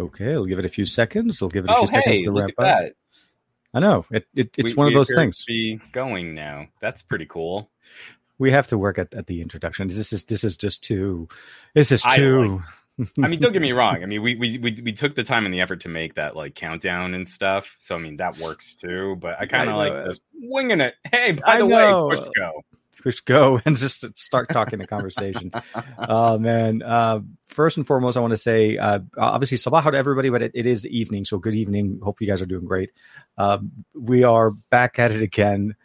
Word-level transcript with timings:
Okay, 0.00 0.32
I'll 0.32 0.44
give 0.46 0.58
it 0.58 0.64
a 0.64 0.68
few 0.70 0.86
seconds. 0.86 1.42
I'll 1.42 1.48
give 1.48 1.64
it 1.64 1.70
a 1.70 1.74
Oh, 1.74 1.78
few 1.86 1.86
seconds 1.88 2.18
hey, 2.20 2.24
to 2.24 2.30
look 2.32 2.42
wrap 2.42 2.50
up. 2.50 2.56
that. 2.84 2.92
I 3.74 3.80
know 3.80 4.04
it, 4.10 4.26
it 4.34 4.50
it's 4.58 4.68
We- 4.70 4.74
one 4.74 4.86
of 4.88 4.94
those 4.94 5.12
things. 5.14 5.38
to 5.40 5.44
Be 5.46 5.80
going 5.92 6.34
now. 6.34 6.66
That's 6.80 7.02
pretty 7.02 7.26
cool. 7.26 7.70
We 8.38 8.50
have 8.52 8.66
to 8.68 8.78
work 8.78 8.98
at, 8.98 9.12
at 9.14 9.26
the 9.26 9.42
introduction. 9.42 9.88
This 9.88 10.12
is 10.12 10.24
this 10.24 10.42
is 10.44 10.56
just 10.56 10.82
too. 10.82 11.28
This 11.74 11.92
is 11.92 12.02
I 12.04 12.16
too. 12.16 12.62
I 13.22 13.28
mean, 13.28 13.38
don't 13.38 13.52
get 13.52 13.62
me 13.62 13.72
wrong. 13.80 14.02
I 14.02 14.06
mean, 14.06 14.22
we, 14.22 14.34
we 14.34 14.58
we 14.58 14.80
we 14.82 14.92
took 14.92 15.14
the 15.14 15.22
time 15.22 15.44
and 15.44 15.52
the 15.54 15.60
effort 15.60 15.80
to 15.80 15.88
make 15.88 16.14
that 16.14 16.34
like 16.34 16.54
countdown 16.54 17.12
and 17.14 17.28
stuff. 17.28 17.76
So 17.80 17.94
I 17.94 17.98
mean, 17.98 18.16
that 18.16 18.38
works 18.38 18.74
too. 18.74 19.16
But 19.20 19.36
I 19.38 19.46
kind 19.46 19.68
of 19.68 19.76
like 19.76 20.06
just 20.06 20.22
winging 20.34 20.80
it. 20.80 20.94
Hey, 21.10 21.32
by 21.32 21.42
I 21.46 21.58
the 21.58 21.66
know. 21.66 22.06
way, 22.08 22.16
push 22.16 22.24
go. 22.34 22.62
Push 23.00 23.20
go 23.20 23.60
and 23.66 23.76
just 23.76 24.06
start 24.18 24.48
talking 24.48 24.78
the 24.78 24.86
conversation. 24.86 25.50
Oh 25.98 26.38
man! 26.38 26.82
Uh, 26.82 27.20
first 27.46 27.76
and 27.76 27.86
foremost, 27.86 28.16
I 28.16 28.20
want 28.20 28.32
to 28.32 28.36
say 28.36 28.76
uh, 28.76 29.00
obviously 29.18 29.58
sabah 29.58 29.90
to 29.90 29.96
everybody, 29.96 30.30
but 30.30 30.42
it, 30.42 30.52
it 30.54 30.66
is 30.66 30.86
evening, 30.86 31.24
so 31.24 31.38
good 31.38 31.54
evening. 31.54 32.00
Hope 32.02 32.20
you 32.20 32.26
guys 32.26 32.42
are 32.42 32.46
doing 32.46 32.64
great. 32.64 32.90
Um, 33.38 33.72
we 33.94 34.24
are 34.24 34.50
back 34.50 34.98
at 34.98 35.10
it 35.10 35.22
again 35.22 35.76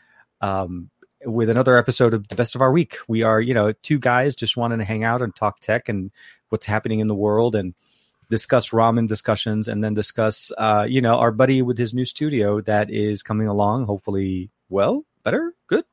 um, 0.41 0.89
with 1.25 1.49
another 1.49 1.77
episode 1.77 2.13
of 2.13 2.27
the 2.27 2.35
best 2.35 2.55
of 2.55 2.61
our 2.61 2.71
week. 2.71 2.97
We 3.07 3.23
are, 3.23 3.39
you 3.39 3.53
know, 3.53 3.71
two 3.71 3.99
guys 3.99 4.35
just 4.35 4.57
wanting 4.57 4.79
to 4.79 4.85
hang 4.85 5.03
out 5.03 5.21
and 5.21 5.35
talk 5.35 5.59
tech 5.59 5.89
and 5.89 6.11
what's 6.49 6.65
happening 6.65 6.99
in 6.99 7.07
the 7.07 7.15
world 7.15 7.55
and 7.55 7.73
discuss 8.29 8.69
ramen 8.69 9.07
discussions 9.07 9.67
and 9.67 9.83
then 9.83 9.93
discuss, 9.93 10.51
uh, 10.57 10.85
you 10.87 11.01
know, 11.01 11.15
our 11.15 11.31
buddy 11.31 11.61
with 11.61 11.77
his 11.77 11.93
new 11.93 12.05
studio 12.05 12.61
that 12.61 12.89
is 12.89 13.23
coming 13.23 13.47
along. 13.47 13.85
Hopefully, 13.85 14.49
well, 14.69 15.03
better, 15.23 15.53
good. 15.67 15.85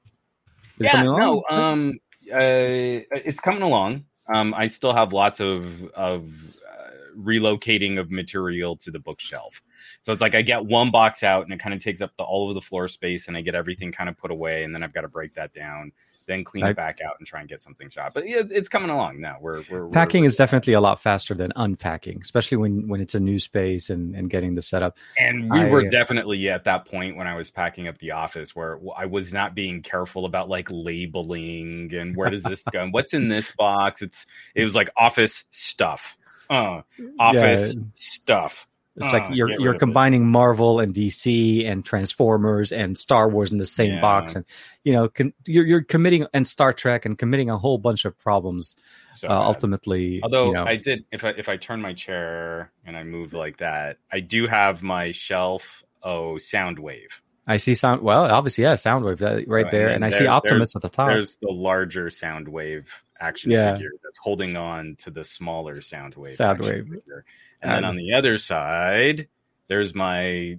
Is 0.82 0.88
yeah, 0.92 1.02
no, 1.02 1.44
um, 1.50 1.98
uh, 2.32 3.06
it's 3.10 3.40
coming 3.40 3.62
along. 3.62 4.04
Um, 4.32 4.52
I 4.54 4.66
still 4.68 4.92
have 4.92 5.12
lots 5.12 5.40
of 5.40 5.84
of 5.90 6.28
uh, 6.68 6.90
relocating 7.16 7.98
of 8.00 8.10
material 8.10 8.76
to 8.78 8.90
the 8.90 8.98
bookshelf. 8.98 9.62
So 10.02 10.12
it's 10.12 10.20
like 10.20 10.34
I 10.34 10.42
get 10.42 10.64
one 10.64 10.90
box 10.90 11.22
out 11.22 11.44
and 11.44 11.52
it 11.52 11.60
kind 11.60 11.74
of 11.74 11.82
takes 11.82 12.00
up 12.00 12.10
the 12.16 12.24
all 12.24 12.48
of 12.48 12.54
the 12.54 12.60
floor 12.60 12.88
space, 12.88 13.28
and 13.28 13.36
I 13.36 13.42
get 13.42 13.54
everything 13.54 13.92
kind 13.92 14.08
of 14.08 14.16
put 14.16 14.30
away, 14.30 14.64
and 14.64 14.74
then 14.74 14.82
I've 14.82 14.92
got 14.92 15.02
to 15.02 15.08
break 15.08 15.34
that 15.34 15.52
down, 15.52 15.92
then 16.26 16.44
clean 16.44 16.64
I- 16.64 16.70
it 16.70 16.76
back 16.76 17.00
out 17.04 17.14
and 17.18 17.26
try 17.26 17.40
and 17.40 17.48
get 17.48 17.62
something 17.62 17.90
shot. 17.90 18.14
But 18.14 18.28
yeah, 18.28 18.42
it's 18.50 18.68
coming 18.68 18.90
along 18.90 19.20
now. 19.20 19.36
We're 19.40 19.62
we're 19.70 19.88
packing 19.88 20.22
we're, 20.22 20.28
is 20.28 20.36
definitely 20.36 20.72
a 20.74 20.80
lot 20.80 21.00
faster 21.00 21.34
than 21.34 21.52
unpacking, 21.56 22.20
especially 22.22 22.58
when 22.58 22.88
when 22.88 23.00
it's 23.00 23.14
a 23.14 23.20
new 23.20 23.38
space 23.38 23.90
and 23.90 24.14
and 24.14 24.30
getting 24.30 24.54
the 24.54 24.62
setup. 24.62 24.98
And 25.18 25.50
we 25.50 25.60
I- 25.60 25.68
were 25.68 25.88
definitely 25.88 26.48
at 26.48 26.64
that 26.64 26.86
point 26.86 27.16
when 27.16 27.26
I 27.26 27.36
was 27.36 27.50
packing 27.50 27.88
up 27.88 27.98
the 27.98 28.12
office 28.12 28.54
where 28.54 28.78
I 28.96 29.06
was 29.06 29.32
not 29.32 29.54
being 29.54 29.82
careful 29.82 30.24
about 30.24 30.48
like 30.48 30.68
labeling 30.70 31.94
and 31.94 32.16
where 32.16 32.30
does 32.30 32.42
this 32.42 32.62
go? 32.72 32.88
What's 32.90 33.14
in 33.14 33.28
this 33.28 33.52
box? 33.52 34.02
It's 34.02 34.26
it 34.54 34.64
was 34.64 34.74
like 34.74 34.90
office 34.96 35.44
stuff. 35.50 36.16
Uh, 36.50 36.82
office 37.18 37.74
stuff. 37.94 38.66
It's 38.96 39.08
Uh, 39.08 39.12
like 39.12 39.34
you're 39.34 39.50
you're 39.58 39.74
it. 39.74 39.78
combining 39.78 40.28
Marvel 40.30 40.78
and 40.78 40.92
DC 40.92 41.66
and 41.66 41.82
Transformers 41.84 42.72
and 42.72 42.98
Star 42.98 43.28
Wars 43.28 43.50
in 43.50 43.56
the 43.58 43.64
same 43.64 43.92
Yeah. 43.94 44.00
box, 44.02 44.34
and 44.34 44.44
you 44.84 44.92
know 44.92 45.08
con- 45.08 45.32
you're 45.46 45.64
you're 45.66 45.82
committing 45.82 46.26
and 46.34 46.46
Star 46.46 46.74
Trek 46.74 47.06
and 47.06 47.16
committing 47.16 47.48
a 47.48 47.56
whole 47.56 47.78
bunch 47.78 48.04
of 48.04 48.18
problems. 48.18 48.76
So 49.14 49.28
uh, 49.28 49.32
ultimately, 49.32 50.20
Although 50.22 50.46
you 50.48 50.52
know, 50.52 50.64
I 50.66 50.76
did, 50.76 51.04
if 51.10 51.24
I 51.24 51.30
if 51.30 51.48
I 51.48 51.56
turn 51.56 51.80
my 51.80 51.94
chair 51.94 52.70
and 52.84 52.96
I 52.96 53.02
move 53.04 53.32
like 53.32 53.56
that, 53.58 53.96
I 54.12 54.20
do 54.20 54.46
have 54.46 54.82
my 54.82 55.10
shelf. 55.12 55.82
Oh, 56.02 56.34
Soundwave. 56.34 57.20
I 57.46 57.56
see 57.56 57.74
sound. 57.74 58.02
Well, 58.02 58.24
obviously, 58.32 58.64
yeah, 58.64 58.74
Soundwave 58.74 59.20
uh, 59.22 59.44
right 59.50 59.64
And 59.64 59.72
there, 59.72 59.86
then 59.86 59.94
and 59.96 60.04
I 60.04 60.10
see 60.10 60.26
Optimus 60.26 60.76
at 60.76 60.82
the 60.82 60.88
top. 60.88 61.08
There's 61.08 61.36
the 61.42 61.50
larger 61.50 62.06
Soundwave 62.06 62.86
action 63.20 63.50
Yeah. 63.50 63.72
figure 63.74 63.90
that's 64.02 64.18
holding 64.18 64.56
on 64.56 64.96
to 65.00 65.10
the 65.10 65.24
smaller 65.24 65.74
Soundwave. 65.74 66.36
Soundwave. 66.36 66.80
action 66.80 66.84
figure. 66.94 67.24
And 67.60 67.70
then 67.70 67.84
Um, 67.84 67.90
on 67.90 67.96
the 67.96 68.14
other 68.14 68.38
side, 68.38 69.28
there's 69.68 69.94
my 69.94 70.58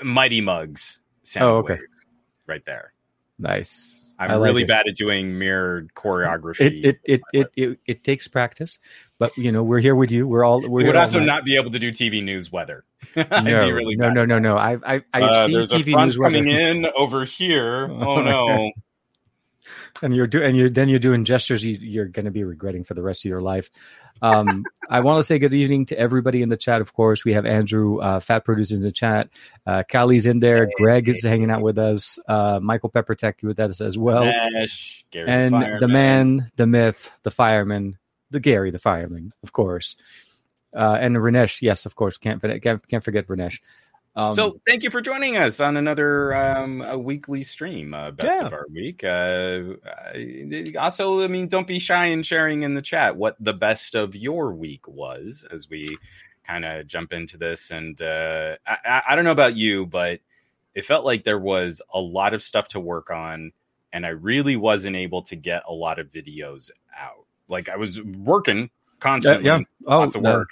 uh, 0.00 0.04
Mighty 0.04 0.40
Mugs 0.40 1.00
Soundwave 1.24 1.42
Oh, 1.42 1.56
okay. 1.58 1.78
right 2.46 2.64
there. 2.64 2.92
Nice. 3.38 4.03
I'm 4.18 4.30
like 4.30 4.46
really 4.48 4.62
it. 4.62 4.68
bad 4.68 4.86
at 4.88 4.94
doing 4.96 5.38
mirrored 5.38 5.92
choreography. 5.94 6.60
It 6.60 6.84
it 6.84 7.00
it, 7.04 7.20
it 7.32 7.46
it 7.56 7.78
it 7.86 8.04
takes 8.04 8.28
practice, 8.28 8.78
but 9.18 9.36
you 9.36 9.50
know 9.52 9.62
we're 9.62 9.80
here 9.80 9.94
with 9.96 10.10
you. 10.12 10.26
We're 10.28 10.44
all 10.44 10.60
we're 10.60 10.68
We 10.68 10.84
would 10.86 10.96
also 10.96 11.18
night. 11.18 11.26
not 11.26 11.44
be 11.44 11.56
able 11.56 11.70
to 11.72 11.78
do 11.78 11.90
TV 11.90 12.22
news 12.22 12.50
weather. 12.52 12.84
No, 13.16 13.68
really 13.68 13.96
no, 13.96 14.10
no, 14.10 14.24
no, 14.24 14.38
no. 14.38 14.56
I've 14.56 14.82
I've, 14.84 15.02
I've 15.12 15.22
Uh, 15.22 15.46
seen 15.46 15.56
TV 15.82 16.04
news 16.04 16.18
weather. 16.18 16.36
coming 16.36 16.48
in 16.50 16.86
over 16.96 17.24
here. 17.24 17.88
Oh 17.90 18.22
no! 18.22 18.70
and 20.02 20.14
you're 20.14 20.26
doing 20.26 20.44
and 20.48 20.56
you're 20.56 20.70
then 20.70 20.88
you're 20.88 20.98
doing 20.98 21.24
gestures 21.24 21.64
you, 21.64 21.76
you're 21.80 22.06
going 22.06 22.24
to 22.24 22.30
be 22.30 22.44
regretting 22.44 22.84
for 22.84 22.94
the 22.94 23.02
rest 23.02 23.24
of 23.24 23.28
your 23.28 23.42
life. 23.42 23.70
Um, 24.22 24.64
I 24.88 25.00
want 25.00 25.18
to 25.18 25.22
say 25.22 25.38
good 25.38 25.54
evening 25.54 25.86
to 25.86 25.98
everybody 25.98 26.40
in 26.40 26.48
the 26.48 26.56
chat. 26.56 26.80
Of 26.80 26.94
course, 26.94 27.24
we 27.24 27.34
have 27.34 27.44
Andrew, 27.46 27.98
uh, 27.98 28.20
Fat 28.20 28.44
Producers 28.44 28.78
in 28.78 28.82
the 28.82 28.92
chat. 28.92 29.28
Uh, 29.66 29.82
Kylie's 29.88 30.26
in 30.26 30.38
there. 30.38 30.68
Greg 30.76 31.08
is 31.08 31.22
hanging 31.22 31.50
out 31.50 31.62
with 31.62 31.78
us. 31.78 32.18
Uh, 32.26 32.60
Michael 32.62 32.90
Peppertech 32.90 33.42
with 33.42 33.60
us 33.60 33.80
as 33.80 33.98
well, 33.98 34.24
Nash, 34.24 35.04
Gary 35.10 35.28
and 35.28 35.52
Fireman. 35.52 35.78
the 35.80 35.88
man, 35.88 36.50
the 36.56 36.66
myth, 36.66 37.10
the 37.22 37.30
fireman, 37.30 37.98
the 38.30 38.40
Gary, 38.40 38.70
the 38.70 38.78
fireman, 38.78 39.32
of 39.42 39.52
course, 39.52 39.96
uh, 40.74 40.96
and 40.98 41.16
Ranesh. 41.16 41.60
Yes, 41.60 41.86
of 41.86 41.94
course, 41.94 42.16
can't 42.16 42.40
forget 42.40 42.62
can't, 42.62 42.88
can't 42.88 43.04
forget 43.04 43.26
Ranesh. 43.26 43.58
Um, 44.16 44.32
so 44.32 44.60
thank 44.64 44.84
you 44.84 44.90
for 44.90 45.00
joining 45.00 45.36
us 45.36 45.58
on 45.58 45.76
another 45.76 46.34
um, 46.34 46.82
a 46.82 46.96
weekly 46.96 47.42
stream, 47.42 47.94
uh, 47.94 48.12
best 48.12 48.40
Yeah. 48.40 48.46
of 48.46 48.52
our 48.52 48.66
week. 48.72 49.02
Uh, 49.02 49.74
also, 50.78 51.22
I 51.22 51.26
mean, 51.26 51.48
don't 51.48 51.66
be 51.66 51.80
shy 51.80 52.06
in 52.06 52.22
sharing 52.22 52.62
in 52.62 52.74
the 52.74 52.82
chat 52.82 53.16
what 53.16 53.36
the 53.40 53.52
best 53.52 53.96
of 53.96 54.14
your 54.14 54.52
week 54.52 54.86
was 54.86 55.44
as 55.50 55.68
we 55.68 55.98
kind 56.46 56.64
of 56.64 56.86
jump 56.86 57.12
into 57.12 57.36
this. 57.36 57.72
And 57.72 58.00
uh, 58.00 58.56
I, 58.66 59.02
I, 59.08 59.16
don't 59.16 59.24
know 59.24 59.32
about 59.32 59.56
you, 59.56 59.86
but 59.86 60.20
it 60.74 60.84
felt 60.84 61.04
like 61.04 61.24
there 61.24 61.38
was 61.38 61.82
a 61.92 62.00
lot 62.00 62.34
of 62.34 62.42
stuff 62.42 62.68
to 62.68 62.80
work 62.80 63.10
on, 63.10 63.52
and 63.92 64.06
I 64.06 64.10
really 64.10 64.56
wasn't 64.56 64.94
able 64.94 65.22
to 65.22 65.36
get 65.36 65.62
a 65.66 65.72
lot 65.72 65.98
of 65.98 66.12
videos 66.12 66.70
out. 66.96 67.26
Like 67.48 67.68
I 67.68 67.76
was 67.76 68.00
working 68.00 68.58
yeah, 68.58 68.68
constantly, 69.00 69.46
yeah. 69.46 69.60
Oh, 69.86 70.00
lots 70.00 70.14
of 70.14 70.22
no. 70.22 70.34
work, 70.34 70.50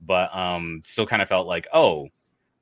but 0.00 0.34
um, 0.36 0.82
still 0.84 1.06
kind 1.06 1.22
of 1.22 1.28
felt 1.28 1.48
like, 1.48 1.66
oh, 1.72 2.08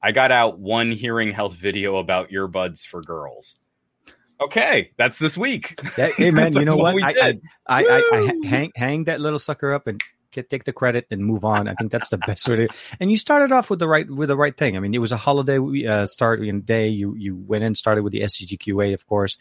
I 0.03 0.13
got 0.13 0.33
out 0.33 0.59
one 0.59 0.93
hearing 0.93 1.33
health 1.33 1.55
video 1.55 1.97
about 1.97 2.31
earbuds 2.31 2.87
for 2.87 3.03
girls. 3.03 3.57
Okay, 4.41 4.93
that's 4.97 5.19
this 5.19 5.37
week. 5.37 5.79
Yeah, 5.99 6.09
hey 6.17 6.31
man, 6.31 6.53
you 6.55 6.65
know 6.65 6.77
what? 6.77 7.03
I, 7.03 7.11
I. 7.11 7.35
I, 7.67 7.85
I, 7.85 8.03
I 8.13 8.47
hang 8.47 8.73
hang 8.75 9.05
that 9.05 9.21
little 9.21 9.39
sucker 9.39 9.73
up 9.73 9.87
and 9.87 10.03
get, 10.31 10.49
take 10.49 10.65
the 10.65 10.73
credit 10.73 11.07
and 11.11 11.23
move 11.23 11.45
on. 11.45 11.69
I 11.69 11.75
think 11.75 11.93
that's 11.93 12.09
the 12.09 12.19
best 12.19 12.49
way 12.49 12.57
to. 12.57 12.69
And 13.01 13.11
you 13.11 13.19
started 13.19 13.53
off 13.53 13.69
with 13.69 13.79
the 13.79 13.89
right 13.89 14.11
with 14.11 14.29
the 14.29 14.37
right 14.37 14.57
thing. 14.57 14.77
I 14.77 14.81
mean, 14.81 14.95
it 14.95 14.99
was 14.99 15.13
a 15.13 15.17
holiday 15.17 15.59
uh, 15.87 16.07
start 16.07 16.41
in 16.41 16.63
day. 16.63 16.89
You 16.89 17.15
you 17.17 17.37
went 17.37 17.65
in 17.65 17.75
started 17.75 18.03
with 18.03 18.13
the 18.13 18.21
SCGQA, 18.21 18.95
of 18.95 19.07
course. 19.07 19.37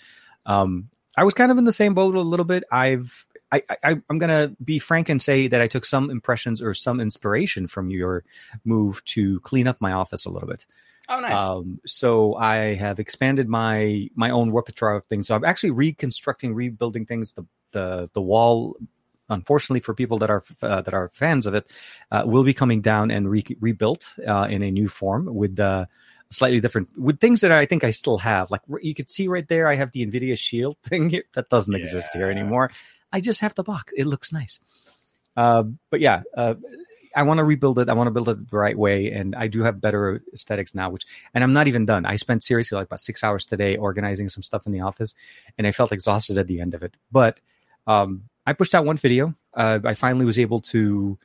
Um, 0.45 0.89
I 1.17 1.23
was 1.23 1.33
kind 1.33 1.51
of 1.51 1.57
in 1.57 1.63
the 1.63 1.71
same 1.71 1.93
boat 1.93 2.15
a 2.15 2.21
little 2.21 2.45
bit. 2.45 2.63
I've 2.71 3.25
I, 3.51 3.63
I 3.83 3.95
I'm 4.09 4.19
gonna 4.19 4.55
be 4.63 4.79
frank 4.79 5.09
and 5.09 5.21
say 5.21 5.47
that 5.47 5.61
I 5.61 5.67
took 5.67 5.85
some 5.85 6.09
impressions 6.09 6.61
or 6.61 6.73
some 6.73 6.99
inspiration 6.99 7.67
from 7.67 7.89
your 7.89 8.23
move 8.63 9.03
to 9.05 9.39
clean 9.41 9.67
up 9.67 9.77
my 9.81 9.91
office 9.91 10.25
a 10.25 10.29
little 10.29 10.47
bit. 10.47 10.65
Oh, 11.09 11.19
nice. 11.19 11.39
Um, 11.39 11.79
so 11.85 12.35
I 12.35 12.75
have 12.75 12.99
expanded 12.99 13.49
my 13.49 14.09
my 14.15 14.29
own 14.29 14.51
repertoire 14.51 14.95
of 14.95 15.05
things. 15.05 15.27
So 15.27 15.35
I'm 15.35 15.43
actually 15.43 15.71
reconstructing, 15.71 16.53
rebuilding 16.53 17.05
things. 17.05 17.33
The 17.33 17.45
the 17.71 18.09
the 18.13 18.21
wall, 18.21 18.77
unfortunately 19.27 19.79
for 19.79 19.95
people 19.95 20.19
that 20.19 20.29
are 20.29 20.43
uh, 20.61 20.81
that 20.81 20.93
are 20.93 21.09
fans 21.09 21.47
of 21.47 21.55
it, 21.55 21.71
uh, 22.11 22.23
will 22.25 22.43
be 22.43 22.53
coming 22.53 22.81
down 22.81 23.09
and 23.09 23.29
re- 23.29 23.57
rebuilt 23.59 24.13
uh, 24.27 24.47
in 24.49 24.61
a 24.61 24.69
new 24.69 24.87
form 24.87 25.25
with 25.33 25.59
uh, 25.59 25.87
slightly 26.29 26.59
different 26.59 26.89
with 26.95 27.19
things 27.19 27.41
that 27.41 27.51
I 27.51 27.65
think 27.65 27.83
I 27.83 27.89
still 27.89 28.19
have. 28.19 28.51
Like 28.51 28.61
you 28.81 28.93
could 28.93 29.09
see 29.09 29.27
right 29.27 29.47
there, 29.47 29.67
I 29.67 29.75
have 29.75 29.91
the 29.91 30.05
Nvidia 30.05 30.37
Shield 30.37 30.77
thing 30.83 31.09
here 31.09 31.23
that 31.33 31.49
doesn't 31.49 31.73
exist 31.73 32.09
here 32.13 32.29
anymore. 32.29 32.71
I 33.11 33.21
just 33.21 33.41
have 33.41 33.55
the 33.55 33.63
box. 33.63 33.93
It 33.95 34.05
looks 34.05 34.31
nice. 34.31 34.59
Uh, 35.35 35.63
but 35.89 35.99
yeah, 35.99 36.23
uh, 36.35 36.55
I 37.15 37.23
want 37.23 37.39
to 37.39 37.43
rebuild 37.43 37.79
it. 37.79 37.89
I 37.89 37.93
want 37.93 38.07
to 38.07 38.11
build 38.11 38.29
it 38.29 38.49
the 38.49 38.57
right 38.57 38.77
way, 38.77 39.11
and 39.11 39.35
I 39.35 39.47
do 39.47 39.63
have 39.63 39.81
better 39.81 40.21
aesthetics 40.33 40.75
now. 40.75 40.89
Which, 40.89 41.05
and 41.33 41.43
I'm 41.43 41.53
not 41.53 41.67
even 41.67 41.85
done. 41.85 42.05
I 42.05 42.15
spent 42.17 42.43
seriously 42.43 42.75
like 42.77 42.87
about 42.87 42.99
six 42.99 43.23
hours 43.23 43.45
today 43.45 43.77
organizing 43.77 44.29
some 44.29 44.43
stuff 44.43 44.65
in 44.65 44.71
the 44.71 44.81
office, 44.81 45.15
and 45.57 45.65
I 45.65 45.71
felt 45.71 45.91
exhausted 45.91 46.37
at 46.37 46.47
the 46.47 46.61
end 46.61 46.73
of 46.73 46.83
it. 46.83 46.93
But 47.11 47.39
um, 47.87 48.23
I 48.45 48.53
pushed 48.53 48.75
out 48.75 48.85
one 48.85 48.97
video. 48.97 49.35
Uh, 49.53 49.79
I 49.83 49.93
finally 49.95 50.25
was 50.25 50.39
able 50.39 50.61
to. 50.61 51.17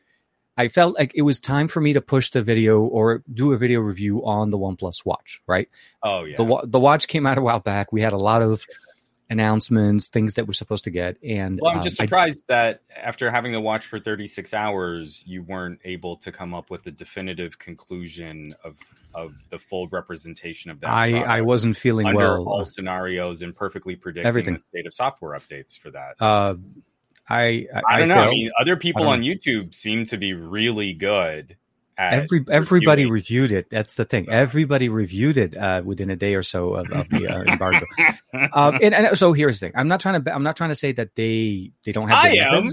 I 0.56 0.69
felt 0.69 0.96
like 0.96 1.12
it 1.16 1.22
was 1.22 1.40
time 1.40 1.66
for 1.66 1.81
me 1.81 1.94
to 1.94 2.00
push 2.00 2.31
the 2.31 2.40
video 2.40 2.81
or 2.81 3.25
do 3.32 3.52
a 3.52 3.58
video 3.58 3.81
review 3.81 4.25
on 4.25 4.50
the 4.50 4.58
OnePlus 4.58 5.04
Watch. 5.04 5.42
Right, 5.46 5.69
oh 6.02 6.25
yeah. 6.25 6.36
the 6.36 6.60
the 6.64 6.81
watch 6.81 7.08
came 7.08 7.26
out 7.26 7.38
a 7.38 7.42
while 7.42 7.60
back. 7.60 7.92
We 7.92 8.00
had 8.00 8.12
a 8.12 8.19
lot 8.19 8.42
of 8.42 8.64
announcements, 9.30 10.08
things 10.08 10.34
that 10.34 10.46
we're 10.46 10.52
supposed 10.52 10.84
to 10.84 10.90
get, 10.90 11.16
and 11.22 11.58
well, 11.60 11.72
I'm 11.72 11.78
um, 11.78 11.84
just 11.84 12.00
I- 12.00 12.04
surprised 12.04 12.44
that 12.48 12.82
after 12.94 13.30
having 13.30 13.52
the 13.52 13.60
watch 13.60 13.86
for 13.86 13.98
36 13.98 14.52
hours, 14.54 15.22
you 15.24 15.42
weren't 15.42 15.80
able 15.84 16.16
to 16.18 16.32
come 16.32 16.54
up 16.54 16.70
with 16.70 16.84
the 16.84 16.90
definitive 16.90 17.58
conclusion 17.58 18.54
of 18.62 18.76
of 19.14 19.34
the 19.50 19.58
full 19.58 19.86
representation 19.88 20.70
of 20.70 20.80
that. 20.80 20.90
I, 20.90 21.20
I 21.20 21.40
wasn't 21.42 21.76
feeling 21.76 22.06
under 22.06 22.18
well. 22.18 22.48
all 22.48 22.64
scenarios 22.64 23.42
and 23.42 23.54
perfectly 23.54 23.94
predicting 23.94 24.26
Everything. 24.26 24.54
the 24.54 24.60
state 24.60 24.86
of 24.86 24.94
software 24.94 25.38
updates 25.38 25.78
for 25.78 25.90
that. 25.92 26.16
Uh, 26.20 26.56
I, 27.28 27.68
I 27.72 27.82
I 27.88 27.98
don't 28.00 28.08
know. 28.08 28.16
I 28.16 28.24
failed. 28.24 28.32
mean, 28.32 28.50
other 28.60 28.76
people 28.76 29.04
don't 29.04 29.12
on 29.12 29.22
YouTube 29.22 29.74
seem 29.74 30.06
to 30.06 30.18
be 30.18 30.34
really 30.34 30.92
good 30.92 31.56
Every 31.96 32.44
everybody 32.50 33.06
reviewed 33.06 33.52
it. 33.52 33.70
That's 33.70 33.96
the 33.96 34.05
thing. 34.05 34.29
Everybody 34.29 34.88
reviewed 34.88 35.37
it 35.37 35.56
uh, 35.56 35.82
within 35.85 36.11
a 36.11 36.17
day 36.17 36.35
or 36.35 36.43
so 36.43 36.75
of, 36.75 36.91
of 36.91 37.08
the 37.08 37.29
uh, 37.29 37.43
embargo. 37.43 37.87
um, 38.52 38.79
and, 38.82 38.94
and, 38.94 39.19
so 39.19 39.32
here's 39.32 39.61
the 39.61 39.67
thing. 39.67 39.76
I'm 39.76 39.88
not 39.88 40.00
trying 40.00 40.23
to. 40.23 40.35
I'm 40.35 40.43
not 40.43 40.56
trying 40.56 40.70
to 40.70 40.75
say 40.75 40.93
that 40.93 41.14
they 41.14 41.70
they 41.85 41.93
don't 41.93 42.08
have. 42.08 42.25
I 42.25 42.37
am. 42.37 42.64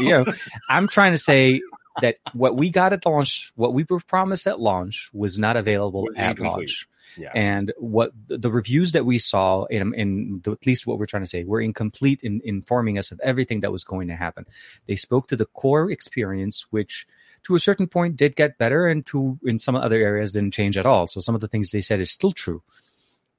you 0.00 0.10
know, 0.10 0.24
I'm 0.68 0.88
trying 0.88 1.12
to 1.12 1.18
say 1.18 1.60
that 2.00 2.16
what 2.34 2.56
we 2.56 2.70
got 2.70 2.92
at 2.92 3.04
launch, 3.04 3.52
what 3.56 3.74
we 3.74 3.84
were 3.88 4.00
promised 4.00 4.46
at 4.46 4.58
launch, 4.58 5.10
was 5.12 5.38
not 5.38 5.56
available 5.56 6.04
was 6.04 6.16
at 6.16 6.38
launch. 6.38 6.88
Yeah. 7.16 7.30
And 7.34 7.72
what 7.76 8.12
the 8.26 8.50
reviews 8.50 8.92
that 8.92 9.04
we 9.04 9.18
saw, 9.18 9.64
in, 9.64 9.94
in 9.94 10.40
the, 10.44 10.52
at 10.52 10.66
least 10.66 10.86
what 10.86 10.98
we're 10.98 11.06
trying 11.06 11.22
to 11.22 11.28
say, 11.28 11.44
were 11.44 11.60
incomplete 11.60 12.20
in 12.22 12.40
informing 12.42 12.96
us 12.96 13.12
of 13.12 13.20
everything 13.22 13.60
that 13.60 13.72
was 13.72 13.84
going 13.84 14.08
to 14.08 14.16
happen. 14.16 14.46
They 14.86 14.96
spoke 14.96 15.26
to 15.28 15.36
the 15.36 15.44
core 15.44 15.90
experience, 15.90 16.66
which 16.70 17.06
to 17.44 17.54
a 17.54 17.60
certain 17.60 17.86
point 17.86 18.16
did 18.16 18.36
get 18.36 18.58
better, 18.58 18.86
and 18.86 19.04
to 19.06 19.38
in 19.44 19.58
some 19.58 19.76
other 19.76 19.96
areas 19.96 20.32
didn't 20.32 20.52
change 20.52 20.76
at 20.78 20.86
all. 20.86 21.06
So 21.06 21.20
some 21.20 21.34
of 21.34 21.40
the 21.40 21.48
things 21.48 21.70
they 21.70 21.80
said 21.80 22.00
is 22.00 22.10
still 22.10 22.32
true. 22.32 22.62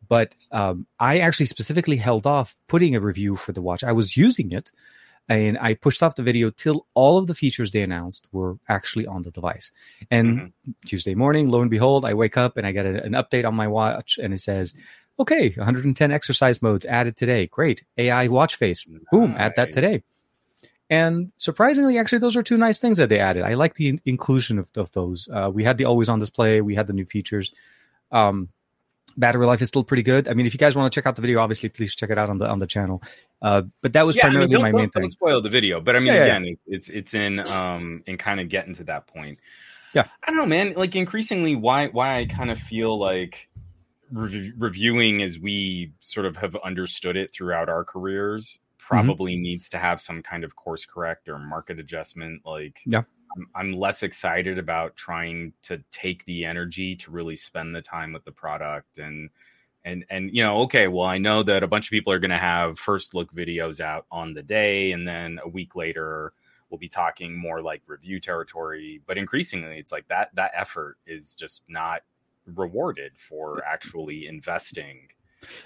But 0.07 0.35
um, 0.51 0.85
I 0.99 1.19
actually 1.19 1.45
specifically 1.45 1.95
held 1.97 2.27
off 2.27 2.55
putting 2.67 2.95
a 2.95 2.99
review 2.99 3.35
for 3.35 3.53
the 3.53 3.61
watch. 3.61 3.83
I 3.83 3.93
was 3.93 4.17
using 4.17 4.51
it 4.51 4.71
and 5.29 5.57
I 5.59 5.73
pushed 5.73 6.03
off 6.03 6.15
the 6.15 6.23
video 6.23 6.49
till 6.49 6.85
all 6.93 7.17
of 7.17 7.27
the 7.27 7.35
features 7.35 7.71
they 7.71 7.81
announced 7.81 8.27
were 8.31 8.57
actually 8.67 9.07
on 9.07 9.21
the 9.21 9.31
device. 9.31 9.71
And 10.11 10.37
mm-hmm. 10.37 10.71
Tuesday 10.85 11.15
morning, 11.15 11.49
lo 11.49 11.61
and 11.61 11.71
behold, 11.71 12.05
I 12.05 12.13
wake 12.13 12.37
up 12.37 12.57
and 12.57 12.67
I 12.67 12.71
get 12.71 12.85
a, 12.85 13.03
an 13.03 13.13
update 13.13 13.45
on 13.45 13.55
my 13.55 13.67
watch, 13.67 14.19
and 14.21 14.33
it 14.33 14.41
says, 14.41 14.73
"Okay, 15.19 15.51
110 15.51 16.11
exercise 16.11 16.61
modes 16.61 16.85
added 16.85 17.15
today. 17.15 17.47
Great, 17.47 17.83
AI 17.97 18.27
watch 18.27 18.55
face. 18.55 18.85
Nice. 18.87 19.01
Boom, 19.11 19.35
add 19.37 19.53
that 19.55 19.71
today." 19.71 20.03
And 20.93 21.31
surprisingly, 21.37 21.97
actually, 21.97 22.19
those 22.19 22.37
are 22.37 22.43
two 22.43 22.55
nice 22.55 22.77
things 22.77 22.99
that 22.99 23.09
they 23.09 23.17
added. 23.17 23.41
I 23.41 23.55
like 23.55 23.73
the 23.73 23.89
in- 23.89 24.01
inclusion 24.05 24.59
of, 24.59 24.69
of 24.77 24.91
those. 24.91 25.27
Uh, 25.27 25.49
we 25.51 25.63
had 25.63 25.79
the 25.79 25.85
always 25.85 26.07
on 26.07 26.19
display. 26.19 26.61
We 26.61 26.75
had 26.75 26.85
the 26.85 26.93
new 26.93 27.05
features. 27.05 27.51
Um, 28.11 28.49
battery 29.17 29.47
life 29.47 29.63
is 29.63 29.69
still 29.69 29.83
pretty 29.83 30.03
good. 30.03 30.27
I 30.27 30.35
mean, 30.35 30.45
if 30.45 30.53
you 30.53 30.59
guys 30.59 30.75
want 30.75 30.93
to 30.93 30.95
check 30.95 31.07
out 31.07 31.15
the 31.15 31.23
video, 31.23 31.39
obviously, 31.39 31.69
please 31.69 31.95
check 31.95 32.11
it 32.11 32.19
out 32.19 32.29
on 32.29 32.37
the 32.37 32.47
on 32.47 32.59
the 32.59 32.67
channel. 32.67 33.01
Uh, 33.41 33.63
but 33.81 33.93
that 33.93 34.05
was 34.05 34.15
yeah, 34.15 34.21
primarily 34.25 34.53
I 34.53 34.57
mean, 34.57 34.71
my 34.71 34.71
main 34.71 34.89
thing. 34.91 35.09
Spoil 35.09 35.41
the 35.41 35.49
video, 35.49 35.81
but 35.81 35.95
I 35.95 35.99
mean, 35.99 36.13
yeah, 36.13 36.25
again, 36.25 36.45
yeah. 36.45 36.53
it's 36.67 36.89
it's 36.89 37.15
in 37.15 37.39
um 37.39 38.03
in 38.05 38.19
kind 38.19 38.39
of 38.39 38.47
getting 38.49 38.75
to 38.75 38.83
that 38.83 39.07
point. 39.07 39.39
Yeah, 39.95 40.05
I 40.21 40.27
don't 40.27 40.37
know, 40.37 40.45
man. 40.45 40.73
Like 40.75 40.95
increasingly, 40.95 41.55
why 41.55 41.87
why 41.87 42.19
I 42.19 42.25
kind 42.25 42.51
of 42.51 42.59
feel 42.59 42.99
like 42.99 43.49
re- 44.11 44.53
reviewing 44.55 45.23
as 45.23 45.39
we 45.39 45.93
sort 46.01 46.27
of 46.27 46.37
have 46.37 46.55
understood 46.63 47.17
it 47.17 47.33
throughout 47.33 47.67
our 47.67 47.83
careers. 47.83 48.59
Probably 48.87 49.33
mm-hmm. 49.33 49.43
needs 49.43 49.69
to 49.69 49.77
have 49.77 50.01
some 50.01 50.21
kind 50.21 50.43
of 50.43 50.55
course 50.55 50.85
correct 50.85 51.29
or 51.29 51.39
market 51.39 51.79
adjustment. 51.79 52.41
Like, 52.45 52.79
yeah. 52.85 53.03
I'm, 53.35 53.47
I'm 53.55 53.73
less 53.73 54.03
excited 54.03 54.59
about 54.59 54.95
trying 54.95 55.53
to 55.63 55.81
take 55.91 56.25
the 56.25 56.45
energy 56.45 56.95
to 56.97 57.11
really 57.11 57.35
spend 57.35 57.75
the 57.75 57.81
time 57.81 58.13
with 58.13 58.25
the 58.25 58.31
product 58.31 58.97
and 58.97 59.29
and 59.85 60.05
and 60.09 60.33
you 60.33 60.41
know 60.41 60.61
okay 60.61 60.87
well 60.87 61.07
i 61.07 61.17
know 61.17 61.43
that 61.43 61.61
a 61.61 61.67
bunch 61.67 61.87
of 61.87 61.89
people 61.89 62.13
are 62.13 62.19
going 62.19 62.31
to 62.31 62.37
have 62.37 62.79
first 62.79 63.13
look 63.13 63.33
videos 63.33 63.81
out 63.81 64.05
on 64.11 64.33
the 64.33 64.41
day 64.41 64.93
and 64.93 65.05
then 65.05 65.39
a 65.43 65.49
week 65.49 65.75
later 65.75 66.31
we'll 66.69 66.77
be 66.77 66.87
talking 66.87 67.37
more 67.37 67.61
like 67.61 67.81
review 67.85 68.17
territory 68.17 69.01
but 69.07 69.17
increasingly 69.17 69.77
it's 69.77 69.91
like 69.91 70.07
that 70.07 70.29
that 70.35 70.51
effort 70.55 70.95
is 71.05 71.35
just 71.35 71.63
not 71.67 72.01
rewarded 72.45 73.11
for 73.17 73.61
actually 73.65 74.27
investing 74.27 75.09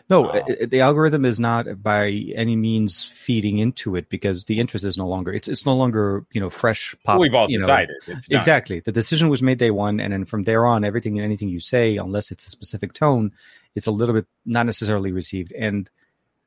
no, 0.10 0.32
um, 0.32 0.42
the 0.68 0.82
algorithm 0.82 1.26
is 1.26 1.40
not 1.40 1.82
by 1.82 2.10
any 2.36 2.56
means 2.56 3.04
feeding 3.04 3.60
into 3.60 3.96
it 3.96 4.10
because 4.10 4.46
the 4.46 4.60
interest 4.60 4.86
is 4.86 4.98
no 4.98 5.08
longer 5.08 5.34
it's 5.34 5.48
it's 5.48 5.66
no 5.66 5.76
longer 5.76 6.26
you 6.32 6.42
know 6.42 6.50
fresh 6.50 6.96
pop. 7.04 7.20
We've 7.20 7.34
all 7.34 7.48
decided 7.48 7.96
exactly. 8.30 8.80
The 8.80 8.92
decision 8.92 9.30
was 9.30 9.42
made 9.42 9.58
day 9.58 9.72
one, 9.72 10.00
and 10.00 10.14
then 10.14 10.26
from 10.26 10.44
there 10.44 10.66
on, 10.66 10.84
everything 10.84 11.18
and 11.18 11.26
anything 11.26 11.50
you 11.50 11.60
say, 11.60 11.98
unless 11.98 12.32
it's 12.32 12.48
a 12.48 12.50
specific 12.50 12.94
tone, 12.94 13.32
it's 13.76 13.88
a 13.88 13.92
little 13.92 14.16
bit 14.16 14.26
not 14.46 14.66
necessarily 14.66 15.12
received. 15.12 15.52
And 15.54 15.90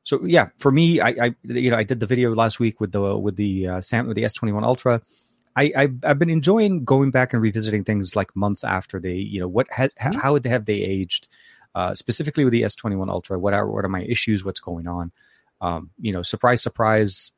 so, 0.03 0.25
yeah, 0.25 0.49
for 0.59 0.73
me, 0.73 1.00
I, 1.00 1.09
I 1.09 1.35
you 1.44 1.71
know 1.71 1.76
I 1.76 1.85
did 1.85 2.00
the 2.00 2.06
video 2.06 2.35
last 2.35 2.59
week 2.59 2.81
with 2.81 2.93
the 2.93 3.17
with 3.17 3.37
the 3.37 3.67
uh, 3.67 3.81
Sam 3.81 4.06
with 4.06 4.17
the 4.17 4.25
S 4.25 4.33
twenty 4.33 4.53
one 4.53 4.65
Ultra. 4.65 5.03
I, 5.56 5.73
I 5.76 5.88
have 6.05 6.19
been 6.19 6.31
enjoying 6.31 6.85
going 6.85 7.11
back 7.11 7.33
and 7.33 7.43
revisiting 7.43 7.83
things 7.85 8.15
like 8.15 8.35
months 8.37 8.62
after 8.62 9.00
they 9.00 9.15
you 9.15 9.41
know 9.41 9.49
what 9.49 9.67
ha- 9.71 9.88
mm-hmm. 10.00 10.19
how 10.19 10.38
have 10.44 10.65
they 10.65 10.81
aged 10.81 11.29
uh, 11.75 11.95
specifically 11.95 12.45
with 12.45 12.53
the 12.53 12.63
S21 12.63 13.09
Ultra. 13.09 13.39
What 13.39 13.55
are 13.55 13.69
what 13.69 13.85
are 13.85 13.89
my 13.89 14.03
issues? 14.03 14.45
What's 14.45 14.61
going 14.61 14.87
on? 14.87 15.13
Um, 15.61 15.91
you 16.01 16.13
know, 16.13 16.23
surprise, 16.23 16.63
surprise. 16.63 17.33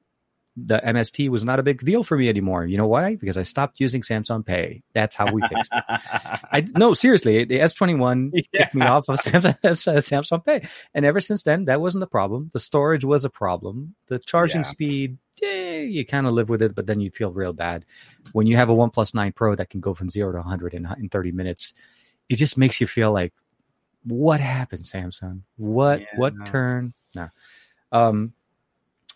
The 0.55 0.83
MST 0.85 1.31
was 1.31 1.47
not 1.47 1.59
a 1.59 1.63
big 1.63 1.81
deal 1.81 2.05
for 2.05 2.19
me 2.19 2.29
anymore. 2.29 2.67
You 2.67 2.77
know 2.77 2.87
why? 2.87 3.17
Because 3.17 3.39
I 3.39 3.43
stopped 3.43 3.81
using 3.81 4.03
Samsung 4.03 4.45
Pay. 4.45 4.83
That's 4.93 5.17
how 5.17 5.33
we 5.33 5.41
fixed 5.41 5.73
it. 5.75 5.83
I 5.89 6.67
no, 6.77 6.93
seriously, 6.93 7.45
the 7.45 7.59
S21 7.59 8.33
yeah. 8.35 8.43
kicked 8.53 8.75
me 8.75 8.85
off 8.85 9.09
of 9.09 9.17
Samsung 9.17 10.45
Pay, 10.45 10.69
and 10.93 11.07
ever 11.07 11.21
since 11.21 11.43
then, 11.45 11.65
that 11.65 11.81
wasn't 11.81 12.05
a 12.05 12.07
problem. 12.07 12.51
The 12.53 12.61
storage 12.61 13.03
was 13.03 13.25
a 13.25 13.31
problem. 13.31 13.95
The 14.09 14.19
charging 14.19 14.61
yeah. 14.61 14.67
speed, 14.67 15.19
eh, 15.43 15.81
you 15.81 16.05
kind 16.05 16.27
of 16.27 16.35
live 16.35 16.51
with 16.51 16.61
it, 16.61 16.75
but 16.75 16.87
then 16.87 17.01
you 17.01 17.11
feel 17.11 17.33
real 17.33 17.55
bad 17.55 17.87
when 18.33 18.47
you 18.47 18.57
have 18.57 18.69
a 18.69 18.75
OnePlus 18.75 19.15
9 19.15 19.33
Pro 19.33 19.55
that 19.55 19.71
can 19.71 19.81
go 19.81 19.95
from 19.95 20.11
zero 20.11 20.33
to 20.33 20.39
100 20.39 20.75
in, 20.75 20.87
in 20.99 21.09
30 21.09 21.33
minutes. 21.33 21.73
It 22.29 22.37
just 22.37 22.59
makes 22.59 22.79
you 22.79 22.87
feel 22.87 23.11
like 23.11 23.33
what 24.05 24.41
happened, 24.41 24.83
Samsung? 24.83 25.43
What 25.57 26.01
yeah, 26.01 26.07
what 26.17 26.35
no. 26.35 26.45
turn? 26.45 26.95
No. 27.15 27.29
Um, 27.91 28.33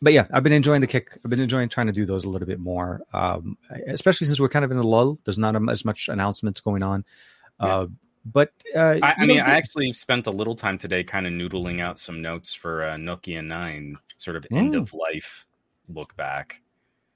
but 0.03 0.13
yeah, 0.13 0.27
I've 0.31 0.43
been 0.43 0.53
enjoying 0.53 0.81
the 0.81 0.87
kick. 0.87 1.19
I've 1.25 1.31
been 1.31 1.41
enjoying 1.41 1.69
trying 1.69 1.87
to 1.87 1.93
do 1.93 2.05
those 2.05 2.25
a 2.25 2.29
little 2.29 2.47
bit 2.47 2.61
more, 2.61 3.03
um, 3.13 3.57
especially 3.87 4.27
since 4.27 4.39
we're 4.39 4.49
kind 4.49 4.65
of 4.65 4.71
in 4.71 4.77
a 4.77 4.83
lull. 4.83 5.19
There's 5.25 5.39
not 5.39 5.57
as 5.71 5.85
much 5.85 6.09
announcements 6.09 6.61
going 6.61 6.83
on. 6.83 7.05
Yeah. 7.61 7.67
Uh, 7.67 7.87
but 8.27 8.53
uh, 8.75 8.99
I, 9.03 9.15
I 9.19 9.27
mean, 9.27 9.41
I 9.41 9.57
actually 9.57 9.93
spent 9.93 10.27
a 10.27 10.33
little 10.33 10.57
time 10.57 10.79
today 10.79 11.05
kind 11.05 11.27
of 11.27 11.33
noodling 11.33 11.81
out 11.81 11.99
some 11.99 12.21
notes 12.21 12.53
for 12.53 12.85
uh, 12.85 12.97
Nokia 12.97 13.45
Nine, 13.45 13.95
sort 14.19 14.37
of 14.37 14.43
mm. 14.45 14.57
end 14.57 14.75
of 14.75 14.93
life 14.93 15.47
look 15.89 16.17
back. 16.17 16.61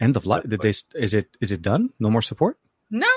End 0.01 0.17
of 0.17 0.25
life? 0.25 0.45
Did 0.49 0.61
they? 0.61 0.73
Is 0.95 1.13
it? 1.13 1.37
Is 1.41 1.51
it 1.51 1.63
done? 1.63 1.91
No 1.99 2.11
more 2.11 2.23
support? 2.23 2.59
No, 2.91 3.09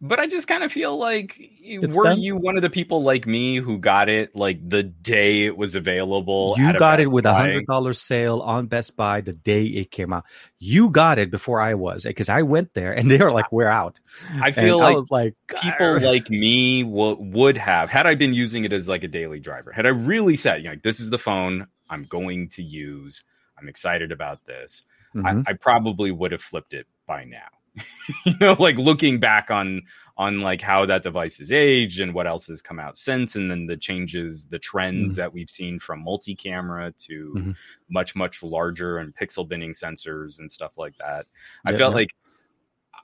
but 0.00 0.20
I 0.20 0.28
just 0.28 0.46
kind 0.46 0.62
of 0.62 0.70
feel 0.70 0.96
like 0.96 1.34
it's 1.38 1.96
were 1.96 2.04
done? 2.04 2.20
you 2.20 2.36
one 2.36 2.54
of 2.54 2.62
the 2.62 2.70
people 2.70 3.02
like 3.02 3.26
me 3.26 3.56
who 3.56 3.78
got 3.78 4.08
it 4.08 4.34
like 4.36 4.66
the 4.66 4.84
day 4.84 5.44
it 5.44 5.56
was 5.56 5.74
available? 5.74 6.54
You 6.56 6.72
got 6.72 7.00
it 7.00 7.08
with 7.08 7.26
a 7.26 7.34
hundred 7.34 7.66
dollar 7.66 7.92
sale 7.92 8.38
on 8.40 8.66
Best 8.66 8.96
Buy 8.96 9.22
the 9.22 9.32
day 9.32 9.64
it 9.64 9.90
came 9.90 10.12
out. 10.12 10.24
You 10.60 10.90
got 10.90 11.18
it 11.18 11.32
before 11.32 11.60
I 11.60 11.74
was 11.74 12.04
because 12.04 12.28
I 12.28 12.42
went 12.42 12.74
there 12.74 12.92
and 12.92 13.10
they 13.10 13.18
were 13.18 13.32
like, 13.32 13.50
"We're 13.50 13.66
out." 13.66 13.98
I 14.40 14.52
feel 14.52 14.78
like 14.78 14.96
I 14.96 15.00
like 15.10 15.34
people 15.48 16.00
like 16.00 16.30
me 16.30 16.84
w- 16.84 17.16
would 17.18 17.56
have 17.56 17.90
had 17.90 18.06
I 18.06 18.14
been 18.14 18.34
using 18.34 18.64
it 18.64 18.72
as 18.72 18.86
like 18.86 19.02
a 19.02 19.08
daily 19.08 19.40
driver. 19.40 19.72
Had 19.72 19.86
I 19.86 19.90
really 19.90 20.36
said, 20.36 20.58
you 20.58 20.64
know, 20.64 20.70
like, 20.70 20.82
"This 20.82 21.00
is 21.00 21.10
the 21.10 21.18
phone 21.18 21.66
I'm 21.90 22.04
going 22.04 22.50
to 22.50 22.62
use. 22.62 23.24
I'm 23.58 23.68
excited 23.68 24.12
about 24.12 24.46
this," 24.46 24.84
mm-hmm. 25.12 25.26
I, 25.26 25.50
I 25.50 25.52
probably 25.54 26.12
would 26.12 26.30
have 26.30 26.42
flipped 26.42 26.72
it 26.72 26.86
by 27.04 27.24
now. 27.24 27.48
you 28.26 28.34
know 28.40 28.56
like 28.58 28.76
looking 28.76 29.18
back 29.18 29.50
on 29.50 29.82
on 30.16 30.40
like 30.40 30.60
how 30.60 30.84
that 30.84 31.02
device 31.02 31.40
is 31.40 31.52
aged 31.52 32.00
and 32.00 32.14
what 32.14 32.26
else 32.26 32.46
has 32.46 32.60
come 32.60 32.80
out 32.80 32.98
since 32.98 33.36
and 33.36 33.50
then 33.50 33.66
the 33.66 33.76
changes 33.76 34.46
the 34.46 34.58
trends 34.58 35.12
mm-hmm. 35.12 35.20
that 35.20 35.32
we've 35.32 35.50
seen 35.50 35.78
from 35.78 36.02
multi-camera 36.02 36.92
to 36.98 37.34
mm-hmm. 37.36 37.50
much 37.90 38.16
much 38.16 38.42
larger 38.42 38.98
and 38.98 39.14
pixel 39.14 39.48
binning 39.48 39.72
sensors 39.72 40.38
and 40.38 40.50
stuff 40.50 40.76
like 40.76 40.96
that 40.98 41.26
yeah, 41.66 41.74
i 41.74 41.76
felt 41.76 41.92
yeah. 41.92 41.96
like 41.96 42.10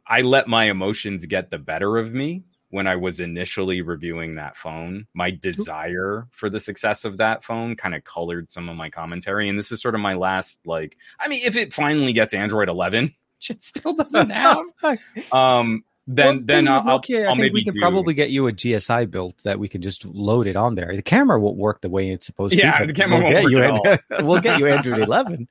i 0.06 0.20
let 0.20 0.48
my 0.48 0.64
emotions 0.64 1.24
get 1.26 1.50
the 1.50 1.58
better 1.58 1.98
of 1.98 2.12
me 2.12 2.44
when 2.74 2.88
I 2.88 2.96
was 2.96 3.20
initially 3.20 3.82
reviewing 3.82 4.34
that 4.34 4.56
phone, 4.56 5.06
my 5.14 5.30
desire 5.30 6.26
for 6.32 6.50
the 6.50 6.58
success 6.58 7.04
of 7.04 7.18
that 7.18 7.44
phone 7.44 7.76
kind 7.76 7.94
of 7.94 8.02
colored 8.02 8.50
some 8.50 8.68
of 8.68 8.76
my 8.76 8.90
commentary. 8.90 9.48
And 9.48 9.56
this 9.56 9.70
is 9.70 9.80
sort 9.80 9.94
of 9.94 10.00
my 10.00 10.14
last, 10.14 10.58
like, 10.66 10.96
I 11.20 11.28
mean, 11.28 11.42
if 11.44 11.54
it 11.54 11.72
finally 11.72 12.12
gets 12.12 12.34
Android 12.34 12.68
11, 12.68 13.04
which 13.04 13.14
it 13.48 13.64
still 13.64 13.94
doesn't 13.94 14.30
have. 14.30 14.64
um, 15.32 15.84
then 16.06 16.36
well, 16.36 16.44
then 16.44 16.68
I'll, 16.68 16.96
okay, 16.96 17.24
I'll 17.24 17.34
think 17.34 17.54
we 17.54 17.64
can 17.64 17.74
do... 17.74 17.80
probably 17.80 18.12
get 18.12 18.30
you 18.30 18.46
a 18.46 18.52
GSI 18.52 19.10
built 19.10 19.38
that 19.44 19.58
we 19.58 19.68
can 19.68 19.80
just 19.80 20.04
load 20.04 20.46
it 20.46 20.56
on 20.56 20.74
there. 20.74 20.94
The 20.94 21.02
camera 21.02 21.40
won't 21.40 21.56
work 21.56 21.80
the 21.80 21.88
way 21.88 22.10
it's 22.10 22.26
supposed 22.26 22.54
yeah, 22.54 22.72
to. 22.72 22.82
Yeah, 22.82 22.86
the 22.86 22.92
camera 22.92 23.18
we'll 23.18 23.32
won't 23.32 23.84
work 23.84 24.00
you, 24.10 24.26
we'll 24.26 24.40
get 24.40 24.58
you 24.58 24.66
Android 24.66 24.98
11. 25.00 25.48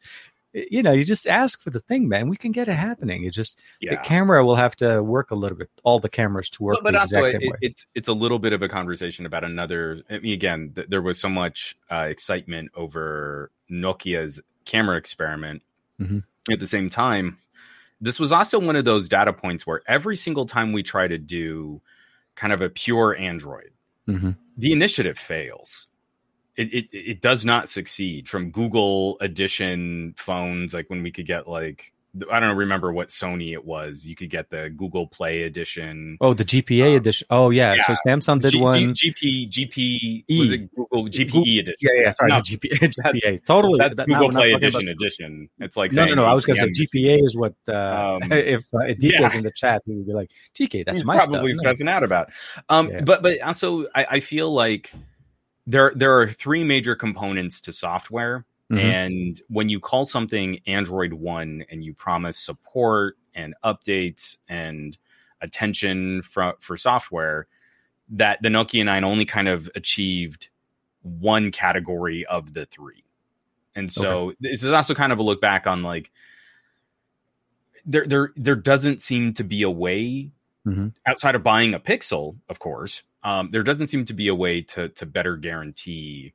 You 0.54 0.84
know, 0.84 0.92
you 0.92 1.04
just 1.04 1.26
ask 1.26 1.60
for 1.60 1.72
the 1.72 1.80
thing, 1.80 2.08
man. 2.08 2.30
We 2.30 2.38
can 2.38 2.52
get 2.52 2.68
it 2.68 2.74
happening. 2.74 3.24
It's 3.24 3.36
just 3.36 3.60
yeah. 3.82 3.96
the 3.96 3.98
camera 3.98 4.46
will 4.46 4.56
have 4.56 4.76
to 4.76 5.02
work 5.02 5.32
a 5.32 5.36
little 5.36 5.58
bit. 5.58 5.72
All 5.84 5.98
the 5.98 6.10
cameras 6.10 6.52
to 6.52 6.64
work, 6.64 6.76
but, 6.84 6.94
but 6.94 6.96
also 6.96 7.24
it, 7.24 7.42
it's 7.62 7.88
it's 7.96 8.08
a 8.08 8.14
little 8.14 8.38
bit 8.38 8.54
of 8.54 8.62
a 8.62 8.70
conversation 8.70 9.26
about 9.26 9.44
another. 9.44 10.04
I 10.12 10.20
mean, 10.20 10.34
again, 10.34 10.74
th- 10.76 10.90
there 10.90 11.02
was 11.02 11.20
so 11.20 11.28
much 11.28 11.76
uh, 11.92 12.06
excitement 12.08 12.70
over 12.76 13.50
Nokia's 13.72 14.42
camera 14.66 14.98
experiment. 14.98 15.64
Mm-hmm. 16.00 16.20
At 16.52 16.60
the 16.60 16.68
same 16.68 16.92
time, 16.92 17.40
this 18.04 18.20
was 18.20 18.34
also 18.34 18.60
one 18.60 18.76
of 18.76 18.84
those 18.84 19.08
data 19.08 19.32
points 19.32 19.66
where 19.66 19.82
every 19.88 20.18
single 20.18 20.46
time 20.46 20.74
we 20.74 20.84
try 20.84 21.08
to 21.08 21.18
do 21.18 21.82
kind 22.36 22.52
of 22.52 22.62
a 22.62 22.70
pure 22.70 23.16
Android, 23.16 23.72
mm-hmm. 24.08 24.32
the 24.58 24.74
initiative 24.74 25.18
fails. 25.18 25.88
It, 26.58 26.74
it, 26.74 26.88
it 26.92 27.22
does 27.22 27.46
not 27.46 27.70
succeed 27.70 28.28
from 28.28 28.52
Google 28.52 29.18
edition 29.22 30.14
phones, 30.18 30.74
like 30.74 30.90
when 30.90 31.02
we 31.02 31.12
could 31.12 31.26
get 31.26 31.48
like 31.48 31.93
I 32.32 32.40
don't 32.40 32.58
remember 32.58 32.94
what 32.94 33.10
Sony 33.10 33.54
it 33.54 33.66
was. 33.66 34.06
You 34.06 34.16
could 34.16 34.30
get 34.30 34.52
the 34.52 34.70
Google 34.70 35.08
Play 35.08 35.44
edition. 35.44 36.18
Oh, 36.22 36.36
the 36.36 36.46
GPA 36.46 36.92
um, 36.92 36.98
edition. 36.98 37.28
Oh, 37.32 37.50
yeah. 37.50 37.74
yeah. 37.74 37.84
So 37.84 37.94
Samsung 38.06 38.40
did 38.40 38.52
G- 38.52 38.62
one. 38.62 38.94
G- 38.94 39.12
GP 39.12 39.50
GP 39.50 40.24
e. 40.30 40.40
was 40.40 40.52
it 40.52 40.76
Google 40.76 41.06
GPE 41.06 41.32
Google, 41.32 41.42
edition? 41.42 41.76
Yeah, 41.82 41.92
yeah. 42.04 42.10
Sorry, 42.12 42.30
no, 42.30 42.36
GPA. 42.36 42.94
GPA. 42.94 43.46
Totally. 43.48 43.80
That's 43.80 43.96
that, 43.98 44.08
Google 44.08 44.30
Play 44.30 44.52
edition. 44.52 44.88
Edition. 44.88 45.50
It's 45.60 45.76
like 45.76 45.92
no, 45.92 46.06
no, 46.06 46.14
no. 46.14 46.26
I 46.26 46.34
was 46.34 46.46
going 46.46 46.58
to 46.58 46.62
say 46.62 46.86
GPA 46.86 47.24
is 47.24 47.36
what. 47.36 47.56
Uh, 47.68 48.20
um, 48.22 48.32
if 48.32 48.72
uh, 48.74 48.86
DK 48.90 49.20
yeah. 49.20 49.36
in 49.36 49.44
the 49.44 49.52
chat, 49.52 49.82
he 49.88 49.96
would 49.96 50.06
be 50.06 50.14
like, 50.14 50.30
TK, 50.54 50.86
that's 50.86 51.00
He's 51.00 51.08
my 51.08 51.18
probably 51.18 51.54
stuff. 51.54 51.62
stressing 51.62 51.88
out 51.88 52.04
about. 52.04 52.32
Um, 52.70 52.90
yeah. 52.90 53.02
but 53.02 53.24
but 53.24 53.42
also 53.42 53.88
I, 53.96 54.06
I 54.12 54.20
feel 54.20 54.54
like 54.54 54.92
there 55.66 55.94
there 55.96 56.20
are 56.20 56.28
three 56.28 56.64
major 56.64 56.96
components 56.96 57.62
to 57.62 57.74
software 57.74 58.46
Mm-hmm. 58.74 58.80
And 58.80 59.42
when 59.50 59.70
you 59.70 59.80
call 59.80 60.06
something 60.06 60.60
Android 60.66 61.14
One 61.14 61.64
and 61.70 61.84
you 61.84 61.94
promise 61.94 62.38
support 62.38 63.18
and 63.36 63.54
updates 63.64 64.38
and 64.48 64.98
attention 65.42 66.22
for, 66.24 66.54
for 66.60 66.78
software, 66.78 67.48
that 68.10 68.42
the 68.42 68.50
Nokia 68.50 68.86
9 68.86 69.04
only 69.04 69.26
kind 69.26 69.48
of 69.48 69.70
achieved 69.76 70.50
one 71.02 71.52
category 71.52 72.26
of 72.26 72.54
the 72.54 72.66
three. 72.66 73.04
And 73.76 73.92
so 73.92 74.30
okay. 74.30 74.38
this 74.40 74.64
is 74.64 74.72
also 74.72 74.94
kind 74.94 75.12
of 75.12 75.20
a 75.20 75.24
look 75.24 75.42
back 75.42 75.68
on 75.68 75.84
like 75.84 76.12
there 77.86 78.06
there 78.06 78.32
there 78.36 78.56
doesn't 78.56 79.02
seem 79.02 79.34
to 79.34 79.44
be 79.44 79.64
a 79.64 79.70
way 79.70 80.32
mm-hmm. 80.66 80.90
outside 81.06 81.36
of 81.36 81.44
buying 81.44 81.74
a 81.74 81.80
Pixel, 81.80 82.38
of 82.50 82.60
course. 82.60 83.04
Um, 83.24 83.50
there 83.52 83.64
doesn't 83.64 83.88
seem 83.88 84.06
to 84.06 84.14
be 84.14 84.28
a 84.28 84.36
way 84.36 84.62
to 84.62 84.90
to 84.90 85.06
better 85.06 85.38
guarantee 85.38 86.34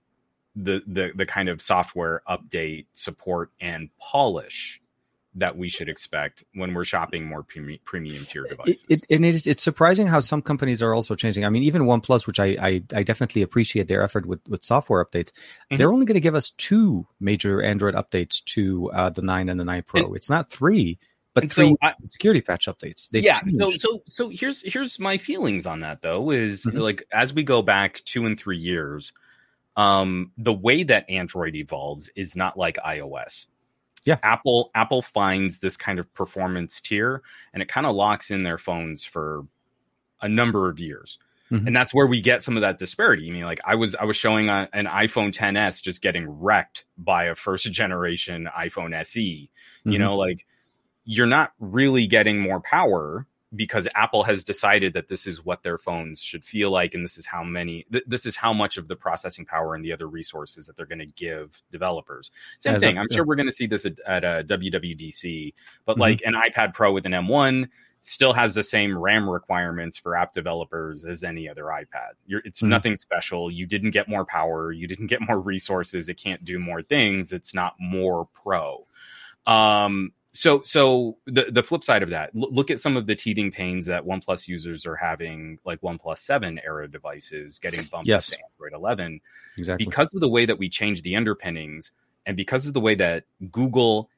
the 0.62 0.82
the 0.86 1.12
the 1.14 1.26
kind 1.26 1.48
of 1.48 1.62
software 1.62 2.22
update 2.28 2.86
support 2.94 3.50
and 3.60 3.90
polish 3.98 4.80
that 5.34 5.56
we 5.56 5.68
should 5.68 5.88
expect 5.88 6.42
when 6.54 6.74
we're 6.74 6.84
shopping 6.84 7.24
more 7.24 7.42
premium, 7.42 7.78
premium 7.84 8.24
tier 8.24 8.44
devices. 8.44 8.84
It, 8.88 9.04
it, 9.08 9.16
and 9.16 9.24
it's, 9.24 9.46
it's 9.46 9.62
surprising 9.62 10.06
how 10.06 10.20
some 10.20 10.42
companies 10.42 10.82
are 10.82 10.94
also 10.94 11.14
changing. 11.14 11.44
I 11.44 11.48
mean, 11.48 11.62
even 11.62 11.82
OnePlus, 11.82 12.26
which 12.26 12.40
I, 12.40 12.56
I, 12.60 12.82
I 12.92 13.02
definitely 13.02 13.42
appreciate 13.42 13.86
their 13.86 14.02
effort 14.02 14.26
with, 14.26 14.40
with 14.48 14.64
software 14.64 15.04
updates, 15.04 15.30
mm-hmm. 15.30 15.76
they're 15.76 15.92
only 15.92 16.06
going 16.06 16.14
to 16.14 16.20
give 16.20 16.34
us 16.34 16.50
two 16.50 17.06
major 17.20 17.62
Android 17.62 17.94
updates 17.94 18.42
to 18.46 18.90
uh, 18.92 19.10
the 19.10 19.22
9 19.22 19.48
and 19.48 19.60
the 19.60 19.64
9 19.64 19.82
Pro. 19.86 20.06
And, 20.06 20.16
it's 20.16 20.30
not 20.30 20.50
three, 20.50 20.98
but 21.34 21.52
three 21.52 21.68
so 21.68 21.76
I, 21.82 21.92
security 22.06 22.40
patch 22.40 22.66
updates. 22.66 23.08
They've 23.10 23.22
yeah. 23.22 23.34
Changed. 23.34 23.56
So 23.60 23.70
so 23.70 24.02
so 24.06 24.28
here's 24.28 24.62
here's 24.62 24.98
my 24.98 25.18
feelings 25.18 25.66
on 25.66 25.80
that 25.80 26.02
though. 26.02 26.30
Is 26.30 26.64
mm-hmm. 26.64 26.78
like 26.78 27.04
as 27.12 27.32
we 27.32 27.44
go 27.44 27.62
back 27.62 28.02
two 28.04 28.26
and 28.26 28.38
three 28.38 28.58
years 28.58 29.12
um, 29.78 30.32
the 30.36 30.52
way 30.52 30.82
that 30.82 31.08
Android 31.08 31.54
evolves 31.54 32.10
is 32.16 32.34
not 32.36 32.58
like 32.58 32.76
iOS. 32.84 33.46
Yeah. 34.04 34.18
Apple 34.22 34.70
Apple 34.74 35.02
finds 35.02 35.60
this 35.60 35.76
kind 35.76 35.98
of 35.98 36.12
performance 36.14 36.80
tier 36.80 37.22
and 37.52 37.62
it 37.62 37.68
kind 37.68 37.86
of 37.86 37.94
locks 37.94 38.30
in 38.30 38.42
their 38.42 38.58
phones 38.58 39.04
for 39.04 39.46
a 40.20 40.28
number 40.28 40.68
of 40.68 40.80
years. 40.80 41.18
Mm-hmm. 41.52 41.68
And 41.68 41.76
that's 41.76 41.94
where 41.94 42.06
we 42.06 42.20
get 42.20 42.42
some 42.42 42.56
of 42.56 42.62
that 42.62 42.78
disparity. 42.78 43.28
I 43.28 43.32
mean, 43.32 43.44
like 43.44 43.60
I 43.64 43.76
was 43.76 43.94
I 43.94 44.04
was 44.04 44.16
showing 44.16 44.48
a, 44.48 44.68
an 44.72 44.86
iPhone 44.86 45.32
10s 45.32 45.80
just 45.80 46.02
getting 46.02 46.28
wrecked 46.28 46.84
by 46.96 47.26
a 47.26 47.36
first 47.36 47.70
generation 47.72 48.48
iPhone 48.56 48.92
SE. 48.94 49.48
Mm-hmm. 49.80 49.92
You 49.92 49.98
know, 50.00 50.16
like 50.16 50.44
you're 51.04 51.26
not 51.26 51.52
really 51.60 52.08
getting 52.08 52.40
more 52.40 52.60
power 52.60 53.26
because 53.54 53.88
Apple 53.94 54.22
has 54.24 54.44
decided 54.44 54.92
that 54.92 55.08
this 55.08 55.26
is 55.26 55.44
what 55.44 55.62
their 55.62 55.78
phones 55.78 56.22
should 56.22 56.44
feel 56.44 56.70
like, 56.70 56.94
and 56.94 57.02
this 57.02 57.16
is 57.16 57.24
how 57.24 57.42
many, 57.42 57.86
th- 57.90 58.04
this 58.06 58.26
is 58.26 58.36
how 58.36 58.52
much 58.52 58.76
of 58.76 58.88
the 58.88 58.96
processing 58.96 59.46
power 59.46 59.74
and 59.74 59.84
the 59.84 59.92
other 59.92 60.06
resources 60.06 60.66
that 60.66 60.76
they're 60.76 60.86
going 60.86 60.98
to 60.98 61.06
give 61.06 61.62
developers. 61.70 62.30
Same 62.58 62.74
As 62.74 62.82
thing. 62.82 62.98
i 62.98 63.00
am 63.00 63.06
sure 63.10 63.24
we're 63.24 63.36
going 63.36 63.46
to 63.46 63.52
see 63.52 63.66
this 63.66 63.86
at, 63.86 63.98
at 64.06 64.24
a 64.24 64.44
WWDC, 64.44 65.54
but 65.86 65.92
mm-hmm. 65.92 66.00
like 66.00 66.22
an 66.24 66.34
iPad 66.34 66.74
Pro 66.74 66.92
with 66.92 67.06
an 67.06 67.12
M1 67.12 67.68
still 68.02 68.32
has 68.32 68.54
the 68.54 68.62
same 68.62 68.96
RAM 68.96 69.28
requirements 69.28 69.98
for 69.98 70.16
app 70.16 70.32
developers 70.32 71.04
as 71.04 71.22
any 71.24 71.48
other 71.48 71.64
iPad. 71.64 72.12
You're, 72.26 72.42
it's 72.44 72.60
mm-hmm. 72.60 72.68
nothing 72.68 72.96
special. 72.96 73.50
You 73.50 73.66
didn't 73.66 73.90
get 73.90 74.08
more 74.08 74.24
power. 74.24 74.72
You 74.72 74.86
didn't 74.86 75.06
get 75.06 75.20
more 75.26 75.40
resources. 75.40 76.08
It 76.08 76.14
can't 76.14 76.44
do 76.44 76.58
more 76.58 76.82
things. 76.82 77.32
It's 77.32 77.54
not 77.54 77.74
more 77.80 78.26
pro. 78.26 78.86
Um, 79.46 80.12
so 80.38 80.62
so 80.62 81.16
the 81.26 81.46
the 81.50 81.64
flip 81.64 81.82
side 81.82 82.02
of 82.02 82.10
that 82.10 82.30
l- 82.36 82.52
look 82.52 82.70
at 82.70 82.78
some 82.78 82.96
of 82.96 83.06
the 83.06 83.16
teething 83.16 83.50
pains 83.50 83.86
that 83.86 84.04
oneplus 84.04 84.46
users 84.46 84.86
are 84.86 84.94
having 84.94 85.58
like 85.64 85.80
oneplus 85.80 86.18
7 86.18 86.60
era 86.64 86.88
devices 86.88 87.58
getting 87.58 87.84
bumped 87.86 88.06
yes. 88.06 88.30
to 88.30 88.38
android 88.44 88.78
11 88.78 89.20
exactly 89.58 89.84
because 89.84 90.14
of 90.14 90.20
the 90.20 90.28
way 90.28 90.46
that 90.46 90.58
we 90.58 90.68
change 90.68 91.02
the 91.02 91.16
underpinnings 91.16 91.90
and 92.24 92.36
because 92.36 92.68
of 92.68 92.72
the 92.72 92.80
way 92.80 92.94
that 92.94 93.24
google 93.50 94.08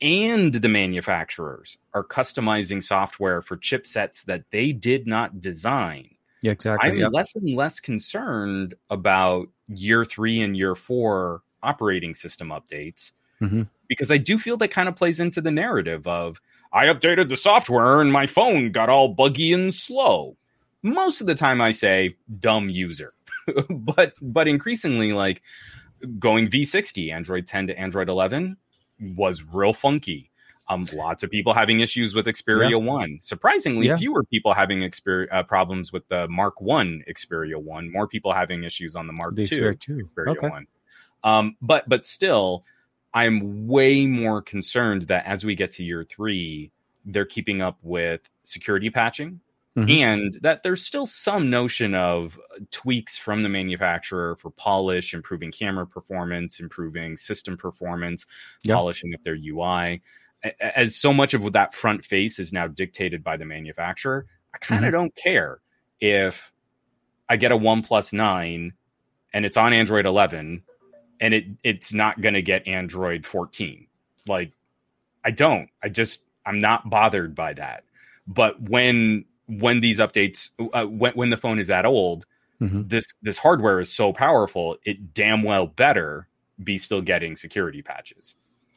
and 0.00 0.54
the 0.54 0.68
manufacturers 0.68 1.76
are 1.92 2.04
customizing 2.04 2.82
software 2.82 3.42
for 3.42 3.58
chipsets 3.58 4.24
that 4.24 4.44
they 4.50 4.72
did 4.72 5.06
not 5.06 5.38
design 5.42 6.08
yeah 6.42 6.52
exactly 6.52 6.88
i'm 6.88 6.96
yep. 6.96 7.10
less 7.12 7.34
and 7.34 7.54
less 7.54 7.78
concerned 7.78 8.74
about 8.88 9.48
year 9.66 10.06
three 10.06 10.40
and 10.40 10.56
year 10.56 10.74
four 10.74 11.42
operating 11.62 12.14
system 12.14 12.48
updates 12.48 13.12
mm-hmm 13.40 13.62
because 13.88 14.10
I 14.10 14.18
do 14.18 14.38
feel 14.38 14.56
that 14.58 14.68
kind 14.68 14.88
of 14.88 14.94
plays 14.96 15.18
into 15.18 15.40
the 15.40 15.50
narrative 15.50 16.06
of 16.06 16.40
I 16.72 16.86
updated 16.86 17.30
the 17.30 17.36
software 17.36 18.00
and 18.00 18.12
my 18.12 18.26
phone 18.26 18.70
got 18.70 18.90
all 18.90 19.08
buggy 19.08 19.52
and 19.52 19.74
slow. 19.74 20.36
Most 20.82 21.20
of 21.20 21.26
the 21.26 21.34
time 21.34 21.60
I 21.60 21.72
say 21.72 22.14
dumb 22.38 22.68
user. 22.68 23.12
but 23.70 24.12
but 24.20 24.46
increasingly 24.46 25.12
like 25.12 25.42
going 26.18 26.48
V60 26.48 27.12
Android 27.12 27.46
10 27.46 27.68
to 27.68 27.78
Android 27.78 28.08
11 28.08 28.56
was 29.00 29.42
real 29.42 29.72
funky. 29.72 30.30
Um, 30.70 30.86
lots 30.92 31.22
of 31.22 31.30
people 31.30 31.54
having 31.54 31.80
issues 31.80 32.14
with 32.14 32.26
Xperia 32.26 32.72
yeah. 32.72 32.76
One. 32.76 33.20
Surprisingly, 33.22 33.86
yeah. 33.86 33.96
fewer 33.96 34.22
people 34.24 34.52
having 34.52 34.80
exper- 34.80 35.26
uh, 35.32 35.42
problems 35.42 35.94
with 35.94 36.06
the 36.08 36.28
Mark 36.28 36.60
One 36.60 37.02
Xperia 37.08 37.56
One. 37.56 37.90
More 37.90 38.06
people 38.06 38.34
having 38.34 38.64
issues 38.64 38.94
on 38.94 39.06
the 39.06 39.14
Mark 39.14 39.34
the 39.34 39.46
Two 39.46 39.62
Xperia 39.62 40.28
okay. 40.32 40.48
One. 40.48 40.66
Um, 41.24 41.56
but 41.62 41.88
but 41.88 42.04
still, 42.04 42.64
I'm 43.14 43.66
way 43.66 44.06
more 44.06 44.42
concerned 44.42 45.02
that 45.02 45.26
as 45.26 45.44
we 45.44 45.54
get 45.54 45.72
to 45.72 45.84
year 45.84 46.04
three, 46.04 46.70
they're 47.04 47.24
keeping 47.24 47.62
up 47.62 47.78
with 47.82 48.20
security 48.44 48.90
patching 48.90 49.40
mm-hmm. 49.76 49.90
and 49.90 50.38
that 50.42 50.62
there's 50.62 50.84
still 50.84 51.06
some 51.06 51.50
notion 51.50 51.94
of 51.94 52.38
tweaks 52.70 53.16
from 53.16 53.42
the 53.42 53.48
manufacturer 53.48 54.36
for 54.36 54.50
polish, 54.50 55.14
improving 55.14 55.52
camera 55.52 55.86
performance, 55.86 56.60
improving 56.60 57.16
system 57.16 57.56
performance, 57.56 58.26
yep. 58.62 58.76
polishing 58.76 59.14
up 59.14 59.22
their 59.22 59.36
UI. 59.36 60.02
As 60.60 60.96
so 60.96 61.12
much 61.12 61.34
of 61.34 61.52
that 61.52 61.74
front 61.74 62.04
face 62.04 62.38
is 62.38 62.52
now 62.52 62.68
dictated 62.68 63.24
by 63.24 63.36
the 63.36 63.44
manufacturer, 63.44 64.26
I 64.54 64.58
kind 64.58 64.84
of 64.84 64.92
mm-hmm. 64.92 65.00
don't 65.00 65.16
care 65.16 65.60
if 66.00 66.52
I 67.28 67.36
get 67.36 67.52
a 67.52 67.58
OnePlus 67.58 68.12
Nine 68.12 68.72
and 69.32 69.44
it's 69.44 69.56
on 69.56 69.72
Android 69.72 70.06
11 70.06 70.62
and 71.20 71.34
it 71.34 71.46
it's 71.62 71.92
not 71.92 72.20
going 72.20 72.34
to 72.34 72.42
get 72.42 72.66
Android 72.66 73.26
14. 73.26 73.86
Like 74.26 74.52
I 75.24 75.30
don't. 75.30 75.68
I 75.82 75.88
just 75.88 76.22
I'm 76.46 76.58
not 76.58 76.88
bothered 76.88 77.34
by 77.34 77.54
that. 77.54 77.84
But 78.26 78.60
when 78.60 79.24
when 79.46 79.80
these 79.80 79.98
updates 79.98 80.50
uh, 80.72 80.84
when 80.84 81.12
when 81.12 81.30
the 81.30 81.36
phone 81.36 81.58
is 81.58 81.68
that 81.68 81.86
old, 81.86 82.26
mm-hmm. 82.60 82.82
this 82.86 83.06
this 83.22 83.38
hardware 83.38 83.80
is 83.80 83.92
so 83.92 84.12
powerful, 84.12 84.76
it 84.84 85.14
damn 85.14 85.42
well 85.42 85.66
better 85.66 86.28
be 86.62 86.78
still 86.78 87.00
getting 87.00 87.36
security 87.36 87.82
patches. 87.82 88.34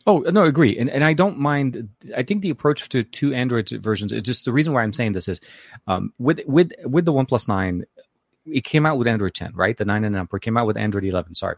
Oh 0.08 0.20
no, 0.20 0.46
I 0.46 0.48
agree, 0.48 0.78
and 0.80 0.90
and 0.90 1.04
I 1.04 1.14
don't 1.14 1.38
mind. 1.38 1.90
I 2.16 2.24
think 2.24 2.42
the 2.42 2.50
approach 2.50 2.90
to 2.90 3.04
two 3.04 3.34
Android 3.34 3.70
versions 3.70 4.12
is 4.12 4.24
just 4.24 4.46
the 4.46 4.52
reason 4.52 4.74
why 4.74 4.82
I'm 4.82 4.94
saying 4.94 5.12
this 5.12 5.28
is 5.28 5.40
um, 5.86 6.14
with 6.18 6.42
with 6.48 6.72
with 6.86 7.06
the 7.06 7.14
OnePlus 7.14 7.48
Nine, 7.48 7.86
it 8.46 8.64
came 8.64 8.86
out 8.86 8.98
with 8.98 9.08
Android 9.08 9.34
10, 9.34 9.54
right? 9.54 9.78
The 9.78 9.86
nine 9.86 10.04
and 10.04 10.16
up 10.16 10.30
came 10.42 10.58
out 10.58 10.66
with 10.66 10.78
Android 10.78 11.04
11. 11.04 11.36
Sorry, 11.36 11.56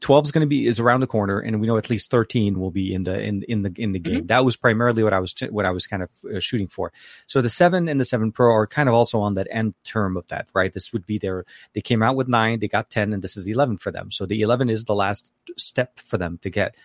12 0.00 0.26
is 0.26 0.32
going 0.32 0.40
to 0.40 0.48
be 0.48 0.66
is 0.66 0.80
around 0.80 1.00
the 1.00 1.06
corner 1.06 1.38
and 1.38 1.60
we 1.60 1.66
know 1.66 1.76
at 1.76 1.90
least 1.90 2.10
13 2.10 2.58
will 2.58 2.70
be 2.70 2.94
in 2.94 3.02
the 3.02 3.20
in 3.20 3.42
in 3.44 3.62
the 3.62 3.72
in 3.76 3.92
the 3.92 3.98
game. 3.98 4.18
Mm-hmm. 4.18 4.26
that 4.26 4.44
was 4.44 4.56
primarily 4.56 5.02
what 5.02 5.12
i 5.12 5.18
was 5.18 5.34
what 5.50 5.66
i 5.66 5.70
was 5.70 5.86
kind 5.86 6.02
of 6.02 6.10
uh, 6.34 6.40
shooting 6.40 6.66
for. 6.66 6.92
So 7.26 7.40
the 7.40 7.48
7 7.48 7.88
and 7.88 8.00
the 8.00 8.04
7 8.04 8.32
pro 8.32 8.52
are 8.52 8.66
kind 8.66 8.88
of 8.88 8.94
also 8.94 9.20
on 9.20 9.34
that 9.34 9.48
end 9.50 9.74
term 9.84 10.16
of 10.16 10.26
that 10.28 10.48
right? 10.54 10.72
This 10.72 10.92
would 10.92 11.06
be 11.06 11.18
their 11.18 11.44
they 11.74 11.80
came 11.80 12.02
out 12.02 12.16
with 12.16 12.28
9 12.28 12.60
they 12.60 12.68
got 12.68 12.90
10 12.90 13.12
and 13.12 13.22
this 13.22 13.36
is 13.36 13.46
11 13.46 13.78
for 13.78 13.90
them. 13.90 14.10
So 14.10 14.26
the 14.26 14.40
11 14.42 14.70
is 14.70 14.84
the 14.84 14.94
last 14.94 15.32
step 15.56 15.98
for 15.98 16.18
them 16.18 16.38
to 16.42 16.50
get 16.50 16.76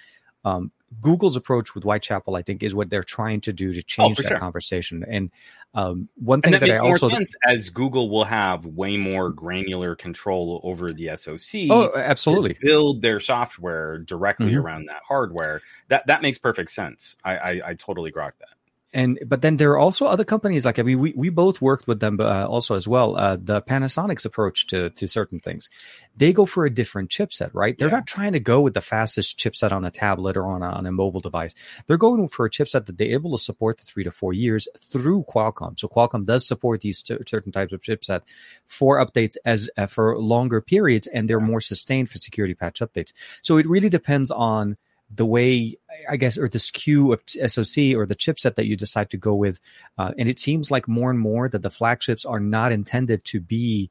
um, 0.44 0.72
Google's 1.02 1.36
approach 1.36 1.75
with 1.75 1.84
Whitechapel, 1.84 2.36
I 2.36 2.42
think, 2.42 2.64
is 2.64 2.74
what 2.74 2.90
they're 2.90 3.04
trying 3.04 3.42
to 3.42 3.54
do 3.54 3.74
to 3.74 3.80
oh, 3.80 3.84
change 3.86 4.20
oh, 4.20 4.24
that 4.24 4.30
sure. 4.30 4.40
conversation. 4.40 5.04
And 5.08 5.32
um, 5.74 6.10
one 6.16 6.42
thing 6.42 6.54
that, 6.54 6.62
that 6.62 6.72
I 6.72 6.78
also 6.78 7.10
sense 7.10 7.34
as 7.46 7.70
Google 7.70 8.10
will 8.10 8.24
have 8.24 8.66
way 8.66 8.96
more 8.96 9.30
granular 9.30 9.96
control 9.96 10.62
over 10.64 10.90
the 10.90 11.16
SoC. 11.16 11.70
Oh, 11.70 11.92
absolutely. 11.96 12.58
build 12.62 13.02
their 13.02 13.20
software 13.20 14.00
directly 14.00 14.52
mm-hmm. 14.52 14.60
around 14.60 14.86
that 14.86 15.02
hardware. 15.06 15.62
That 15.90 16.08
that 16.08 16.22
makes 16.22 16.38
perfect 16.38 16.72
sense. 16.72 17.18
I 17.24 17.36
I, 17.36 17.62
I 17.68 17.74
totally 17.74 18.12
grok 18.12 18.32
that. 18.40 18.55
And 18.96 19.20
but 19.28 19.42
then 19.44 19.58
there 19.58 19.72
are 19.74 19.78
also 19.78 20.06
other 20.08 20.24
companies 20.24 20.66
like 20.66 20.80
I 20.80 20.84
mean 20.84 21.00
we 21.00 21.14
we 21.16 21.30
both 21.30 21.62
worked 21.62 21.86
with 21.88 22.00
them 22.00 22.18
uh, 22.20 22.46
also 22.46 22.74
as 22.75 22.88
well. 22.88 23.16
Uh, 23.18 23.38
the 23.50 23.62
Panasonic's 23.62 24.25
approach 24.25 24.68
to 24.68 24.90
to 24.90 25.08
certain 25.08 25.40
things, 25.40 25.70
they 26.18 26.32
go 26.34 26.46
for 26.46 26.66
a 26.66 26.74
different 26.74 27.10
chipset, 27.12 27.52
right? 27.54 27.78
They're 27.78 27.90
Yeah. 27.90 28.00
not 28.00 28.08
trying 28.08 28.34
to 28.34 28.40
go 28.40 28.62
with 28.62 28.74
the 28.74 28.82
fastest 28.82 29.38
chipset 29.38 29.72
on 29.72 29.84
a 29.86 29.92
tablet 29.92 30.38
or 30.38 30.46
on 30.48 30.64
a, 30.64 30.70
on 30.80 30.86
a 30.86 30.92
mobile 30.92 31.20
device. 31.20 31.54
They're 31.86 31.98
going 32.08 32.28
for 32.30 32.46
a 32.46 32.50
chipset 32.50 32.86
that 32.88 32.98
they're 32.98 33.18
able 33.20 33.32
to 33.38 33.44
support 33.50 33.78
the 33.78 33.86
three 33.86 34.06
to 34.06 34.12
four 34.12 34.34
years 34.34 34.68
through 34.80 35.25
Qualcomm. 35.32 35.78
So 35.78 35.88
Qualcomm 35.88 36.25
does 36.25 36.48
support 36.48 36.82
these 36.82 37.04
cer- 37.06 37.20
certain 37.28 37.52
types 37.52 37.74
of 37.74 37.82
chipset 37.82 38.22
for 38.66 39.06
updates 39.06 39.36
as 39.46 39.70
uh, 39.78 39.88
for 39.88 40.18
longer 40.18 40.62
periods, 40.62 41.06
and 41.08 41.30
they're 41.30 41.40
more 41.54 41.62
sustained 41.62 42.10
for 42.10 42.18
security 42.18 42.56
patch 42.56 42.80
updates. 42.80 43.12
So 43.42 43.58
it 43.58 43.68
really 43.68 43.90
depends 43.90 44.32
on 44.32 44.78
the 45.16 45.26
way 45.26 45.76
I 46.10 46.18
guess 46.18 46.38
or 46.38 46.48
the 46.50 46.58
SKU 46.58 47.14
of 47.14 47.22
SoC 47.52 47.96
or 47.98 48.06
the 48.06 48.16
chipset 48.16 48.56
that 48.56 48.66
you 48.68 48.76
decide 48.76 49.10
to 49.12 49.18
go 49.18 49.34
with. 49.36 49.60
Uh, 49.98 50.12
and 50.18 50.30
it 50.30 50.40
seems 50.40 50.70
like 50.70 50.88
more 50.88 51.10
and 51.10 51.20
more 51.20 51.50
that 51.50 51.62
the 51.62 51.70
flagships 51.70 52.26
are 52.26 52.40
not 52.40 52.72
intended 52.72 53.24
to 53.26 53.40
be 53.40 53.90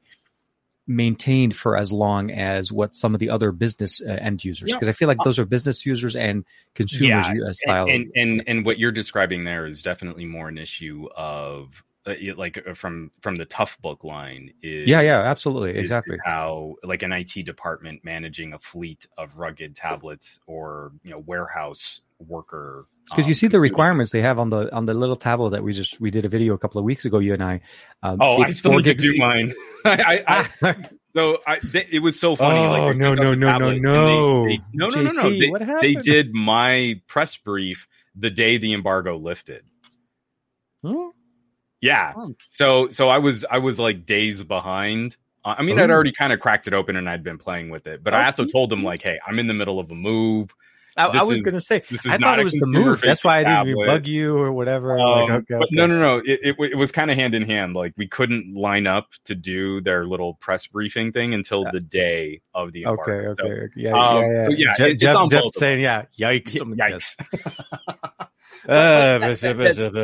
maintained 0.87 1.55
for 1.55 1.75
as 1.75 1.91
long 1.91 2.29
as 2.29 2.71
what 2.71 2.93
some 2.93 3.15
of 3.15 3.19
the 3.19 3.29
other 3.29 3.51
business 3.51 4.01
uh, 4.01 4.17
end 4.21 4.45
users 4.45 4.69
Yeah. 4.69 4.75
because 4.75 4.87
I 4.87 4.91
feel 4.91 5.07
like 5.07 5.17
those 5.23 5.39
are 5.39 5.45
business 5.45 5.83
users 5.85 6.15
and 6.15 6.45
consumers 6.75 7.25
Yeah, 7.33 7.47
uh, 7.47 7.53
style. 7.53 7.87
and, 7.89 8.11
and 8.15 8.43
and 8.45 8.65
what 8.65 8.77
you're 8.77 8.91
describing 8.91 9.45
there 9.45 9.65
is 9.65 9.81
definitely 9.81 10.25
more 10.25 10.47
an 10.47 10.59
issue 10.59 11.07
of 11.15 11.69
uh, 11.69 11.71
like 12.35 12.63
uh, 12.67 12.73
from 12.73 13.11
from 13.21 13.35
the 13.35 13.45
Toughbook 13.45 14.03
line 14.03 14.51
is 14.61 14.87
yeah, 14.87 15.01
yeah, 15.01 15.19
absolutely, 15.19 15.71
exactly. 15.71 16.17
how 16.23 16.75
like 16.83 17.03
an 17.03 17.11
IT 17.11 17.45
department 17.45 18.03
managing 18.03 18.53
a 18.53 18.59
fleet 18.59 19.07
of 19.17 19.37
rugged 19.37 19.75
tablets 19.75 20.39
or 20.47 20.91
you 21.03 21.11
know 21.11 21.19
warehouse 21.19 22.01
worker 22.19 22.87
Because 23.09 23.25
um, 23.25 23.29
you 23.29 23.33
see 23.33 23.47
the 23.47 23.59
requirements 23.59 24.11
they 24.11 24.21
have 24.21 24.39
on 24.39 24.49
the 24.49 24.73
on 24.73 24.85
the 24.85 24.93
little 24.93 25.15
tablet 25.15 25.51
that 25.51 25.63
we 25.63 25.73
just 25.73 25.99
we 25.99 26.11
did 26.11 26.25
a 26.25 26.29
video 26.29 26.53
a 26.53 26.57
couple 26.57 26.79
of 26.79 26.85
weeks 26.85 27.05
ago. 27.05 27.19
You 27.19 27.33
and 27.33 27.43
I. 27.43 27.61
Um, 28.03 28.17
Oh, 28.21 28.41
I 28.41 28.51
still 28.51 28.73
need 28.73 28.85
to 28.85 28.93
do 28.93 29.15
mine. 29.17 29.53
I, 29.85 30.23
I, 30.27 30.49
I 30.61 30.75
so 31.15 31.39
I, 31.47 31.59
they, 31.59 31.87
it 31.91 31.99
was 31.99 32.19
so 32.19 32.35
funny. 32.35 32.59
Oh, 32.59 32.71
like, 32.71 32.93
they 32.93 32.99
no, 32.99 33.15
no, 33.15 33.33
no, 33.33 33.57
no, 33.57 33.71
no. 33.71 34.45
They, 34.45 34.57
they, 34.57 34.63
no, 34.73 34.89
no, 34.89 35.01
no, 35.01 35.09
no. 35.11 35.29
They, 35.29 35.49
what 35.49 35.81
they 35.81 35.95
did 35.95 36.33
my 36.33 37.01
press 37.07 37.35
brief 37.37 37.87
the 38.15 38.29
day 38.29 38.57
the 38.57 38.73
embargo 38.73 39.17
lifted. 39.17 39.63
Huh? 40.83 41.09
Yeah. 41.81 42.13
So 42.49 42.89
so 42.89 43.09
I 43.09 43.17
was 43.19 43.45
I 43.49 43.59
was 43.59 43.79
like 43.79 44.05
days 44.05 44.43
behind. 44.43 45.17
Uh, 45.43 45.55
I 45.59 45.61
mean, 45.61 45.77
I'd 45.79 45.91
already 45.91 46.11
kind 46.11 46.33
of 46.33 46.39
cracked 46.39 46.67
it 46.67 46.73
open 46.73 46.95
and 46.95 47.07
I'd 47.07 47.23
been 47.23 47.37
playing 47.37 47.69
with 47.69 47.85
it, 47.85 48.03
but 48.03 48.13
I 48.15 48.23
Oh, 48.23 48.25
also 48.25 48.45
told 48.45 48.71
them 48.71 48.83
like, 48.83 49.01
hey, 49.01 49.19
I'm 49.27 49.37
in 49.37 49.45
the 49.47 49.53
middle 49.53 49.79
of 49.79 49.91
a 49.91 49.95
move. 49.95 50.51
I, 50.97 51.07
I 51.07 51.23
was 51.23 51.39
is- 51.39 51.45
gonna 51.45 51.59
say 51.61 51.83
This 51.91 52.05
is 52.05 52.11
I 52.13 52.17
thought 52.17 52.39
it 52.39 52.43
was 52.45 52.53
the 52.53 52.67
move. 52.69 53.01
That's 53.01 53.21
why 53.23 53.39
I 53.39 53.43
didn't 53.43 53.67
even 53.67 53.85
bug 53.85 54.07
you 54.07 54.37
or 54.37 54.51
whatever. 54.53 54.97
Um, 54.97 55.21
like, 55.21 55.29
okay, 55.29 55.43
but 55.49 55.63
okay. 55.63 55.75
no, 55.75 55.87
no, 55.87 55.99
no. 55.99 56.17
It, 56.25 56.39
it, 56.41 56.55
it 56.71 56.75
was 56.77 56.93
kind 56.93 57.11
of 57.11 57.17
hand 57.17 57.35
in 57.35 57.43
hand. 57.43 57.75
Like 57.75 57.93
we 57.97 58.07
couldn't 58.07 58.55
line 58.55 58.87
up 58.87 59.09
to 59.25 59.35
do 59.35 59.81
their 59.81 60.05
little 60.07 60.35
press 60.35 60.65
briefing 60.67 61.11
thing 61.11 61.33
until 61.33 61.65
the 61.69 61.81
day 61.81 62.39
of 62.55 62.71
the 62.71 62.87
Okay, 62.87 63.11
embargo. 63.25 63.43
okay, 63.45 63.67
So, 63.75 63.79
yeah, 63.79 63.91
um, 63.91 64.23
yeah, 64.23 64.31
yeah. 64.31 64.43
so 64.45 64.51
yeah, 64.51 64.87
it- 64.87 64.99
Jeff, 64.99 65.29
Jeff 65.29 65.43
saying, 65.51 65.81
yeah, 65.81 66.05
yikes, 66.17 66.55
yikes. 66.61 67.17
Uh, 68.69 69.19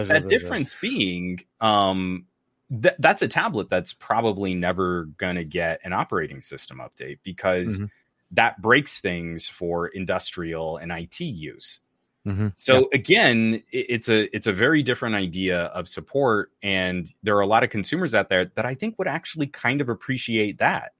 that- 0.07 0.27
difference 0.27 0.75
being 0.79 1.39
um 1.59 2.25
th- 2.71 2.95
that's 2.99 3.21
a 3.21 3.27
tablet 3.27 3.69
that's 3.69 3.93
probably 3.93 4.53
never 4.53 5.05
going 5.17 5.35
to 5.35 5.43
get 5.43 5.79
an 5.83 5.93
operating 5.93 6.41
system 6.41 6.79
update 6.79 7.19
because 7.23 7.77
Mhm. 7.79 7.89
that 8.31 8.61
breaks 8.61 8.99
things 9.01 9.47
for 9.47 9.87
industrial 9.87 10.77
and 10.77 10.91
IT 10.91 11.19
use. 11.21 11.79
Mhm. 12.25 12.53
So 12.55 12.87
again, 12.93 13.55
i- 13.73 13.85
it's 13.89 14.07
a 14.09 14.33
it's 14.35 14.47
a 14.47 14.53
very 14.53 14.83
different 14.83 15.15
idea 15.15 15.63
of 15.63 15.87
support 15.87 16.51
and 16.61 17.09
there 17.23 17.35
are 17.35 17.41
a 17.41 17.47
lot 17.47 17.63
of 17.63 17.71
consumers 17.71 18.13
out 18.13 18.29
there 18.29 18.45
that 18.55 18.65
I 18.65 18.75
think 18.75 18.97
would 18.99 19.07
actually 19.07 19.47
kind 19.47 19.81
of 19.81 19.89
appreciate 19.89 20.59
that. 20.59 20.91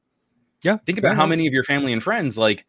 Yeah. 0.64 0.78
Think 0.86 0.98
about 0.98 1.12
Yeah, 1.12 1.16
how 1.18 1.26
many 1.28 1.48
of 1.48 1.54
your 1.54 1.64
family 1.64 1.94
and 1.94 2.02
friends 2.04 2.38
like 2.38 2.66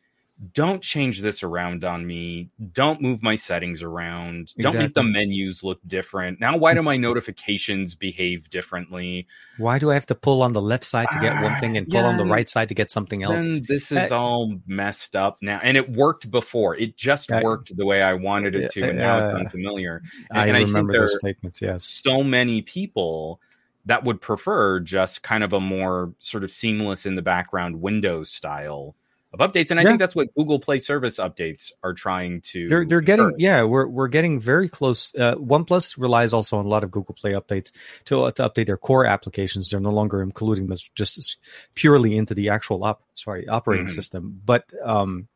don't 0.53 0.83
change 0.83 1.21
this 1.21 1.43
around 1.45 1.85
on 1.85 2.05
me. 2.07 2.49
Don't 2.73 3.01
move 3.01 3.23
my 3.23 3.37
settings 3.37 3.83
around. 3.83 4.53
Don't 4.59 4.77
make 4.77 4.95
the 4.95 5.03
menus 5.05 5.63
look 5.63 5.79
different. 5.87 6.41
Now, 6.41 6.57
why 6.57 6.75
do 6.75 6.83
my 6.83 6.97
notifications 6.97 7.95
behave 7.95 8.51
differently? 8.51 9.29
Why 9.59 9.79
do 9.79 9.91
I 9.93 9.95
have 9.95 10.07
to 10.07 10.15
pull 10.17 10.43
on 10.43 10.53
the 10.53 10.61
left 10.61 10.85
side 10.85 11.07
to 11.13 11.21
get 11.21 11.35
one 11.41 11.53
Ah, 11.53 11.61
thing 11.61 11.77
and 11.77 11.87
pull 11.87 12.05
on 12.05 12.17
the 12.17 12.25
right 12.27 12.49
side 12.49 12.69
to 12.71 12.75
get 12.75 12.91
something 12.91 13.23
else? 13.23 13.47
This 13.69 13.93
is 13.93 14.11
Uh, 14.11 14.19
all 14.19 14.59
messed 14.67 15.15
up 15.15 15.39
now. 15.43 15.61
And 15.63 15.77
it 15.77 15.91
worked 15.93 16.31
before. 16.31 16.77
It 16.77 16.97
just 16.97 17.31
I- 17.31 17.43
worked 17.43 17.77
the 17.77 17.87
way 17.87 18.03
I 18.03 18.15
wanted 18.15 18.55
it 18.57 18.73
to, 18.73 18.83
and 18.89 18.99
now 18.99 19.19
it's 19.29 19.35
Yeah. 19.35 19.41
unfamiliar. 19.45 20.03
I 20.33 20.49
and 20.49 20.57
I 20.57 20.61
remember 20.63 20.93
there- 20.93 21.03
those 21.03 21.19
statements. 21.21 21.63
Yes. 21.63 21.85
so 21.85 22.25
many 22.25 22.63
people 22.63 23.41
that 23.85 24.05
would 24.05 24.21
prefer 24.21 24.81
just 24.81 25.23
kind 25.23 25.43
of 25.45 25.53
a 25.53 25.61
more 25.61 26.15
sort 26.21 26.43
of 26.45 26.51
seamless 26.51 27.05
in 27.07 27.15
the 27.17 27.23
background 27.23 27.81
Windows 27.81 28.31
style 28.31 28.95
of 29.33 29.41
updates. 29.41 29.71
And 29.71 29.81
I 29.81 29.83
Yeah. 29.83 29.91
think 29.91 30.01
that's 30.01 30.15
what 30.15 30.35
Google 30.35 30.59
Play 30.59 30.79
Service 30.79 31.19
updates 31.19 31.73
are 31.83 31.95
trying 31.95 32.41
to. 32.53 32.69
They're 32.69 32.85
they're 32.85 33.01
getting 33.01 33.33
yeah 33.39 33.63
we're 33.65 33.87
we're 33.89 34.09
getting 34.09 34.39
very 34.41 34.69
close. 34.69 35.15
Uh, 35.15 35.37
OnePlus 35.37 35.97
relies 35.99 36.33
also 36.33 36.57
on 36.59 36.67
a 36.67 36.69
lot 36.69 36.85
of 36.85 36.91
Google 36.91 37.15
Play 37.15 37.33
updates 37.33 37.71
to, 38.07 38.31
to 38.33 38.49
update 38.49 38.67
their 38.67 38.77
core 38.77 39.07
applications. 39.07 39.71
They're 39.71 39.81
no 39.81 39.91
longer 39.91 40.23
including 40.23 40.67
this 40.67 40.89
just 40.95 41.39
purely 41.75 42.17
into 42.17 42.35
the 42.35 42.51
actual 42.51 42.85
op 42.85 43.03
sorry 43.15 43.49
operating 43.49 43.87
Mhm. 43.87 43.91
system. 43.91 44.41
But 44.45 44.65
um, 44.85 45.29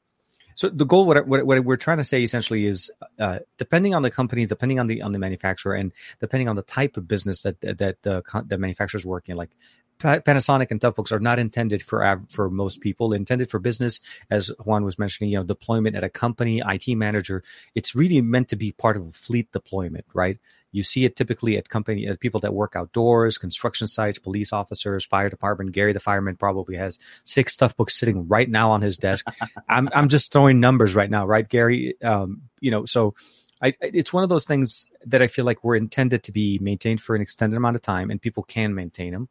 so 0.55 0.69
the 0.71 0.87
goal 0.87 1.07
what, 1.07 1.27
what 1.27 1.47
what 1.47 1.65
we're 1.65 1.77
trying 1.77 1.99
to 1.99 2.05
say 2.05 2.23
essentially 2.23 2.67
is 2.67 2.91
uh, 3.19 3.41
depending 3.59 3.95
on 3.95 4.03
the 4.03 4.11
company, 4.11 4.47
depending 4.47 4.79
on 4.81 4.87
the 4.87 5.03
on 5.03 5.13
the 5.13 5.19
manufacturer, 5.19 5.75
and 5.75 5.93
depending 6.21 6.49
on 6.49 6.57
the 6.57 6.63
type 6.63 6.97
of 6.97 7.07
business 7.09 7.43
that 7.43 7.61
that 7.63 8.03
the 8.03 8.23
the 8.47 8.59
manufacturer 8.59 8.99
is 8.99 9.07
working 9.07 9.37
like. 9.37 9.51
Pa- 9.99 10.19
Panasonic 10.19 10.71
and 10.71 10.81
Toughbooks 10.81 11.13
are 11.13 11.21
not 11.21 11.39
intended 11.39 11.83
for 11.83 12.23
for 12.29 12.51
most 12.51 12.81
people. 12.81 13.13
Intended 13.13 13.51
for 13.51 13.59
business, 13.59 14.01
as 14.31 14.51
Juan 14.65 14.85
was 14.85 14.99
mentioning. 14.99 15.31
You 15.31 15.39
know, 15.39 15.45
deployment 15.45 15.97
at 15.97 16.05
a 16.05 16.09
company, 16.09 16.63
IT 16.67 16.95
manager. 16.97 17.43
It's 17.75 17.95
really 17.95 18.21
meant 18.21 18.49
to 18.49 18.57
be 18.57 18.73
part 18.73 18.97
of 18.97 19.07
a 19.07 19.13
fleet 19.13 19.51
deployment, 19.53 20.07
right? 20.15 20.39
You 20.73 20.83
see 20.83 21.07
it 21.07 21.17
typically 21.17 21.57
at 21.57 21.71
company 21.71 22.07
at 22.07 22.21
people 22.21 22.41
that 22.41 22.53
work 22.53 22.77
outdoors, 22.77 23.39
construction 23.39 23.87
sites, 23.87 24.19
police 24.19 24.53
officers, 24.53 25.07
fire 25.07 25.31
department. 25.31 25.73
Gary, 25.73 25.95
the 25.95 26.01
fireman, 26.01 26.37
probably 26.37 26.77
has 26.77 26.99
six 27.25 27.57
Toughbooks 27.57 27.93
sitting 27.93 28.29
right 28.29 28.49
now 28.49 28.71
on 28.71 28.83
his 28.83 28.99
desk. 28.99 29.27
I'm 29.69 29.89
I'm 29.95 30.09
just 30.09 30.33
throwing 30.33 30.61
numbers 30.61 30.95
right 30.95 31.11
now, 31.11 31.27
right, 31.27 31.49
Gary? 31.49 32.01
Um, 32.03 32.43
you 32.61 32.71
know, 32.71 32.85
so. 32.85 33.15
I, 33.63 33.73
it's 33.81 34.13
one 34.13 34.23
of 34.23 34.29
those 34.29 34.45
things 34.45 34.85
that 35.07 35.23
I 35.23 35.29
feel 35.29 35.47
like 35.47 35.65
were 35.65 35.75
intended 35.75 36.25
to 36.25 36.31
be 36.31 36.59
maintained 36.61 37.01
for 37.01 37.17
an 37.17 37.23
extended 37.23 37.57
amount 37.57 37.75
of 37.75 37.81
time, 37.81 38.11
and 38.11 38.21
people 38.21 38.43
can 38.43 38.75
maintain 38.75 39.15
them 39.15 39.31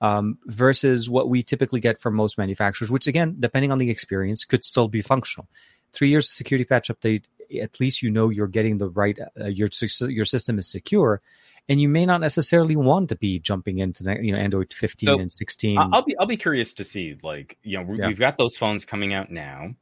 um, 0.00 0.38
versus 0.46 1.10
what 1.10 1.28
we 1.28 1.42
typically 1.42 1.80
get 1.80 1.98
from 2.00 2.14
most 2.14 2.38
manufacturers, 2.38 2.90
which 2.90 3.06
again, 3.06 3.36
depending 3.38 3.72
on 3.72 3.78
the 3.78 3.90
experience, 3.90 4.44
could 4.44 4.64
still 4.64 4.88
be 4.88 5.02
functional. 5.02 5.48
Three 5.92 6.08
years 6.08 6.26
of 6.26 6.32
security 6.32 6.64
patch 6.64 6.88
update, 6.88 7.24
at 7.62 7.80
least 7.80 8.02
you 8.02 8.10
know 8.10 8.28
you're 8.28 8.46
getting 8.46 8.78
the 8.78 8.88
right, 8.88 9.18
uh, 9.40 9.46
your 9.46 9.68
your 10.08 10.24
system 10.24 10.58
is 10.58 10.70
secure, 10.70 11.20
and 11.68 11.80
you 11.80 11.88
may 11.88 12.04
not 12.06 12.20
necessarily 12.20 12.76
want 12.76 13.08
to 13.08 13.16
be 13.16 13.38
jumping 13.38 13.78
into 13.78 14.02
the, 14.04 14.16
you 14.22 14.32
know 14.32 14.38
Android 14.38 14.72
15 14.72 15.06
So, 15.06 15.18
and 15.18 15.32
16. 15.32 15.78
I- 15.78 15.88
I'll 15.92 16.02
be 16.04 16.16
I'll 16.18 16.26
be 16.26 16.36
curious 16.36 16.74
to 16.74 16.84
see 16.84 17.16
like 17.22 17.56
you 17.62 17.78
know 17.78 17.84
we- 17.84 17.96
Yeah. 17.98 18.08
we've 18.08 18.18
got 18.18 18.36
those 18.38 18.56
phones 18.56 18.84
coming 18.84 19.14
out 19.14 19.30
now. 19.32 19.74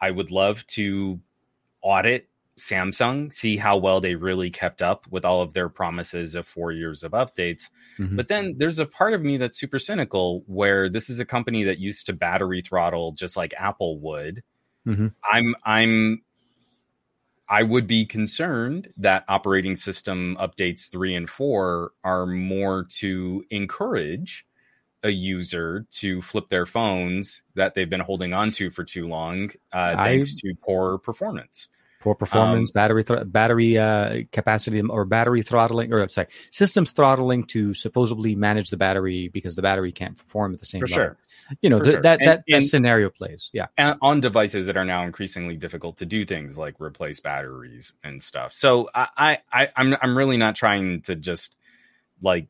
I 0.00 0.10
would 0.10 0.30
love 0.30 0.66
to 0.68 1.20
audit 1.82 2.28
Samsung, 2.58 3.32
see 3.32 3.56
how 3.56 3.76
well 3.76 4.00
they 4.00 4.14
really 4.14 4.50
kept 4.50 4.82
up 4.82 5.06
with 5.10 5.24
all 5.24 5.40
of 5.42 5.52
their 5.54 5.68
promises 5.68 6.34
of 6.34 6.46
four 6.46 6.70
years 6.72 7.02
of 7.02 7.12
updates. 7.12 7.70
Mhm. 7.98 8.16
But 8.16 8.28
then 8.28 8.54
there's 8.58 8.78
a 8.78 8.86
part 8.86 9.14
of 9.14 9.22
me 9.22 9.36
that's 9.38 9.58
super 9.58 9.78
cynical 9.78 10.44
where 10.46 10.88
this 10.88 11.08
is 11.08 11.18
a 11.18 11.24
company 11.24 11.64
that 11.64 11.78
used 11.78 12.06
to 12.06 12.12
battery 12.12 12.60
throttle 12.62 13.12
just 13.12 13.36
like 13.36 13.54
Apple 13.56 13.98
would. 14.00 14.42
Mhm. 14.86 15.14
I'm 15.30 15.54
I'm 15.64 16.22
I 17.48 17.62
would 17.62 17.86
be 17.86 18.06
concerned 18.06 18.92
that 18.96 19.24
operating 19.28 19.76
system 19.76 20.36
updates 20.40 20.90
3 20.90 21.14
and 21.14 21.28
4 21.28 21.92
are 22.04 22.26
more 22.26 22.84
to 22.98 23.44
encourage 23.50 24.46
a 25.02 25.10
user 25.10 25.86
to 25.90 26.22
flip 26.22 26.48
their 26.48 26.64
phones 26.64 27.42
that 27.54 27.74
they've 27.74 27.90
been 27.90 28.00
holding 28.00 28.32
on 28.32 28.52
to 28.52 28.70
for 28.70 28.84
too 28.84 29.08
long 29.08 29.50
uh, 29.72 29.96
I- 29.98 30.04
thanks 30.04 30.34
to 30.36 30.54
poor 30.62 30.98
performance. 30.98 31.68
Poor 32.02 32.14
performance, 32.16 32.70
Um, 32.70 32.72
battery 32.74 33.02
thr- 33.04 33.24
battery 33.24 33.78
uh, 33.78 34.22
capacity, 34.32 34.80
or 34.82 35.04
battery 35.04 35.40
throttling, 35.42 35.92
or 35.92 36.06
sorry, 36.08 36.26
systems 36.50 36.90
throttling 36.90 37.44
to 37.44 37.72
supposedly 37.74 38.34
manage 38.34 38.70
the 38.70 38.76
battery 38.76 39.28
because 39.28 39.54
the 39.54 39.62
battery 39.62 39.92
can't 39.92 40.16
perform 40.18 40.52
at 40.52 40.58
the 40.60 40.66
same 40.66 40.80
For 40.80 40.88
level. 40.88 41.04
sure. 41.04 41.16
You 41.60 41.70
know 41.70 41.78
th- 41.78 41.92
sure. 41.92 42.02
that 42.02 42.18
And- 42.20 42.28
that, 42.28 42.42
that 42.48 42.54
and- 42.56 42.64
scenario 42.64 43.08
plays. 43.08 43.50
Yeah. 43.52 43.66
and 43.78 43.96
on 44.02 44.20
devices 44.20 44.66
that 44.66 44.76
are 44.76 44.84
now 44.84 45.04
increasingly 45.04 45.56
difficult 45.56 45.96
to 45.98 46.06
do 46.06 46.24
things 46.26 46.58
like 46.58 46.74
replace 46.80 47.20
batteries 47.20 47.92
and 48.02 48.20
stuff. 48.20 48.52
So 48.52 48.88
I, 48.94 49.08
I, 49.16 49.38
I 49.52 49.68
I'm 49.76 49.96
I'm 50.02 50.18
really 50.18 50.36
not 50.36 50.56
trying 50.56 51.02
to 51.02 51.14
just 51.14 51.54
like 52.20 52.48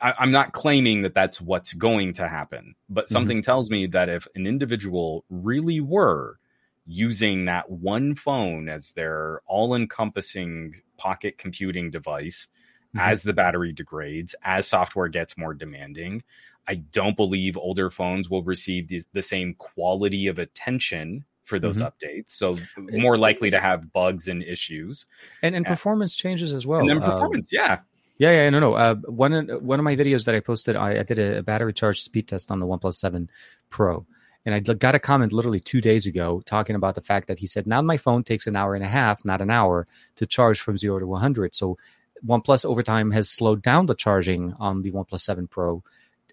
I, 0.00 0.14
I'm 0.18 0.30
not 0.30 0.52
claiming 0.52 1.02
that 1.02 1.14
that's 1.14 1.40
what's 1.40 1.72
going 1.72 2.12
to 2.14 2.28
happen, 2.28 2.74
but 2.88 3.06
Mhm. 3.06 3.10
something 3.10 3.42
tells 3.42 3.70
me 3.70 3.86
that 3.88 4.08
if 4.08 4.26
an 4.34 4.46
individual 4.46 5.24
really 5.30 5.80
were 5.80 6.38
using 6.86 7.46
that 7.46 7.68
one 7.70 8.14
phone 8.14 8.68
as 8.68 8.92
their 8.92 9.40
all-encompassing 9.46 10.74
pocket 10.96 11.38
computing 11.38 11.90
device 11.90 12.48
Mhm. 12.94 13.00
as 13.00 13.22
the 13.22 13.32
battery 13.32 13.72
degrades, 13.72 14.34
as 14.42 14.66
software 14.66 15.08
gets 15.08 15.36
more 15.36 15.52
demanding. 15.54 16.22
I 16.68 16.76
don't 16.76 17.16
believe 17.16 17.56
older 17.56 17.90
phones 17.90 18.30
will 18.30 18.42
receive 18.44 18.88
the, 18.88 19.02
the 19.12 19.22
same 19.22 19.54
quality 19.54 20.26
of 20.28 20.38
attention 20.38 21.24
for 21.44 21.58
those 21.58 21.78
Mhm. 21.80 21.92
updates. 21.92 22.30
So 22.30 22.56
more 22.76 23.16
likely 23.16 23.50
to 23.50 23.60
have 23.60 23.92
bugs 23.92 24.26
and 24.28 24.42
issues. 24.42 25.06
and 25.42 25.54
and 25.54 25.64
Yeah. 25.64 25.70
performance 25.70 26.14
changes 26.16 26.52
as 26.54 26.66
well. 26.66 26.80
and 26.80 26.90
then 26.90 27.02
Uh, 27.02 27.10
performance, 27.12 27.48
yeah. 27.52 27.80
Yeah, 28.18 28.30
yeah, 28.30 28.50
no, 28.50 28.58
no. 28.60 28.72
Uh, 28.72 28.94
one 28.94 29.32
of- 29.34 29.62
one 29.62 29.78
of 29.78 29.84
my 29.84 29.94
videos 29.94 30.24
that 30.24 30.34
I 30.34 30.40
posted, 30.40 30.74
I, 30.74 31.00
I 31.00 31.02
did 31.02 31.18
a, 31.18 31.38
a 31.38 31.42
battery 31.42 31.72
charge 31.74 32.00
speed 32.00 32.26
test 32.28 32.50
on 32.50 32.58
the 32.60 32.66
OnePlus 32.66 32.94
Seven 32.94 33.28
Pro, 33.68 34.06
and 34.46 34.54
I 34.54 34.60
got 34.60 34.94
a 34.94 34.98
comment 34.98 35.34
literally 35.34 35.60
two 35.60 35.82
days 35.82 36.06
ago 36.06 36.40
talking 36.46 36.76
about 36.76 36.94
the 36.94 37.02
fact 37.02 37.26
that 37.28 37.40
he 37.40 37.46
said 37.46 37.66
now 37.66 37.82
my 37.82 37.98
phone 37.98 38.24
takes 38.24 38.46
an 38.46 38.56
hour 38.56 38.74
and 38.74 38.84
a 38.84 38.88
half, 38.88 39.24
not 39.26 39.42
an 39.42 39.50
hour, 39.50 39.86
to 40.14 40.24
charge 40.24 40.60
from 40.60 40.78
zero 40.78 40.98
to 40.98 41.06
one 41.06 41.20
hundred. 41.20 41.54
So 41.54 41.76
OnePlus 42.24 42.64
over 42.64 42.82
time 42.82 43.10
has 43.10 43.28
slowed 43.28 43.60
down 43.60 43.84
the 43.84 43.94
charging 43.94 44.54
on 44.58 44.80
the 44.80 44.92
OnePlus 44.92 45.20
Seven 45.20 45.46
Pro. 45.48 45.82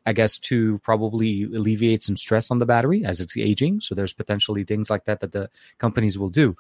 I 0.06 0.14
guess 0.14 0.38
to 0.40 0.80
probably 0.80 1.44
alleviate 1.44 2.04
some 2.04 2.18
stress 2.18 2.52
on 2.52 2.60
the 2.60 2.66
battery 2.66 3.06
as 3.06 3.20
it's 3.22 3.38
aging. 3.38 3.82
So 3.82 3.96
there's 3.96 4.14
potentially 4.14 4.66
things 4.66 4.90
like 4.90 5.06
that 5.06 5.22
that 5.22 5.32
the 5.32 5.50
companies 5.78 6.20
will 6.20 6.30
do. 6.30 6.56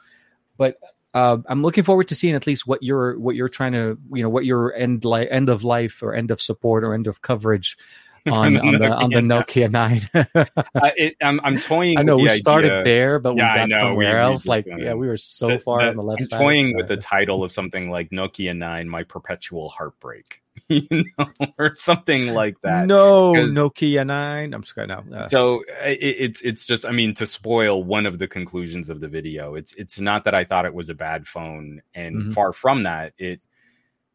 But 0.57 0.77
uh, 1.13 1.37
I'm 1.47 1.61
looking 1.61 1.83
forward 1.83 2.07
to 2.07 2.15
seeing 2.15 2.35
at 2.35 2.47
least 2.47 2.65
what 2.65 2.81
you're 2.81 3.19
what 3.19 3.35
you're 3.35 3.49
trying 3.49 3.73
to 3.73 3.97
you 4.13 4.23
know 4.23 4.29
what 4.29 4.45
your 4.45 4.73
end 4.73 5.05
li- 5.05 5.29
end 5.29 5.49
of 5.49 5.63
life 5.63 6.01
or 6.01 6.13
end 6.13 6.31
of 6.31 6.41
support 6.41 6.83
or 6.83 6.93
end 6.93 7.07
of 7.07 7.21
coverage 7.21 7.77
on 8.31 8.55
on 8.57 8.79
the 8.79 8.89
on 8.89 9.09
the 9.09 9.19
Nokia 9.19 9.69
nine. 9.69 10.01
Uh, 10.13 10.45
it, 10.95 11.15
I'm, 11.21 11.41
I'm 11.43 11.57
toying. 11.57 11.97
I 11.97 12.03
know 12.03 12.15
we 12.17 12.29
started 12.29 12.85
there, 12.85 13.19
but 13.19 13.35
Yeah, 13.35 13.47
I 13.49 13.53
we 13.53 13.59
got 13.59 13.69
know, 13.69 13.79
somewhere 13.81 14.13
we- 14.13 14.19
else. 14.21 14.45
like 14.45 14.65
kinda- 14.65 14.83
yeah, 14.83 14.93
we 14.93 15.07
were 15.07 15.17
so 15.17 15.47
the- 15.49 15.59
far 15.59 15.81
the- 15.83 15.89
on 15.89 15.95
the 15.97 16.03
left 16.03 16.21
I'm 16.21 16.27
side. 16.27 16.39
toying 16.39 16.75
with 16.77 16.87
the 16.87 16.97
title 16.97 17.43
of 17.43 17.51
something 17.51 17.89
like 17.89 18.11
Nokia 18.11 18.55
Nine, 18.55 18.87
my 18.87 19.03
perpetual 19.03 19.67
heartbreak, 19.69 20.41
you 20.69 20.87
know, 21.17 21.27
or 21.57 21.75
something 21.75 22.33
like 22.33 22.55
that. 22.61 22.87
No, 22.87 23.33
Nokia 23.33 24.05
nine. 24.05 24.53
I'm 24.53 24.61
just 24.61 24.73
to 24.75 24.93
uh, 25.13 25.27
so 25.27 25.61
i- 25.81 25.87
i 25.89 25.97
it's 25.99 26.39
it's 26.41 26.65
just 26.65 26.85
I 26.85 26.91
mean 26.91 27.13
to 27.15 27.27
spoil 27.27 27.83
one 27.83 28.05
of 28.05 28.19
the 28.19 28.27
conclusions 28.27 28.89
of 28.89 29.01
the 29.01 29.07
video. 29.09 29.55
It's 29.55 29.73
it's 29.75 29.99
not 29.99 30.23
that 30.25 30.33
I 30.33 30.45
thought 30.45 30.65
it 30.65 30.73
was 30.73 30.89
a 30.89 30.95
bad 30.95 31.27
phone, 31.27 31.81
and 31.93 32.15
Mhm. 32.21 32.33
far 32.33 32.53
from 32.53 32.83
that. 32.83 33.13
It 33.17 33.41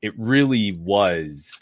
it 0.00 0.14
really 0.16 0.72
was 0.72 1.52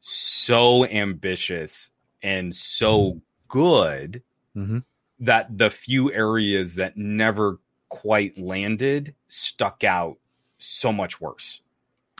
so 0.00 0.84
ambitious 0.86 1.90
and 2.22 2.54
so 2.54 3.20
good 3.48 4.22
mhm. 4.56 4.84
that 5.20 5.56
the 5.56 5.70
few 5.70 6.12
areas 6.12 6.76
that 6.76 6.96
never 6.96 7.58
quite 7.88 8.38
landed 8.38 9.14
stuck 9.28 9.84
out 9.84 10.16
so 10.58 10.92
much 10.92 11.20
worse. 11.20 11.60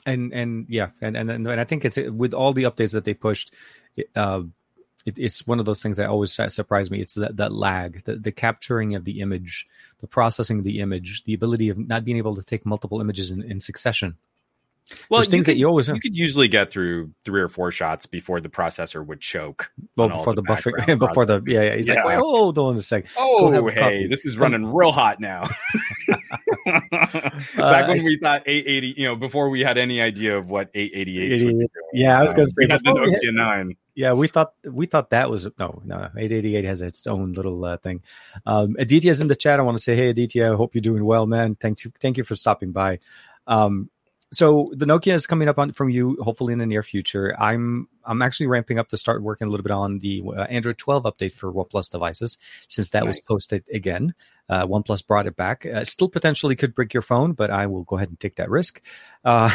and 0.06 0.32
and 0.32 0.66
yeah, 0.68 0.90
and 1.00 1.16
and 1.16 1.30
and 1.30 1.48
I 1.48 1.64
think 1.64 1.84
it's 1.84 1.96
with 1.96 2.34
all 2.34 2.52
the 2.52 2.64
updates 2.64 2.92
that 2.92 3.04
they 3.04 3.14
pushed. 3.14 3.54
Uh, 4.16 4.42
it, 5.06 5.18
it's 5.18 5.46
one 5.46 5.58
of 5.58 5.64
those 5.64 5.82
things 5.82 5.96
that 5.96 6.08
always 6.08 6.32
su- 6.32 6.48
surprise 6.48 6.90
me. 6.90 7.00
It's 7.00 7.14
that, 7.14 7.36
that 7.38 7.52
lag, 7.52 8.04
the, 8.04 8.16
the 8.16 8.32
capturing 8.32 8.94
of 8.94 9.04
the 9.04 9.20
image, 9.20 9.66
the 10.00 10.06
processing 10.06 10.58
of 10.58 10.64
the 10.64 10.80
image, 10.80 11.24
the 11.24 11.34
ability 11.34 11.70
of 11.70 11.78
not 11.78 12.04
being 12.04 12.18
able 12.18 12.36
to 12.36 12.42
take 12.42 12.66
multiple 12.66 13.00
images 13.00 13.30
in, 13.30 13.42
in 13.42 13.60
succession. 13.60 14.16
Well, 15.08 15.18
There's 15.18 15.28
things 15.28 15.46
you 15.48 15.54
that 15.54 15.58
you 15.58 15.66
always 15.66 15.86
could, 15.86 15.96
you 15.96 16.00
could 16.00 16.16
usually 16.16 16.48
get 16.48 16.72
through 16.72 17.12
three 17.24 17.40
or 17.40 17.48
four 17.48 17.70
shots 17.70 18.06
before 18.06 18.40
the 18.40 18.48
processor 18.48 19.06
would 19.06 19.20
choke. 19.20 19.70
well 19.96 20.08
before 20.08 20.34
the, 20.34 20.42
the 20.42 20.48
buffering, 20.48 20.98
before 21.08 21.24
the 21.26 21.42
yeah 21.46 21.62
yeah. 21.62 21.76
He's 21.76 21.88
like, 21.88 22.04
wait, 22.04 22.18
hold 22.18 22.58
on 22.58 22.76
a 22.76 22.82
sec. 22.82 23.06
Oh, 23.16 23.50
hey, 23.68 23.80
coffee. 23.80 24.06
this 24.08 24.24
is 24.26 24.36
running 24.36 24.66
real 24.72 24.92
hot 24.92 25.20
now. 25.20 25.44
Back 26.66 27.84
I 27.84 27.88
when 27.88 28.04
we 28.04 28.18
thought 28.20 28.42
880, 28.46 28.94
you 28.96 29.04
know, 29.06 29.16
before 29.16 29.48
we 29.50 29.60
had 29.60 29.78
any 29.78 30.00
idea 30.00 30.36
of 30.36 30.50
what 30.50 30.72
888s 30.74 30.74
would 30.74 30.98
be 30.98 31.36
doing. 31.38 31.68
Yeah, 31.92 32.18
I 32.18 32.22
was 32.22 32.32
Um, 32.32 32.36
gonna 32.36 32.48
say, 32.48 32.54
we 32.58 32.66
had 32.70 32.80
the 32.84 33.00
we 33.04 33.10
had- 33.12 33.20
9. 33.34 33.76
Yeah, 33.96 34.12
we 34.14 34.28
thought 34.28 34.54
we 34.64 34.86
thought 34.86 35.10
that 35.10 35.28
was 35.28 35.44
no, 35.58 35.82
no. 35.84 35.96
888 36.16 36.64
has 36.64 36.80
its 36.80 37.06
own 37.06 37.32
little 37.32 37.62
uh, 37.64 37.76
thing. 37.76 38.02
Um, 38.46 38.76
Aditya's 38.78 39.20
in 39.20 39.26
the 39.28 39.36
chat. 39.36 39.60
I 39.60 39.62
want 39.62 39.76
to 39.76 39.82
say, 39.82 39.94
hey, 39.94 40.10
Aditya, 40.10 40.52
I 40.52 40.56
hope 40.56 40.74
you're 40.74 40.80
doing 40.80 41.04
well, 41.04 41.26
man. 41.26 41.54
Thank 41.56 41.84
you, 41.84 41.92
thank 42.00 42.16
you 42.16 42.24
for 42.24 42.34
stopping 42.34 42.72
by. 42.72 43.00
Um, 43.46 43.90
so 44.32 44.70
the 44.74 44.86
Nokia 44.86 45.14
is 45.14 45.26
coming 45.26 45.48
up 45.48 45.58
on 45.58 45.72
from 45.72 45.90
you, 45.90 46.16
hopefully 46.20 46.52
in 46.52 46.58
the 46.60 46.66
near 46.66 46.82
future. 46.82 47.34
I'm 47.38 47.88
I'm 48.04 48.22
actually 48.22 48.46
ramping 48.46 48.78
up 48.78 48.88
to 48.88 48.96
start 48.96 49.22
working 49.22 49.48
a 49.48 49.50
little 49.50 49.64
bit 49.64 49.72
on 49.72 49.98
the 49.98 50.22
uh, 50.26 50.42
Android 50.42 50.78
12 50.78 51.02
update 51.02 51.32
for 51.32 51.52
OnePlus 51.52 51.90
devices, 51.90 52.38
since 52.68 52.90
that 52.90 53.06
was 53.06 53.20
posted 53.20 53.64
again. 53.72 54.14
Uh, 54.48 54.66
OnePlus 54.66 55.06
brought 55.06 55.26
it 55.26 55.36
back. 55.36 55.66
Uh, 55.66 55.84
still 55.84 56.08
potentially 56.08 56.56
could 56.56 56.74
break 56.74 56.94
your 56.94 57.02
phone, 57.02 57.32
but 57.32 57.50
I 57.50 57.66
will 57.66 57.84
go 57.84 57.96
ahead 57.96 58.08
and 58.08 58.18
take 58.18 58.36
that 58.36 58.50
risk. 58.50 58.80
Uh, 59.24 59.50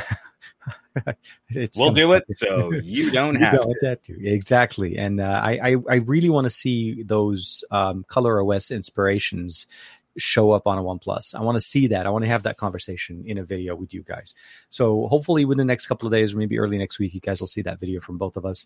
it's 1.50 1.78
We'll 1.78 1.92
do 1.92 2.14
it 2.14 2.24
so 2.36 2.72
you 2.72 3.12
don't 3.12 3.34
You 3.40 3.46
have 3.46 3.54
don't 3.54 3.76
to. 3.82 3.88
have 3.88 4.02
to. 4.04 4.28
Exactly. 4.28 4.98
And 4.98 5.20
uh, 5.20 5.42
I, 5.44 5.60
I, 5.72 5.76
I 5.90 5.96
really 5.98 6.30
want 6.30 6.46
to 6.46 6.50
see 6.50 7.04
those 7.04 7.64
um, 7.72 8.06
ColorOS 8.10 8.74
inspirations 8.74 9.68
show 10.18 10.52
up 10.52 10.68
on 10.68 10.78
a 10.78 10.84
OnePlus. 10.84 11.36
I 11.36 11.42
want 11.42 11.56
to 11.56 11.62
see 11.62 11.88
that. 11.88 12.06
I 12.06 12.10
want 12.10 12.24
to 12.24 12.30
have 12.30 12.44
that 12.44 12.58
conversation 12.58 13.24
in 13.26 13.38
a 13.38 13.44
video 13.44 13.76
with 13.76 13.94
you 13.94 14.04
guys. 14.04 14.34
So 14.70 15.08
hopefully 15.08 15.46
within 15.46 15.60
the 15.60 15.72
next 15.72 15.88
couple 15.88 16.08
of 16.08 16.14
days 16.14 16.34
or 16.34 16.38
maybe 16.38 16.60
early 16.60 16.78
next 16.78 17.00
week, 17.00 17.14
you 17.14 17.20
guys 17.20 17.40
will 17.40 17.48
see 17.48 17.62
that 17.64 17.80
video 17.80 18.00
from 18.02 18.18
both 18.18 18.38
of 18.38 18.46
us. 18.46 18.66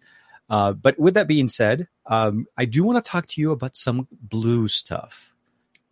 Uh, 0.50 0.74
but 0.74 0.98
with 1.00 1.14
that 1.14 1.28
being 1.28 1.48
said, 1.48 1.88
um, 2.08 2.46
I 2.58 2.66
do 2.66 2.84
want 2.84 3.04
to 3.04 3.10
talk 3.10 3.26
to 3.28 3.42
you 3.42 3.52
about 3.52 3.76
some 3.76 4.08
blue 4.12 4.68
stuff, 4.68 5.34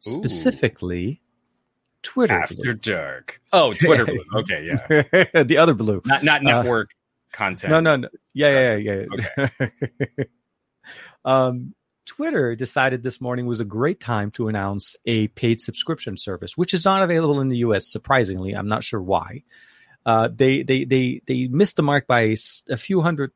Ooh. 0.08 0.12
specifically 0.12 1.22
Twitter. 2.02 2.40
After 2.40 2.74
dark. 2.74 3.42
Oh, 3.54 3.74
Twitter 3.74 4.06
blue. 4.06 4.24
Okay, 4.36 4.66
yeah. 4.66 5.44
the 5.44 5.58
other 5.58 5.74
blue. 5.74 6.02
Not 6.06 6.24
not 6.24 6.38
Uh, 6.38 6.62
network 6.62 6.92
content. 7.32 7.72
No, 7.72 7.80
no, 7.80 7.96
no. 7.98 8.10
Yeah, 8.34 8.76
yeah, 8.76 9.06
yeah. 9.38 9.48
yeah. 9.58 10.26
um, 11.26 11.74
Twitter 12.08 12.56
decided 12.56 13.04
this 13.04 13.22
morning 13.22 13.46
was 13.46 13.60
a 13.60 13.66
great 13.66 14.00
time 14.00 14.32
to 14.32 14.48
announce 14.48 14.96
a 15.06 15.28
paid 15.30 15.62
subscription 15.62 16.18
service, 16.18 16.58
which 16.58 16.74
is 16.74 16.86
not 16.86 17.04
available 17.04 17.40
in 17.42 17.50
the 17.50 17.58
U.S. 17.58 17.86
Surprisingly, 17.88 18.54
I'm 18.54 18.68
not 18.68 18.84
sure 18.84 19.02
why. 19.02 19.44
Uh, 20.06 20.30
they 20.34 20.64
they 20.64 20.86
they 20.86 21.22
they 21.28 21.48
missed 21.48 21.76
the 21.76 21.84
mark 21.84 22.08
by 22.08 22.36
a 22.70 22.78
few 22.78 23.02
hundred, 23.02 23.32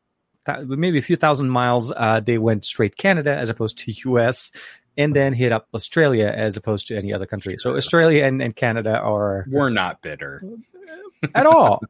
maybe 0.65 0.97
a 0.97 1.01
few 1.01 1.17
thousand 1.17 1.49
miles. 1.49 1.91
Uh, 1.95 2.21
they 2.21 2.37
went 2.37 2.63
straight 2.65 2.95
Canada 2.97 3.35
as 3.35 3.49
opposed 3.49 3.77
to 3.79 3.91
U.S. 4.09 4.51
and 4.97 5.13
then 5.15 5.33
hit 5.33 5.51
up 5.51 5.67
Australia 5.73 6.33
as 6.33 6.55
opposed 6.57 6.87
to 6.87 6.97
any 6.97 7.13
other 7.13 7.25
country. 7.25 7.57
So 7.57 7.75
Australia 7.75 8.23
and, 8.23 8.41
and 8.41 8.55
Canada 8.55 8.97
are 8.97 9.45
We're 9.49 9.69
not 9.69 10.01
bitter. 10.01 10.41
at 11.35 11.45
all. 11.45 11.81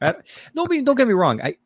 At- 0.00 0.24
no, 0.54 0.66
don't 0.66 0.94
get 0.96 1.08
me 1.08 1.14
wrong. 1.14 1.42
I, 1.42 1.56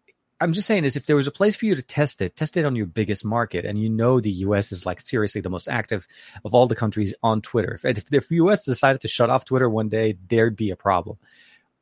I'm 0.40 0.53
just 0.53 0.66
saying 0.66 0.85
is 0.85 0.96
if 0.96 1.07
there 1.07 1.16
was 1.16 1.27
a 1.27 1.33
place 1.33 1.57
for 1.57 1.66
you 1.66 1.75
to 1.75 1.83
test 1.83 2.20
it, 2.20 2.37
test 2.37 2.57
it 2.57 2.64
on 2.64 2.77
your 2.77 2.87
biggest 2.87 3.25
market, 3.25 3.64
and 3.64 3.79
you 3.79 3.88
know 3.88 4.20
the 4.20 4.31
U.S. 4.31 4.70
is 4.70 4.85
like 4.85 5.01
seriously 5.01 5.40
the 5.40 5.51
most 5.51 5.68
active 5.68 6.07
of 6.44 6.55
all 6.55 6.66
the 6.66 6.77
countries 6.77 7.14
on 7.22 7.40
Twitter. 7.40 7.79
If, 7.83 8.12
if 8.12 8.29
the 8.29 8.35
U.S. 8.37 8.64
decided 8.64 9.01
to 9.01 9.09
shut 9.09 9.31
off 9.31 9.44
Twitter 9.44 9.68
one 9.68 9.88
day, 9.88 10.16
there'd 10.29 10.57
be 10.57 10.70
a 10.70 10.77
problem. 10.77 11.18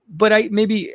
But 0.09 0.33
I 0.33 0.49
maybe 0.51 0.93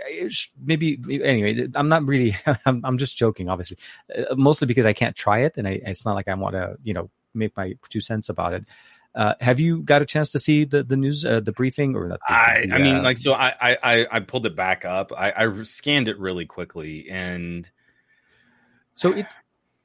maybe 0.63 0.99
anyway. 1.23 1.67
I'm 1.75 1.89
not 1.89 2.07
really. 2.07 2.37
I'm, 2.65 2.81
I'm 2.85 2.97
just 2.97 3.17
joking, 3.17 3.49
obviously, 3.49 3.77
uh, 4.15 4.35
mostly 4.35 4.67
because 4.67 4.85
I 4.85 4.93
can't 4.93 5.15
try 5.15 5.39
it, 5.39 5.57
and 5.57 5.67
I, 5.67 5.81
it's 5.85 6.05
not 6.05 6.15
like 6.15 6.27
I 6.27 6.35
want 6.35 6.55
to 6.55 6.77
you 6.83 6.93
know 6.93 7.09
make 7.33 7.57
my 7.57 7.73
two 7.89 8.01
cents 8.01 8.29
about 8.29 8.53
it. 8.53 8.65
Uh, 9.15 9.33
have 9.41 9.59
you 9.59 9.81
got 9.81 10.01
a 10.01 10.05
chance 10.05 10.31
to 10.31 10.39
see 10.39 10.65
the 10.65 10.83
the 10.83 10.95
news, 10.95 11.25
uh, 11.25 11.39
the 11.39 11.51
briefing, 11.51 11.95
or 11.95 12.07
not? 12.07 12.19
I, 12.27 12.65
the, 12.67 12.75
I 12.75 12.77
mean, 12.79 12.97
uh, 12.97 13.03
like, 13.03 13.17
so 13.17 13.33
I, 13.33 13.53
I, 13.59 13.77
I, 13.83 14.07
I 14.11 14.19
pulled 14.19 14.45
it 14.45 14.55
back 14.55 14.85
up. 14.85 15.11
I, 15.17 15.33
I 15.35 15.63
scanned 15.63 16.07
it 16.07 16.19
really 16.19 16.45
quickly, 16.45 17.09
and 17.09 17.69
so 18.93 19.13
it 19.13 19.25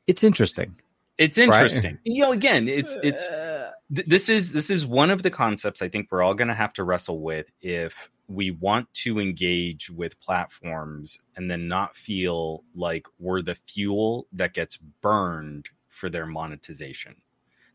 it's 0.07 0.23
interesting. 0.23 0.77
it's 1.17 1.39
Right. 1.39 1.47
interesting. 1.49 1.99
You 2.05 2.23
know, 2.23 2.33
again, 2.33 2.69
it's 2.69 2.97
it's 3.03 3.27
th- 3.29 4.07
this 4.07 4.29
is 4.29 4.53
this 4.53 4.71
is 4.71 4.85
one 4.85 5.11
of 5.11 5.23
the 5.23 5.31
concepts 5.31 5.81
I 5.81 5.89
think 5.89 6.09
we're 6.11 6.23
all 6.23 6.35
going 6.35 6.49
to 6.49 6.55
have 6.55 6.73
to 6.75 6.85
wrestle 6.85 7.21
with 7.21 7.47
if 7.63 8.11
we 8.29 8.51
want 8.51 8.93
to 8.95 9.21
engage 9.21 9.91
with 9.91 10.19
platforms 10.21 11.19
and 11.37 11.51
then 11.51 11.69
not 11.69 11.95
feel 11.95 12.65
like 12.75 13.07
we're 13.19 13.43
the 13.43 13.55
fuel 13.55 14.27
that 14.33 14.55
gets 14.55 14.77
burned 14.77 15.69
for 15.89 16.09
their 16.09 16.27
monetization 16.27 17.17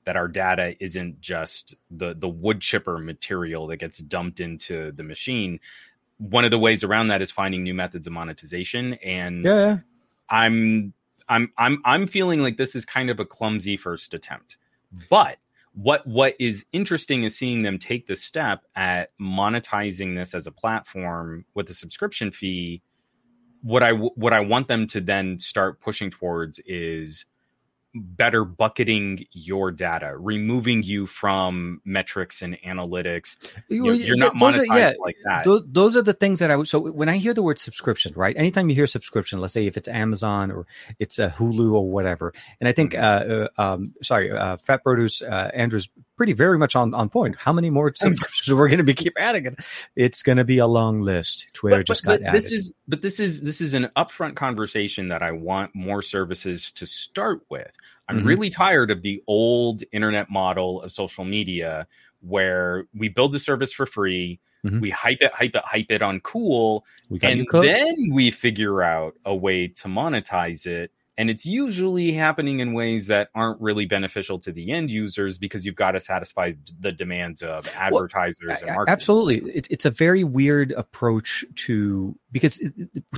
that 0.10 0.16
our 0.16 0.28
data 0.28 0.76
isn't 0.84 1.22
just 1.22 1.76
the 1.92 2.16
the 2.18 2.28
wood 2.28 2.62
chipper 2.62 2.98
material 2.98 3.68
that 3.68 3.78
gets 3.78 4.00
dumped 4.00 4.40
into 4.40 4.92
the 4.94 5.04
machine 5.04 5.60
one 6.18 6.44
of 6.44 6.50
the 6.50 6.58
ways 6.58 6.84
around 6.84 7.10
that 7.10 7.22
is 7.22 7.30
finding 7.30 7.62
new 7.62 7.76
methods 7.76 8.08
of 8.08 8.12
monetization 8.12 8.96
and 8.96 9.46
yeah, 9.46 9.54
yeah. 9.54 9.78
I'm 10.32 10.94
I'm 11.30 11.54
I'm 11.58 11.82
I'm 11.86 12.08
feeling 12.08 12.42
like 12.42 12.58
this 12.58 12.76
is 12.76 12.86
kind 12.86 13.12
of 13.12 13.20
a 13.20 13.26
clumsy 13.26 13.78
first 13.78 14.14
attempt. 14.14 14.58
But 15.10 15.38
what 15.74 16.06
what 16.08 16.34
is 16.40 16.66
interesting 16.74 17.24
is 17.24 17.38
seeing 17.38 17.62
them 17.62 17.78
take 17.78 18.08
the 18.08 18.16
step 18.16 18.66
at 18.76 19.12
monetizing 19.22 20.16
this 20.16 20.34
as 20.34 20.48
a 20.48 20.52
platform 20.52 21.46
with 21.54 21.70
a 21.70 21.74
subscription 21.74 22.32
fee. 22.32 22.82
What 23.62 23.84
I 23.84 23.92
what 23.92 24.34
I 24.34 24.40
want 24.40 24.68
them 24.68 24.88
to 24.88 25.00
then 25.02 25.38
start 25.38 25.80
pushing 25.80 26.10
towards 26.10 26.60
is 26.66 27.26
better 27.96 28.46
bucketing 28.46 29.26
your 29.32 29.72
data, 29.72 30.16
removing 30.16 30.84
you 30.84 31.08
from 31.08 31.82
metrics 31.84 32.42
and 32.42 32.58
analytics. 32.62 33.36
You're, 33.68 33.94
you're 33.94 34.18
not 34.18 34.36
monetized 34.36 34.70
are, 34.70 34.80
yeah, 34.80 34.94
like 35.00 35.18
that. 35.24 35.44
Those, 35.44 35.64
those, 35.68 35.98
are 35.98 36.02
the 36.02 36.14
things 36.14 36.40
that 36.40 36.52
I 36.52 36.56
would. 36.56 36.68
So 36.68 36.80
when 36.80 37.10
I 37.10 37.18
hear 37.18 37.34
the 37.34 37.44
word 37.44 37.58
subscription, 37.58 38.14
right? 38.16 38.36
Anytime 38.38 38.70
you 38.70 38.76
hear 38.76 38.88
subscription, 38.88 39.40
let's 39.40 39.54
say 39.54 39.66
if 39.66 39.76
it's 39.76 39.88
Amazon 39.88 40.52
or 40.52 40.68
it's 41.00 41.20
a 41.20 41.30
Hulu 41.30 41.74
or 41.74 41.90
whatever, 41.90 42.34
and 42.60 42.68
I 42.68 42.72
think, 42.74 42.94
mm-hmm. 42.94 43.32
uh, 43.32 43.48
uh, 43.58 43.74
um, 43.74 43.94
sorry, 44.04 44.32
uh, 44.32 44.58
Fat 44.58 44.84
Produce 44.84 45.22
uh, 45.22 45.50
Andrew's 45.54 45.90
pretty 46.20 46.34
very 46.34 46.58
much 46.58 46.76
on, 46.76 46.94
on 46.94 47.08
point. 47.08 47.38
How 47.38 47.54
many 47.54 47.70
more 47.70 47.94
subscriptions 47.96 48.54
we're 48.58 48.68
going 48.68 48.80
to 48.80 48.84
be 48.84 48.94
keep 48.94 49.14
adding? 49.18 49.46
It. 49.46 49.60
It's 49.96 50.22
going 50.22 50.38
to 50.38 50.44
be 50.44 50.58
a 50.58 50.68
long 50.68 51.00
list. 51.00 51.48
Twitter 51.54 51.78
but, 51.78 51.80
but, 51.80 51.88
just 51.88 52.04
got 52.04 52.20
but 52.20 52.28
added. 52.28 52.44
This 52.44 52.52
is, 52.52 52.74
but 52.90 53.02
this 53.02 53.22
is 53.22 53.40
this 53.40 53.62
is 53.62 53.74
an 53.74 53.90
upfront 53.96 54.36
conversation 54.36 55.08
that 55.08 55.24
I 55.24 55.32
want 55.32 55.74
more 55.74 56.02
services 56.02 56.74
to 56.74 56.86
start 56.86 57.40
with. 57.50 57.72
I'm 58.10 58.18
mm-hmm. 58.18 58.28
really 58.28 58.50
tired 58.50 58.92
of 58.92 59.02
the 59.02 59.24
old 59.28 59.84
internet 59.94 60.30
model 60.30 60.82
of 60.82 60.92
social 60.92 61.24
media 61.24 61.88
where 62.20 62.84
we 62.94 63.08
build 63.08 63.34
a 63.34 63.40
service 63.40 63.72
for 63.72 63.86
free, 63.86 64.42
mm-hmm. 64.66 64.82
we 64.82 64.90
hype 64.90 65.22
it, 65.22 65.32
hype 65.32 65.56
it, 65.56 65.64
hype 65.64 65.90
it 65.90 66.02
on 66.02 66.20
cool, 66.20 66.84
and 67.22 67.48
then 67.50 67.96
we 68.12 68.30
figure 68.30 68.84
out 68.84 69.14
a 69.24 69.34
way 69.34 69.70
to 69.70 69.88
monetize 69.88 70.66
it 70.66 70.92
and 71.20 71.30
it's 71.30 71.46
usually 71.46 72.14
happening 72.14 72.62
in 72.62 72.72
ways 72.72 73.08
that 73.08 73.28
aren't 73.36 73.60
really 73.60 73.86
beneficial 73.86 74.40
to 74.40 74.54
the 74.54 74.72
end 74.72 74.90
users 74.90 75.38
because 75.38 75.66
you've 75.66 75.76
got 75.76 75.92
to 75.92 76.00
satisfy 76.00 76.54
the 76.80 76.94
demands 76.94 77.42
of 77.42 77.68
advertisers 77.76 78.38
well, 78.48 78.58
and 78.62 78.68
marketers. 78.68 78.94
Absolutely. 78.94 79.52
It, 79.52 79.68
it's 79.70 79.86
a 79.86 79.90
very 79.90 80.24
weird 80.24 80.72
approach 80.72 81.44
to 81.56 82.18
because 82.32 82.64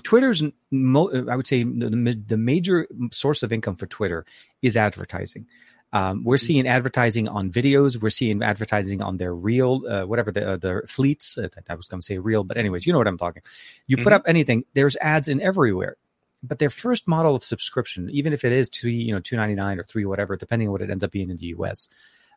Twitter's, 0.02 0.42
I 0.42 0.48
would 0.74 1.46
say, 1.46 1.62
the, 1.62 2.20
the 2.26 2.38
major 2.38 2.88
source 3.12 3.44
of 3.44 3.54
income 3.54 3.76
for 3.76 3.86
Twitter 3.86 4.26
is 4.64 4.76
advertising. 4.76 5.46
Um, 5.94 6.24
we're 6.24 6.38
mm-hmm. 6.38 6.46
seeing 6.46 6.68
advertising 6.68 7.28
on 7.28 7.52
videos. 7.52 8.02
We're 8.02 8.10
seeing 8.10 8.42
advertising 8.42 9.04
on 9.04 9.18
their 9.18 9.36
real, 9.36 9.84
uh, 9.88 10.06
whatever 10.06 10.32
the 10.32 10.54
uh, 10.54 10.58
the 10.58 10.82
fleets. 10.88 11.38
Uh, 11.38 11.50
I 11.70 11.76
was 11.76 11.88
going 11.88 12.00
to 12.00 12.06
say 12.06 12.18
real, 12.18 12.44
but 12.44 12.58
anyways, 12.58 12.88
you 12.88 12.94
know 12.94 12.98
what 12.98 13.08
I'm 13.08 13.18
talking. 13.18 13.44
You 13.86 13.98
mm-hmm. 13.98 14.04
put 14.04 14.14
up 14.14 14.24
anything, 14.26 14.64
there's 14.74 14.96
ads 15.02 15.28
in 15.28 15.40
everywhere 15.40 15.98
but 16.44 16.60
their 16.60 16.70
first 16.70 17.08
model 17.08 17.36
of 17.36 17.44
subscription, 17.44 18.10
even 18.10 18.34
if 18.34 18.44
it 18.44 18.52
is 18.52 18.70
two, 18.70 18.90
you 18.90 19.14
know, 19.14 19.20
two 19.20 19.36
ninety 19.36 19.56
nine 19.56 19.80
or 19.80 19.84
three, 19.84 20.06
whatever, 20.06 20.36
depending 20.36 20.68
on 20.68 20.72
what 20.72 20.82
it 20.82 20.90
ends 20.90 21.04
up 21.04 21.12
being 21.12 21.30
in 21.30 21.38
the 21.38 21.48
U.S. 21.48 21.90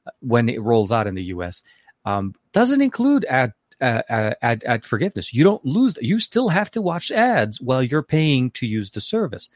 Uh, 0.06 0.10
when 0.20 0.48
it 0.48 0.60
rolls 0.60 0.92
out 0.92 1.06
in 1.06 1.14
the 1.14 1.24
U.S., 1.24 1.62
um, 2.04 2.34
doesn't 2.52 2.82
include 2.82 3.24
ad, 3.24 3.54
uh, 3.80 4.02
uh, 4.08 4.34
ad 4.42 4.62
ad 4.64 4.84
forgiveness. 4.84 5.32
You 5.32 5.44
don't 5.44 5.64
lose. 5.64 5.96
You 6.00 6.18
still 6.18 6.48
have 6.48 6.70
to 6.72 6.82
watch 6.82 7.10
ads 7.10 7.60
while 7.60 7.82
you're 7.82 8.02
paying 8.02 8.50
to 8.52 8.66
use 8.66 8.90
the 8.90 9.00
service. 9.00 9.48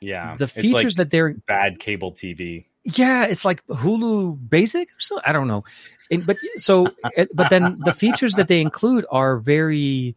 Yeah, 0.00 0.36
the 0.36 0.46
features 0.46 0.98
like 0.98 1.08
that 1.08 1.10
they're 1.10 1.34
bad 1.46 1.80
cable 1.80 2.12
TV. 2.12 2.66
Yeah, 2.84 3.24
it's 3.26 3.44
like 3.44 3.66
Hulu 3.66 4.48
Basic 4.48 4.88
or 4.90 5.00
so. 5.00 5.20
I 5.24 5.32
don't 5.32 5.48
know, 5.48 5.64
and, 6.10 6.24
but 6.24 6.36
so 6.58 6.88
but 7.34 7.50
then 7.50 7.80
the 7.84 7.92
features 7.92 8.34
that 8.34 8.46
they 8.46 8.60
include 8.60 9.06
are 9.10 9.38
very 9.38 10.14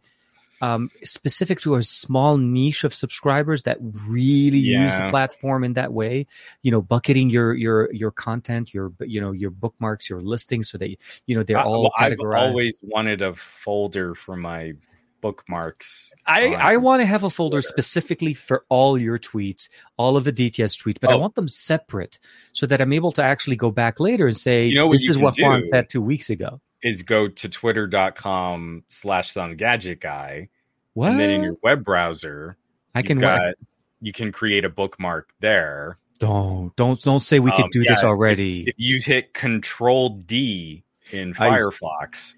um, 0.62 0.90
specific 1.04 1.60
to 1.62 1.76
a 1.76 1.84
small 1.84 2.38
niche 2.38 2.84
of 2.84 2.94
subscribers 2.94 3.64
that 3.64 3.78
really 4.08 4.60
yeah. 4.60 4.84
use 4.84 4.96
the 4.96 5.10
platform 5.10 5.64
in 5.64 5.74
that 5.74 5.94
way. 5.94 6.28
You 6.64 6.72
know, 6.72 6.82
bucketing 6.82 7.30
your 7.30 7.54
your 7.54 7.92
your 7.94 8.12
content, 8.12 8.74
your 8.74 8.92
you 9.02 9.22
know 9.22 9.32
your 9.32 9.52
bookmarks, 9.52 10.10
your 10.10 10.22
listings, 10.22 10.70
so 10.70 10.78
that 10.78 10.90
you 11.26 11.36
know 11.36 11.44
they're 11.44 11.60
all. 11.60 11.92
I, 11.98 12.10
well, 12.18 12.34
I've 12.34 12.50
always 12.50 12.80
wanted 12.82 13.22
a 13.22 13.36
folder 13.36 14.16
for 14.16 14.36
my 14.36 14.74
bookmarks. 15.22 16.12
I, 16.26 16.54
I 16.54 16.78
want 16.78 17.02
to 17.02 17.06
have 17.06 17.24
a 17.24 17.30
folder 17.30 17.58
Twitter. 17.58 17.68
specifically 17.68 18.34
for 18.34 18.66
all 18.70 18.98
your 18.98 19.18
tweets, 19.18 19.70
all 19.98 20.16
of 20.16 20.24
the 20.24 20.32
DTS 20.32 20.82
tweets, 20.82 20.98
but 21.00 21.12
oh. 21.12 21.14
I 21.14 21.16
want 21.18 21.36
them 21.36 21.48
separate 21.48 22.20
so 22.54 22.66
that 22.68 22.80
I'm 22.80 22.94
able 22.94 23.12
to 23.14 23.24
actually 23.24 23.58
go 23.58 23.72
back 23.72 24.00
later 24.00 24.28
and 24.28 24.38
say, 24.38 24.68
you 24.68 24.76
know 24.76 24.92
this 24.92 25.10
is 25.10 25.18
what 25.18 25.36
Juan 25.38 25.62
said 25.62 25.90
two 25.90 26.02
weeks 26.02 26.30
ago 26.30 26.62
is 26.84 27.02
go 27.04 27.28
to 27.28 27.50
twitter.com 27.50 28.84
slash 28.90 29.34
somegadgetguy. 29.34 30.50
What? 30.94 31.12
And 31.12 31.20
then 31.20 31.30
in 31.30 31.44
your 31.44 31.56
web 31.64 31.84
browser, 31.84 32.58
I 32.96 33.02
can 33.02 33.20
got, 33.20 33.56
you 34.02 34.12
can 34.12 34.32
create 34.32 34.66
a 34.66 34.70
bookmark 34.70 35.34
there. 35.40 35.98
Don't 36.20 36.76
don't 36.76 37.02
don't 37.02 37.22
say 37.22 37.40
we 37.40 37.52
um, 37.52 37.58
could 37.58 37.72
do 37.72 37.82
yeah, 37.82 37.92
this 37.92 38.04
already. 38.04 38.62
If, 38.62 38.68
if, 38.70 38.76
you 38.78 39.00
hit 39.02 39.34
Control 39.34 40.10
D 40.10 40.84
in 41.12 41.34
Firefox, 41.34 42.34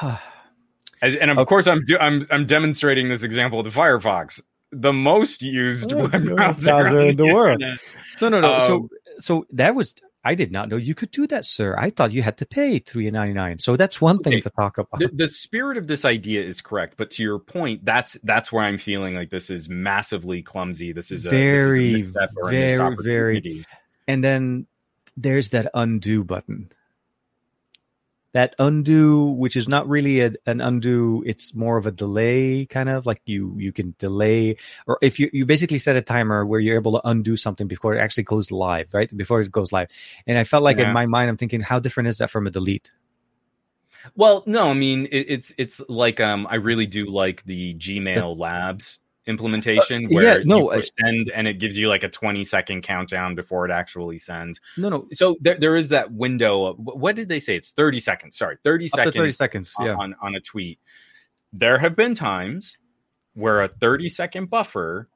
and 1.02 1.30
of 1.30 1.38
okay. 1.38 1.44
course 1.44 1.66
I'm 1.66 1.84
do, 1.84 1.98
I'm 1.98 2.26
I'm 2.30 2.46
demonstrating 2.46 3.10
this 3.10 3.22
example 3.22 3.62
to 3.62 3.70
Firefox, 3.70 4.40
the 4.72 4.92
most 4.92 5.42
used 5.42 5.92
oh, 5.92 6.08
web 6.08 6.24
browser 6.34 7.00
in 7.00 7.16
the, 7.16 7.24
the 7.24 7.34
world. 7.34 7.62
No, 8.22 8.28
no, 8.30 8.40
no. 8.40 8.54
Um, 8.54 8.60
so 8.60 8.88
so 9.18 9.46
that 9.52 9.74
was 9.74 9.94
I 10.24 10.34
did 10.34 10.50
not 10.50 10.68
know 10.68 10.76
you 10.76 10.94
could 10.94 11.10
do 11.10 11.26
that, 11.28 11.44
sir. 11.44 11.76
I 11.78 11.90
thought 11.90 12.12
you 12.12 12.22
had 12.22 12.38
to 12.38 12.46
pay 12.46 12.78
three 12.80 13.10
ninety 13.10 13.34
nine. 13.34 13.58
So 13.60 13.76
that's 13.76 14.00
one 14.00 14.18
thing 14.18 14.34
okay. 14.34 14.40
to 14.42 14.50
talk 14.50 14.78
about. 14.78 14.98
The, 14.98 15.08
the, 15.08 15.28
spirit 15.28 15.76
of 15.76 15.86
this 15.86 16.04
idea 16.04 16.42
is 16.42 16.60
correct, 16.60 16.94
but 16.96 17.10
to 17.12 17.22
your 17.22 17.38
point, 17.38 17.84
that's 17.84 18.14
that's 18.24 18.50
where 18.50 18.64
I'm 18.64 18.78
feeling 18.78 19.14
like 19.14 19.30
this 19.30 19.48
is 19.48 19.68
massively 19.68 20.42
clumsy. 20.42 20.92
This 20.92 21.10
is 21.10 21.24
a, 21.24 21.30
very, 21.30 22.02
this 22.02 22.08
is 22.08 22.16
a 22.16 22.28
very, 22.50 22.96
very. 23.02 23.64
And 24.08 24.24
then 24.24 24.66
there's 25.16 25.50
that 25.50 25.70
undo 25.74 26.24
button 26.24 26.70
that 28.32 28.54
undo 28.58 29.30
which 29.32 29.56
is 29.56 29.68
not 29.68 29.88
really 29.88 30.20
a, 30.20 30.32
an 30.46 30.60
undo 30.60 31.22
it's 31.26 31.54
more 31.54 31.76
of 31.76 31.86
a 31.86 31.90
delay 31.90 32.66
kind 32.66 32.88
of 32.88 33.06
like 33.06 33.20
you 33.24 33.54
you 33.58 33.72
can 33.72 33.94
delay 33.98 34.56
or 34.86 34.98
if 35.00 35.18
you 35.18 35.30
you 35.32 35.46
basically 35.46 35.78
set 35.78 35.96
a 35.96 36.02
timer 36.02 36.44
where 36.44 36.60
you're 36.60 36.76
able 36.76 36.92
to 36.92 37.00
undo 37.08 37.36
something 37.36 37.66
before 37.66 37.94
it 37.94 37.98
actually 37.98 38.24
goes 38.24 38.50
live 38.50 38.92
right? 38.92 39.14
Before 39.16 39.40
it 39.40 39.50
goes 39.50 39.72
live. 39.72 39.88
And 40.26 40.38
i 40.38 40.44
felt 40.44 40.62
like 40.62 40.78
yeah. 40.78 40.88
in 40.88 40.92
my 40.92 41.06
mind 41.06 41.30
i'm 41.30 41.36
thinking 41.36 41.60
how 41.60 41.78
different 41.78 42.08
is 42.08 42.18
that 42.18 42.30
from 42.30 42.46
a 42.46 42.50
delete? 42.50 42.90
Well 44.14 44.42
no 44.46 44.70
i 44.70 44.74
mean 44.74 45.06
it, 45.06 45.26
it's 45.28 45.52
it's 45.58 45.82
like 45.88 46.20
um 46.20 46.46
i 46.48 46.56
really 46.56 46.86
do 46.86 47.06
like 47.06 47.44
the 47.44 47.74
gmail 47.74 48.36
labs 48.38 48.98
implementation 49.28 50.06
uh, 50.06 50.08
where 50.08 50.38
yeah, 50.38 50.44
no, 50.44 50.72
you 50.72 50.78
push 50.78 50.90
send 51.00 51.30
and 51.30 51.46
it 51.46 51.60
gives 51.60 51.76
you 51.78 51.88
like 51.88 52.02
a 52.02 52.08
20 52.08 52.42
second 52.44 52.82
countdown 52.82 53.34
before 53.34 53.64
it 53.66 53.70
actually 53.70 54.18
sends. 54.18 54.60
No, 54.76 54.88
no. 54.88 55.06
So 55.12 55.36
there, 55.40 55.56
there 55.56 55.76
is 55.76 55.90
that 55.90 56.10
window. 56.10 56.64
Of, 56.66 56.76
what 56.78 57.14
did 57.14 57.28
they 57.28 57.38
say? 57.38 57.54
It's 57.54 57.70
30 57.70 58.00
seconds. 58.00 58.36
Sorry, 58.36 58.56
30 58.64 58.88
seconds. 58.88 59.14
30 59.14 59.32
seconds. 59.32 59.74
Yeah. 59.80 59.94
On, 59.94 60.16
on 60.20 60.34
a 60.34 60.40
tweet. 60.40 60.80
There 61.52 61.78
have 61.78 61.94
been 61.94 62.14
times 62.14 62.76
where 63.34 63.62
a 63.62 63.68
30 63.68 64.08
second 64.08 64.50
buffer 64.50 65.08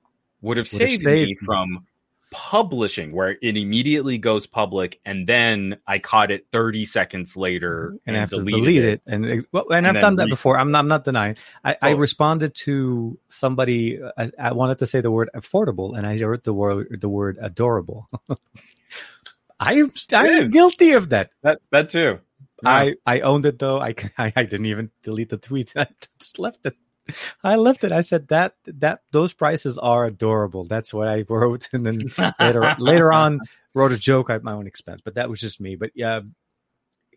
would 0.43 0.59
have 0.59 0.71
would 0.73 0.79
saved 0.79 1.05
have 1.05 1.13
me 1.13 1.37
from 1.45 1.87
publishing 2.33 3.13
where 3.13 3.37
it 3.41 3.57
immediately 3.57 4.19
goes 4.19 4.47
public 4.47 5.01
and 5.05 5.29
then 5.29 5.77
I 5.87 5.99
caught 5.99 6.31
it 6.31 6.47
30 6.51 6.85
seconds 6.87 7.37
later 7.37 7.89
and, 7.89 8.01
and 8.07 8.17
I 8.17 8.21
have 8.21 8.31
to 8.31 8.45
delete 8.45 8.83
it. 8.83 8.93
it. 8.95 9.03
And, 9.07 9.47
well, 9.53 9.67
and, 9.71 9.87
and 9.87 9.97
I've 9.97 10.01
done 10.01 10.17
that 10.17 10.25
re- 10.25 10.31
before. 10.31 10.59
I'm 10.59 10.73
not, 10.73 10.81
I'm 10.81 10.89
not 10.89 11.05
denying. 11.05 11.37
I, 11.65 11.77
I 11.81 11.91
responded 11.91 12.55
to 12.57 13.19
somebody. 13.29 14.03
Uh, 14.03 14.11
I, 14.19 14.33
I, 14.39 14.53
wanted 14.53 14.79
to 14.79 14.87
say 14.87 15.01
the 15.01 15.11
word 15.11 15.31
affordable 15.37 15.97
and 15.97 16.07
I 16.07 16.21
wrote 16.25 16.45
the 16.45 16.55
word, 16.55 16.99
the 17.01 17.09
word 17.09 17.39
adorable. 17.41 18.09
I'm, 19.61 19.91
I'm 20.13 20.51
guilty 20.51 20.93
of 20.93 21.11
that. 21.11 21.31
That, 21.43 21.59
that 21.71 21.91
too. 21.91 22.19
Yeah. 22.65 22.71
I, 22.71 22.95
I 23.07 23.21
owned 23.21 23.47
it 23.47 23.59
though. 23.59 23.81
I, 23.81 23.95
I, 24.19 24.33
I 24.35 24.43
didn't 24.45 24.67
even 24.67 24.91
delete 25.03 25.29
the 25.29 25.39
tweet. 25.39 25.73
I 25.77 25.87
just 26.19 26.39
left 26.39 26.67
it. 26.67 26.77
I 27.43 27.57
loved 27.57 27.85
it. 27.85 27.93
I 27.93 28.01
said 28.01 28.29
that 28.29 28.55
that 28.67 29.03
those 29.13 29.33
prices 29.33 29.79
are 29.79 30.05
adorable. 30.05 30.65
That's 30.65 30.95
what 30.95 31.09
I 31.09 31.25
wrote, 31.29 31.69
and 31.73 31.85
then 31.85 32.01
later 32.41 32.75
later 32.79 33.13
on 33.25 33.41
wrote 33.75 33.93
a 33.93 33.99
joke 33.99 34.31
at 34.31 34.43
my 34.43 34.53
own 34.53 34.67
expense. 34.67 35.01
But 35.05 35.15
that 35.15 35.29
was 35.29 35.41
just 35.41 35.61
me. 35.61 35.77
But 35.77 35.91
yeah, 35.95 36.21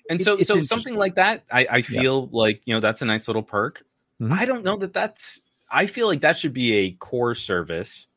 and 0.10 0.22
so 0.22 0.40
so 0.40 0.64
something 0.64 0.96
like 0.96 1.16
that, 1.16 1.44
I, 1.52 1.68
I 1.70 1.82
feel 1.82 2.30
yeah. 2.32 2.40
like 2.40 2.62
you 2.66 2.74
know 2.74 2.80
that's 2.80 3.02
a 3.02 3.06
nice 3.06 3.28
little 3.28 3.44
perk. 3.44 3.84
Mm-hmm. 4.22 4.34
I 4.34 4.46
don't 4.46 4.64
know 4.64 4.78
that 4.78 4.94
that's. 4.94 5.40
I 5.70 5.88
feel 5.88 6.08
like 6.08 6.22
that 6.22 6.38
should 6.38 6.54
be 6.54 6.76
a 6.78 6.92
core 6.92 7.36
service. 7.36 8.08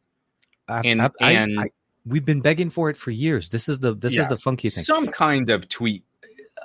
I, 0.69 0.83
and 0.85 1.01
I, 1.01 1.11
and 1.21 1.61
I, 1.61 1.69
we've 2.05 2.25
been 2.25 2.43
begging 2.43 2.71
for 2.71 2.91
it 2.91 2.97
for 2.97 3.11
years. 3.11 3.49
This 3.49 3.69
is 3.69 3.81
the 3.81 3.95
this 3.95 4.15
yeah, 4.15 4.21
is 4.21 4.27
the 4.29 4.37
funky 4.37 4.69
thing. 4.69 4.85
Some 4.85 5.07
kind 5.07 5.49
of 5.51 5.69
tweet 5.69 6.05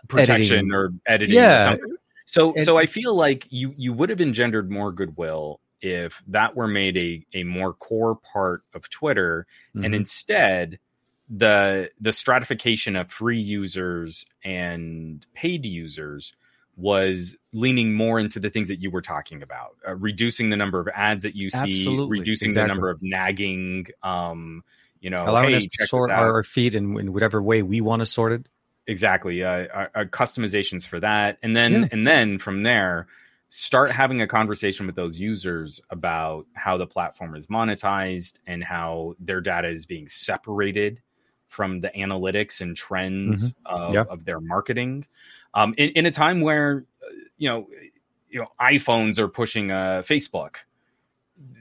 protection 0.07 0.57
editing. 0.57 0.71
or 0.73 0.93
editing. 1.07 1.35
Yeah. 1.35 1.73
Or 1.73 1.79
so 2.25 2.53
and, 2.53 2.63
so 2.63 2.77
I 2.77 2.85
feel 2.85 3.15
like 3.15 3.47
you 3.49 3.73
you 3.77 3.93
would 3.93 4.09
have 4.09 4.21
engendered 4.21 4.71
more 4.71 4.91
goodwill 4.91 5.59
if 5.81 6.23
that 6.27 6.55
were 6.55 6.67
made 6.67 6.97
a 6.97 7.25
a 7.33 7.43
more 7.43 7.73
core 7.73 8.15
part 8.15 8.63
of 8.73 8.89
Twitter, 8.89 9.45
mm-hmm. 9.75 9.85
and 9.85 9.95
instead 9.95 10.79
the 11.29 11.89
the 11.99 12.11
stratification 12.11 12.95
of 12.95 13.11
free 13.11 13.39
users 13.39 14.25
and 14.43 15.25
paid 15.33 15.65
users 15.65 16.33
was 16.75 17.35
leaning 17.51 17.93
more 17.93 18.19
into 18.19 18.39
the 18.39 18.49
things 18.49 18.67
that 18.69 18.81
you 18.81 18.89
were 18.89 19.01
talking 19.01 19.43
about, 19.43 19.75
uh, 19.87 19.95
reducing 19.95 20.49
the 20.49 20.57
number 20.57 20.79
of 20.79 20.87
ads 20.93 21.23
that 21.23 21.35
you 21.35 21.49
see, 21.49 21.57
Absolutely. 21.57 22.19
reducing 22.19 22.49
exactly. 22.49 22.69
the 22.69 22.73
number 22.73 22.89
of 22.89 22.99
nagging. 23.01 23.87
Um, 24.01 24.63
you 24.99 25.09
know, 25.09 25.21
allowing 25.25 25.49
hey, 25.49 25.57
us 25.57 25.65
to 25.65 25.85
sort 25.85 26.11
our 26.11 26.43
feed 26.43 26.75
in, 26.75 26.97
in 26.97 27.11
whatever 27.11 27.41
way 27.41 27.61
we 27.61 27.81
want 27.81 27.99
to 27.99 28.05
sort 28.05 28.31
it 28.31 28.47
exactly 28.87 29.43
uh, 29.43 29.67
uh, 29.73 29.87
uh, 29.95 30.03
customizations 30.05 30.85
for 30.85 30.99
that 30.99 31.37
and 31.41 31.55
then 31.55 31.73
yeah. 31.73 31.87
and 31.91 32.05
then 32.05 32.37
from 32.37 32.63
there 32.63 33.07
start 33.49 33.91
having 33.91 34.21
a 34.21 34.27
conversation 34.27 34.85
with 34.87 34.95
those 34.95 35.17
users 35.19 35.79
about 35.91 36.45
how 36.53 36.75
the 36.75 36.87
platform 36.87 37.35
is 37.35 37.47
monetized 37.47 38.39
and 38.47 38.63
how 38.63 39.13
their 39.19 39.39
data 39.41 39.67
is 39.67 39.85
being 39.85 40.07
separated 40.07 40.99
from 41.49 41.79
the 41.81 41.89
analytics 41.89 42.61
and 42.61 42.75
trends 42.75 43.51
Mm-hmm. 43.51 43.75
of, 43.75 43.93
Yeah. 43.93 44.05
of 44.09 44.25
their 44.25 44.39
marketing. 44.39 45.05
Um, 45.53 45.75
in, 45.77 45.91
in 45.91 46.05
a 46.07 46.11
time 46.11 46.41
where 46.41 46.83
uh, 47.05 47.13
you 47.37 47.47
know, 47.47 47.67
you 48.29 48.39
know, 48.39 48.47
iPhones 48.59 49.19
are 49.19 49.27
pushing 49.27 49.69
uh, 49.69 50.01
Facebook 50.03 50.55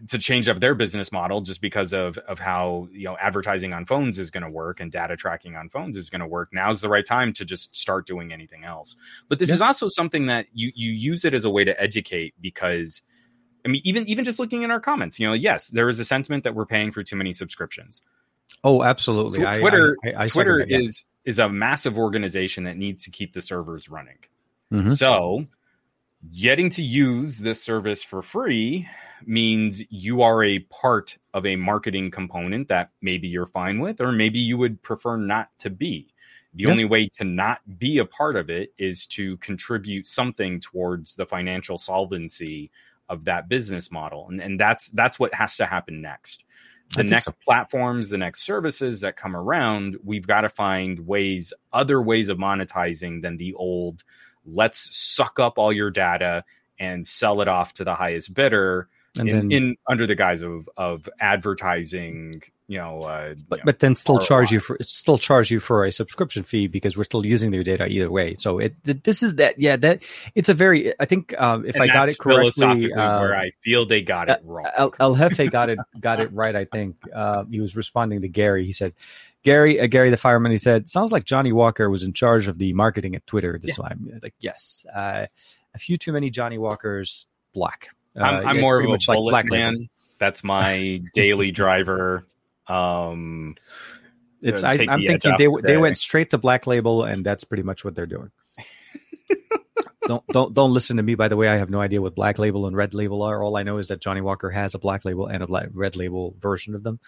to 0.09 0.19
change 0.19 0.49
up 0.49 0.61
their 0.61 0.75
business 0.75 1.11
model 1.11 1.41
just 1.41 1.61
because 1.61 1.93
of 1.95 2.19
of 2.19 2.39
how 2.39 2.89
you 2.93 3.05
know 3.05 3.17
advertising 3.19 3.73
on 3.73 3.87
phones 3.87 4.19
is 4.19 4.31
going 4.31 4.43
to 4.43 4.51
work 4.51 4.81
and 4.81 4.93
data 4.93 5.17
tracking 5.17 5.57
on 5.57 5.69
phones 5.69 5.97
is 5.97 6.11
going 6.11 6.21
to 6.21 6.27
work. 6.27 6.51
Now's 6.53 6.81
the 6.81 6.89
right 6.89 7.07
time 7.07 7.33
to 7.35 7.45
just 7.45 7.75
start 7.75 8.07
doing 8.07 8.33
anything 8.33 8.65
else. 8.65 8.97
But 9.29 9.39
this 9.39 9.49
Yeah. 9.49 9.57
is 9.57 9.61
also 9.63 9.89
something 9.89 10.27
that 10.27 10.47
you 10.53 10.73
you 10.75 10.93
use 10.93 11.25
it 11.25 11.33
as 11.33 11.45
a 11.45 11.51
way 11.51 11.65
to 11.65 11.81
educate 11.81 12.35
because 12.41 13.01
I 13.65 13.69
mean 13.69 13.81
even 13.85 14.07
even 14.09 14.25
just 14.25 14.39
looking 14.39 14.63
in 14.63 14.71
our 14.71 14.81
comments, 14.81 15.19
you 15.19 15.27
know, 15.27 15.33
yes, 15.33 15.69
there 15.69 15.89
is 15.89 15.99
a 15.99 16.05
sentiment 16.05 16.45
that 16.45 16.55
we're 16.55 16.67
paying 16.67 16.93
for 16.93 17.03
too 17.03 17.17
many 17.17 17.33
subscriptions. 17.33 18.03
Oh, 18.65 18.83
absolutely. 18.83 19.39
Twitter 19.59 19.97
I, 20.05 20.11
I, 20.11 20.23
I 20.25 20.27
Twitter 20.29 20.61
is 20.61 21.05
is 21.25 21.39
a 21.39 21.49
massive 21.49 21.97
organization 21.97 22.65
that 22.65 22.77
needs 22.77 23.05
to 23.05 23.11
keep 23.11 23.33
the 23.33 23.41
servers 23.41 23.89
running. 23.89 24.19
Mhm. 24.71 24.99
So, 24.99 25.47
getting 26.39 26.69
to 26.71 26.83
use 26.83 27.39
this 27.39 27.63
service 27.63 28.03
for 28.03 28.21
free 28.23 28.89
means 29.29 29.83
you 29.91 30.23
are 30.23 30.43
a 30.45 30.61
part 30.61 31.17
of 31.35 31.47
a 31.47 31.57
marketing 31.57 32.11
component 32.11 32.69
that 32.69 32.91
maybe 33.01 33.29
you're 33.29 33.47
fine 33.47 33.81
with, 33.81 34.01
or 34.01 34.13
maybe 34.13 34.39
you 34.39 34.59
would 34.59 34.83
prefer 34.83 35.17
not 35.17 35.49
to 35.59 35.71
be. 35.71 36.15
The 36.55 36.65
Yeah. 36.65 36.71
only 36.71 36.85
way 36.85 37.09
to 37.17 37.25
not 37.25 37.61
be 37.79 37.99
a 37.99 38.05
part 38.05 38.37
of 38.37 38.51
it 38.51 38.73
is 38.79 39.07
to 39.09 39.37
contribute 39.39 40.07
something 40.07 40.61
towards 40.61 41.17
the 41.17 41.27
financial 41.27 41.79
solvency 41.79 42.71
of 43.09 43.25
that 43.25 43.49
business 43.49 43.91
model. 43.91 44.29
And, 44.29 44.41
and 44.41 44.61
that's 44.61 44.89
that's 44.91 45.19
what 45.19 45.35
has 45.35 45.57
to 45.57 45.67
happen 45.67 46.01
next. 46.03 46.45
The 46.95 47.05
next 47.05 47.25
so. 47.25 47.35
platforms, 47.43 48.11
the 48.11 48.19
next 48.19 48.43
services 48.43 49.01
that 49.01 49.17
come 49.17 49.35
around, 49.35 49.97
we've 50.05 50.27
got 50.27 50.43
to 50.43 50.51
find 50.51 51.07
ways, 51.07 51.55
other 51.73 52.03
ways 52.03 52.29
of 52.29 52.37
monetizing 52.37 53.23
than 53.23 53.39
the 53.39 53.55
old 53.55 54.05
let's 54.45 54.95
suck 54.97 55.39
up 55.39 55.59
all 55.59 55.73
your 55.73 55.91
data 55.91 56.45
and 56.79 57.07
sell 57.07 57.41
it 57.41 57.49
off 57.49 57.73
to 57.75 57.85
the 57.85 57.95
highest 57.95 58.35
bidder 58.35 58.89
And 59.18 59.29
in, 59.29 59.37
then, 59.37 59.53
in 59.53 59.77
under 59.88 60.07
the 60.07 60.14
guise 60.14 60.42
of 60.42 60.68
of 60.77 61.09
advertising 61.20 62.42
you 62.66 62.79
know 62.79 63.01
uh 63.01 63.35
but 63.46 63.59
you 63.59 63.61
know, 63.61 63.62
but 63.66 63.81
then 63.81 63.94
still 63.94 64.18
charge 64.18 64.51
you 64.51 64.59
for 64.59 64.79
still 64.81 65.18
charge 65.18 65.51
you 65.51 65.61
for 65.61 65.85
a 65.85 65.92
subscription 65.92 66.42
fee 66.42 66.66
because 66.66 66.96
we're 66.96 67.05
still 67.05 67.27
using 67.27 67.51
their 67.51 67.62
data 67.62 67.87
either 67.88 68.11
way. 68.11 68.35
So 68.35 68.59
it 68.59 68.75
this 68.83 69.22
is 69.22 69.35
that 69.35 69.59
yeah 69.59 69.77
that 69.77 70.03
it's 70.35 70.48
a 70.48 70.55
very 70.55 70.94
I 70.98 71.05
think 71.05 71.38
um, 71.38 71.66
if 71.66 71.75
and 71.75 71.85
I 71.85 71.88
got 71.88 72.09
it 72.09 72.18
correctly, 72.18 72.90
uh, 72.92 73.20
where 73.20 73.37
i 73.37 73.51
feel 73.62 73.85
they 73.85 74.01
got 74.01 74.31
it 74.31 74.40
wrong 74.44 74.64
El, 74.77 74.94
El 74.98 75.14
Jefe 75.14 75.51
got 75.51 75.68
it 75.68 75.79
got 76.01 76.20
it 76.20 76.33
right. 76.33 76.57
I 76.57 76.64
think 76.64 76.96
uh, 77.14 77.44
he 77.51 77.61
was 77.61 77.77
responding 77.77 78.22
to 78.22 78.29
Gary. 78.29 78.64
He 78.64 78.72
said, 78.72 78.94
"Gary, 79.42 79.81
uh, 79.81 79.87
Gary 79.87 80.11
the 80.11 80.16
fireman." 80.16 80.53
He 80.53 80.59
said, 80.59 80.88
"Sounds 80.88 81.12
like 81.12 81.25
Johnnie 81.25 81.53
Walker 81.53 81.90
was 81.90 82.03
in 82.03 82.12
charge 82.12 82.48
of 82.48 82.59
the 82.59 82.72
marketing 82.72 83.14
at 83.14 83.27
Twitter 83.27 83.59
this 83.61 83.77
time." 83.77 84.20
Like, 84.22 84.35
yes, 84.40 84.87
uh, 84.94 85.27
a 85.75 85.79
few 85.79 85.98
too 85.98 86.12
many 86.12 86.31
Johnnie 86.31 86.59
Walkers. 86.59 87.27
Black. 87.55 87.90
Uh, 88.18 88.25
i'm, 88.25 88.46
I'm 88.46 88.61
more 88.61 88.79
of 88.79 88.85
a 88.85 88.88
much 88.88 89.09
like 89.09 89.18
Bulleit 89.18 89.31
Black 89.31 89.44
Label. 89.51 89.57
man 89.57 89.88
that's 90.18 90.44
my 90.44 91.01
daily 91.14 91.51
driver 91.51 92.27
um 92.68 93.57
It's. 94.40 94.62
uh, 94.62 94.68
I, 94.68 94.77
the 94.77 95.05
thinking 95.07 95.35
they 95.38 95.48
they 95.62 95.77
went 95.77 95.98
straight 95.98 96.31
to 96.31 96.38
Black 96.38 96.66
Label, 96.66 97.05
and 97.05 97.25
that's 97.25 97.44
pretty 97.44 97.62
much 97.62 97.85
what 97.85 97.94
they're 97.94 98.07
doing. 98.07 98.31
don't 100.07 100.27
don't 100.29 100.53
don't 100.55 100.72
listen 100.72 100.96
to 100.96 101.03
me. 101.03 101.14
By 101.14 101.29
the 101.29 101.37
way, 101.37 101.48
I 101.48 101.57
have 101.57 101.70
no 101.70 101.81
idea 101.81 102.03
what 102.03 102.14
Black 102.14 102.38
Label 102.38 102.66
and 102.66 102.77
Red 102.77 102.94
Label 102.94 103.22
are. 103.22 103.42
All 103.42 103.57
I 103.57 103.62
know 103.62 103.79
is 103.79 103.88
that 103.88 104.01
Johnnie 104.01 104.20
Walker 104.20 104.51
has 104.51 104.75
a 104.75 104.79
Black 104.79 105.05
Label 105.05 105.27
and 105.27 105.42
a 105.42 105.46
black, 105.46 105.68
Red 105.72 105.96
Label 105.96 106.35
version 106.38 106.75
of 106.75 106.83
them. 106.83 106.98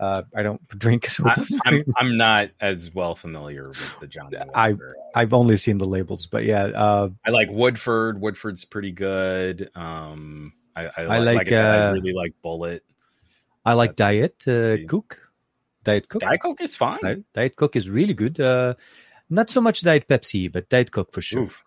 Uh, 0.00 0.22
I 0.34 0.42
don't 0.42 0.66
drink, 0.78 1.08
so 1.08 1.24
I, 1.26 1.34
I'm, 1.64 1.84
I'm 1.96 2.16
not 2.16 2.50
as 2.60 2.92
well 2.92 3.14
familiar 3.14 3.68
with 3.68 4.00
the 4.00 4.06
Johnnie 4.06 4.36
I- 4.54 4.72
Walker. 4.72 4.96
I've 5.14 5.32
only 5.32 5.56
seen 5.56 5.78
the 5.78 5.86
labels, 5.86 6.26
but 6.26 6.44
yeah, 6.44 6.64
uh, 6.64 7.10
I 7.24 7.30
like 7.30 7.48
Woodford. 7.50 8.20
Woodford's 8.20 8.64
pretty 8.64 8.90
good. 8.90 9.70
Um, 9.76 10.52
I, 10.76 10.86
I, 10.86 10.92
I 10.96 11.18
like, 11.18 11.36
like, 11.36 11.52
I, 11.52 11.56
I 11.56 11.88
uh, 11.88 11.92
really 11.92 12.12
like 12.12 12.34
Bulleit. 12.44 12.80
I 13.64 13.74
like 13.74 13.94
Diet 13.96 14.42
uh. 14.48 14.78
Coke. 14.88 15.30
Diet 15.84 16.08
Coke. 16.08 16.22
Diet 16.22 16.42
Coke 16.42 16.60
is 16.60 16.74
fine. 16.74 16.98
Diet, 17.02 17.24
Diet 17.32 17.56
Coke 17.56 17.76
is 17.76 17.88
really 17.88 18.14
good. 18.14 18.40
Uh, 18.40 18.74
not 19.30 19.50
so 19.50 19.60
much 19.60 19.82
Diet 19.82 20.08
Pepsi, 20.08 20.50
but 20.50 20.68
Diet 20.68 20.90
Coke 20.90 21.12
for 21.12 21.22
sure. 21.22 21.42
Oof. 21.42 21.64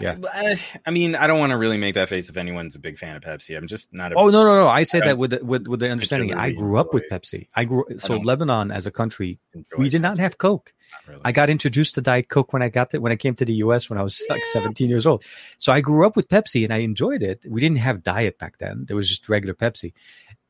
Yeah. 0.00 0.16
I, 0.32 0.52
uh, 0.52 0.56
I 0.86 0.90
mean, 0.90 1.14
I 1.16 1.26
don't 1.26 1.38
want 1.38 1.50
to 1.50 1.56
really 1.58 1.76
make 1.76 1.96
that 1.96 2.08
face 2.08 2.28
if 2.28 2.36
anyone's 2.36 2.74
a 2.74 2.78
big 2.78 2.98
fan 2.98 3.16
of 3.16 3.22
Pepsi. 3.22 3.56
I'm 3.56 3.66
just 3.66 3.92
not 3.92 4.12
a. 4.12 4.14
Oh 4.14 4.28
no 4.30 4.44
no 4.44 4.54
no! 4.54 4.68
I 4.68 4.84
say 4.84 4.98
I 5.00 5.06
that 5.08 5.18
with 5.18 5.30
the, 5.32 5.44
with 5.44 5.66
with 5.66 5.80
the 5.80 5.90
understanding. 5.90 6.34
I 6.34 6.52
grew 6.52 6.78
up 6.78 6.94
with 6.94 7.04
Pepsi. 7.10 7.48
I 7.54 7.64
grew 7.64 7.84
so 7.98 8.14
don't- 8.14 8.24
Lebanon 8.24 8.70
as 8.70 8.86
a 8.86 8.90
country. 8.90 9.38
We 9.76 9.88
did 9.88 10.00
not 10.00 10.18
have 10.18 10.38
Coke. 10.38 10.72
Not 10.92 11.08
really. 11.08 11.20
I 11.24 11.32
got 11.32 11.50
introduced 11.50 11.94
to 11.96 12.00
Diet 12.00 12.28
Coke 12.28 12.52
when 12.52 12.62
I 12.62 12.68
got 12.68 12.92
when 12.94 13.12
I 13.12 13.16
came 13.16 13.34
to 13.34 13.44
the 13.44 13.54
U.S. 13.54 13.90
when 13.90 13.98
I 13.98 14.02
was 14.02 14.22
like 14.30 14.38
Yeah. 14.40 14.60
17 14.60 14.88
years 14.88 15.06
old. 15.06 15.24
So 15.58 15.72
I 15.72 15.80
grew 15.80 16.06
up 16.06 16.16
with 16.16 16.28
Pepsi 16.28 16.64
and 16.64 16.72
I 16.72 16.78
enjoyed 16.78 17.22
it. 17.22 17.44
We 17.46 17.60
didn't 17.60 17.78
have 17.78 18.02
Diet 18.02 18.38
back 18.38 18.58
then. 18.58 18.84
There 18.86 18.96
was 18.96 19.08
just 19.08 19.28
regular 19.28 19.54
Pepsi. 19.54 19.92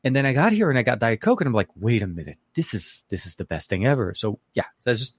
And 0.04 0.16
then 0.16 0.26
I 0.26 0.32
got 0.32 0.52
here 0.52 0.68
and 0.68 0.76
I 0.78 0.82
got 0.82 0.98
Diet 0.98 1.20
Coke 1.20 1.40
and 1.40 1.46
I'm 1.48 1.54
like, 1.54 1.68
wait 1.76 2.02
a 2.02 2.08
minute, 2.08 2.36
this 2.56 2.74
is 2.74 3.04
this 3.08 3.24
is 3.24 3.36
the 3.36 3.44
best 3.44 3.68
thing 3.70 3.86
ever. 3.86 4.14
So 4.14 4.40
yeah, 4.52 4.64
that's 4.84 4.98
just 4.98 5.14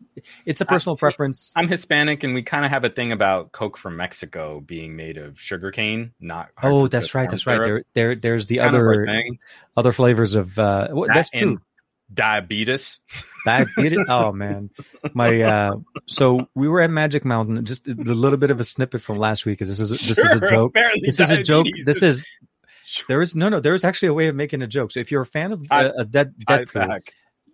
it's 0.46 0.60
a 0.60 0.65
Uh, 0.65 0.67
personal 0.67 0.96
see, 0.98 1.00
preference. 1.00 1.54
I'm 1.56 1.69
Hispanic, 1.69 2.24
and 2.24 2.34
we 2.34 2.43
kind 2.43 2.65
of 2.65 2.72
have 2.72 2.84
a 2.84 2.89
thing 2.89 3.12
about 3.13 3.54
Coke 3.54 3.78
from 3.78 3.96
Mexico 3.96 4.60
being 4.60 4.96
made 4.98 5.17
of 5.17 5.39
sugarcane, 5.39 6.12
not. 6.19 6.50
Oh, 6.62 6.88
that's 6.88 7.15
right, 7.15 7.30
that's 7.30 7.48
right. 7.48 7.62
There 7.62 7.84
there 7.93 8.15
there's 8.15 8.46
the 8.48 8.58
Kind 8.58 8.76
other 8.76 9.06
thing. 9.06 9.39
other 9.78 9.93
flavors 9.93 10.36
of 10.36 10.60
uh 10.60 10.88
That 10.89 11.10
that's 11.13 11.30
true. 11.30 11.60
diabetes. 12.13 13.00
Diabetes. 13.46 14.00
oh 14.10 14.32
man, 14.32 14.69
my 15.13 15.41
uh. 15.41 15.76
So 16.08 16.48
we 16.56 16.67
were 16.67 16.82
at 16.82 16.89
Magic 16.89 17.26
Mountain. 17.26 17.65
Just 17.65 17.88
a 17.88 17.91
little 17.93 18.38
bit 18.38 18.52
of 18.52 18.60
a 18.60 18.63
snippet 18.63 19.02
from 19.02 19.17
last 19.17 19.46
week. 19.46 19.60
'cause 19.60 19.67
This 19.69 19.80
is 19.80 19.89
this 19.91 20.17
is 20.17 20.32
a 20.34 20.39
joke. 20.48 20.74
This 21.02 21.19
is 21.19 21.32
a 21.32 21.41
joke. 21.41 21.67
This 21.86 22.02
is 22.04 22.26
there 23.08 23.21
is 23.21 23.36
no 23.36 23.49
no. 23.49 23.60
There 23.60 23.73
is 23.73 23.84
actually 23.84 24.10
a 24.10 24.13
way 24.13 24.27
of 24.27 24.36
making 24.36 24.62
a 24.62 24.67
joke. 24.67 24.91
So 24.91 24.99
if 24.99 25.12
you're 25.12 25.21
a 25.21 25.25
fan 25.25 25.51
of 25.51 25.65
I- 25.71 25.86
uh, 25.86 25.91
a 25.99 26.06
dead 26.06 26.34
I 26.47 26.60
Deadpool, 26.60 26.99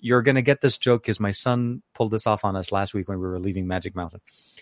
you're 0.01 0.21
gonna 0.21 0.41
get 0.41 0.61
this 0.61 0.77
joke 0.77 1.03
because 1.03 1.19
my 1.19 1.31
son 1.31 1.81
pulled 1.93 2.11
this 2.11 2.27
off 2.27 2.45
on 2.45 2.55
us 2.55 2.71
last 2.71 2.93
week 2.93 3.07
when 3.07 3.19
we 3.19 3.27
were 3.27 3.39
leaving 3.39 3.67
Magic 3.67 3.95
Mountain. 3.95 4.21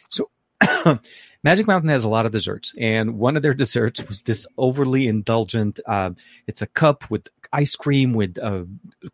So 0.10 0.30
Magic 1.44 1.68
Mountain 1.68 1.90
has 1.90 2.04
a 2.04 2.10
lot 2.10 2.26
of 2.26 2.32
desserts, 2.32 2.74
and 2.80 3.18
one 3.18 3.36
of 3.38 3.44
their 3.44 3.54
desserts 3.54 4.06
was 4.08 4.24
this 4.24 4.48
overly 4.58 5.08
indulgent. 5.08 5.80
Uh, 5.86 6.12
it's 6.48 6.62
a 6.62 6.68
cup 6.68 7.10
with 7.10 7.28
ice 7.54 7.76
cream 7.76 8.14
with 8.14 8.38
uh, 8.40 8.64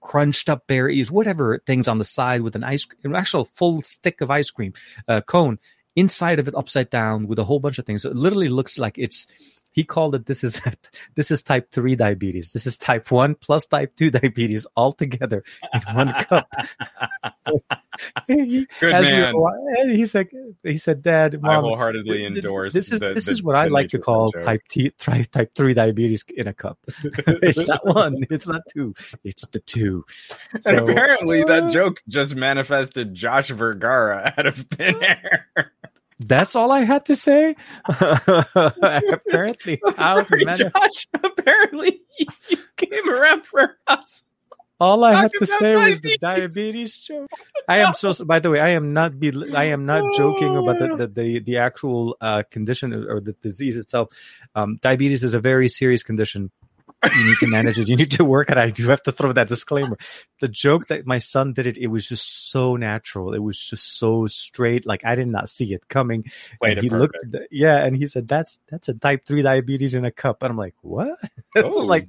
crunched 0.02 0.50
up 0.50 0.66
berries, 0.68 1.12
whatever 1.12 1.60
things 1.66 1.88
on 1.88 1.98
the 1.98 2.04
side 2.04 2.42
with 2.42 2.56
an 2.56 2.64
ice, 2.64 2.88
an 3.04 3.16
actual 3.16 3.46
full 3.46 3.82
stick 3.82 4.22
of 4.22 4.32
ice 4.32 4.50
cream 4.50 4.74
uh, 5.08 5.22
cone 5.22 5.60
inside 5.96 6.40
of 6.40 6.48
it, 6.48 6.56
upside 6.56 6.90
down 6.90 7.28
with 7.28 7.40
a 7.40 7.44
whole 7.44 7.60
bunch 7.60 7.78
of 7.78 7.86
things. 7.86 8.04
So 8.04 8.10
it 8.10 8.16
literally 8.16 8.50
looks 8.50 8.78
like 8.80 8.98
it's. 8.98 9.28
He 9.74 9.84
called 9.84 10.16
it 10.16 10.26
this 10.28 10.44
is 10.44 10.62
this 11.16 11.32
is 11.32 11.44
type 11.44 11.72
three 11.72 11.96
diabetes. 11.96 12.54
This 12.54 12.66
is 12.66 12.78
type 12.78 13.12
one 13.12 13.36
plus 13.36 13.66
type 13.66 13.96
two 13.96 14.10
diabetes 14.20 14.66
all 14.76 14.94
together 14.94 15.44
in 15.74 15.96
one 15.96 16.14
cup. 16.20 16.48
He- 18.28 18.68
Good 18.80 18.94
as 18.94 19.06
we 19.06 19.12
man. 19.12 19.36
were- 19.38 19.52
and 19.80 19.92
he 19.92 20.06
said, 20.06 20.28
he 20.64 20.78
said, 20.78 21.02
Dad, 21.02 21.36
I 21.36 21.38
Mom, 21.40 21.64
wholeheartedly 21.64 22.18
th- 22.18 22.28
th- 22.34 22.38
endorse. 22.38 22.74
This 22.74 22.92
is 22.92 23.00
the- 23.00 23.14
this 23.14 23.26
the- 23.26 23.32
is 23.32 23.44
what 23.44 23.56
I 23.56 23.66
like 23.66 23.90
to 23.90 24.00
call 24.00 24.32
joke. 24.32 24.44
type 24.44 24.62
T, 24.70 24.92
tri, 25.00 25.24
type 25.24 25.52
three 25.56 25.74
diabetes 25.74 26.24
in 26.36 26.48
a 26.48 26.54
cup. 26.54 26.80
it's 27.04 27.68
not 27.68 27.86
one, 27.86 28.26
it's 28.30 28.48
not 28.48 28.62
two, 28.74 28.94
it's 29.24 29.48
the 29.48 29.60
two. 29.60 30.06
and 30.54 30.64
So, 30.64 30.88
apparently, 30.88 31.44
that 31.44 31.64
uh, 31.64 31.70
joke 31.70 32.02
just 32.08 32.36
manifested 32.36 33.14
Josh 33.14 33.50
Vergara 33.50 34.34
out 34.38 34.46
of 34.46 34.56
thin 34.72 34.96
air. 35.04 35.48
That's 36.28 36.56
all 36.56 36.72
I 36.72 36.82
had 36.82 37.06
to 37.06 37.16
say. 37.16 37.56
Apparently, 37.88 39.82
Sorry, 39.96 40.46
Josh. 40.46 41.08
Apparently, 41.24 42.02
you, 42.20 42.58
came 42.78 43.10
around 43.10 43.46
for 43.46 43.78
us. 43.88 44.24
all 44.80 45.04
I 45.04 45.14
had 45.14 45.32
to 45.40 45.46
say 45.46 45.76
was 45.76 46.00
the 46.02 46.18
diabetes. 46.20 46.20
diabetes 46.20 47.00
joke. 47.00 47.30
I 47.68 47.78
am 47.78 47.94
so. 47.94 48.26
By 48.26 48.40
the 48.40 48.50
way, 48.50 48.60
I 48.60 48.70
am 48.70 48.94
not. 48.94 49.20
Be, 49.20 49.32
I 49.56 49.66
am 49.66 49.86
not 49.86 50.14
joking 50.14 50.56
about 50.58 50.80
the 50.80 50.96
the 50.96 51.08
the, 51.08 51.40
the 51.40 51.58
actual 51.58 52.18
uh, 52.22 52.44
condition 52.52 52.94
or 52.94 53.22
the 53.22 53.34
disease 53.42 53.78
itself. 53.78 54.10
Um, 54.56 54.78
diabetes 54.82 55.24
is 55.24 55.34
a 55.34 55.40
very 55.40 55.70
serious 55.70 56.04
condition. 56.04 56.52
You 57.04 57.26
need 57.26 57.38
to 57.40 57.48
manage 57.48 57.80
it. 57.80 57.90
You 57.90 57.96
need 57.96 58.12
to 58.12 58.24
work 58.26 58.50
at 58.50 58.58
it. 58.58 58.62
I 58.62 58.70
do 58.70 58.88
have 58.88 59.02
to 59.04 59.12
throw 59.12 59.34
that 59.34 59.48
disclaimer. 59.50 59.98
The 60.40 60.48
joke 60.48 60.88
that 60.88 61.06
my 61.06 61.18
son 61.18 61.52
did 61.54 61.68
it, 61.68 61.78
it 61.78 61.88
was 61.88 62.08
just 62.08 62.50
so 62.52 62.76
natural. 62.78 63.34
It 63.34 63.40
was 63.44 63.60
just 63.60 63.98
so 63.98 64.26
straight. 64.28 64.86
Like 64.86 65.06
I 65.06 65.16
did 65.16 65.28
not 65.28 65.50
see 65.50 65.74
it 65.74 65.88
coming. 65.90 66.26
And 66.62 66.80
he 66.80 66.90
looked, 66.90 67.14
perfect. 67.16 67.36
at 67.36 67.42
the, 67.42 67.48
yeah, 67.52 67.84
and 67.84 67.96
he 67.96 68.08
said, 68.08 68.28
"That's 68.28 68.60
that's 68.70 68.88
a 68.90 68.94
type 68.94 69.26
three 69.28 69.42
diabetes 69.42 69.96
in 69.96 70.06
a 70.06 70.12
cup." 70.12 70.44
And 70.44 70.52
I'm 70.52 70.58
like, 70.58 70.76
"What?" 70.82 71.18
So, 71.56 71.70
Oh. 71.72 71.80
like, 71.84 72.08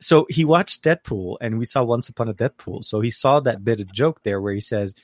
so 0.00 0.26
he 0.28 0.44
watched 0.44 0.82
Deadpool, 0.84 1.36
and 1.40 1.58
we 1.58 1.64
saw 1.64 1.82
Once 1.84 2.08
Upon 2.08 2.28
a 2.28 2.34
Deadpool. 2.34 2.84
So 2.84 3.00
he 3.00 3.10
saw 3.10 3.40
that 3.40 3.64
bit 3.64 3.80
of 3.80 3.92
joke 3.92 4.22
there 4.22 4.40
where 4.40 4.52
he 4.52 4.60
says, 4.60 4.94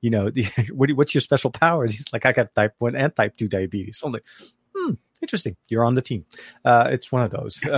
"You 0.00 0.10
know, 0.10 0.30
the, 0.30 0.44
what, 0.72 0.90
what's 0.92 1.14
your 1.14 1.20
special 1.20 1.50
powers?" 1.50 1.92
He's 1.94 2.06
like, 2.12 2.24
"I 2.26 2.32
got 2.32 2.54
type 2.54 2.74
one 2.78 2.94
and 2.96 3.14
type 3.14 3.36
two 3.36 3.48
diabetes." 3.48 3.98
So 3.98 4.06
I'm 4.06 4.12
like, 4.12 4.24
"Hmm, 4.38 4.46
interesting. 5.22 5.56
You're 5.68 5.84
on 5.84 5.94
the 5.94 6.02
team." 6.02 6.24
Uh, 6.64 6.88
it's 6.90 7.10
one 7.12 7.22
of 7.22 7.30
those. 7.30 7.60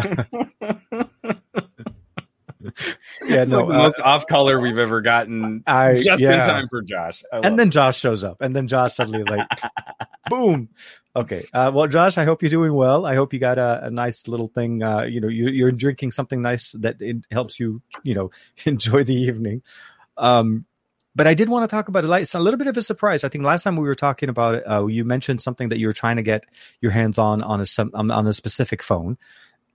yeah, 3.26 3.42
It's 3.42 3.50
no, 3.50 3.60
like 3.60 3.68
the 3.68 3.74
uh, 3.74 3.78
most 3.78 4.00
off 4.00 4.26
color 4.26 4.60
we've 4.60 4.78
ever 4.78 5.00
gotten. 5.00 5.62
I 5.66 6.00
Just 6.02 6.22
yeah. 6.22 6.40
in 6.40 6.46
time 6.46 6.68
for 6.68 6.82
Josh. 6.82 7.22
And 7.32 7.58
then 7.58 7.70
Josh 7.70 7.98
shows 7.98 8.24
up, 8.24 8.40
and 8.40 8.54
then 8.54 8.68
Josh 8.68 8.94
suddenly 8.94 9.24
like, 9.24 9.48
boom. 10.28 10.68
Okay, 11.16 11.46
uh, 11.52 11.70
well, 11.74 11.86
Josh, 11.86 12.18
I 12.18 12.24
hope 12.24 12.42
you're 12.42 12.50
doing 12.50 12.74
well. 12.74 13.06
I 13.06 13.14
hope 13.14 13.32
you 13.32 13.38
got 13.38 13.58
a, 13.58 13.86
a 13.86 13.90
nice 13.90 14.28
little 14.28 14.46
thing. 14.46 14.82
Uh, 14.82 15.02
you 15.02 15.20
know, 15.20 15.28
you, 15.28 15.48
you're 15.48 15.72
drinking 15.72 16.10
something 16.10 16.42
nice 16.42 16.72
that 16.72 17.00
it 17.00 17.24
helps 17.30 17.58
you, 17.58 17.82
you 18.02 18.14
know, 18.14 18.30
enjoy 18.64 19.04
the 19.04 19.14
evening. 19.14 19.62
Um, 20.16 20.66
but 21.20 21.26
I 21.26 21.34
did 21.34 21.50
want 21.50 21.68
to 21.68 21.76
talk 21.76 21.88
about 21.88 22.02
it. 22.02 22.10
It's 22.10 22.34
a 22.34 22.40
little 22.40 22.56
bit 22.56 22.66
of 22.66 22.78
a 22.78 22.80
surprise. 22.80 23.24
I 23.24 23.28
think 23.28 23.44
last 23.44 23.64
time 23.64 23.76
we 23.76 23.82
were 23.82 23.94
talking 23.94 24.30
about 24.30 24.54
it, 24.54 24.64
uh, 24.66 24.86
you 24.86 25.04
mentioned 25.04 25.42
something 25.42 25.68
that 25.68 25.78
you 25.78 25.86
were 25.86 25.92
trying 25.92 26.16
to 26.16 26.22
get 26.22 26.46
your 26.80 26.92
hands 26.92 27.18
on 27.18 27.42
on 27.42 27.60
a 27.60 27.66
some 27.66 27.90
on, 27.92 28.26
a 28.26 28.32
specific 28.32 28.82
phone. 28.82 29.18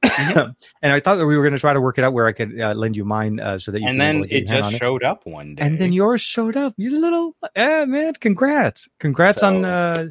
Mm-hmm. 0.03 0.49
and 0.81 0.91
I 0.91 0.99
thought 0.99 1.17
that 1.17 1.27
we 1.27 1.37
were 1.37 1.43
going 1.43 1.53
to 1.53 1.59
try 1.59 1.73
to 1.73 1.79
work 1.79 1.99
it 1.99 2.03
out 2.03 2.13
where 2.13 2.25
I 2.25 2.31
could 2.31 2.59
uh, 2.59 2.73
lend 2.73 2.97
you 2.97 3.05
mine 3.05 3.39
uh, 3.39 3.59
so 3.59 3.71
that 3.71 3.79
you 3.79 3.87
and 3.87 3.99
can 3.99 4.21
then 4.21 4.27
it 4.27 4.47
just 4.47 4.77
showed 4.79 5.03
up 5.03 5.27
one 5.27 5.53
day. 5.53 5.61
and 5.61 5.77
then 5.77 5.93
yours 5.93 6.19
showed 6.19 6.57
up. 6.57 6.73
You 6.77 6.99
little, 6.99 7.35
eh, 7.55 7.85
man, 7.85 8.15
congrats, 8.15 8.89
congrats 8.97 9.43
on 9.43 9.63
uh, 9.63 10.07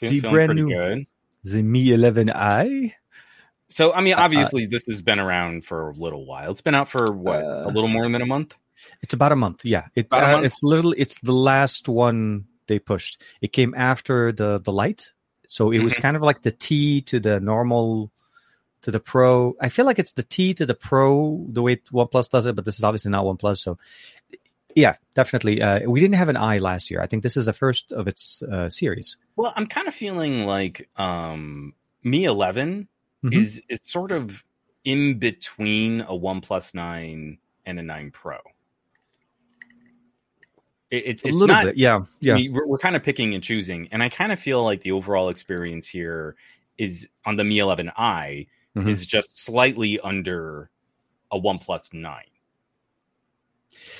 the 0.00 0.20
brand 0.20 0.54
new 0.54 0.68
good. 0.68 1.06
the 1.42 1.64
Mi 1.64 1.86
11i. 1.86 2.92
So 3.70 3.92
I 3.92 4.02
mean, 4.02 4.14
Uh, 4.14 4.18
uh, 4.18 4.20
obviously, 4.20 4.66
this 4.66 4.86
has 4.86 5.02
been 5.02 5.18
around 5.18 5.64
for 5.64 5.90
a 5.90 5.94
little 5.94 6.24
while. 6.26 6.52
It's 6.52 6.60
been 6.60 6.76
out 6.76 6.88
for 6.88 7.12
what 7.12 7.42
Uh, 7.42 7.64
a 7.64 7.70
little 7.70 7.88
more 7.88 8.08
than 8.08 8.22
a 8.22 8.26
month. 8.26 8.54
It's 9.02 9.14
about 9.14 9.32
a 9.32 9.36
month. 9.36 9.64
Yeah, 9.64 9.84
it's 9.94 10.14
uh, 10.14 10.20
month? 10.20 10.46
it's 10.46 10.62
literally 10.62 10.98
it's 10.98 11.20
the 11.20 11.32
last 11.32 11.88
one 11.88 12.46
they 12.66 12.78
pushed. 12.78 13.22
It 13.40 13.52
came 13.52 13.74
after 13.76 14.32
the 14.32 14.58
the 14.60 14.72
Lite, 14.72 15.12
so 15.46 15.70
it 15.70 15.80
was 15.82 15.94
Mhm. 15.94 16.02
kind 16.02 16.16
of 16.16 16.22
like 16.22 16.42
the 16.42 16.50
T 16.52 17.00
to 17.02 17.20
the 17.20 17.40
normal 17.40 18.10
to 18.82 18.90
the 18.90 19.00
Pro. 19.00 19.54
I 19.60 19.68
feel 19.68 19.84
like 19.86 19.98
it's 19.98 20.12
the 20.12 20.22
T 20.22 20.54
to 20.54 20.66
the 20.66 20.74
Pro 20.74 21.44
the 21.48 21.62
way 21.62 21.76
OnePlus 21.76 22.28
does 22.30 22.46
it, 22.46 22.54
but 22.56 22.64
this 22.64 22.76
is 22.78 22.84
obviously 22.84 23.10
not 23.10 23.24
OnePlus. 23.24 23.58
So 23.58 23.78
yeah, 24.74 24.96
definitely. 25.14 25.62
Uh, 25.62 25.88
we 25.88 26.00
didn't 26.00 26.16
have 26.16 26.28
an 26.28 26.36
i 26.36 26.58
last 26.58 26.90
year. 26.90 27.00
I 27.00 27.06
think 27.06 27.22
this 27.22 27.36
is 27.36 27.46
the 27.46 27.54
first 27.54 27.92
of 27.92 28.06
its 28.06 28.42
uh, 28.42 28.68
series. 28.68 29.16
Well, 29.34 29.52
I'm 29.56 29.66
kind 29.66 29.88
of 29.88 29.94
feeling 29.94 30.44
like 30.44 30.88
um, 30.96 31.72
Mi 32.04 32.24
11 32.24 32.88
Mhm. 33.24 33.32
is 33.32 33.62
is 33.68 33.80
sort 33.82 34.12
of 34.12 34.44
in 34.84 35.18
between 35.18 36.02
a 36.02 36.12
OnePlus 36.12 36.74
9 36.74 37.38
and 37.64 37.78
a 37.80 37.82
9 37.82 38.10
Pro. 38.12 38.36
It, 40.96 41.06
it's 41.06 41.24
A 41.24 41.28
little 41.28 41.54
not, 41.54 41.64
bit, 41.64 41.76
yeah, 41.76 42.00
yeah. 42.20 42.34
I 42.34 42.36
mean, 42.36 42.52
we're, 42.52 42.66
we're 42.66 42.78
kind 42.78 42.96
of 42.96 43.02
picking 43.02 43.34
and 43.34 43.42
choosing, 43.42 43.88
and 43.92 44.02
I 44.02 44.08
kind 44.08 44.32
of 44.32 44.38
feel 44.40 44.62
like 44.64 44.80
the 44.82 44.92
overall 44.92 45.28
experience 45.28 45.86
here 45.88 46.36
is 46.78 47.08
on 47.24 47.36
the 47.36 47.44
Mi 47.44 47.58
11i 47.58 48.46
Mhm. 48.76 48.90
is 48.90 49.06
just 49.06 49.38
slightly 49.38 49.98
under 50.00 50.68
a 51.32 51.38
OnePlus 51.40 51.94
9. 51.94 52.22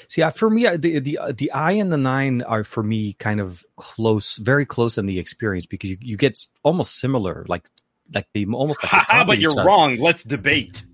See, 0.08 0.22
uh, 0.22 0.30
for 0.30 0.48
me, 0.50 0.68
the 0.76 1.00
the 1.00 1.18
uh, 1.18 1.32
the 1.36 1.50
I 1.52 1.72
and 1.72 1.92
the 1.92 1.96
nine 1.96 2.42
are 2.42 2.62
for 2.64 2.82
me 2.82 3.14
kind 3.14 3.40
of 3.40 3.64
close, 3.76 4.36
very 4.36 4.64
close 4.64 4.96
in 4.98 5.06
the 5.06 5.18
experience 5.18 5.66
because 5.66 5.90
you, 5.90 5.96
you 6.00 6.16
get 6.16 6.38
almost 6.62 6.98
similar, 6.98 7.44
like 7.48 7.68
like 8.14 8.26
they 8.32 8.44
almost 8.46 8.82
like 8.82 8.92
they 9.08 9.24
but 9.26 9.38
you're 9.38 9.50
other. 9.52 9.64
wrong. 9.64 9.96
Let's 9.98 10.22
debate. 10.22 10.84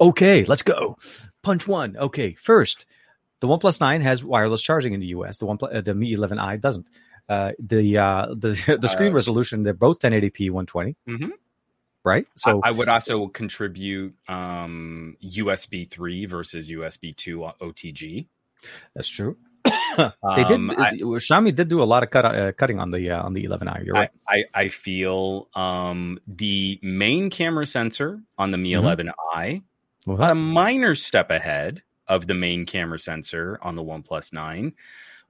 Okay, 0.00 0.44
let's 0.44 0.62
go. 0.62 0.96
Punch 1.42 1.66
one. 1.66 1.96
Okay, 1.96 2.32
first, 2.34 2.86
the 3.42 3.48
OnePlus 3.48 3.80
Nine 3.80 4.00
has 4.02 4.22
wireless 4.24 4.62
charging 4.62 4.94
in 4.94 5.00
the 5.00 5.08
US. 5.18 5.38
The 5.38 5.46
one 5.46 5.58
uh, 5.60 5.80
the 5.82 5.94
Mi 5.94 6.14
11i 6.14 6.60
doesn't. 6.60 6.86
Uh, 7.28 7.52
the 7.58 7.98
uh, 7.98 8.26
the 8.34 8.78
the 8.80 8.88
screen 8.88 9.10
Uh, 9.12 9.14
resolution 9.16 9.62
they're 9.64 9.74
both 9.74 9.98
1080p 9.98 10.50
120, 10.50 10.96
Mhm. 11.08 11.30
right? 12.04 12.26
So 12.36 12.60
I, 12.62 12.68
I 12.68 12.70
would 12.70 12.88
also 12.88 13.26
contribute 13.28 14.14
um, 14.28 15.16
USB 15.22 15.90
3 15.90 16.26
versus 16.26 16.70
USB 16.70 17.14
2 17.16 17.38
OTG. 17.60 18.26
that's 18.94 19.08
true. 19.08 19.36
they 20.36 20.44
did. 20.44 20.58
Um, 20.62 20.70
I- 20.70 20.98
uh, 20.98 21.18
Xiaomi 21.22 21.54
did 21.54 21.68
do 21.68 21.82
a 21.82 21.88
lot 21.92 22.02
of 22.02 22.10
cut, 22.10 22.24
uh, 22.24 22.52
cutting 22.52 22.78
on 22.80 22.90
the 22.90 23.10
uh, 23.10 23.22
on 23.26 23.32
the 23.32 23.44
11i. 23.44 23.84
You're 23.86 23.96
I, 23.96 24.00
right. 24.00 24.10
I, 24.28 24.38
I 24.62 24.68
feel 24.68 25.48
um, 25.54 26.18
the 26.26 26.78
main 26.82 27.30
camera 27.30 27.66
sensor 27.66 28.22
on 28.38 28.50
the 28.50 28.58
Mi 28.58 28.72
Mhm. 28.72 28.82
11i 28.82 29.62
Well, 30.06 30.22
a 30.30 30.34
minor 30.34 30.94
step 30.96 31.30
ahead 31.30 31.82
of 32.12 32.26
the 32.26 32.34
main 32.34 32.66
camera 32.66 32.98
sensor 32.98 33.58
on 33.62 33.74
the 33.74 33.82
OnePlus 33.82 34.32
9, 34.32 34.74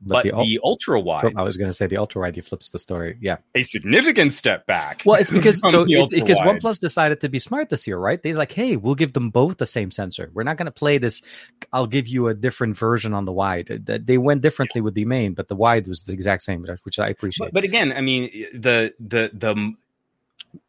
but, 0.04 0.24
the 0.24 0.30
the, 0.30 0.36
ul- 0.36 0.70
ultra 0.70 0.98
wide, 0.98 1.34
I 1.36 1.42
was 1.42 1.56
going 1.56 1.70
to 1.70 1.72
say 1.72 1.86
the 1.86 1.98
ultra 1.98 2.22
wide. 2.22 2.34
He 2.34 2.40
flips 2.40 2.70
the 2.70 2.80
story. 2.80 3.18
Yeah. 3.20 3.36
a 3.54 3.62
significant 3.62 4.32
step 4.32 4.66
back. 4.66 5.02
Well, 5.06 5.20
it's 5.20 5.30
because 5.30 5.60
so 5.70 5.84
it's 5.88 6.12
because. 6.12 6.38
OnePlus 6.38 6.80
decided 6.80 7.20
to 7.20 7.28
be 7.28 7.38
smart 7.38 7.68
this 7.68 7.86
year, 7.86 7.96
right? 7.96 8.20
They're 8.20 8.34
like, 8.34 8.50
hey, 8.50 8.76
we'll 8.76 8.96
give 8.96 9.12
them 9.12 9.28
both 9.30 9.58
the 9.58 9.66
same 9.66 9.92
sensor. 9.92 10.28
We're 10.34 10.42
not 10.42 10.56
going 10.56 10.66
to 10.66 10.72
play 10.72 10.98
this. 10.98 11.22
I'll 11.72 11.86
give 11.86 12.08
you 12.08 12.26
a 12.26 12.34
different 12.34 12.76
version 12.76 13.14
on 13.14 13.26
the 13.26 13.32
wide. 13.32 13.68
They 13.86 14.18
went 14.18 14.42
differently 14.42 14.80
with 14.80 14.94
the 14.94 15.04
main, 15.04 15.34
but 15.34 15.46
the 15.46 15.54
wide 15.54 15.86
was 15.86 16.02
the 16.02 16.12
exact 16.12 16.42
same, 16.42 16.66
which 16.82 16.98
I 16.98 17.08
appreciate. 17.08 17.46
But, 17.46 17.54
but 17.54 17.64
again, 17.64 17.92
I 17.92 18.00
mean, 18.00 18.30
the 18.54 18.92
the 18.98 19.30
the 19.32 19.74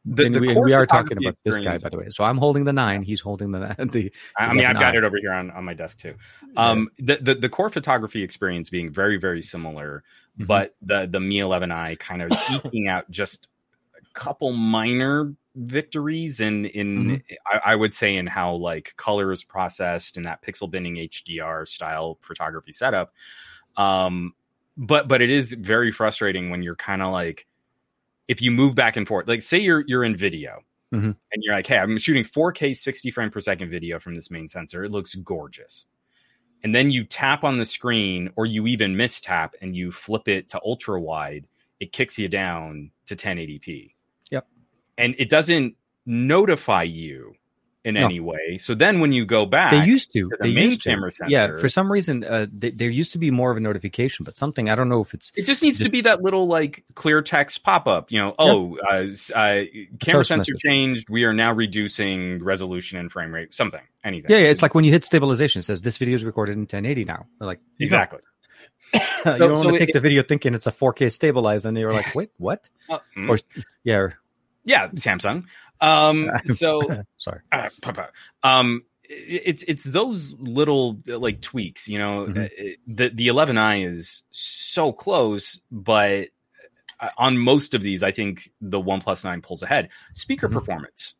the, 0.05 0.25
And 0.25 0.35
the 0.35 0.39
we, 0.39 0.53
we 0.55 0.73
are 0.73 0.85
talking 0.85 1.17
about 1.17 1.37
this 1.43 1.59
guy, 1.59 1.77
by 1.77 1.89
the 1.89 1.97
way. 1.97 2.09
So 2.09 2.23
I'm 2.23 2.37
holding 2.37 2.63
the 2.65 2.73
nine. 2.73 3.01
He's 3.03 3.19
holding 3.21 3.51
the 3.51 3.59
the. 3.91 4.11
I 4.37 4.45
I 4.45 4.53
mean, 4.53 4.65
I've 4.65 4.79
got 4.79 4.93
11i. 4.93 4.97
it 4.97 5.03
over 5.03 5.17
here 5.17 5.33
on, 5.33 5.51
on 5.51 5.63
my 5.65 5.73
desk 5.73 5.97
too. 5.99 6.15
Um, 6.57 6.89
the, 6.99 7.17
the 7.17 7.35
the 7.35 7.49
core 7.49 7.69
photography 7.69 8.23
experience 8.23 8.69
being 8.69 8.91
very 8.91 9.17
very 9.17 9.41
similar, 9.41 10.03
Mhm. 10.39 10.47
but 10.47 10.75
the 10.81 11.07
the 11.11 11.19
Mi 11.19 11.39
11i 11.39 11.99
kind 11.99 12.21
of 12.21 12.31
eking 12.65 12.87
out 12.87 13.09
just 13.11 13.47
a 13.97 14.13
couple 14.13 14.51
minor 14.53 15.33
victories 15.55 16.39
in 16.39 16.65
in 16.65 16.95
Mhm. 16.97 17.23
I, 17.45 17.71
I 17.71 17.75
would 17.75 17.93
say 17.93 18.15
in 18.15 18.25
how 18.27 18.53
like 18.55 18.93
color 18.97 19.31
is 19.31 19.43
processed 19.43 20.17
in 20.17 20.23
that 20.23 20.41
pixel 20.41 20.69
binning 20.71 20.95
HDR 20.95 21.67
style 21.67 22.17
photography 22.21 22.71
setup. 22.73 23.13
Um, 23.77 24.33
but 24.77 25.07
but 25.07 25.21
it 25.21 25.29
is 25.29 25.53
very 25.53 25.91
frustrating 25.91 26.49
when 26.49 26.63
you're 26.63 26.75
kind 26.75 27.01
of 27.01 27.11
like 27.11 27.47
if 28.33 28.41
you 28.41 28.49
move 28.49 28.73
back 28.73 28.97
and 28.97 29.07
forth. 29.07 29.27
Like 29.27 29.43
say 29.43 29.59
you're 29.59 29.83
you're 29.87 30.03
in 30.03 30.15
video 30.15 30.63
Mhm. 30.91 31.15
and 31.31 31.43
you're 31.43 31.53
like, 31.53 31.67
hey, 31.67 31.77
I'm 31.77 31.97
shooting 31.99 32.23
4K 32.23 32.73
60 32.75 33.11
frame 33.11 33.29
per 33.29 33.39
second 33.39 33.69
video 33.69 33.99
from 33.99 34.15
this 34.15 34.31
main 34.31 34.47
sensor. 34.47 34.83
It 34.83 34.91
looks 34.91 35.13
gorgeous. 35.15 35.85
And 36.63 36.73
then 36.73 36.89
you 36.91 37.03
tap 37.03 37.43
on 37.43 37.57
the 37.57 37.65
screen, 37.65 38.31
or 38.35 38.45
you 38.45 38.65
even 38.67 38.95
mistap 38.95 39.51
and 39.61 39.75
you 39.75 39.91
flip 39.91 40.27
it 40.27 40.49
to 40.49 40.61
ultra 40.63 40.99
wide, 40.99 41.45
it 41.79 41.91
kicks 41.91 42.17
you 42.17 42.27
down 42.27 42.89
to 43.05 43.15
1080p. 43.15 43.93
Yep. 44.31 44.47
And 44.97 45.13
it 45.19 45.29
doesn't 45.29 45.75
notify 46.05 46.83
you 46.83 47.35
in 47.85 47.95
No. 47.95 48.05
any 48.05 48.19
way. 48.19 48.57
So 48.59 48.75
then 48.75 48.99
when 49.01 49.11
you 49.11 49.25
go 49.25 49.45
back, 49.45 49.71
They 49.71 49.83
used 49.85 50.11
to. 50.13 50.29
to 50.29 50.37
the 50.39 50.47
They 50.49 50.53
main 50.53 50.63
used 50.69 50.81
to. 50.83 50.89
camera 50.89 51.11
Yeah, 51.27 51.57
for 51.57 51.67
some 51.67 51.91
reason, 51.91 52.23
uh, 52.23 52.47
th- 52.61 52.75
there 52.77 52.89
used 52.89 53.11
to 53.11 53.17
be 53.17 53.29
more 53.29 53.51
of 53.51 53.57
a 53.57 53.59
notification, 53.59 54.23
but 54.23 54.37
something 54.37 54.69
I 54.69 54.75
don't 54.75 54.87
know 54.89 55.01
if 55.01 55.13
it's 55.13 55.31
It 55.35 55.45
just 55.45 55.61
needs 55.61 55.79
Just- 55.79 55.89
to 55.89 55.91
be 55.91 56.01
that 56.01 56.21
little 56.21 56.47
like 56.47 56.83
clear 56.95 57.21
text 57.21 57.63
pop 57.63 57.85
up. 57.87 58.11
You 58.11 58.19
know, 58.19 58.35
oh, 58.39 58.77
uh, 58.89 59.07
uh, 59.37 59.63
camera 59.99 60.23
sensor 60.23 60.53
message. 60.53 60.61
changed. 60.65 61.09
We 61.09 61.25
are 61.25 61.33
now 61.33 61.51
reducing 61.51 62.41
resolution 62.43 62.97
and 62.99 63.11
frame 63.11 63.33
rate. 63.33 63.53
Something, 63.53 63.81
anything. 64.03 64.31
yeah, 64.31 64.37
yeah. 64.37 64.47
It's 64.49 64.61
like 64.61 64.73
when 64.75 64.85
you 64.85 64.91
hit 64.91 65.03
stabilization, 65.03 65.59
it 65.59 65.63
says 65.63 65.81
this 65.81 65.97
video 65.97 66.15
is 66.15 66.23
recorded 66.23 66.53
in 66.55 66.61
1080 66.61 67.03
now. 67.05 67.25
They're 67.39 67.47
like 67.47 67.59
exactly. 67.79 68.19
you 68.93 68.99
don't 69.25 69.57
so 69.57 69.63
want 69.65 69.69
to 69.69 69.75
it- 69.75 69.79
take 69.79 69.93
the 69.93 69.99
video 69.99 70.21
thinking 70.21 70.53
it's 70.53 70.67
a 70.67 70.71
4K 70.71 71.11
stabilized, 71.11 71.65
and 71.65 71.75
they 71.75 71.83
were 71.83 71.93
like, 71.93 72.13
wait, 72.15 72.29
what? 72.37 72.69
Uh, 72.89 72.99
mm. 73.17 73.29
Or 73.29 73.37
yeah, 73.83 74.09
yeah, 74.63 74.87
Samsung. 74.89 75.45
Um, 75.81 76.29
so 76.55 76.81
sorry. 77.17 77.39
uh, 77.51 77.69
um, 78.43 78.83
it- 79.03 79.41
it's 79.45 79.63
it's 79.67 79.83
those 79.83 80.33
little 80.39 80.97
like 81.05 81.41
tweaks. 81.41 81.87
You 81.87 81.99
know, 81.99 82.25
Mhm. 82.27 82.45
Uh, 82.45 82.75
the 82.87 83.09
the 83.09 83.27
11i 83.27 83.85
is 83.85 84.23
so 84.31 84.91
close, 84.91 85.59
but 85.71 86.29
uh, 86.99 87.09
on 87.17 87.37
most 87.37 87.73
of 87.73 87.81
these, 87.81 88.01
I 88.03 88.11
think 88.11 88.51
the 88.61 88.79
OnePlus 88.79 89.23
9 89.23 89.41
pulls 89.41 89.61
ahead. 89.63 89.89
Speaker 90.13 90.47
Mhm. 90.47 90.53
performance. 90.53 91.15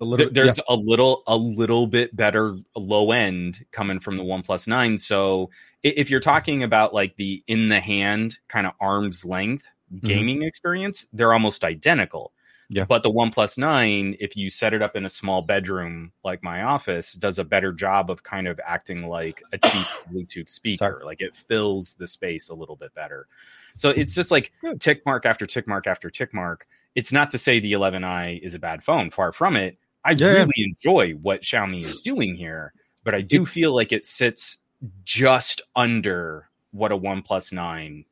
A 0.00 0.04
little. 0.04 0.28
there's 0.30 0.60
a 0.68 0.74
little 0.74 1.22
a 1.26 1.36
little 1.36 1.86
bit 1.86 2.14
better 2.14 2.58
low 2.74 3.12
end 3.12 3.64
coming 3.72 3.98
from 3.98 4.18
the 4.18 4.22
OnePlus 4.24 4.66
9. 4.66 4.98
So 4.98 5.48
if 5.82 6.10
you're 6.10 6.20
talking 6.20 6.62
about 6.62 6.92
like 6.92 7.16
the 7.16 7.42
in 7.46 7.68
the 7.70 7.80
hand 7.80 8.38
kind 8.48 8.66
of 8.66 8.74
arm's 8.78 9.24
length 9.24 9.64
gaming 10.02 10.42
experience, 10.42 11.06
they're 11.14 11.32
almost 11.32 11.64
identical. 11.64 12.32
Yeah. 12.68 12.84
But 12.84 13.02
the 13.04 13.10
OnePlus 13.10 13.58
9, 13.58 14.16
if 14.18 14.36
you 14.36 14.50
set 14.50 14.74
it 14.74 14.82
up 14.82 14.96
in 14.96 15.04
a 15.06 15.08
small 15.08 15.40
bedroom 15.42 16.12
like 16.24 16.42
my 16.42 16.62
office, 16.62 17.12
does 17.12 17.38
a 17.38 17.44
better 17.44 17.72
job 17.72 18.10
of 18.10 18.22
kind 18.24 18.48
of 18.48 18.60
acting 18.64 19.06
like 19.06 19.42
a 19.52 19.58
cheap 19.58 19.86
Bluetooth 20.12 20.48
speaker. 20.48 20.76
Sorry. 20.98 21.04
Like 21.04 21.20
it 21.20 21.34
fills 21.34 21.94
the 21.94 22.06
space 22.08 22.48
a 22.48 22.54
little 22.54 22.76
bit 22.76 22.92
better. 22.94 23.28
So 23.76 23.90
it's 23.90 24.14
just 24.14 24.30
like 24.30 24.52
tick 24.80 25.06
mark 25.06 25.26
after 25.26 25.46
tick 25.46 25.68
mark 25.68 25.86
after 25.86 26.10
tick 26.10 26.34
mark. 26.34 26.66
It's 26.94 27.12
not 27.12 27.30
to 27.32 27.38
say 27.38 27.60
the 27.60 27.72
11i 27.74 28.40
is 28.40 28.54
a 28.54 28.58
bad 28.58 28.82
phone. 28.82 29.10
Far 29.10 29.30
from 29.32 29.54
it. 29.56 29.78
I 30.04 30.12
Yeah, 30.12 30.28
really 30.32 30.52
enjoy 30.56 31.12
what 31.12 31.42
Xiaomi 31.42 31.82
is 31.84 32.00
doing 32.00 32.36
here, 32.36 32.72
but 33.04 33.14
I 33.14 33.20
do 33.20 33.44
feel 33.44 33.74
like 33.74 33.92
it 33.92 34.04
sits 34.06 34.58
just 35.04 35.60
under 35.74 36.48
what 36.70 36.92
a 36.92 36.96
OnePlus 36.96 37.52
9 37.52 38.04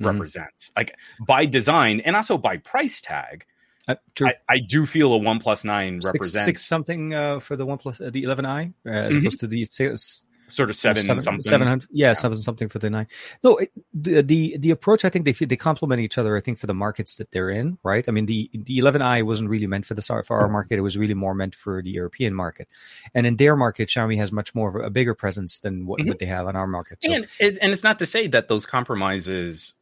Mhm. 0.00 0.06
represents. 0.06 0.70
Like 0.76 0.96
by 1.26 1.46
design 1.46 2.00
and 2.00 2.14
also 2.16 2.38
by 2.38 2.58
price 2.58 3.00
tag. 3.00 3.44
Uh. 3.88 3.94
I, 4.20 4.34
I 4.48 4.58
do 4.58 4.84
feel 4.86 5.14
a 5.14 5.18
OnePlus 5.18 5.64
Nine 5.64 6.00
six, 6.02 6.12
represents 6.12 6.44
six 6.44 6.64
something 6.66 7.14
uh, 7.14 7.40
for 7.40 7.56
the 7.56 7.64
one 7.66 7.78
plus 7.78 8.00
uh, 8.00 8.10
the 8.10 8.24
11i 8.24 8.72
uh, 8.86 8.90
as 8.90 9.14
Mhm. 9.14 9.20
opposed 9.20 9.40
to 9.40 9.46
the 9.46 9.64
six, 9.64 10.24
sort 10.50 10.70
of 10.70 10.76
seven, 10.76 11.02
something. 11.02 11.42
700 11.42 11.88
yeah, 11.92 12.08
Yeah. 12.08 12.12
seven 12.14 12.38
something 12.38 12.68
for 12.68 12.78
the 12.78 12.88
nine 12.90 13.06
no 13.44 13.56
it, 13.58 13.70
the, 13.92 14.22
the 14.22 14.56
the 14.58 14.70
approach 14.70 15.04
i 15.04 15.08
think 15.10 15.24
they 15.26 15.32
they 15.32 15.56
complement 15.56 16.00
each 16.00 16.16
other 16.16 16.36
i 16.36 16.40
think 16.40 16.58
for 16.58 16.66
the 16.66 16.74
markets 16.74 17.16
that 17.16 17.30
they're 17.32 17.50
in 17.50 17.78
right 17.82 18.08
i 18.08 18.12
mean 18.12 18.24
the 18.26 18.50
the 18.54 18.78
11i 18.78 19.22
wasn't 19.22 19.48
really 19.48 19.66
meant 19.66 19.84
for 19.84 19.92
the 19.94 20.02
for 20.02 20.36
our 20.38 20.48
market 20.48 20.78
it 20.78 20.80
was 20.82 20.96
really 20.96 21.12
more 21.14 21.34
meant 21.34 21.54
for 21.54 21.82
the 21.82 21.90
european 21.90 22.34
market 22.34 22.66
and 23.14 23.26
in 23.26 23.36
their 23.36 23.56
market 23.56 23.88
xiaomi 23.90 24.16
has 24.16 24.32
much 24.32 24.54
more 24.54 24.68
of 24.78 24.84
a, 24.86 24.90
bigger 24.90 25.14
presence 25.14 25.60
than 25.60 25.84
what, 25.86 26.00
Mhm. 26.00 26.08
what 26.08 26.18
they 26.18 26.26
have 26.26 26.46
on 26.46 26.56
our 26.56 26.66
market 26.66 26.98
so, 27.02 27.12
And 27.12 27.26
it's, 27.38 27.58
and 27.58 27.70
it's 27.72 27.84
not 27.84 27.98
to 27.98 28.06
say 28.06 28.26
that 28.28 28.48
those 28.48 28.64
compromises 28.64 29.74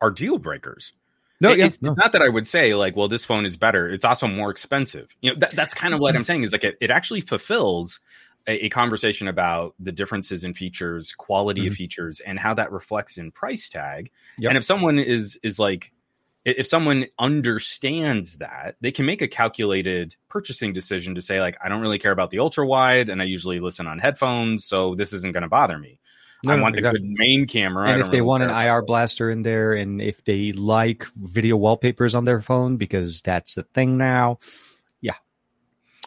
are 0.00 0.10
deal 0.10 0.38
breakers. 0.38 0.92
No 1.40 1.52
It- 1.52 1.58
yeah 1.58 1.66
it's, 1.66 1.82
no. 1.82 1.92
it's 1.92 1.98
not 1.98 2.12
that 2.12 2.22
I 2.22 2.28
would 2.28 2.48
say 2.48 2.74
like, 2.74 2.96
well, 2.96 3.08
this 3.08 3.24
phone 3.24 3.46
is 3.46 3.56
better. 3.56 3.88
It's 3.88 4.04
also 4.04 4.26
more 4.26 4.50
expensive. 4.50 5.08
You 5.20 5.32
know, 5.32 5.38
that, 5.40 5.52
that's 5.52 5.74
kind 5.74 5.94
of 5.94 6.00
what 6.00 6.16
I'm 6.16 6.24
saying 6.24 6.44
is 6.44 6.52
like 6.52 6.64
it, 6.64 6.76
it 6.80 6.90
actually 6.90 7.20
fulfills 7.20 8.00
a, 8.46 8.66
a 8.66 8.68
conversation 8.68 9.28
about 9.28 9.74
the 9.78 9.92
differences 9.92 10.44
in 10.44 10.54
features, 10.54 11.12
quality 11.12 11.66
of 11.66 11.72
mm-hmm. 11.72 11.78
features, 11.78 12.20
and 12.20 12.38
how 12.38 12.54
that 12.54 12.72
reflects 12.72 13.18
in 13.18 13.32
price 13.32 13.68
tag. 13.68 14.10
Yep. 14.38 14.50
And 14.50 14.58
if 14.58 14.64
someone 14.64 14.98
is 14.98 15.38
is 15.42 15.58
like, 15.58 15.92
if 16.44 16.66
someone 16.68 17.06
understands 17.18 18.36
that, 18.36 18.76
they 18.80 18.92
can 18.92 19.04
make 19.04 19.20
a 19.20 19.26
calculated 19.26 20.14
purchasing 20.28 20.72
decision 20.72 21.16
to 21.16 21.22
say 21.22 21.40
like, 21.40 21.56
I 21.62 21.68
don't 21.68 21.80
really 21.80 21.98
care 21.98 22.12
about 22.12 22.30
the 22.30 22.38
ultra 22.38 22.64
wide, 22.66 23.08
and 23.08 23.20
I 23.20 23.24
usually 23.24 23.58
listen 23.58 23.88
on 23.88 23.98
headphones, 23.98 24.64
so 24.64 24.94
this 24.94 25.12
isn't 25.12 25.32
going 25.32 25.42
to 25.42 25.48
bother 25.48 25.76
me. 25.76 25.98
No, 26.46 26.52
I 26.52 26.56
no, 26.56 26.62
want 26.62 26.74
the 26.74 26.78
exactly. 26.78 27.00
good 27.00 27.14
main 27.18 27.46
camera. 27.46 27.88
I 27.88 27.92
and 27.92 28.02
if 28.02 28.10
they 28.10 28.20
want 28.22 28.42
an 28.42 28.50
IR 28.50 28.82
blaster 28.82 29.30
in 29.30 29.42
there, 29.42 29.72
and 29.74 30.00
if 30.00 30.24
they 30.24 30.52
like 30.52 31.06
video 31.16 31.56
wallpapers 31.56 32.14
on 32.14 32.24
their 32.24 32.40
phone 32.40 32.76
because 32.76 33.20
that's 33.22 33.56
a 33.56 33.62
thing 33.62 33.96
now, 33.98 34.38
yeah. 35.00 35.14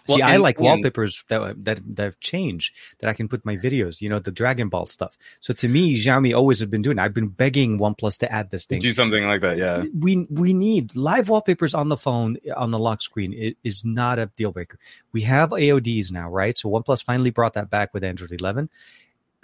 Well, 0.08 0.18
See, 0.18 0.24
I 0.24 0.38
like 0.38 0.58
and- 0.58 0.66
wallpapers 0.66 1.24
that 1.30 1.64
that 1.66 1.96
that 1.96 2.04
have 2.04 2.20
changed 2.20 2.74
that 3.00 3.10
I 3.10 3.14
can 3.14 3.28
put 3.28 3.46
my 3.46 3.58
videos. 3.58 4.02
You 4.02 4.10
know, 4.10 4.18
the 4.18 4.32
Dragon 4.32 4.68
Ball 4.70 4.88
stuff. 4.88 5.18
So 5.40 5.54
to 5.54 5.68
me, 5.68 5.96
Xiaomi 5.96 6.36
always 6.36 6.60
have 6.62 6.72
been 6.72 6.82
doing. 6.82 6.98
I've 6.98 7.14
been 7.14 7.28
begging 7.28 7.78
OnePlus 7.78 8.18
to 8.20 8.32
add 8.32 8.50
this 8.50 8.66
thing. 8.66 8.80
do 8.80 8.92
something 8.92 9.24
like 9.26 9.42
that. 9.42 9.58
Yeah. 9.58 9.84
We 9.94 10.26
we 10.32 10.54
need 10.54 10.96
live 10.96 11.30
wallpapers 11.30 11.76
on 11.76 11.90
the 11.90 11.98
phone 11.98 12.38
on 12.58 12.72
the 12.72 12.80
lock 12.80 13.04
screen. 13.04 13.34
It 13.34 13.58
is 13.64 13.86
not 13.86 14.18
a 14.18 14.32
deal 14.36 14.52
breaker. 14.52 14.80
We 15.12 15.22
have 15.22 15.50
AODs 15.52 16.12
now, 16.12 16.30
right? 16.32 16.58
So 16.58 16.70
OnePlus 16.70 17.04
finally 17.04 17.30
brought 17.30 17.54
that 17.54 17.70
back 17.70 17.94
with 17.94 18.04
Android 18.04 18.32
11. 18.32 18.70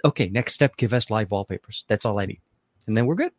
Okay, 0.04 0.28
next 0.28 0.54
step, 0.54 0.76
give 0.76 0.92
us 0.92 1.10
live 1.10 1.30
wallpapers. 1.30 1.84
That's 1.88 2.04
all 2.04 2.18
I 2.18 2.26
need, 2.26 2.40
and 2.86 2.96
then 2.96 3.06
we're 3.06 3.14
good. 3.14 3.32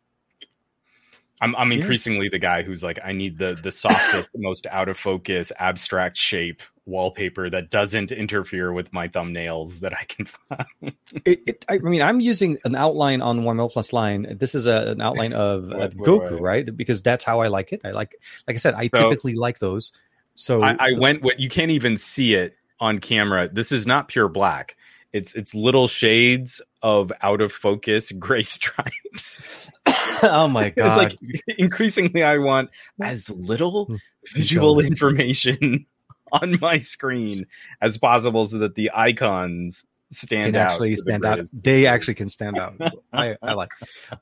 I'm 1.40 1.54
I'm 1.56 1.70
Yeah. 1.70 1.78
increasingly 1.78 2.28
the 2.28 2.38
guy 2.38 2.62
who's 2.62 2.82
like, 2.82 2.98
I 3.04 3.12
need 3.12 3.38
the 3.38 3.54
the 3.54 3.70
softest, 3.70 4.28
most 4.36 4.66
out 4.66 4.88
of 4.88 4.98
focus, 4.98 5.52
abstract 5.58 6.16
shape 6.16 6.62
wallpaper 6.84 7.50
that 7.50 7.70
doesn't 7.70 8.10
interfere 8.12 8.72
with 8.72 8.92
my 8.94 9.08
thumbnails 9.08 9.80
that 9.80 9.92
I 9.92 10.04
can 10.04 10.26
find. 10.26 10.94
It, 11.24 11.40
it, 11.46 11.64
I 11.68 11.78
mean, 11.78 12.02
I'm 12.02 12.20
using 12.20 12.58
an 12.64 12.74
outline 12.74 13.22
on 13.22 13.44
one 13.44 13.56
Plus 13.68 13.92
line. 13.94 14.36
This 14.38 14.54
is 14.54 14.66
a, 14.66 14.90
an 14.92 15.00
outline 15.00 15.32
of 15.32 15.72
uh, 15.72 15.88
Goku, 15.88 16.38
right? 16.40 16.64
Because 16.76 17.00
that's 17.02 17.24
how 17.24 17.40
I 17.40 17.48
like 17.48 17.72
it. 17.72 17.80
I 17.84 17.90
like, 17.92 18.14
like 18.46 18.54
I 18.54 18.58
said, 18.58 18.74
I 18.74 18.90
So- 18.94 19.02
typically 19.08 19.34
like 19.34 19.58
those. 19.58 19.92
So 20.34 20.62
I, 20.62 20.76
I 20.78 20.92
went 20.98 21.22
what 21.22 21.40
you 21.40 21.48
can't 21.48 21.70
even 21.72 21.96
see 21.96 22.34
it 22.34 22.56
on 22.78 23.00
camera. 23.00 23.48
This 23.52 23.72
is 23.72 23.86
not 23.86 24.08
pure 24.08 24.28
black. 24.28 24.76
It's 25.12 25.34
it's 25.34 25.54
little 25.54 25.88
shades 25.88 26.60
of 26.82 27.12
out 27.22 27.40
of 27.40 27.52
focus 27.52 28.12
gray 28.18 28.42
stripes. 28.42 29.42
oh 30.22 30.48
my 30.48 30.70
god! 30.70 31.12
it's 31.12 31.22
like 31.22 31.56
increasingly 31.58 32.22
I 32.22 32.38
want 32.38 32.70
as 33.02 33.28
little 33.30 33.86
Hmm. 33.86 33.96
visual 34.34 34.80
information 34.80 35.86
on 36.32 36.58
my 36.60 36.78
screen 36.80 37.46
as 37.80 37.96
possible 37.96 38.44
so 38.46 38.58
that 38.58 38.74
the 38.74 38.90
icons 38.94 39.84
stand 40.10 40.44
can 40.54 40.56
out. 40.56 40.70
actually 40.72 40.90
to 40.90 40.96
the 40.96 41.10
stand 41.12 41.24
out. 41.24 41.40
They 41.52 41.86
actually 41.86 42.14
can 42.14 42.28
stand 42.28 42.58
out. 42.58 42.74
I, 43.12 43.36
I 43.42 43.52
like. 43.54 43.70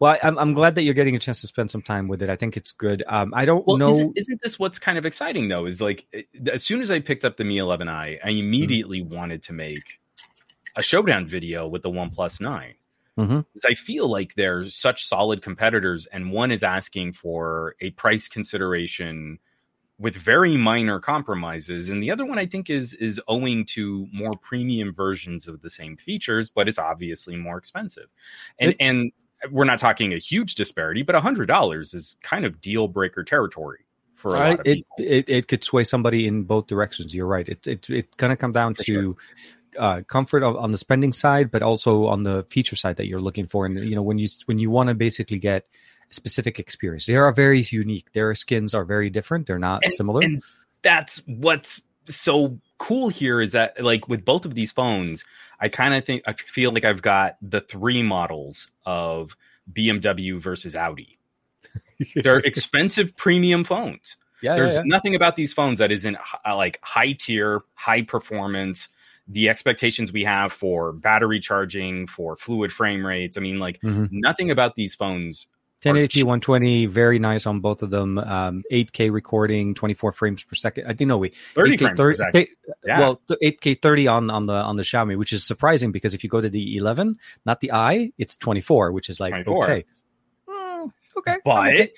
Well, 0.01 0.13
I, 0.13 0.21
I'm 0.29 0.39
I'm 0.39 0.53
glad 0.55 0.77
that 0.77 0.83
you're 0.83 0.95
getting 0.95 1.17
a 1.17 1.19
chance 1.19 1.41
to 1.41 1.49
spend 1.49 1.71
some 1.73 1.83
time 1.83 2.07
with 2.09 2.23
it. 2.23 2.31
I 2.31 2.37
think 2.37 2.57
it's 2.57 2.71
good. 2.73 3.03
Um, 3.09 3.33
I 3.35 3.45
don't 3.45 3.67
Well, 3.67 3.77
know. 3.79 3.91
isn't, 3.93 4.19
isn't 4.19 4.41
this 4.43 4.59
what's 4.59 4.79
kind 4.79 4.99
of 4.99 5.07
exciting 5.07 5.49
though? 5.49 5.67
Is 5.67 5.81
like 5.81 6.07
as 6.53 6.63
soon 6.63 6.81
as 6.81 6.91
I 6.93 7.01
picked 7.01 7.25
up 7.25 7.37
the 7.37 7.45
Mi 7.45 7.59
11i, 7.59 8.19
I 8.25 8.29
immediately 8.31 9.03
wanted 9.03 9.43
to 9.45 9.53
make 9.53 9.99
a 10.77 10.83
showdown 10.83 11.27
video 11.27 11.67
with 11.67 11.83
the 11.83 11.91
OnePlus 11.91 12.41
Nine. 12.41 12.75
Mhm. 13.19 13.47
Because 13.53 13.65
I 13.65 13.75
feel 13.75 14.09
like 14.09 14.35
they're 14.35 14.65
such 14.65 15.07
solid 15.07 15.43
competitors, 15.43 16.07
and 16.13 16.31
one 16.31 16.51
is 16.51 16.63
asking 16.63 17.15
for 17.15 17.75
a 17.81 17.91
price 17.93 18.29
consideration 18.29 19.39
with 19.99 20.15
very 20.15 20.59
minor 20.59 21.01
compromises, 21.01 21.89
and 21.89 22.03
the 22.03 22.11
other 22.11 22.27
one 22.27 22.39
I 22.39 22.45
think 22.45 22.69
is 22.69 22.93
is 22.93 23.19
owing 23.29 23.65
to 23.67 24.07
more 24.13 24.33
premium 24.43 24.93
versions 24.93 25.49
of 25.49 25.63
the 25.63 25.71
same 25.71 25.97
features, 25.97 26.51
but 26.51 26.69
it's 26.69 26.79
obviously 26.79 27.37
more 27.37 27.57
expensive. 27.57 28.09
And 28.61 28.73
It- 28.73 28.77
and 28.81 29.13
we're 29.51 29.65
not 29.65 29.79
talking 29.79 30.13
a 30.13 30.19
huge 30.19 30.55
disparity, 30.55 31.03
but 31.03 31.15
hundred 31.15 31.47
dollars 31.47 31.95
is 31.95 32.17
kind 32.23 32.45
of 32.45 32.61
deal 32.61 32.87
breaker 32.89 33.25
territory 33.25 33.87
for 34.15 34.35
a 34.37 34.39
I- 34.39 34.51
lot 34.51 34.61
of 34.61 34.67
it, 34.67 34.75
people. 34.75 34.97
it 34.99 35.29
it 35.31 35.49
could 35.49 35.65
sway 35.65 35.85
somebody 35.85 36.27
in 36.27 36.43
both 36.43 36.67
directions. 36.67 37.15
You're 37.15 37.27
right. 37.27 37.49
It 37.49 37.67
it 37.67 37.89
it 37.89 38.17
kind 38.19 38.35
of 38.35 38.39
come 38.39 38.53
down 38.53 38.75
For 38.75 38.85
to 38.85 39.17
uh, 39.79 40.03
comfort 40.03 40.43
of, 40.43 40.57
on 40.57 40.73
the 40.73 40.79
spending 40.79 41.13
side, 41.13 41.51
but 41.51 41.63
also 41.63 42.07
on 42.07 42.23
the 42.23 42.45
feature 42.51 42.77
side 42.77 42.97
that 42.97 43.07
you're 43.07 43.21
looking 43.21 43.47
for. 43.47 43.67
And 43.67 43.79
you 43.79 43.95
know 43.95 44.03
when 44.03 44.19
you 44.19 44.29
when 44.47 44.59
you 44.59 44.71
want 44.71 44.89
to 44.89 44.95
basically 44.95 45.39
get 45.39 45.67
a 46.11 46.15
specific 46.15 46.59
experience, 46.59 47.07
they 47.07 47.17
are 47.17 47.33
very 47.33 47.63
unique. 47.71 48.13
Their 48.13 48.35
skins 48.35 48.75
are 48.75 48.85
very 48.85 49.11
different. 49.11 49.47
They're 49.47 49.59
not 49.59 49.83
similar. 49.89 50.23
and 50.23 50.43
that's 50.83 51.23
what's 51.27 51.83
so 52.09 52.61
cool 52.79 53.09
here 53.09 53.41
is 53.41 53.53
that 53.53 53.83
like 53.83 54.09
with 54.09 54.25
both 54.25 54.45
of 54.45 54.55
these 54.55 54.71
phones 54.71 55.25
i 55.61 55.69
kind 55.69 55.95
of 55.95 56.05
think 56.05 56.23
i 56.29 56.33
feel 56.33 56.71
like 56.71 56.85
i've 56.85 57.03
got 57.03 57.37
the 57.43 57.61
three 57.61 58.03
models 58.03 58.69
of 58.85 59.37
bmw 59.73 60.39
versus 60.39 60.77
audi 60.77 61.19
they're 62.15 62.39
expensive 62.39 63.17
premium 63.17 63.65
phones 63.65 64.17
yeah, 64.43 64.55
there's 64.55 64.75
yeah, 64.75 64.81
yeah. 64.81 64.85
nothing 64.87 65.15
about 65.15 65.37
these 65.37 65.53
phones 65.53 65.79
that 65.79 65.91
isn't 65.91 66.17
hi- 66.17 66.53
like 66.53 66.79
high 66.83 67.13
tier 67.13 67.63
high 67.75 68.03
performance 68.03 68.89
the 69.29 69.49
expectations 69.49 70.13
we 70.13 70.25
have 70.25 70.53
for 70.53 70.93
battery 70.93 71.41
charging 71.41 72.07
for 72.07 72.37
fluid 72.37 72.73
frame 72.73 73.05
rates 73.05 73.37
i 73.37 73.41
mean 73.41 73.59
like 73.59 73.81
Mhm. 73.81 74.09
nothing 74.13 74.51
about 74.51 74.75
these 74.75 74.95
phones 74.95 75.47
1080p 75.83 76.23
120, 76.23 76.87
very 76.87 77.19
nice 77.19 77.47
on 77.47 77.61
both 77.61 77.83
of 77.83 77.91
them. 77.91 78.17
Um, 78.19 78.65
8K 78.73 79.11
recording, 79.13 79.75
24 79.75 80.11
frames 80.13 80.43
per 80.43 80.55
second. 80.55 80.87
I 80.87 80.95
think 80.95 81.07
no, 81.07 81.19
wait, 81.19 81.35
30 81.55 81.75
8K 81.77 81.79
frames 81.79 82.01
per 82.01 82.15
second. 82.15 82.47
Yeah 82.85 82.99
Well, 82.99 83.21
the 83.29 83.37
8K 83.43 83.75
30 83.83 84.09
on 84.09 84.31
on 84.31 84.47
the 84.47 84.55
on 84.55 84.77
the 84.77 84.83
Xiaomi, 84.83 85.19
which 85.19 85.35
is 85.35 85.45
surprising 85.45 85.93
because 85.93 86.15
if 86.15 86.25
you 86.25 86.31
go 86.31 86.41
to 86.41 86.49
the 86.49 86.77
11, 86.79 87.19
not 87.45 87.61
the 87.61 87.73
i, 87.73 88.11
it's 88.17 88.37
24, 88.37 88.91
which 88.93 89.11
is 89.11 89.21
like 89.21 89.33
24. 89.45 89.65
okay, 89.65 89.85
Mm, 90.49 90.91
okay, 91.19 91.37
but 91.45 91.75
okay. 91.75 91.93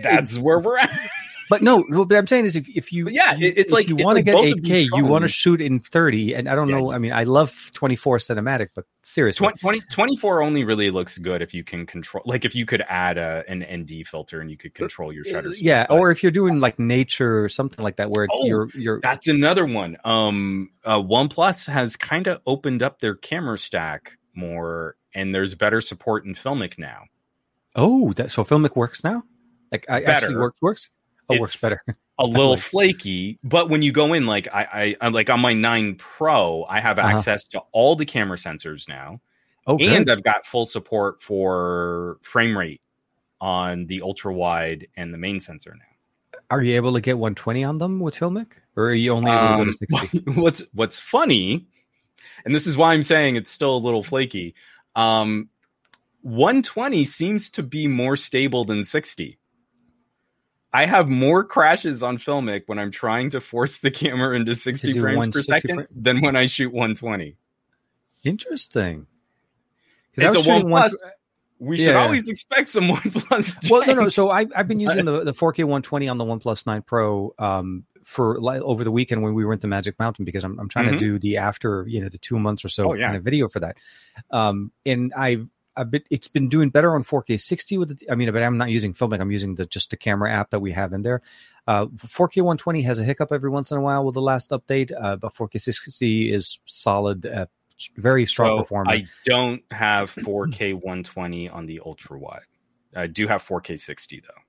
that's 0.00 0.38
where 0.38 0.60
we're 0.60 0.78
at 0.78 1.10
But 1.48 1.62
no, 1.62 1.82
what 1.82 2.12
I'm 2.12 2.26
saying 2.26 2.44
is 2.44 2.56
if 2.56 2.68
if 2.68 2.92
you 2.92 3.04
But 3.04 3.12
yeah, 3.14 3.34
it's 3.38 3.58
if 3.60 3.72
like- 3.72 3.88
you 3.88 3.96
want 3.96 4.16
to 4.16 4.18
like 4.18 4.24
get 4.26 4.34
both 4.34 4.46
8K, 4.46 4.88
you 4.94 5.04
want 5.04 5.22
to 5.22 5.28
shoot 5.28 5.60
in 5.60 5.80
30, 5.80 6.34
and 6.34 6.48
I 6.48 6.54
don't 6.54 6.68
Yeah, 6.68 6.78
know. 6.78 6.92
I 6.92 6.98
mean, 6.98 7.12
I 7.12 7.24
love 7.24 7.70
24 7.74 8.18
cinematic, 8.18 8.68
but 8.74 8.84
seriously, 9.02 9.44
20, 9.46 9.58
20 9.58 9.80
24 9.90 10.42
only 10.42 10.64
really 10.64 10.90
looks 10.90 11.16
good 11.18 11.40
if 11.42 11.54
you 11.54 11.64
can 11.64 11.86
control 11.86 12.22
like 12.26 12.44
if 12.44 12.54
you 12.54 12.66
could 12.66 12.82
add 12.88 13.16
a, 13.18 13.44
an 13.48 13.62
nd 13.62 14.06
filter 14.06 14.40
and 14.40 14.50
you 14.50 14.56
could 14.56 14.74
control 14.74 15.12
your 15.12 15.24
shutter 15.24 15.54
speed. 15.54 15.66
Uh, 15.66 15.70
yeah, 15.70 15.86
But 15.88 15.98
or 15.98 16.10
if 16.10 16.22
you're 16.22 16.32
doing 16.32 16.60
like 16.60 16.78
nature 16.78 17.44
or 17.44 17.48
something 17.48 17.82
like 17.82 17.96
that, 17.96 18.10
where 18.10 18.26
Oh, 18.30 18.46
you're 18.46 18.68
you're 18.74 19.00
that's 19.00 19.26
another 19.26 19.64
one 19.64 19.96
um 20.04 20.70
uh 20.84 21.00
oneplus 21.00 21.66
has 21.66 21.96
kind 21.96 22.26
of 22.26 22.40
opened 22.46 22.82
up 22.82 22.98
their 23.00 23.14
camera 23.14 23.58
stack 23.58 24.18
more 24.34 24.96
and 25.14 25.34
there's 25.34 25.54
better 25.54 25.80
support 25.80 26.24
in 26.26 26.34
filmic 26.34 26.78
now 26.78 27.04
oh, 27.76 28.12
that 28.14 28.30
so 28.30 28.44
Filmic 28.44 28.76
works 28.76 29.04
now. 29.04 29.22
Like 29.70 29.86
I 29.88 30.02
actually 30.02 30.36
works 30.36 30.60
works. 30.62 30.90
It's- 31.34 31.40
works 31.40 31.60
better. 31.60 31.80
a 32.18 32.24
little 32.26 32.50
like- 32.50 32.60
flaky 32.60 33.38
but 33.44 33.68
when 33.70 33.82
you 33.82 33.92
go 33.92 34.12
in 34.14 34.26
like 34.26 34.48
i 34.52 34.66
i 34.72 34.96
i'm 35.00 35.12
like 35.12 35.30
on 35.30 35.40
my 35.40 35.52
9 35.54 35.94
pro 35.96 36.64
i 36.64 36.80
have 36.80 36.98
Uh-huh. 36.98 37.08
access 37.16 37.44
to 37.48 37.60
all 37.72 37.96
the 37.96 38.06
camera 38.06 38.36
sensors 38.36 38.88
now 38.88 39.20
Oh, 39.66 39.76
good. 39.76 39.88
and 39.92 40.10
i've 40.10 40.22
got 40.24 40.46
full 40.46 40.66
support 40.66 41.22
for 41.22 42.18
frame 42.22 42.56
rate 42.56 42.80
on 43.40 43.86
the 43.86 44.02
ultra 44.02 44.32
wide 44.32 44.88
and 44.96 45.12
the 45.14 45.18
main 45.18 45.38
sensor 45.40 45.74
now 45.78 46.40
Are 46.50 46.62
you 46.62 46.76
able 46.76 46.94
to 46.94 47.00
get 47.00 47.18
120 47.18 47.62
on 47.64 47.78
them 47.78 48.00
with 48.00 48.16
Filmic, 48.16 48.52
or 48.74 48.86
are 48.86 48.94
you 48.94 49.12
only 49.12 49.30
able 49.30 49.48
to 49.48 49.56
go 49.56 49.62
Um, 49.62 49.66
to 49.72 49.72
60? 49.72 50.40
what's 50.40 50.62
what's 50.72 50.98
funny, 50.98 51.66
and 52.44 52.54
this 52.54 52.66
is 52.66 52.76
why 52.76 52.94
I'm 52.94 53.02
saying 53.02 53.36
it's 53.36 53.50
still 53.52 53.76
a 53.76 53.84
little 53.84 54.02
flaky. 54.02 54.54
Um, 54.96 55.50
120 56.22 57.04
seems 57.04 57.50
to 57.50 57.62
be 57.62 57.86
more 57.86 58.16
stable 58.16 58.64
than 58.64 58.84
60. 58.84 59.38
I 60.72 60.84
have 60.86 61.08
more 61.08 61.44
crashes 61.44 62.02
on 62.02 62.18
Filmic 62.18 62.62
when 62.66 62.78
I'm 62.78 62.90
trying 62.90 63.30
to 63.30 63.40
force 63.40 63.78
the 63.78 63.90
camera 63.90 64.36
into 64.36 64.54
60 64.54 64.92
frames 64.92 65.00
per 65.02 65.16
160 65.16 65.50
second 65.52 65.74
fra- 65.76 65.86
than 65.94 66.20
when 66.20 66.36
I 66.36 66.46
shoot 66.46 66.72
120. 66.72 67.36
Interesting. 68.24 69.06
It's 70.14 70.24
I 70.24 70.28
was 70.30 70.40
a 70.40 70.42
shooting 70.42 70.70
one. 70.70 70.82
OnePlus. 70.90 70.94
we 71.58 71.78
should 71.78 71.96
always 71.96 72.28
expect 72.28 72.68
some 72.68 72.88
one 72.88 73.00
OnePlus. 73.00 73.70
Well, 73.70 73.86
no, 73.86 73.94
no. 73.94 74.08
So 74.08 74.30
I, 74.30 74.46
I've 74.54 74.68
been 74.68 74.80
using 74.88 75.04
the 75.04 75.24
the 75.24 75.32
4K 75.32 75.58
120 75.64 76.08
on 76.08 76.18
the 76.18 76.24
OnePlus 76.24 76.66
9 76.66 76.82
Pro 76.82 77.34
um, 77.38 77.84
for 78.04 78.40
like, 78.40 78.60
over 78.62 78.84
the 78.84 78.90
weekend 78.90 79.22
when 79.22 79.34
we 79.34 79.44
went 79.44 79.60
to 79.62 79.66
Magic 79.66 79.98
Mountain 79.98 80.24
because 80.24 80.44
I'm 80.44 80.58
I'm 80.58 80.68
trying 80.68 80.86
Mhm. 80.86 80.92
to 80.92 80.98
do 80.98 81.18
the 81.18 81.36
after 81.38 81.84
you 81.88 82.00
know 82.02 82.08
the 82.08 82.18
two 82.18 82.38
months 82.38 82.64
or 82.64 82.68
so 82.68 82.90
Oh, 82.90 82.94
yeah. 82.94 83.04
kind 83.06 83.16
of 83.16 83.22
video 83.24 83.48
for 83.48 83.60
that. 83.60 83.76
Um, 84.30 84.72
and 84.84 85.12
I've 85.16 85.46
a 85.78 85.84
bit 85.84 86.06
it's 86.10 86.28
been 86.28 86.48
doing 86.48 86.68
better 86.68 86.94
on 86.94 87.04
4K 87.04 87.40
60 87.40 87.78
with 87.78 87.98
the, 87.98 88.10
I 88.10 88.14
mean, 88.14 88.30
but 88.32 88.42
I'm 88.42 88.58
not 88.58 88.70
using 88.70 88.92
Filmic. 88.92 89.20
I'm 89.20 89.30
using 89.30 89.54
the 89.54 89.64
just 89.64 89.90
the 89.90 89.96
camera 89.96 90.30
app 90.30 90.50
that 90.50 90.60
we 90.60 90.72
have 90.72 90.92
in 90.92 91.02
there. 91.02 91.22
Uh, 91.66 91.86
4K 91.86 92.38
120 92.38 92.82
has 92.82 92.98
a 92.98 93.04
hiccup 93.04 93.32
every 93.32 93.50
once 93.50 93.70
in 93.70 93.78
a 93.78 93.80
while 93.80 94.04
with 94.04 94.14
the 94.14 94.22
last 94.22 94.50
update, 94.50 94.92
uh, 95.00 95.16
but 95.16 95.32
4K 95.32 95.60
60 95.60 96.32
is 96.32 96.58
solid, 96.66 97.26
uh, 97.26 97.46
very 97.96 98.26
strong 98.26 98.48
So, 98.48 98.58
performer. 98.58 98.90
I 98.90 99.04
don't 99.24 99.62
have 99.70 100.12
4K 100.14 100.74
120 100.74 101.48
on 101.48 101.66
the 101.66 101.80
ultra 101.84 102.18
wide. 102.18 102.42
I 102.94 103.06
do 103.06 103.28
have 103.28 103.46
4K 103.46 103.78
60 103.78 104.22
though. 104.26 104.42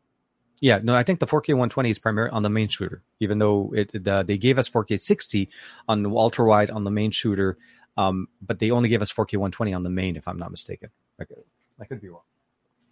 Yeah, 0.62 0.80
no, 0.84 0.96
I 0.96 1.04
think 1.04 1.20
the 1.20 1.28
4K 1.28 1.50
120 1.50 1.90
is 1.90 2.00
primarily 2.00 2.32
on 2.32 2.44
the 2.44 2.50
main 2.50 2.68
shooter, 2.68 3.02
even 3.20 3.40
though 3.40 3.74
it, 3.74 4.08
uh, 4.08 4.24
they 4.24 4.38
gave 4.38 4.58
us 4.58 4.70
4K 4.70 5.00
60 5.00 5.50
on 5.88 6.04
the 6.04 6.10
ultra 6.10 6.46
wide 6.46 6.70
on 6.70 6.84
the 6.84 6.92
main 6.92 7.12
shooter, 7.12 7.58
um, 7.98 8.28
but 8.42 8.60
they 8.60 8.72
only 8.72 8.90
gave 8.90 9.02
us 9.02 9.12
4K 9.12 9.34
120 9.38 9.74
on 9.74 9.84
the 9.84 9.90
main, 9.90 10.16
if 10.16 10.28
I'm 10.28 10.38
not 10.38 10.52
mistaken. 10.52 10.90
I 11.20 11.26
could, 11.26 11.44
I 11.82 11.86
could 11.86 12.02
be 12.02 12.10
wrong. 12.10 12.22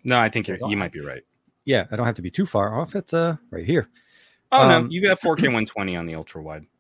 No, 0.04 0.20
I 0.20 0.30
think 0.30 0.48
you're, 0.48 0.58
you 0.68 0.78
might 0.78 0.92
be 0.92 1.02
right. 1.02 1.24
Yeah, 1.66 1.86
I 1.92 1.96
don't 1.96 2.06
have 2.06 2.16
to 2.16 2.22
be 2.22 2.32
too 2.32 2.46
far 2.46 2.80
off. 2.80 2.96
It's 2.96 3.14
uh, 3.14 3.36
right 3.52 3.66
here. 3.66 3.90
Oh 4.52 4.62
Um, 4.62 4.86
no, 4.86 4.90
you 4.90 5.02
got 5.02 5.20
4K 5.20 5.44
120 5.44 5.96
on 5.98 6.06
the 6.06 6.16
ultra 6.16 6.42
wide. 6.42 6.66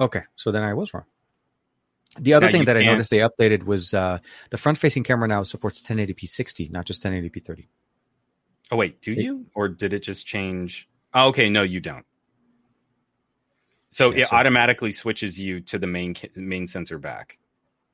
Okay, 0.00 0.22
so 0.36 0.52
then 0.52 0.62
I 0.62 0.74
was 0.74 0.94
wrong. 0.94 1.04
The 2.20 2.34
other 2.34 2.46
Now 2.46 2.52
thing 2.52 2.64
that 2.66 2.76
I 2.76 2.82
can't- 2.82 2.92
noticed 2.92 3.10
they 3.10 3.18
updated 3.18 3.64
was 3.64 3.92
uh, 3.92 4.18
the 4.50 4.56
front 4.56 4.78
facing 4.78 5.02
camera 5.02 5.26
now 5.26 5.42
supports 5.42 5.82
1080p 5.82 6.20
60, 6.28 6.68
not 6.68 6.84
just 6.84 7.02
1080p 7.02 7.44
30. 7.44 7.68
Oh 8.70 8.76
wait, 8.76 9.00
do 9.02 9.10
It- 9.12 9.18
you 9.18 9.46
or 9.56 9.66
did 9.68 9.92
it 9.92 10.04
just 10.04 10.24
change? 10.24 10.88
Oh, 11.14 11.28
okay, 11.30 11.48
no, 11.50 11.62
you 11.62 11.80
don't. 11.80 12.04
So 13.90 14.12
Yeah, 14.12 14.20
it 14.22 14.28
so- 14.28 14.36
automatically 14.36 14.92
switches 14.92 15.38
you 15.38 15.60
to 15.62 15.78
the 15.78 15.86
main 15.88 16.14
main 16.36 16.66
sensor 16.68 16.98
back. 16.98 17.38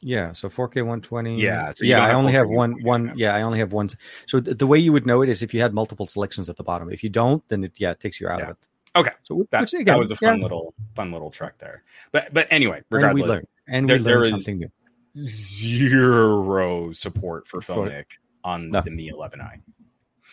Yeah, 0.03 0.33
so 0.33 0.49
4K 0.49 0.77
120. 0.77 1.41
Yeah, 1.41 1.71
so 1.71 1.85
yeah, 1.87 2.05
I 2.05 2.13
only 2.13 2.33
have 2.33 2.49
one. 2.49 2.83
One. 2.83 3.07
now. 3.07 3.13
Yeah, 3.17 3.35
I 3.35 3.43
only 3.43 3.59
have 3.59 3.73
one. 3.73 3.89
So 4.27 4.41
th- 4.41 4.59
the 4.59 4.67
way 4.67 4.79
you 4.79 4.93
would 4.93 5.07
know 5.07 5.23
it 5.23 5.29
is 5.31 5.43
if 5.43 5.55
you 5.55 5.61
had 5.63 5.73
multiple 5.73 6.07
selections 6.07 6.51
at 6.51 6.57
the 6.57 6.63
bottom. 6.65 6.91
If 6.93 7.03
you 7.03 7.09
don't, 7.11 7.47
then 7.49 7.65
it 7.65 7.73
yeah 7.79 7.93
it 7.93 8.01
takes 8.01 8.21
you 8.21 8.29
out 8.29 8.41
Yeah. 8.41 8.45
of 8.45 8.51
it. 8.51 8.69
Okay. 8.97 9.11
So 9.25 9.47
That, 9.51 9.63
which, 9.63 9.73
that 9.87 9.99
was 9.99 10.11
a 10.11 10.17
fun 10.17 10.37
yeah, 10.39 10.43
little 10.43 10.75
fun 10.95 11.11
little 11.11 11.31
trick 11.31 11.59
there. 11.59 11.83
But 12.13 12.35
but 12.35 12.47
anyway, 12.51 12.77
and 12.79 12.85
we 12.91 12.97
regardless, 12.99 13.27
learn 13.29 13.47
and 13.67 13.89
there- 13.89 13.97
we 13.97 14.03
there 14.03 14.17
learn 14.25 14.31
something 14.33 14.59
new. 14.59 14.71
zero 15.17 16.93
support 16.93 17.49
for 17.49 17.61
Filmic 17.61 18.05
on 18.43 18.71
No. 18.71 18.81
the 18.83 18.91
Mi 18.91 19.11
11i. 19.11 19.61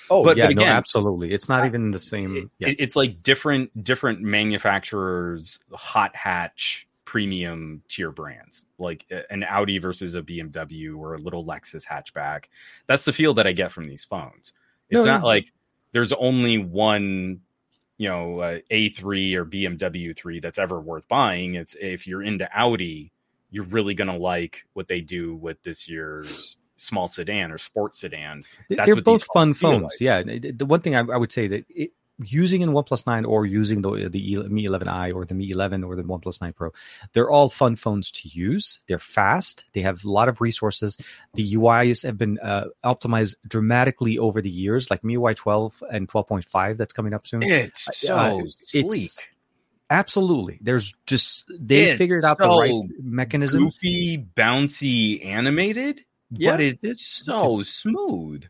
Oh 0.10 0.24
But- 0.24 0.36
yeah, 0.38 0.48
but 0.48 0.56
no, 0.58 0.64
absolutely. 0.66 1.32
It's 1.32 1.48
not 1.48 1.66
even 1.66 1.92
the 1.92 2.00
same. 2.00 2.36
It- 2.36 2.50
yeah, 2.60 2.74
it's 2.78 2.96
like 2.96 3.24
different 3.24 3.84
different 3.84 4.22
manufacturers 4.22 5.60
hot 5.72 6.16
hatch 6.16 6.88
premium 7.12 7.84
tier 7.90 8.10
brands 8.10 8.62
like 8.78 9.06
an 9.30 9.44
audi 9.44 9.78
versus 9.80 10.16
a 10.16 10.22
bmw 10.22 10.98
or 10.98 11.16
a 11.16 11.18
little 11.18 11.44
lexus 11.44 11.86
hatchback. 11.86 12.46
That's 12.88 13.04
the 13.04 13.12
feel 13.12 13.34
that 13.34 13.46
i 13.46 13.52
get 13.52 13.74
from 13.74 13.90
these 13.90 14.06
phones. 14.06 14.54
It's 14.90 15.04
No, 15.04 15.04
not 15.04 15.26
like 15.26 15.52
there's 15.92 16.14
only 16.14 16.58
one 16.58 17.42
you 17.98 18.08
know 18.08 18.40
uh, 18.40 18.60
a3 18.72 19.34
or 19.34 19.46
bmw 19.46 20.16
3 20.16 20.40
that's 20.40 20.58
ever 20.58 20.80
worth 20.80 21.06
buying. 21.10 21.56
It's 21.56 21.76
if 21.82 22.08
you're 22.08 22.24
into 22.24 22.48
audi 22.58 23.12
you're 23.50 23.66
really 23.66 23.94
going 23.94 24.08
to 24.08 24.16
like 24.16 24.66
what 24.72 24.88
they 24.88 25.02
do 25.02 25.36
with 25.36 25.62
this 25.64 25.90
year's 25.90 26.56
small 26.78 27.10
sedan 27.10 27.52
or 27.52 27.58
sports 27.58 28.00
sedan. 28.00 28.46
That's 28.70 28.86
they're 28.86 29.02
both 29.02 29.26
fun 29.34 29.54
phones 29.54 29.82
like. 29.82 30.00
Yeah, 30.00 30.24
the 30.24 30.52
the 30.52 30.66
one 30.66 30.80
thing 30.80 30.96
I, 30.96 31.00
I 31.00 31.18
would 31.18 31.34
say 31.34 31.48
that 31.48 31.66
it, 31.68 31.92
using 32.26 32.62
in 32.62 32.70
OnePlus 32.72 33.06
Nine 33.08 33.26
or 33.26 33.46
using 33.46 33.82
the 33.82 34.10
the 34.10 34.44
Mi 34.50 34.66
11i 34.68 35.14
or 35.14 35.26
the 35.26 35.36
Mi 35.36 35.50
11 35.52 35.84
or 35.84 35.96
the 35.96 36.04
OnePlus 36.04 36.42
9 36.42 36.54
Pro, 36.54 36.72
they're 37.14 37.30
all 37.30 37.50
fun 37.50 37.76
phones 37.76 38.12
to 38.12 38.30
use. 38.30 38.80
They're 38.88 39.00
fast. 39.00 39.66
They 39.74 39.82
have 39.82 40.04
a 40.04 40.10
lot 40.10 40.30
of 40.30 40.42
resources. 40.42 40.98
The 41.34 41.54
UIs 41.54 42.04
have 42.04 42.18
been 42.18 42.40
uh, 42.40 42.66
optimized 42.84 43.36
dramatically 43.48 44.18
over 44.20 44.42
the 44.42 44.50
years, 44.50 44.90
like 44.92 45.02
MIUI 45.02 45.36
12 45.36 45.84
and 45.92 46.08
12.5 46.08 46.78
that's 46.78 46.94
coming 46.94 47.14
up 47.14 47.26
soon. 47.28 47.44
it's 47.44 47.98
so 48.00 48.16
Uh, 48.16 48.38
it's- 48.74 49.28
Absolutely. 49.90 50.58
There's 50.62 50.94
just 51.06 51.52
they 51.60 51.90
It's 51.92 51.98
figured 51.98 52.24
out 52.24 52.38
the 52.38 52.48
right 52.48 52.72
mechanism. 53.02 53.64
goofy, 53.66 54.26
bouncy, 54.38 55.26
animated, 55.26 56.06
Yeah, 56.32 56.52
but 56.52 56.62
it, 56.62 56.66
it's- 56.82 56.92
it's 56.92 57.26
so 57.26 57.52
it's- 57.52 57.68
smooth. 57.68 58.46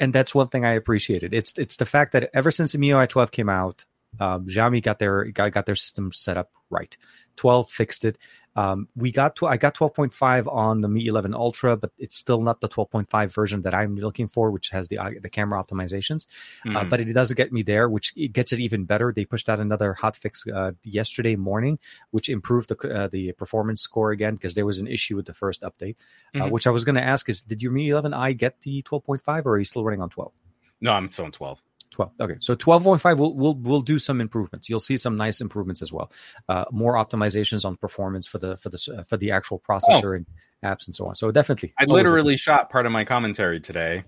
And 0.00 0.12
that's 0.12 0.34
one 0.34 0.48
thing 0.48 0.64
I 0.64 0.72
appreciated. 0.72 1.32
It's 1.34 1.52
it's 1.56 1.76
the 1.76 1.86
fact 1.86 2.12
that 2.12 2.30
ever 2.34 2.50
since 2.50 2.72
the 2.72 2.78
MIUI 2.78 3.08
12 3.08 3.30
came 3.30 3.48
out, 3.48 3.84
um, 4.18 4.46
Xiaomi 4.46 4.82
got 4.82 4.98
their 4.98 5.26
got, 5.26 5.52
got 5.52 5.66
their 5.66 5.76
system 5.76 6.10
set 6.10 6.36
up 6.36 6.50
right. 6.70 6.96
12 7.36 7.70
fixed 7.70 8.04
it. 8.04 8.18
Um, 8.56 8.88
we 8.96 9.12
got 9.12 9.36
to 9.36 9.46
I 9.46 9.56
got 9.56 9.74
12.5 9.74 10.52
on 10.52 10.80
the 10.80 10.88
Mi 10.88 11.06
11 11.06 11.34
Ultra, 11.34 11.76
but 11.76 11.92
it's 11.98 12.16
still 12.16 12.42
not 12.42 12.60
the 12.60 12.68
12.5 12.68 13.32
version 13.32 13.62
that 13.62 13.74
I'm 13.74 13.94
looking 13.96 14.26
for, 14.28 14.50
which 14.50 14.70
has 14.70 14.88
the 14.88 14.98
uh, 14.98 15.10
the 15.22 15.30
camera 15.30 15.62
optimizations. 15.62 16.26
Uh, 16.66 16.82
Mhm. 16.84 16.90
but 16.90 17.00
it 17.00 17.12
does 17.14 17.32
get 17.32 17.52
me 17.52 17.62
there, 17.62 17.88
which 17.88 18.12
it 18.16 18.32
gets 18.32 18.52
it 18.52 18.60
even 18.60 18.84
better. 18.84 19.12
They 19.12 19.24
pushed 19.24 19.48
out 19.48 19.60
another 19.60 19.94
hot 19.94 20.16
fix 20.16 20.44
uh, 20.46 20.72
yesterday 20.84 21.36
morning, 21.36 21.78
which 22.10 22.28
improved 22.28 22.68
the 22.70 22.76
uh, 22.94 23.08
the 23.08 23.32
performance 23.32 23.82
score 23.82 24.10
again 24.10 24.34
because 24.34 24.54
there 24.54 24.66
was 24.66 24.78
an 24.78 24.86
issue 24.86 25.16
with 25.16 25.26
the 25.26 25.34
first 25.34 25.62
update. 25.62 25.96
Uh, 26.34 26.40
Mhm. 26.44 26.50
which 26.50 26.66
I 26.66 26.70
was 26.70 26.84
going 26.84 26.96
to 26.96 27.02
ask 27.02 27.28
is, 27.28 27.42
did 27.42 27.62
your 27.62 27.72
Mi 27.72 27.88
11i 27.88 28.32
get 28.36 28.60
the 28.62 28.82
12.5, 28.82 29.46
or 29.46 29.52
are 29.54 29.58
you 29.58 29.64
still 29.64 29.84
running 29.84 30.02
on 30.02 30.10
12? 30.10 30.32
no, 30.80 30.92
I'm 30.92 31.08
still 31.08 31.26
on 31.26 31.32
12. 31.32 31.60
12. 32.08 32.12
Okay, 32.30 32.36
so 32.40 32.54
12.5 32.54 33.18
will 33.18 33.34
will 33.36 33.54
will 33.54 33.80
do 33.80 33.98
some 33.98 34.20
improvements. 34.20 34.68
You'll 34.68 34.80
see 34.80 34.96
some 34.96 35.16
nice 35.16 35.40
improvements 35.40 35.82
as 35.82 35.92
well. 35.92 36.10
Uh, 36.48 36.64
more 36.70 36.94
optimizations 36.94 37.64
on 37.64 37.76
performance 37.76 38.26
for 38.26 38.38
the 38.38 38.56
for 38.56 38.70
the 38.70 39.04
for 39.08 39.16
the 39.16 39.32
actual 39.32 39.60
processor 39.60 40.16
and 40.16 40.26
apps 40.64 40.86
and 40.86 40.94
so 40.94 41.06
on. 41.06 41.14
So 41.14 41.30
definitely, 41.30 41.74
I 41.78 41.84
literally 41.84 42.36
shot 42.36 42.70
part 42.70 42.86
of 42.86 42.92
my 42.92 43.04
commentary 43.04 43.60
today. 43.60 44.04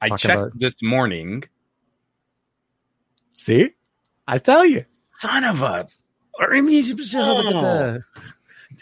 I 0.00 0.08
checked 0.10 0.24
about- 0.24 0.58
this 0.58 0.82
morning. 0.82 1.44
see. 3.34 3.70
I 4.28 4.38
tell 4.38 4.64
you. 4.64 4.82
Son 5.14 5.44
of 5.44 5.62
a. 5.62 5.86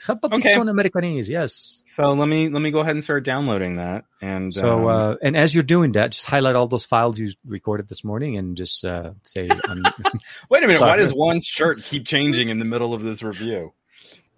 Okay. 0.09 0.49
Americanese, 0.49 1.29
yes. 1.29 1.83
So 1.87 2.11
let 2.13 2.29
me 2.29 2.49
let 2.49 2.61
me 2.61 2.71
go 2.71 2.81
ahead 2.81 2.95
and 2.95 3.05
start 3.05 3.25
downloading 3.25 3.77
that. 3.77 4.05
And 4.21 4.55
So, 4.55 4.89
um, 4.89 5.13
uh, 5.13 5.15
and 5.23 5.37
as 5.37 5.55
you're 5.55 5.65
doing 5.65 5.93
that, 5.93 6.13
just 6.13 6.27
highlight 6.27 6.57
all 6.57 6.67
those 6.67 6.85
files 6.85 7.19
you 7.19 7.31
recorded 7.47 7.89
this 7.89 8.05
morning 8.05 8.37
and 8.37 8.57
just 8.57 8.85
uh, 8.85 9.13
say, 9.23 9.49
um, 9.69 9.83
wait 10.51 10.65
a 10.65 10.67
minute. 10.67 10.81
Why 10.81 10.97
does 10.97 11.13
one 11.13 11.41
shirt 11.41 11.83
keep 11.83 12.07
changing 12.07 12.49
in 12.49 12.59
the 12.59 12.65
middle 12.65 12.95
of 12.95 13.03
this 13.03 13.23
review? 13.23 13.73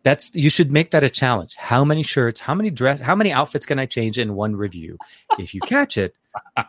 That's 0.03 0.31
you 0.37 0.51
should 0.51 0.71
make 0.71 0.93
that 0.93 1.03
a 1.03 1.11
challenge. 1.11 1.57
How 1.57 1.85
many 1.85 2.05
shirts, 2.05 2.41
how 2.41 2.55
many 2.55 2.71
dress, 2.71 3.01
how 3.01 3.17
many 3.17 3.33
outfits 3.33 3.67
can 3.67 3.81
I 3.81 3.87
change 3.87 4.19
in 4.19 4.37
one 4.37 4.55
review? 4.55 4.99
If 5.37 5.53
you 5.53 5.61
catch 5.61 5.97
it, 5.97 6.17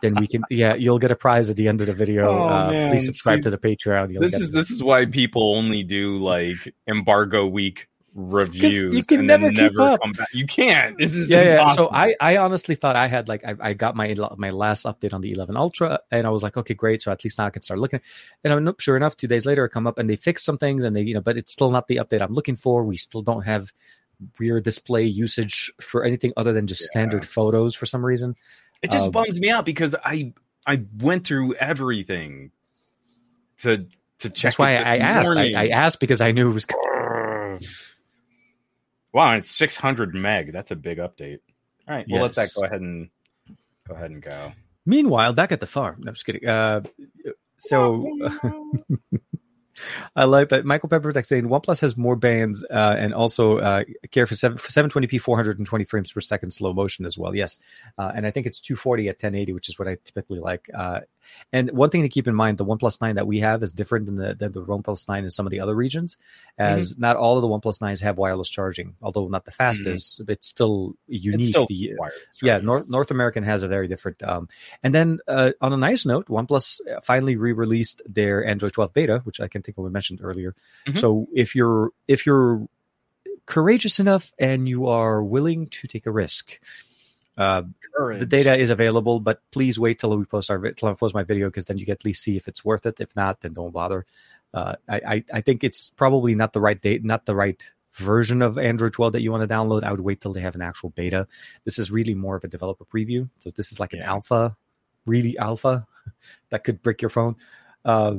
then 0.02 0.16
we 0.16 0.26
can. 0.26 0.42
Yeah, 0.50 0.74
you'll 0.74 0.98
get 0.98 1.12
a 1.12 1.16
prize 1.16 1.48
at 1.48 1.54
the 1.54 1.68
end 1.68 1.80
of 1.80 1.86
the 1.86 1.92
video. 1.92 2.28
Oh, 2.28 2.48
uh, 2.48 2.88
please 2.88 3.06
subscribe 3.06 3.38
See, 3.38 3.42
to 3.42 3.50
the 3.50 3.58
Patreon. 3.58 4.10
You'll 4.10 4.22
This 4.22 4.40
is 4.40 4.50
this 4.50 4.72
is 4.72 4.82
why 4.82 5.06
people 5.06 5.54
only 5.56 5.84
do 5.84 6.18
like 6.18 6.74
embargo 6.88 7.46
week 7.46 7.86
reviews. 8.18 8.96
you 8.96 9.04
can 9.04 9.18
and 9.20 9.26
never 9.28 9.48
keep 9.50 9.60
never 9.60 9.82
up. 9.82 10.00
come 10.00 10.10
back. 10.12 10.28
You 10.34 10.46
can't. 10.46 10.98
This 10.98 11.14
is 11.14 11.30
yeah, 11.30 11.42
yeah. 11.42 11.72
So 11.72 11.88
I, 11.90 12.14
I 12.20 12.36
honestly 12.38 12.74
thought 12.74 12.96
I 12.96 13.06
had 13.06 13.28
like 13.28 13.44
I, 13.44 13.54
I 13.60 13.72
got 13.74 13.94
my 13.94 14.14
my 14.36 14.50
last 14.50 14.84
update 14.86 15.14
on 15.14 15.20
the 15.20 15.30
11 15.32 15.56
Ultra, 15.56 16.00
and 16.10 16.26
I 16.26 16.30
was 16.30 16.42
like, 16.42 16.56
okay, 16.56 16.74
great. 16.74 17.00
So 17.02 17.12
at 17.12 17.22
least 17.22 17.38
now 17.38 17.46
I 17.46 17.50
can 17.50 17.62
start 17.62 17.78
looking. 17.78 18.00
And 18.42 18.52
I'm 18.52 18.74
sure 18.80 18.96
enough, 18.96 19.16
two 19.16 19.28
days 19.28 19.46
later, 19.46 19.64
I 19.64 19.68
come 19.68 19.86
up 19.86 19.98
and 19.98 20.10
they 20.10 20.16
fix 20.16 20.44
some 20.44 20.58
things, 20.58 20.82
and 20.84 20.94
they 20.96 21.02
you 21.02 21.14
know, 21.14 21.20
but 21.20 21.36
it's 21.36 21.52
still 21.52 21.70
not 21.70 21.86
the 21.86 21.96
update 21.96 22.20
I'm 22.20 22.34
looking 22.34 22.56
for. 22.56 22.82
We 22.84 22.96
still 22.96 23.22
don't 23.22 23.42
have 23.42 23.72
rear 24.40 24.60
display 24.60 25.04
usage 25.04 25.72
for 25.80 26.02
anything 26.02 26.32
other 26.36 26.52
than 26.52 26.66
just 26.66 26.82
Yeah. 26.82 26.90
standard 27.02 27.24
photos 27.24 27.76
for 27.76 27.86
some 27.86 28.04
reason. 28.04 28.34
It 28.82 28.90
just 28.90 29.06
Um, 29.06 29.12
bums 29.12 29.38
me 29.40 29.48
out 29.50 29.64
because 29.64 29.94
I 30.04 30.32
I 30.66 30.82
went 30.98 31.24
through 31.24 31.54
everything 31.54 32.50
to 33.58 33.86
to 34.18 34.30
check. 34.30 34.42
That's 34.42 34.58
why 34.58 34.76
I, 34.76 34.94
I 34.94 34.96
asked. 34.98 35.36
I. 35.36 35.52
I 35.52 35.68
asked 35.68 36.00
because 36.00 36.20
I 36.20 36.32
knew 36.32 36.50
it 36.50 36.54
was. 36.54 36.66
Wow, 39.12 39.34
it's 39.34 39.50
600 39.50 40.14
meg. 40.14 40.52
That's 40.52 40.70
a 40.70 40.76
big 40.76 40.98
update. 40.98 41.40
All 41.88 41.96
right, 41.96 42.06
we'll 42.08 42.22
let 42.22 42.34
that 42.34 42.50
go 42.54 42.64
ahead 42.64 42.80
and 42.80 43.08
go 43.86 43.94
ahead 43.94 44.10
and 44.10 44.22
go. 44.22 44.52
Meanwhile, 44.84 45.32
back 45.32 45.52
at 45.52 45.60
the 45.60 45.66
farm. 45.66 46.00
No, 46.00 46.10
I'm 46.10 46.14
just 46.14 46.26
kidding. 46.26 46.46
Uh, 46.46 46.82
so 47.58 48.06
I 50.16 50.24
like 50.24 50.50
that. 50.50 50.64
Michael 50.64 50.88
Peppertech 50.88 51.26
saying 51.26 51.44
OnePlus 51.44 51.80
has 51.80 51.96
more 51.96 52.16
bands 52.16 52.64
uh, 52.70 52.96
and 52.98 53.14
also 53.14 53.58
uh, 53.58 53.84
care 54.10 54.26
for, 54.26 54.34
7, 54.34 54.58
for 54.58 54.68
720p, 54.68 55.20
420 55.20 55.84
frames 55.84 56.12
per 56.12 56.20
second 56.20 56.50
slow 56.52 56.72
motion 56.72 57.04
as 57.04 57.18
well. 57.18 57.34
Yes. 57.34 57.58
Uh, 57.96 58.12
and 58.14 58.26
I 58.26 58.30
think 58.30 58.46
it's 58.46 58.60
240 58.60 59.08
at 59.08 59.16
1080, 59.16 59.52
which 59.52 59.68
is 59.68 59.78
what 59.78 59.88
I 59.88 59.96
typically 60.04 60.40
like. 60.40 60.68
Uh, 61.28 61.44
and 61.52 61.70
one 61.72 61.90
thing 61.90 62.02
to 62.02 62.08
keep 62.08 62.26
in 62.26 62.34
mind, 62.34 62.58
the 62.58 62.64
OnePlus 62.64 63.00
9 63.00 63.16
that 63.16 63.26
we 63.26 63.40
have 63.40 63.62
is 63.62 63.72
different 63.72 64.06
than 64.06 64.16
the, 64.16 64.34
than 64.34 64.52
the 64.52 64.62
OnePlus 64.62 65.08
9 65.08 65.24
in 65.24 65.30
some 65.30 65.46
of 65.46 65.50
the 65.50 65.60
other 65.60 65.74
regions, 65.74 66.16
as 66.58 66.92
mm-hmm. 66.92 67.00
not 67.02 67.16
all 67.16 67.36
of 67.36 67.42
the 67.42 67.48
OnePlus 67.48 67.80
9s 67.80 68.02
have 68.02 68.18
wireless 68.18 68.50
charging, 68.50 68.94
although 69.02 69.28
not 69.28 69.44
the 69.44 69.50
fastest, 69.50 70.20
mm-hmm. 70.20 70.30
it's 70.32 70.46
still 70.46 70.94
unique. 71.06 71.40
It's 71.40 71.48
still 71.50 71.66
the, 71.66 71.96
yeah, 72.42 72.58
North, 72.58 72.88
North 72.88 73.10
American 73.10 73.42
has 73.44 73.62
a 73.62 73.68
very 73.68 73.88
different. 73.88 74.22
Um, 74.22 74.48
and 74.82 74.94
then 74.94 75.18
uh, 75.26 75.52
on 75.60 75.72
a 75.72 75.76
nice 75.76 76.06
note, 76.06 76.26
OnePlus 76.28 76.80
finally 77.02 77.36
re-released 77.36 78.02
their 78.06 78.44
Android 78.44 78.72
12 78.72 78.92
beta, 78.92 79.20
which 79.24 79.40
I 79.40 79.48
can 79.48 79.62
think 79.62 79.78
we 79.78 79.90
mentioned 79.90 80.20
earlier. 80.22 80.54
Mm-hmm. 80.86 80.98
So 80.98 81.28
if 81.34 81.54
you're 81.54 81.90
if 82.06 82.26
you're 82.26 82.66
courageous 83.46 83.98
enough 83.98 84.32
and 84.38 84.68
you 84.68 84.86
are 84.86 85.24
willing 85.24 85.66
to 85.68 85.86
take 85.86 86.06
a 86.06 86.10
risk, 86.10 86.60
uh, 87.38 87.62
the 88.18 88.26
data 88.26 88.56
is 88.56 88.68
available, 88.68 89.20
but 89.20 89.40
please 89.52 89.78
wait 89.78 90.00
till 90.00 90.16
we 90.16 90.24
post 90.24 90.50
our 90.50 90.58
till 90.72 90.88
I 90.88 90.94
post 90.94 91.14
my 91.14 91.22
video 91.22 91.46
because 91.46 91.66
then 91.66 91.78
you 91.78 91.86
get 91.86 92.00
at 92.00 92.04
least 92.04 92.24
see 92.24 92.36
if 92.36 92.48
it's 92.48 92.64
worth 92.64 92.84
it. 92.84 92.98
If 92.98 93.14
not, 93.14 93.40
then 93.40 93.52
don't 93.52 93.72
bother. 93.72 94.06
Uh, 94.52 94.74
I, 94.88 95.00
I, 95.06 95.24
I 95.34 95.40
think 95.40 95.62
it's 95.62 95.88
probably 95.88 96.34
not 96.34 96.52
the 96.52 96.60
right 96.60 96.80
date, 96.80 97.04
not 97.04 97.26
the 97.26 97.36
right 97.36 97.62
version 97.92 98.42
of 98.42 98.58
Android 98.58 98.92
12 98.92 99.12
that 99.12 99.22
you 99.22 99.30
want 99.30 99.48
to 99.48 99.54
download. 99.54 99.84
I 99.84 99.92
would 99.92 100.00
wait 100.00 100.20
till 100.20 100.32
they 100.32 100.40
have 100.40 100.56
an 100.56 100.62
actual 100.62 100.90
beta. 100.90 101.28
This 101.64 101.78
is 101.78 101.92
really 101.92 102.14
more 102.14 102.34
of 102.34 102.42
a 102.42 102.48
developer 102.48 102.84
preview, 102.84 103.30
so 103.38 103.50
this 103.50 103.70
is 103.70 103.78
like 103.78 103.92
an 103.92 104.02
alpha, 104.02 104.56
really 105.06 105.38
alpha 105.38 105.86
that 106.50 106.64
could 106.64 106.82
break 106.82 107.00
your 107.02 107.08
phone. 107.08 107.36
Uh, 107.84 108.16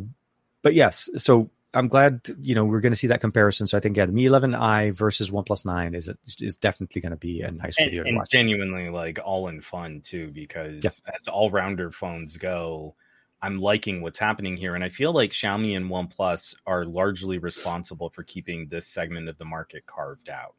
but 0.62 0.74
yes, 0.74 1.10
so 1.18 1.50
I'm 1.74 1.88
glad 1.88 2.22
you 2.42 2.56
know 2.56 2.66
we're 2.66 2.80
going 2.80 2.92
to 2.92 2.98
see 2.98 3.08
that 3.08 3.22
comparison. 3.22 3.68
So 3.68 3.78
I 3.78 3.80
think 3.80 3.96
yeah, 3.96 4.06
the 4.06 4.12
Mi 4.12 4.26
11i 4.26 4.92
versus 4.94 5.30
OnePlus 5.30 5.66
9 5.66 5.94
is 5.94 6.08
a, 6.08 6.18
is 6.40 6.56
definitely 6.56 7.02
going 7.02 7.12
to 7.12 7.18
be 7.18 7.42
a 7.42 7.52
nice 7.52 7.78
video 7.78 8.04
and, 8.04 8.14
to 8.14 8.18
watch. 8.18 8.32
Genuinely 8.32 8.90
like 8.90 9.20
all 9.24 9.48
in 9.48 9.62
fun 9.62 10.02
too, 10.02 10.32
because 10.32 10.84
yeah. 10.84 10.90
as 11.16 11.28
all 11.28 11.52
rounder 11.52 11.92
phones 11.92 12.38
go, 12.38 12.96
I'm 13.42 13.60
liking 13.60 14.02
what's 14.02 14.20
happening 14.20 14.58
here, 14.58 14.76
and 14.76 14.84
I 14.84 14.90
feel 14.90 15.14
like 15.14 15.32
Xiaomi 15.32 15.78
and 15.78 15.90
OnePlus 15.90 16.56
are 16.66 16.86
largely 16.86 17.38
responsible 17.38 18.10
for 18.10 18.24
keeping 18.24 18.68
this 18.68 18.88
segment 18.88 19.30
of 19.30 19.38
the 19.38 19.46
market 19.46 19.86
carved 19.86 20.30
out. 20.30 20.56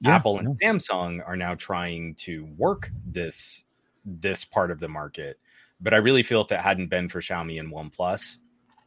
Yeah, 0.00 0.16
Apple 0.16 0.38
and 0.38 0.58
Samsung 0.60 1.26
are 1.26 1.36
now 1.36 1.54
trying 1.54 2.14
to 2.16 2.46
work 2.56 2.90
this 3.06 3.62
this 4.04 4.44
part 4.44 4.70
of 4.70 4.80
the 4.80 4.88
market, 4.88 5.38
but 5.80 5.92
I 5.92 5.98
really 5.98 6.22
feel 6.22 6.40
if 6.40 6.50
it 6.50 6.60
hadn't 6.60 6.88
been 6.88 7.10
for 7.10 7.20
Xiaomi 7.20 7.60
and 7.60 7.70
OnePlus, 7.70 8.38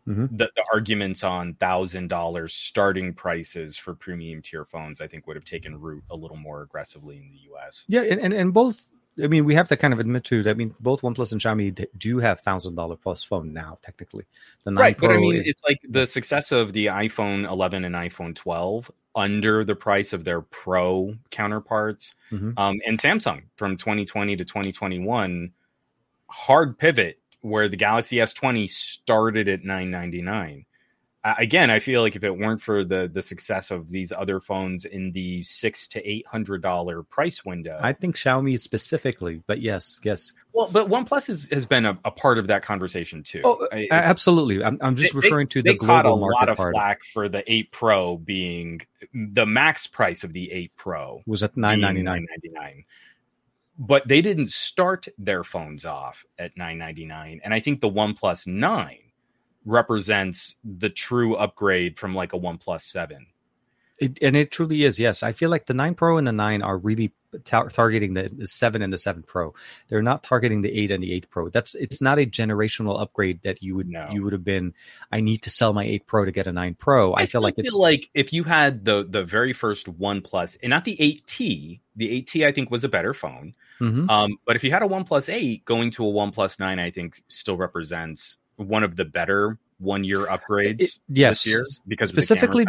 mm-hmm. 0.09 0.35
the, 0.35 0.49
the 0.55 0.65
arguments 0.73 1.23
on 1.23 1.53
thousand 1.55 2.07
dollars 2.07 2.53
starting 2.53 3.13
prices 3.13 3.77
for 3.77 3.93
premium 3.93 4.41
tier 4.41 4.65
phones, 4.65 5.01
I 5.01 5.07
think, 5.07 5.27
would 5.27 5.35
have 5.35 5.45
taken 5.45 5.79
root 5.79 6.03
a 6.09 6.15
little 6.15 6.37
more 6.37 6.61
aggressively 6.61 7.17
in 7.17 7.29
the 7.31 7.37
U.S. 7.51 7.83
Yeah, 7.87 8.01
and, 8.01 8.19
and, 8.19 8.33
and 8.33 8.53
both. 8.53 8.81
I 9.21 9.27
mean, 9.27 9.43
we 9.43 9.53
have 9.55 9.67
to 9.67 9.75
kind 9.75 9.93
of 9.93 9.99
admit 9.99 10.23
to. 10.25 10.43
That. 10.43 10.51
I 10.51 10.53
mean, 10.53 10.73
both 10.79 11.01
OnePlus 11.01 11.33
and 11.33 11.41
Xiaomi 11.41 11.85
do 11.97 12.19
have 12.19 12.39
thousand 12.39 12.75
dollar 12.75 12.95
plus 12.95 13.23
phone 13.23 13.53
now. 13.53 13.77
Technically, 13.81 14.25
the 14.63 14.71
nine 14.71 14.81
right, 14.81 14.97
Pro 14.97 15.09
but 15.09 15.15
I 15.15 15.17
mean, 15.17 15.35
is, 15.35 15.47
it's 15.47 15.61
like 15.67 15.79
the 15.87 16.05
success 16.05 16.51
of 16.51 16.73
the 16.73 16.87
iPhone 16.87 17.49
11 17.49 17.83
and 17.83 17.95
iPhone 17.95 18.33
12 18.33 18.89
under 19.15 19.65
the 19.65 19.75
price 19.75 20.13
of 20.13 20.23
their 20.23 20.41
Pro 20.41 21.15
counterparts, 21.31 22.15
mm-hmm. 22.31 22.51
um, 22.57 22.79
and 22.85 22.99
Samsung 22.99 23.43
from 23.55 23.75
2020 23.75 24.37
to 24.37 24.45
2021 24.45 25.51
hard 26.29 26.77
pivot 26.77 27.19
where 27.41 27.69
the 27.69 27.77
Galaxy 27.77 28.17
S20 28.17 28.69
started 28.69 29.47
at 29.47 29.63
999. 29.63 30.65
Uh, 31.21 31.33
again, 31.37 31.69
I 31.69 31.79
feel 31.79 32.01
like 32.01 32.15
if 32.15 32.23
it 32.23 32.37
weren't 32.37 32.61
for 32.61 32.85
the 32.85 33.09
the 33.11 33.21
success 33.21 33.71
of 33.71 33.89
these 33.89 34.13
other 34.13 34.39
phones 34.39 34.85
in 34.85 35.11
the 35.11 35.43
six 35.43 35.85
to 35.89 36.09
eight 36.09 36.25
hundred 36.25 36.61
dollar 36.61 37.03
price 37.03 37.43
window, 37.43 37.77
I 37.81 37.91
think 37.91 38.15
Xiaomi 38.15 38.57
specifically. 38.57 39.43
But 39.45 39.61
yes, 39.61 39.99
yes. 40.01 40.31
Well, 40.53 40.69
but 40.71 40.87
OnePlus 40.87 41.27
has, 41.27 41.47
has 41.51 41.65
been 41.65 41.85
a, 41.85 41.99
a 42.05 42.11
part 42.11 42.37
of 42.37 42.47
that 42.47 42.63
conversation 42.63 43.21
too. 43.21 43.41
Oh, 43.43 43.67
it's, 43.69 43.91
absolutely. 43.91 44.63
I'm, 44.63 44.77
I'm 44.79 44.95
just 44.95 45.13
they, 45.13 45.19
referring 45.19 45.47
to 45.47 45.61
they, 45.61 45.73
the 45.73 45.77
global 45.77 46.17
market 46.17 46.55
part. 46.55 46.59
a 46.59 46.61
lot 46.61 46.69
of 46.69 46.73
flack 46.73 46.99
for 47.13 47.27
the 47.27 47.43
eight 47.51 47.69
Pro 47.71 48.15
being 48.15 48.79
the 49.13 49.45
max 49.45 49.87
price 49.87 50.23
of 50.23 50.31
the 50.31 50.49
eight 50.53 50.71
Pro 50.77 51.21
was 51.25 51.43
at 51.43 51.57
nine 51.57 51.81
ninety 51.81 52.01
nine. 52.01 52.25
But 53.79 54.07
they 54.07 54.21
didn't 54.21 54.51
start 54.51 55.07
their 55.17 55.43
phones 55.43 55.85
off 55.85 56.23
at 56.37 56.55
999 56.57 57.41
and 57.43 57.53
i 57.53 57.59
think 57.59 57.81
the 57.81 57.89
OnePlus 57.89 58.45
9 58.45 58.97
represents 59.65 60.55
the 60.63 60.89
true 60.89 61.35
upgrade 61.35 61.97
from 61.97 62.13
like 62.13 62.33
a 62.33 62.39
OnePlus 62.39 62.81
7 62.81 63.25
it, 63.99 64.19
and 64.21 64.35
it 64.35 64.51
truly 64.51 64.83
is 64.83 64.99
yes. 64.99 65.23
I 65.23 65.33
feel 65.33 65.49
like 65.49 65.65
the 65.65 65.73
9 65.73 65.93
pro 65.95 66.17
and 66.17 66.27
the 66.27 66.31
9 66.31 66.61
are 66.61 66.77
really 66.77 67.11
tar- 67.43 67.69
targeting 67.69 68.13
the, 68.13 68.29
the, 68.33 68.47
7 68.47 68.81
and 68.81 68.91
the 68.91 68.97
7 68.97 69.23
pro. 69.23 69.53
They're 69.87 70.01
not 70.01 70.23
targeting 70.23 70.61
the 70.61 70.71
8 70.83 70.91
and 70.91 71.03
the 71.03 71.13
8 71.13 71.29
pro. 71.29 71.49
That's 71.49 71.75
it's 71.75 72.01
not 72.01 72.17
a 72.17 72.25
generational 72.25 72.99
upgrade 72.99 73.41
that 73.43 73.61
you 73.61 73.75
would 73.75 73.89
no. 73.89 74.07
you 74.11 74.23
would 74.23 74.33
have 74.33 74.43
been 74.43 74.73
i 75.11 75.19
need 75.19 75.43
to 75.43 75.49
sell 75.49 75.73
my 75.73 75.83
8 75.83 76.07
pro 76.07 76.25
to 76.25 76.31
get 76.31 76.47
a 76.47 76.51
9 76.51 76.75
pro. 76.75 77.13
I, 77.13 77.21
I 77.21 77.25
feel 77.25 77.41
like 77.41 77.55
feel 77.55 77.65
it's 77.65 77.75
like 77.75 78.09
if 78.13 78.33
you 78.33 78.43
had 78.43 78.85
the 78.85 79.05
the 79.07 79.23
very 79.23 79.53
first 79.53 79.87
one 79.87 80.21
and 80.61 80.69
not 80.69 80.85
the 80.85 80.97
8t 80.97 81.79
the 81.95 82.23
8t 82.23 82.45
i 82.45 82.51
think 82.51 82.71
was 82.71 82.83
a 82.83 82.89
better 82.89 83.13
phone 83.13 83.53
mm-hmm. 83.79 84.09
um, 84.09 84.37
but 84.45 84.55
if 84.55 84.63
you 84.63 84.71
had 84.71 84.81
a 84.81 84.87
one 84.87 85.05
8 85.09 85.65
going 85.65 85.91
to 85.91 86.05
a 86.05 86.09
one 86.09 86.31
9 86.35 86.79
i 86.79 86.91
think 86.91 87.21
still 87.27 87.57
represents 87.57 88.37
one 88.57 88.83
of 88.83 88.95
the 88.95 89.05
better 89.05 89.57
one 89.79 90.03
year 90.03 90.25
upgrades 90.25 90.81
it, 90.81 90.97
yes. 91.07 91.45
year 91.45 91.63
because 91.87 92.09
specifically 92.09 92.65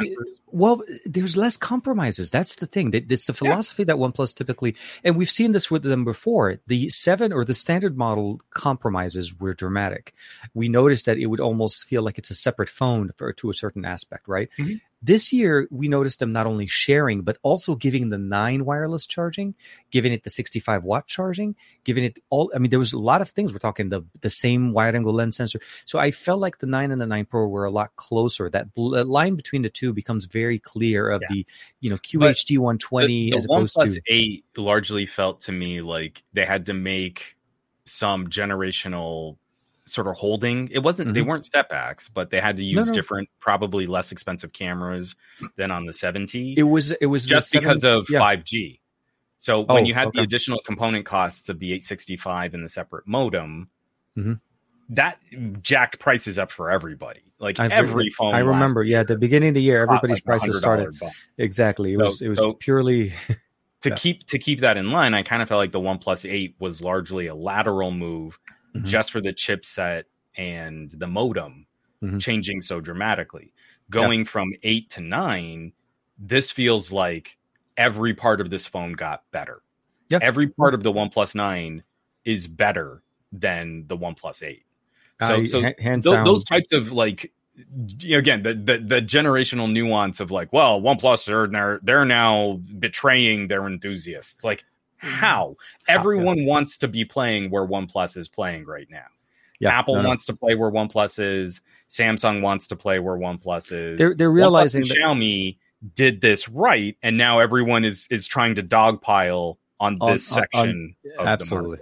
well 0.46 0.82
there's 1.04 1.36
less 1.36 1.56
compromises. 1.56 2.30
That's 2.30 2.56
the 2.56 2.66
thing. 2.66 2.90
It's 2.92 3.26
the 3.26 3.32
philosophy 3.32 3.82
yeah. 3.82 3.86
that 3.86 3.96
oneplus 3.96 4.34
typically 4.34 4.76
and 5.02 5.16
we've 5.16 5.30
seen 5.30 5.52
this 5.52 5.70
with 5.70 5.82
them 5.82 6.04
before. 6.04 6.60
The 6.66 6.88
7 6.88 7.32
or 7.32 7.44
the 7.44 7.54
standard 7.54 7.96
model 7.96 8.40
compromises 8.50 9.38
were 9.38 9.52
dramatic. 9.52 10.14
We 10.54 10.68
noticed 10.68 11.06
that 11.06 11.18
it 11.18 11.26
would 11.26 11.40
almost 11.40 11.84
feel 11.84 12.02
like 12.02 12.16
it's 12.16 12.30
a 12.30 12.34
separate 12.34 12.68
phone 12.68 13.10
for, 13.16 13.32
to 13.32 13.50
a 13.50 13.54
certain 13.54 13.84
aspect 13.84 14.28
right? 14.28 14.48
Mm-hmm. 14.58 14.74
This 15.02 15.32
year, 15.32 15.66
we 15.70 15.88
noticed 15.88 16.18
them 16.18 16.32
not 16.32 16.46
only 16.46 16.66
sharing, 16.66 17.22
but 17.22 17.38
also 17.42 17.74
giving 17.74 18.10
the 18.10 18.18
nine 18.18 18.66
wireless 18.66 19.06
charging, 19.06 19.54
giving 19.90 20.12
it 20.12 20.24
the 20.24 20.30
65 20.30 20.84
watt 20.84 21.06
charging, 21.06 21.56
giving 21.84 22.04
it 22.04 22.18
all. 22.28 22.52
I 22.54 22.58
mean, 22.58 22.70
there 22.70 22.78
was 22.78 22.92
a 22.92 22.98
lot 22.98 23.22
of 23.22 23.30
things. 23.30 23.52
We're 23.52 23.60
talking 23.60 23.88
the, 23.88 24.02
the 24.20 24.28
same 24.28 24.72
wide 24.72 24.94
angle 24.94 25.14
lens 25.14 25.36
sensor. 25.36 25.60
So 25.86 25.98
I 25.98 26.10
felt 26.10 26.40
like 26.40 26.58
the 26.58 26.66
nine 26.66 26.90
and 26.90 27.00
the 27.00 27.06
nine 27.06 27.24
pro 27.24 27.46
were 27.46 27.64
a 27.64 27.70
lot 27.70 27.96
closer. 27.96 28.50
That 28.50 28.74
bl- 28.74 29.02
line 29.02 29.36
between 29.36 29.62
the 29.62 29.70
two 29.70 29.94
becomes 29.94 30.26
very 30.26 30.58
clear 30.58 31.08
of 31.08 31.22
yeah. 31.22 31.28
the, 31.30 31.46
you 31.80 31.88
know, 31.88 31.96
QHD 31.96 32.58
120 32.58 33.06
the, 33.06 33.30
the 33.30 33.36
as 33.38 33.44
opposed 33.46 33.78
to. 33.80 34.02
8 34.06 34.44
largely 34.58 35.06
felt 35.06 35.40
to 35.42 35.52
me 35.52 35.80
like 35.80 36.22
they 36.34 36.44
had 36.44 36.66
to 36.66 36.74
make 36.74 37.36
some 37.86 38.28
generational 38.28 39.36
sort 39.90 40.06
of 40.06 40.16
holding. 40.16 40.68
It 40.68 40.80
wasn't 40.80 41.08
mm-hmm. 41.08 41.14
they 41.14 41.22
weren't 41.22 41.46
step 41.46 41.68
backs, 41.68 42.08
but 42.08 42.30
they 42.30 42.40
had 42.40 42.56
to 42.56 42.64
use 42.64 42.76
no, 42.76 42.84
no. 42.84 42.92
different, 42.92 43.28
probably 43.40 43.86
less 43.86 44.12
expensive 44.12 44.52
cameras 44.52 45.16
than 45.56 45.70
on 45.70 45.86
the 45.86 45.92
70. 45.92 46.54
It 46.56 46.62
was 46.64 46.92
it 46.92 47.06
was 47.06 47.26
just 47.26 47.52
because 47.52 47.84
of 47.84 48.08
yeah. 48.08 48.20
5G. 48.20 48.80
So 49.38 49.60
when 49.60 49.84
oh, 49.84 49.86
you 49.86 49.94
had 49.94 50.08
okay. 50.08 50.18
the 50.18 50.22
additional 50.22 50.60
component 50.60 51.06
costs 51.06 51.48
of 51.48 51.58
the 51.58 51.68
865 51.68 52.52
and 52.52 52.62
the 52.62 52.68
separate 52.68 53.06
modem, 53.06 53.70
mm-hmm. 54.16 54.34
that 54.90 55.18
jacked 55.62 55.98
prices 55.98 56.38
up 56.38 56.52
for 56.52 56.70
everybody. 56.70 57.22
Like 57.38 57.58
I've 57.58 57.72
every 57.72 58.10
phone. 58.10 58.34
I 58.34 58.40
remember, 58.40 58.82
yeah, 58.82 59.00
at 59.00 59.08
the 59.08 59.16
beginning 59.16 59.48
of 59.50 59.54
the 59.54 59.62
year, 59.62 59.82
everybody's 59.82 60.16
like 60.16 60.24
prices 60.24 60.58
started. 60.58 60.94
Exactly, 61.38 61.94
it 61.94 61.98
so, 61.98 62.04
was 62.04 62.22
it 62.22 62.28
was 62.28 62.38
so 62.38 62.52
purely. 62.52 63.14
to 63.80 63.88
yeah. 63.88 63.94
keep 63.94 64.26
to 64.26 64.38
keep 64.38 64.60
that 64.60 64.76
in 64.76 64.90
line, 64.90 65.14
I 65.14 65.22
kind 65.22 65.40
of 65.40 65.48
felt 65.48 65.58
like 65.58 65.72
the 65.72 65.80
OnePlus 65.80 66.30
8 66.30 66.56
was 66.58 66.82
largely 66.82 67.26
a 67.28 67.34
lateral 67.34 67.92
move 67.92 68.38
mm-hmm. 68.74 68.86
just 68.86 69.10
for 69.10 69.20
the 69.20 69.32
chipset 69.32 70.04
and 70.36 70.90
the 70.92 71.06
modem 71.06 71.66
mm-hmm. 72.02 72.18
changing 72.18 72.60
so 72.60 72.80
dramatically. 72.80 73.52
Going 73.90 74.24
from 74.24 74.52
eight 74.62 74.90
to 74.90 75.00
nine, 75.00 75.72
this 76.18 76.50
feels 76.50 76.92
like 76.92 77.36
every 77.76 78.14
part 78.14 78.40
of 78.40 78.50
this 78.50 78.66
phone 78.66 78.92
got 78.92 79.24
better. 79.32 79.62
Every 80.20 80.48
part 80.48 80.74
of 80.74 80.82
the 80.82 80.92
OnePlus 80.92 81.34
9 81.34 81.82
is 82.24 82.46
better 82.46 83.02
than 83.32 83.84
the 83.86 83.96
OnePlus 83.96 84.42
8. 84.42 84.64
So, 85.20 85.34
I, 85.34 85.44
so 85.44 85.60
th- 85.60 86.24
those 86.24 86.44
types 86.44 86.72
of 86.72 86.92
like, 86.92 87.32
you 87.98 88.12
know, 88.12 88.18
again, 88.18 88.42
the, 88.42 88.54
the, 88.54 88.78
the 88.78 89.02
generational 89.02 89.70
nuance 89.70 90.18
of 90.18 90.30
like, 90.30 90.52
well, 90.52 90.80
OnePlus 90.80 91.28
are 91.28 91.80
they're 91.82 92.04
now 92.04 92.60
betraying 92.78 93.48
their 93.48 93.66
enthusiasts. 93.66 94.42
Like, 94.42 94.64
how? 95.00 95.56
Everyone 95.88 96.38
yeah. 96.38 96.46
wants 96.46 96.78
to 96.78 96.88
be 96.88 97.04
playing 97.04 97.50
where 97.50 97.66
OnePlus 97.66 98.16
is 98.16 98.28
playing 98.28 98.66
right 98.66 98.86
now. 98.90 99.06
Yeah, 99.58 99.78
Apple 99.78 99.96
no, 99.96 100.02
no. 100.02 100.08
wants 100.08 100.26
to 100.26 100.34
play 100.34 100.54
where 100.54 100.70
OnePlus 100.70 101.18
is. 101.18 101.60
Samsung 101.88 102.40
wants 102.40 102.68
to 102.68 102.76
play 102.76 102.98
where 102.98 103.16
OnePlus 103.16 103.72
is. 103.72 103.98
They're 103.98 104.14
they're 104.14 104.30
realizing 104.30 104.82
that 104.82 104.96
Xiaomi 104.96 105.58
did 105.94 106.20
this 106.20 106.48
right, 106.48 106.96
and 107.02 107.16
now 107.16 107.40
everyone 107.40 107.84
is 107.84 108.06
is 108.10 108.26
trying 108.26 108.54
to 108.56 108.62
dogpile 108.62 109.56
on 109.78 109.98
this 109.98 110.30
on, 110.32 110.38
section. 110.40 110.96
On, 111.18 111.26
absolutely. 111.26 111.78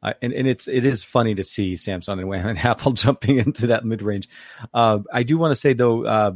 Uh, 0.00 0.12
and, 0.22 0.32
and 0.32 0.46
it's 0.46 0.68
it 0.68 0.84
is 0.84 1.02
funny 1.02 1.34
to 1.34 1.42
see 1.42 1.74
Samsung 1.74 2.22
and, 2.22 2.46
and 2.46 2.58
Apple 2.64 2.92
jumping 2.92 3.38
into 3.38 3.68
that 3.68 3.84
mid 3.84 4.02
range. 4.02 4.28
Uh, 4.72 5.00
I 5.12 5.24
do 5.24 5.38
want 5.38 5.50
to 5.50 5.56
say 5.56 5.72
though, 5.72 6.04
uh, 6.04 6.32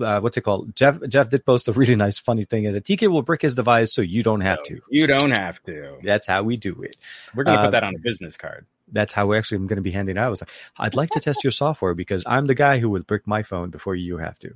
uh, 0.00 0.20
what's 0.20 0.36
it 0.36 0.42
called? 0.42 0.74
Jeff 0.74 0.98
Jeff 1.08 1.28
did 1.30 1.44
post 1.44 1.68
a 1.68 1.72
really 1.72 1.96
nice 1.96 2.18
funny 2.18 2.44
thing 2.44 2.70
that 2.72 2.84
TK 2.84 3.08
will 3.08 3.22
brick 3.22 3.42
his 3.42 3.54
device 3.54 3.92
so 3.94 4.02
you 4.02 4.22
don't 4.22 4.40
have 4.40 4.62
to. 4.64 4.80
You 4.90 5.06
don't 5.06 5.30
have 5.30 5.62
to. 5.64 5.98
That's 6.02 6.26
how 6.26 6.42
we 6.42 6.56
do 6.56 6.82
it. 6.82 6.96
We're 7.34 7.44
gonna 7.44 7.58
Uh, 7.58 7.64
put 7.66 7.70
that 7.72 7.84
on 7.84 7.94
a 7.94 7.98
business 7.98 8.36
card. 8.36 8.66
That's 8.92 9.12
how 9.12 9.26
we 9.26 9.36
actually 9.36 9.56
I'm 9.56 9.66
going 9.66 9.78
to 9.78 9.82
be 9.82 9.90
handing 9.90 10.16
out. 10.16 10.26
I 10.26 10.30
was 10.30 10.42
like, 10.42 10.50
I'd 10.78 10.94
like 10.94 11.10
to 11.10 11.20
test 11.20 11.42
your 11.42 11.50
software 11.50 11.94
because 11.94 12.22
I'm 12.24 12.46
the 12.46 12.54
guy 12.54 12.78
who 12.78 12.88
will 12.88 13.02
brick 13.02 13.26
my 13.26 13.42
phone 13.42 13.70
before 13.70 13.96
you 13.96 14.18
have 14.18 14.38
to. 14.38 14.54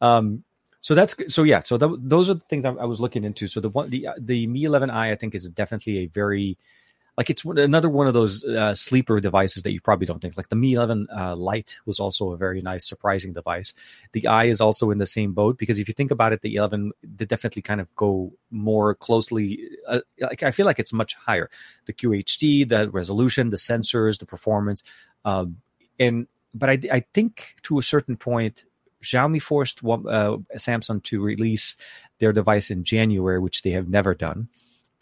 Um, 0.00 0.44
so 0.80 0.94
that's 0.94 1.14
so 1.32 1.42
yeah. 1.44 1.60
So 1.60 1.78
th- 1.78 1.92
those 1.98 2.28
are 2.28 2.34
the 2.34 2.40
things 2.40 2.64
I, 2.64 2.72
I 2.72 2.84
was 2.84 3.00
looking 3.00 3.24
into. 3.24 3.46
So 3.46 3.60
the 3.60 3.70
one 3.70 3.90
the 3.90 4.08
the 4.18 4.46
Mi 4.46 4.64
11i 4.64 4.92
I 4.92 5.14
think 5.14 5.34
is 5.34 5.48
definitely 5.48 5.98
a 5.98 6.06
very 6.06 6.58
like 7.18 7.28
it's 7.28 7.44
another 7.44 7.90
one 7.90 8.06
of 8.06 8.14
those 8.14 8.42
uh, 8.42 8.74
sleeper 8.74 9.20
devices 9.20 9.62
that 9.64 9.72
you 9.72 9.80
probably 9.80 10.06
don't 10.06 10.20
think. 10.20 10.36
Like 10.36 10.48
the 10.48 10.56
Mi 10.56 10.72
11 10.72 11.08
uh, 11.10 11.36
was 11.84 12.00
also 12.00 12.32
a 12.32 12.38
very 12.38 12.62
nice, 12.62 12.88
surprising 12.88 13.34
device. 13.34 13.74
The 14.12 14.26
i 14.26 14.44
is 14.44 14.60
also 14.60 14.90
in 14.90 14.98
the 14.98 15.06
same 15.06 15.32
boat 15.32 15.58
because 15.58 15.78
if 15.78 15.88
you 15.88 15.94
think 15.94 16.10
about 16.10 16.32
it, 16.32 16.40
the 16.40 16.54
11 16.54 16.92
they 17.02 17.26
definitely 17.26 17.62
kind 17.62 17.80
of 17.80 17.94
go 17.96 18.32
more 18.50 18.94
closely. 18.94 19.60
Uh, 19.86 20.00
like 20.20 20.42
I 20.42 20.52
feel 20.52 20.64
like 20.64 20.78
it's 20.78 20.92
much 20.92 21.14
higher. 21.14 21.50
The 21.84 21.92
QHD, 21.92 22.68
the 22.68 22.90
resolution, 22.90 23.50
the 23.50 23.58
sensors, 23.58 24.18
the 24.18 24.26
performance, 24.26 24.82
um, 25.24 25.58
and 26.00 26.26
but 26.54 26.70
I 26.70 26.78
I 26.90 27.00
think 27.12 27.56
to 27.64 27.78
a 27.78 27.82
certain 27.82 28.16
point. 28.16 28.64
Xiaomi 29.02 29.42
forced 29.42 29.80
uh, 29.84 30.36
Samsung 30.54 31.02
to 31.02 31.20
release 31.20 31.76
their 32.20 32.32
device 32.32 32.70
in 32.70 32.84
January, 32.84 33.40
which 33.40 33.62
they 33.62 33.72
have 33.72 33.88
never 33.88 34.14
done 34.14 34.48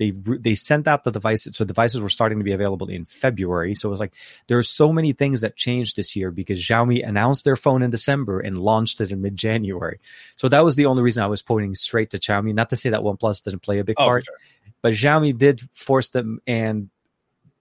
they 0.00 0.10
they 0.10 0.54
sent 0.54 0.88
out 0.88 1.04
the 1.04 1.12
devices 1.12 1.54
so 1.54 1.64
devices 1.64 2.00
were 2.00 2.08
starting 2.08 2.38
to 2.38 2.44
be 2.44 2.52
available 2.52 2.88
in 2.88 3.04
february. 3.04 3.74
So 3.74 3.88
it 3.88 3.90
was 3.90 4.00
like 4.00 4.14
there's 4.48 4.68
so 4.68 4.92
many 4.92 5.12
things 5.12 5.42
that 5.42 5.56
changed 5.56 5.94
this 5.94 6.16
year 6.16 6.30
because 6.30 6.58
xiaomi 6.58 7.06
announced 7.06 7.44
their 7.44 7.54
phone 7.54 7.82
in 7.82 7.90
december 7.90 8.40
and 8.40 8.56
launched 8.58 9.00
it 9.02 9.12
in 9.12 9.20
mid-january. 9.20 10.00
So 10.36 10.48
that 10.48 10.64
was 10.64 10.74
the 10.74 10.86
only 10.86 11.02
reason 11.02 11.22
i 11.22 11.26
was 11.26 11.42
pointing 11.42 11.74
straight 11.74 12.10
to 12.10 12.18
xiaomi. 12.18 12.54
Not 12.54 12.70
to 12.70 12.76
say 12.76 12.88
that 12.90 13.00
oneplus 13.00 13.44
didn't 13.44 13.60
play 13.60 13.78
a 13.78 13.84
big 13.84 13.96
Oh, 13.98 14.06
part 14.06 14.24
sure. 14.24 14.34
but 14.80 14.94
xiaomi 14.94 15.36
did 15.36 15.60
force 15.70 16.08
them 16.08 16.40
and 16.46 16.88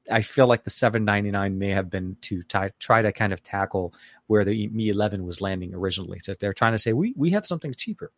i 0.09 0.21
feel 0.21 0.47
like 0.47 0.63
the 0.63 0.69
799 0.69 1.59
may 1.59 1.71
have 1.71 1.89
been 1.89 2.15
to 2.21 2.41
try, 2.43 2.71
try 2.79 3.01
to 3.01 3.11
kind 3.11 3.33
of 3.33 3.43
tackle 3.43 3.93
where 4.27 4.45
the 4.45 4.67
mi 4.69 4.87
11 4.87 5.25
was 5.25 5.41
landing 5.41 5.73
originally. 5.75 6.19
So 6.19 6.35
they're 6.39 6.53
trying 6.53 6.71
to 6.71 6.79
say 6.79 6.93
we 6.93 7.13
we 7.17 7.31
have 7.31 7.45
something 7.45 7.73
cheaper 7.73 8.13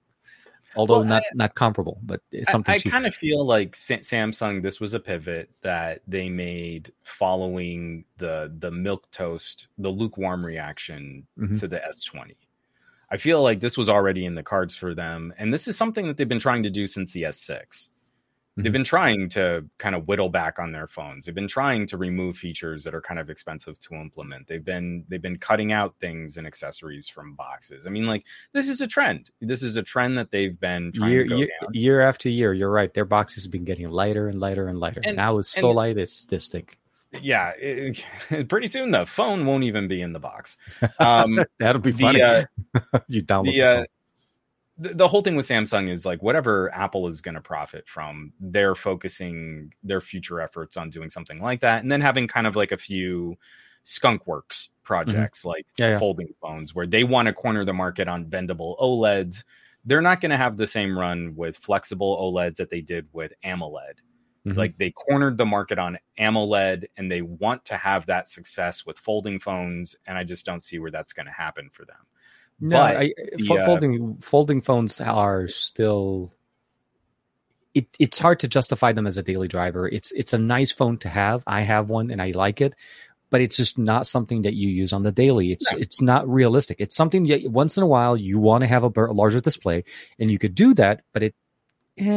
although 0.76 1.00
Well, 1.00 1.08
not 1.08 1.24
not 1.34 1.56
comparable 1.56 2.00
but 2.04 2.22
it's 2.32 2.50
I- 2.50 2.52
something 2.52 2.74
I, 2.76 2.78
cheaper 2.78 2.94
kind 2.96 3.06
of 3.06 3.16
feel 3.16 3.46
like 3.46 3.76
Samsung. 3.76 4.62
This 4.62 4.80
was 4.80 4.94
a 4.94 5.00
pivot 5.00 5.50
that 5.62 6.02
they 6.08 6.30
made 6.30 6.92
following 7.04 8.06
the 8.18 8.52
the 8.60 8.72
milk 8.72 9.10
toast, 9.12 9.68
the 9.78 9.90
lukewarm 9.90 10.46
reaction 10.46 11.26
Mhm. 11.38 11.60
to 11.60 11.68
the 11.68 11.80
S20. 11.86 12.36
I 13.10 13.18
feel 13.18 13.42
like 13.44 13.60
this 13.60 13.78
was 13.78 13.90
already 13.90 14.26
in 14.26 14.36
the 14.36 14.44
cards 14.44 14.76
for 14.78 14.96
them, 14.96 15.34
and 15.38 15.54
this 15.54 15.68
is 15.68 15.76
something 15.76 16.08
that 16.08 16.16
they've 16.18 16.30
been 16.30 16.40
trying 16.40 16.64
to 16.64 16.70
do 16.70 16.88
since 16.88 17.12
the 17.12 17.24
S6. 17.24 17.90
They've 18.58 18.66
Mhm. 18.66 18.74
been 18.74 18.84
trying 18.84 19.30
to 19.30 19.66
kind 19.78 19.96
of 19.96 20.08
whittle 20.10 20.28
back 20.28 20.60
on 20.60 20.74
their 20.74 20.86
phones. 20.88 21.26
They've 21.26 21.34
been 21.34 21.48
trying 21.48 21.88
to 21.88 21.98
remove 21.98 22.36
features 22.38 22.84
that 22.84 22.94
are 22.94 23.00
kind 23.02 23.18
of 23.20 23.30
expensive 23.30 23.80
to 23.80 23.96
implement. 23.96 24.48
They've 24.48 24.64
been 24.64 25.06
they've 25.08 25.22
been 25.22 25.38
cutting 25.38 25.72
out 25.72 25.96
things 26.02 26.36
and 26.36 26.46
accessories 26.46 27.08
from 27.08 27.36
boxes. 27.36 27.88
I 27.88 27.92
mean, 27.92 28.06
like 28.08 28.26
this 28.52 28.68
is 28.68 28.82
a 28.82 28.88
trend. 28.88 29.30
This 29.40 29.64
is 29.64 29.78
a 29.78 29.84
trend 29.84 30.18
that 30.18 30.32
they've 30.32 30.60
been 30.60 30.92
trying 30.92 31.12
year 31.12 31.24
to 31.24 31.30
go 31.30 31.38
year, 31.38 31.50
down. 31.62 31.70
year 31.74 32.02
after 32.02 32.28
year. 32.28 32.52
You're 32.54 32.70
right. 32.70 32.94
Their 32.94 33.06
boxes 33.06 33.44
have 33.46 33.52
been 33.54 33.64
getting 33.64 33.90
lighter 33.90 34.28
and 34.28 34.40
lighter 34.40 34.68
and 34.68 34.80
lighter. 34.82 35.02
And- 35.06 35.16
now 35.16 35.38
it's 35.38 35.50
so 35.50 35.70
and- 35.70 35.78
light 35.78 35.98
it's 35.98 36.26
this 36.26 36.50
thing. 36.50 36.68
yeah 37.22 37.52
it, 37.58 38.04
pretty 38.50 38.68
soon 38.68 38.92
the 38.92 39.06
phone 39.06 39.46
won't 39.46 39.66
even 39.66 39.88
be 39.90 40.02
in 40.02 40.14
the 40.14 40.20
box 40.20 40.56
um 41.00 41.44
That'll 41.60 41.82
be 41.82 41.92
the, 41.92 42.02
funny. 42.02 42.22
uh, 42.22 42.44
you 43.10 43.22
download 43.22 43.46
the, 43.48 43.52
the, 43.60 43.62
uh, 43.64 43.74
phone. 43.76 43.86
The, 44.78 44.94
the 44.94 45.08
whole 45.08 45.22
thing 45.22 45.36
with 45.36 45.48
samsung 45.48 45.90
is 45.90 46.06
like 46.06 46.22
whatever 46.24 46.74
apple 46.74 47.08
is 47.08 47.22
going 47.22 47.36
to 47.36 47.42
profit 47.42 47.88
from 47.88 48.32
they're 48.40 48.76
focusing 48.76 49.72
their 49.84 50.02
future 50.02 50.40
efforts 50.42 50.78
on 50.78 50.90
doing 50.90 51.10
something 51.10 51.42
like 51.42 51.60
that 51.60 51.82
and 51.82 51.92
then 51.92 52.02
having 52.02 52.28
kind 52.28 52.48
of 52.48 52.56
like 52.56 52.72
a 52.72 52.78
few 52.78 53.36
skunk 53.84 54.26
works 54.28 54.70
projects 54.84 55.44
like 55.46 55.66
Mm-hmm. 55.78 55.84
Yeah, 55.84 55.90
yeah. 55.92 56.00
folding 56.00 56.34
phones 56.42 56.76
where 56.76 56.88
they 56.88 57.04
want 57.04 57.28
to 57.28 57.34
corner 57.34 57.66
the 57.66 57.74
market 57.74 58.08
on 58.08 58.26
bendable 58.26 58.80
oleds 58.80 59.44
they're 59.86 60.02
not 60.02 60.22
going 60.22 60.30
to 60.32 60.38
have 60.38 60.58
the 60.58 60.68
same 60.68 60.98
run 60.98 61.34
with 61.36 61.58
flexible 61.58 62.18
oleds 62.18 62.56
that 62.58 62.70
they 62.70 62.82
did 62.82 63.08
with 63.14 63.34
amoled 63.44 64.00
Mhm. 64.46 64.58
Like 64.58 64.78
they 64.78 64.90
cornered 64.92 65.38
the 65.38 65.46
market 65.46 65.78
on 65.78 66.00
AMOLED 66.18 66.86
and 66.98 67.12
they 67.12 67.22
want 67.22 67.64
to 67.66 67.78
have 67.78 68.06
that 68.08 68.28
success 68.28 68.86
with 68.86 68.98
folding 68.98 69.40
phones. 69.40 69.96
And 70.08 70.18
I 70.18 70.24
just 70.24 70.46
don't 70.48 70.64
see 70.64 70.80
where 70.80 70.90
that's 70.90 71.14
going 71.14 71.28
to 71.28 71.32
happen 71.32 71.70
for 71.70 71.86
them. 71.86 71.98
No, 72.62 72.82
I, 72.82 73.14
the, 73.36 73.58
uh, 73.58 73.66
folding 73.66 74.18
folding 74.18 74.62
phones 74.62 75.02
are 75.02 75.48
still. 75.48 76.32
It, 77.74 77.88
it's 78.00 78.20
hard 78.20 78.40
to 78.42 78.50
justify 78.50 78.92
them 78.92 79.08
as 79.08 79.18
a 79.18 79.24
daily 79.24 79.48
driver. 79.48 79.88
It's 79.88 80.12
it's 80.12 80.34
a 80.34 80.38
nice 80.38 80.72
phone 80.72 80.98
to 80.98 81.10
have. 81.10 81.44
I 81.48 81.62
have 81.62 81.90
one 81.90 82.12
and 82.12 82.22
I 82.22 82.32
like 82.32 82.60
it, 82.60 82.76
but 83.30 83.42
it's 83.42 83.58
just 83.58 83.80
not 83.80 84.06
something 84.06 84.44
that 84.44 84.54
you 84.54 84.70
use 84.70 84.94
on 84.94 85.04
the 85.04 85.12
daily. 85.12 85.52
It's 85.52 85.72
No. 85.72 85.80
it's 85.80 86.02
not 86.02 86.30
realistic. 86.30 86.78
It's 86.80 86.96
something 86.96 87.26
that 87.28 87.50
once 87.50 87.78
in 87.78 87.84
a 87.84 87.88
while 87.88 88.18
you 88.18 88.40
want 88.40 88.62
to 88.62 88.68
have 88.68 88.84
a, 88.84 88.92
larger 89.12 89.40
display, 89.40 89.86
and 90.20 90.30
you 90.30 90.38
could 90.38 90.54
do 90.54 90.74
that. 90.76 91.02
But 91.14 91.24
it 91.24 91.36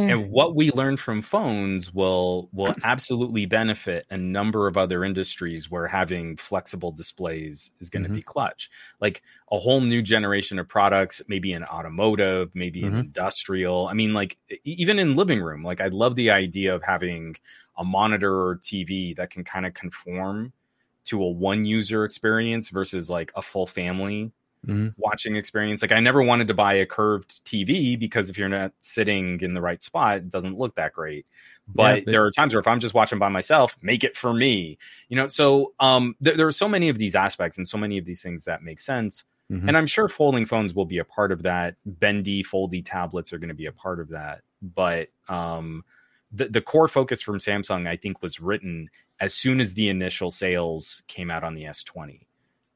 And 0.07 0.29
what 0.29 0.55
we 0.55 0.69
learn 0.71 0.97
from 0.97 1.23
phones 1.23 1.91
will 1.91 2.49
will 2.53 2.75
absolutely 2.83 3.47
benefit 3.47 4.05
a 4.11 4.17
number 4.17 4.67
of 4.67 4.77
other 4.77 5.03
industries 5.03 5.71
where 5.71 5.87
having 5.87 6.37
flexible 6.37 6.91
displays 6.91 7.71
is 7.79 7.89
going 7.89 8.03
to 8.03 8.09
Mhm. 8.09 8.11
be 8.11 8.21
clutch. 8.21 8.69
Like 9.01 9.23
a 9.51 9.57
whole 9.57 9.81
new 9.81 10.03
generation 10.03 10.59
of 10.59 10.67
products, 10.69 11.23
maybe 11.27 11.53
in 11.53 11.63
automotive, 11.63 12.53
maybe 12.53 12.85
in 12.85 12.93
Mhm. 12.93 13.05
industrial. 13.05 13.87
I 13.87 13.93
mean, 13.93 14.13
like 14.13 14.37
even 14.63 14.99
in 14.99 15.15
living 15.15 15.41
room. 15.41 15.63
Like 15.63 15.81
I 15.81 15.87
love 15.87 16.15
the 16.15 16.29
idea 16.29 16.75
of 16.75 16.83
having 16.83 17.35
a 17.75 17.83
monitor 17.83 18.31
or 18.47 18.57
TV 18.57 19.15
that 19.15 19.31
can 19.31 19.43
kind 19.43 19.65
of 19.65 19.73
conform 19.73 20.53
to 21.05 21.21
a 21.23 21.29
one 21.31 21.65
user 21.65 22.05
experience 22.05 22.69
versus 22.69 23.09
like 23.09 23.31
a 23.35 23.41
full 23.41 23.67
family 23.67 24.31
Mhm. 24.67 24.93
watching 24.97 25.35
experience. 25.35 25.81
Like 25.81 25.91
I 25.91 25.99
never 25.99 26.21
wanted 26.23 26.47
to 26.49 26.53
buy 26.53 26.73
a 26.75 26.85
curved 26.85 27.43
TV 27.45 27.95
because 27.99 28.29
if 28.29 28.37
you're 28.37 28.49
not 28.49 28.73
sitting 28.81 29.39
in 29.41 29.53
the 29.53 29.61
right 29.61 29.81
spot, 29.83 30.17
it 30.17 30.29
doesn't 30.29 30.57
look 30.57 30.75
that 30.75 30.93
great. 30.93 31.25
But 31.67 31.97
Yeah, 31.99 32.03
there 32.13 32.25
are 32.25 32.31
times 32.31 32.53
where 32.53 32.59
if 32.59 32.67
I'm 32.67 32.79
just 32.79 32.93
watching 32.93 33.19
by 33.19 33.29
myself, 33.29 33.77
make 33.81 34.03
it 34.03 34.15
for 34.17 34.33
me. 34.33 34.77
You 35.09 35.17
know, 35.17 35.27
so 35.27 35.73
um 35.79 36.15
there, 36.21 36.35
there 36.37 36.47
are 36.47 36.51
so 36.51 36.67
many 36.67 36.89
of 36.89 36.97
these 36.97 37.15
aspects 37.15 37.57
and 37.57 37.67
so 37.67 37.77
many 37.77 37.97
of 37.97 38.05
these 38.05 38.21
things 38.21 38.45
that 38.45 38.63
make 38.63 38.79
sense. 38.79 39.23
Mhm. 39.51 39.67
And 39.67 39.77
I'm 39.77 39.87
sure 39.87 40.09
folding 40.09 40.45
phones 40.45 40.73
will 40.73 40.85
be 40.85 40.97
a 40.97 41.05
part 41.05 41.31
of 41.31 41.43
that. 41.43 41.75
Bendy, 41.85 42.43
foldy 42.43 42.81
tablets 42.83 43.31
are 43.33 43.37
going 43.37 43.49
to 43.49 43.53
be 43.55 43.67
a 43.67 43.71
part 43.71 43.99
of 43.99 44.09
that. 44.09 44.41
But 44.61 45.09
um 45.29 45.83
the, 46.31 46.49
the 46.49 46.61
core 46.61 46.87
focus 46.87 47.21
from 47.21 47.37
Samsung, 47.37 47.87
I 47.87 47.95
think, 47.95 48.21
was 48.21 48.39
written 48.41 48.89
as 49.19 49.33
soon 49.33 49.61
as 49.61 49.73
the 49.75 49.87
initial 49.89 50.31
sales 50.31 51.03
came 51.07 51.31
out 51.31 51.43
on 51.43 51.53
the 51.55 51.63
S20 51.65 52.25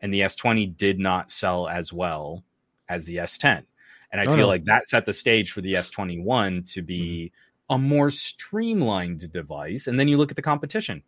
and 0.02 0.14
the 0.14 0.22
S20 0.22 0.76
did 0.78 1.00
not 1.00 1.32
sell 1.32 1.68
as 1.68 1.92
well 1.94 2.44
as 2.88 3.06
the 3.06 3.18
S10. 3.18 3.64
And 4.12 4.20
I 4.22 4.24
Oh, 4.28 4.36
feel 4.36 4.46
no. 4.46 4.48
like 4.48 4.66
that 4.66 4.88
set 4.88 5.06
the 5.06 5.14
stage 5.14 5.52
for 5.52 5.62
the 5.62 5.74
S21 5.76 6.72
to 6.74 6.82
be 6.82 7.32
mm-hmm. 7.70 7.76
a 7.76 7.78
more 7.78 8.10
streamlined 8.12 9.32
device. 9.32 9.88
And 9.88 10.00
then 10.00 10.08
you 10.08 10.18
look 10.18 10.32
at 10.32 10.36
the 10.36 10.42
competition. 10.42 11.04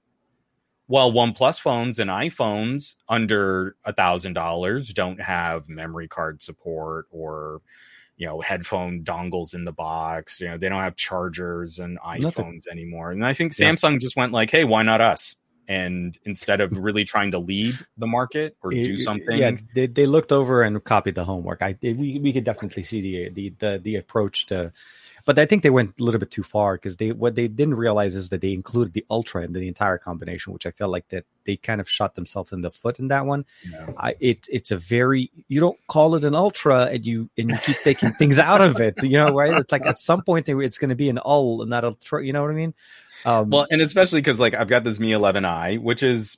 Well, 0.87 1.11
OnePlus 1.11 1.59
phones 1.59 1.99
and 1.99 2.09
iPhones 2.09 2.95
under 3.07 3.75
a 3.85 3.93
thousand 3.93 4.33
dollars 4.33 4.93
don't 4.93 5.21
have 5.21 5.69
memory 5.69 6.07
card 6.09 6.41
support 6.41 7.07
or 7.11 7.61
you 8.17 8.27
know 8.27 8.41
headphone 8.41 9.03
dongles 9.03 9.53
in 9.53 9.63
the 9.63 9.71
box. 9.71 10.41
You 10.41 10.49
know 10.49 10.57
they 10.57 10.67
don't 10.69 10.81
have 10.81 10.97
chargers 10.97 11.79
and 11.79 11.97
iPhones 12.01 12.23
Nothing. 12.23 12.61
anymore. 12.69 13.11
And 13.11 13.25
I 13.25 13.33
think 13.33 13.57
Yeah. 13.57 13.71
Samsung 13.71 14.01
just 14.01 14.17
went 14.17 14.33
like, 14.33 14.51
"Hey, 14.51 14.65
why 14.65 14.83
not 14.83 14.99
us?" 15.01 15.35
And 15.71 16.17
instead 16.25 16.59
of 16.59 16.75
really 16.75 17.05
trying 17.05 17.31
to 17.31 17.39
lead 17.39 17.75
the 17.97 18.05
market 18.05 18.57
or 18.61 18.71
do 18.71 18.97
something, 18.97 19.37
Yeah, 19.37 19.51
they, 19.73 19.87
they 19.87 20.05
looked 20.05 20.33
over 20.33 20.63
and 20.63 20.83
copied 20.83 21.15
the 21.15 21.23
homework. 21.23 21.61
I 21.61 21.77
we 21.81 22.19
we 22.19 22.33
could 22.33 22.43
definitely 22.43 22.83
see 22.83 22.99
the 22.99 23.29
the 23.29 23.49
the, 23.57 23.79
the 23.81 23.95
approach 23.95 24.47
to, 24.47 24.73
but 25.23 25.39
I 25.39 25.45
think 25.45 25.63
they 25.63 25.69
went 25.69 25.97
a 25.97 26.03
little 26.03 26.19
bit 26.19 26.29
too 26.29 26.43
far 26.43 26.75
because 26.75 26.97
they 26.97 27.13
what 27.13 27.35
they 27.35 27.47
didn't 27.47 27.75
realize 27.75 28.15
is 28.15 28.29
that 28.29 28.41
they 28.41 28.51
included 28.51 28.91
the 28.91 29.05
ultra 29.09 29.45
in 29.45 29.53
the 29.53 29.65
entire 29.65 29.97
combination, 29.97 30.51
which 30.51 30.65
I 30.65 30.71
felt 30.71 30.91
like 30.91 31.07
that 31.07 31.23
they 31.45 31.55
kind 31.55 31.79
of 31.79 31.89
shot 31.89 32.15
themselves 32.15 32.51
in 32.51 32.59
the 32.59 32.71
foot 32.71 32.99
in 32.99 33.07
that 33.07 33.25
one. 33.25 33.45
know, 33.71 33.93
I 33.97 34.15
it 34.19 34.47
it's 34.51 34.71
a 34.71 34.77
very 34.77 35.31
you 35.47 35.61
don't 35.61 35.79
call 35.87 36.15
it 36.15 36.25
an 36.25 36.35
ultra 36.35 36.87
and 36.87 37.05
you 37.05 37.29
and 37.37 37.49
you 37.49 37.57
keep 37.59 37.77
taking 37.77 38.11
things 38.11 38.39
out 38.39 38.59
of 38.59 38.81
it, 38.81 39.01
you 39.01 39.17
know, 39.17 39.33
right? 39.33 39.53
It's 39.53 39.71
like 39.71 39.85
at 39.85 39.97
some 39.99 40.21
point 40.21 40.49
it's 40.49 40.77
going 40.79 40.89
to 40.89 40.95
be 40.95 41.07
an 41.07 41.19
ul, 41.23 41.61
and 41.61 41.69
not 41.69 41.85
a 41.85 41.95
you 42.21 42.33
know 42.33 42.41
what 42.41 42.51
I 42.51 42.55
mean? 42.55 42.73
Um, 43.25 43.49
Well, 43.49 43.67
and 43.71 43.81
especially 43.81 44.21
because 44.21 44.39
like 44.39 44.53
I've 44.53 44.67
got 44.67 44.83
this 44.83 44.99
Mi 44.99 45.11
11i, 45.11 45.79
which 45.79 46.03
is 46.03 46.37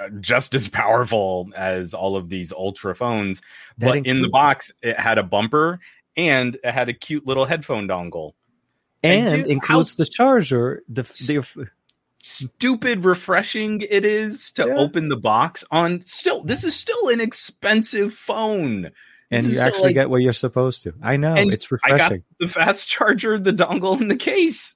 uh, 0.00 0.08
just 0.20 0.54
as 0.54 0.68
powerful 0.68 1.48
as 1.56 1.94
all 1.94 2.16
of 2.16 2.28
these 2.28 2.52
ultra 2.52 2.94
phones, 2.94 3.40
but 3.78 4.06
in 4.06 4.20
the 4.22 4.28
box 4.28 4.70
it 4.82 4.98
had 4.98 5.18
a 5.18 5.22
bumper 5.22 5.78
and 6.16 6.56
it 6.62 6.70
had 6.70 6.88
a 6.88 6.92
cute 6.92 7.26
little 7.26 7.44
headphone 7.44 7.86
dongle. 7.88 8.32
and 9.02 9.42
dude, 9.44 9.50
includes 9.50 9.92
how- 9.96 10.04
the 10.04 10.10
charger, 10.10 10.82
the 10.88 11.02
the 11.02 11.68
stupid 12.22 13.04
refreshing 13.04 13.80
it 13.88 14.04
is 14.04 14.50
to 14.52 14.66
Yeah. 14.66 14.74
open 14.76 15.08
the 15.08 15.16
box 15.16 15.64
on 15.70 16.02
still 16.06 16.42
this 16.42 16.64
is 16.64 16.74
still 16.74 17.08
an 17.08 17.20
expensive 17.20 18.14
phone. 18.14 18.90
and 19.30 19.44
This 19.46 19.54
you 19.54 19.60
actually 19.60 19.82
like- 19.88 19.94
get 19.94 20.10
what 20.10 20.22
you're 20.22 20.32
supposed 20.32 20.82
to. 20.84 20.94
I 21.02 21.16
know 21.16 21.34
And 21.34 21.52
it's 21.52 21.66
I 21.84 21.90
got 21.90 21.92
refreshing. 21.92 22.22
the 22.40 22.48
fast 22.48 22.88
charger, 22.94 23.38
the 23.38 23.52
dongle, 23.52 24.00
and 24.00 24.10
the 24.10 24.16
case. 24.16 24.74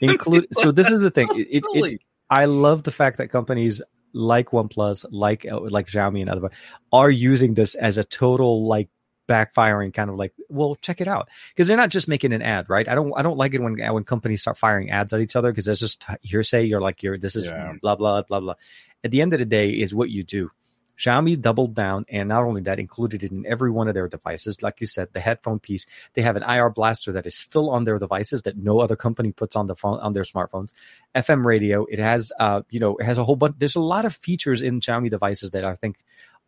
Include 0.00 0.46
so 0.52 0.72
this 0.72 0.88
is 0.88 1.00
the 1.00 1.10
thing. 1.10 1.28
It, 1.34 1.64
it, 1.72 2.00
I 2.30 2.44
love 2.44 2.82
the 2.82 2.92
fact 2.92 3.18
that 3.18 3.28
companies 3.28 3.82
like 4.12 4.50
OnePlus, 4.50 5.06
like 5.10 5.46
uh, 5.46 5.60
like 5.60 5.86
Xiaomi 5.86 6.20
and 6.20 6.30
other 6.30 6.50
are 6.92 7.10
using 7.10 7.54
this 7.54 7.74
as 7.74 7.98
a 7.98 8.04
total 8.04 8.66
like 8.66 8.88
backfiring 9.28 9.92
kind 9.92 10.10
of 10.10 10.16
like, 10.16 10.32
well, 10.48 10.74
check 10.76 11.00
it 11.00 11.08
out 11.08 11.28
because 11.50 11.68
they're 11.68 11.76
not 11.76 11.90
just 11.90 12.08
making 12.08 12.32
an 12.32 12.42
ad, 12.42 12.68
right? 12.68 12.88
I 12.88 12.94
don't 12.94 13.12
I 13.16 13.22
don't 13.22 13.36
like 13.36 13.54
it 13.54 13.60
when 13.60 13.76
when 13.92 14.04
companies 14.04 14.40
start 14.40 14.56
firing 14.56 14.90
ads 14.90 15.12
at 15.12 15.20
each 15.20 15.36
other 15.36 15.52
because 15.52 15.66
that's 15.66 15.80
just 15.80 16.04
hearsay. 16.22 16.64
You're 16.64 16.80
like, 16.80 17.02
you're 17.02 17.18
this 17.18 17.36
is 17.36 17.46
Yeah. 17.46 17.74
blah 17.80 17.96
blah 17.96 18.22
blah 18.22 18.40
blah. 18.40 18.54
At 19.04 19.10
the 19.10 19.22
end 19.22 19.32
of 19.32 19.38
the 19.38 19.44
day, 19.44 19.70
is 19.70 19.94
what 19.94 20.10
you 20.10 20.24
do. 20.24 20.50
Xiaomi 20.98 21.40
doubled 21.40 21.74
down, 21.74 22.04
and 22.08 22.28
not 22.28 22.44
only 22.44 22.60
that, 22.62 22.78
included 22.78 23.22
it 23.22 23.30
in 23.30 23.46
every 23.46 23.70
one 23.70 23.86
of 23.88 23.94
their 23.94 24.08
devices. 24.08 24.62
Like 24.62 24.80
you 24.80 24.86
said, 24.86 25.08
the 25.12 25.20
headphone 25.20 25.60
piece, 25.60 25.86
they 26.14 26.22
have 26.22 26.36
an 26.36 26.42
IR 26.42 26.70
blaster 26.70 27.12
that 27.12 27.26
is 27.26 27.36
still 27.36 27.70
on 27.70 27.84
their 27.84 27.98
devices 27.98 28.42
that 28.42 28.56
no 28.56 28.80
other 28.80 28.96
company 28.96 29.30
puts 29.32 29.54
on 29.54 29.66
the 29.66 29.76
phone 29.76 30.00
on 30.00 30.12
their 30.12 30.24
smartphones. 30.24 30.72
FM 31.14 31.46
radio, 31.46 31.84
it 31.84 32.00
has, 32.00 32.32
uh, 32.40 32.62
you 32.70 32.80
know, 32.80 32.96
it 32.96 33.04
has 33.04 33.18
a 33.18 33.24
whole 33.24 33.36
bunch. 33.36 33.54
There's 33.58 33.76
a 33.76 33.80
lot 33.80 34.04
of 34.04 34.14
features 34.14 34.60
in 34.60 34.80
Xiaomi 34.80 35.08
devices 35.10 35.52
that 35.52 35.64
I 35.64 35.76
think 35.76 35.98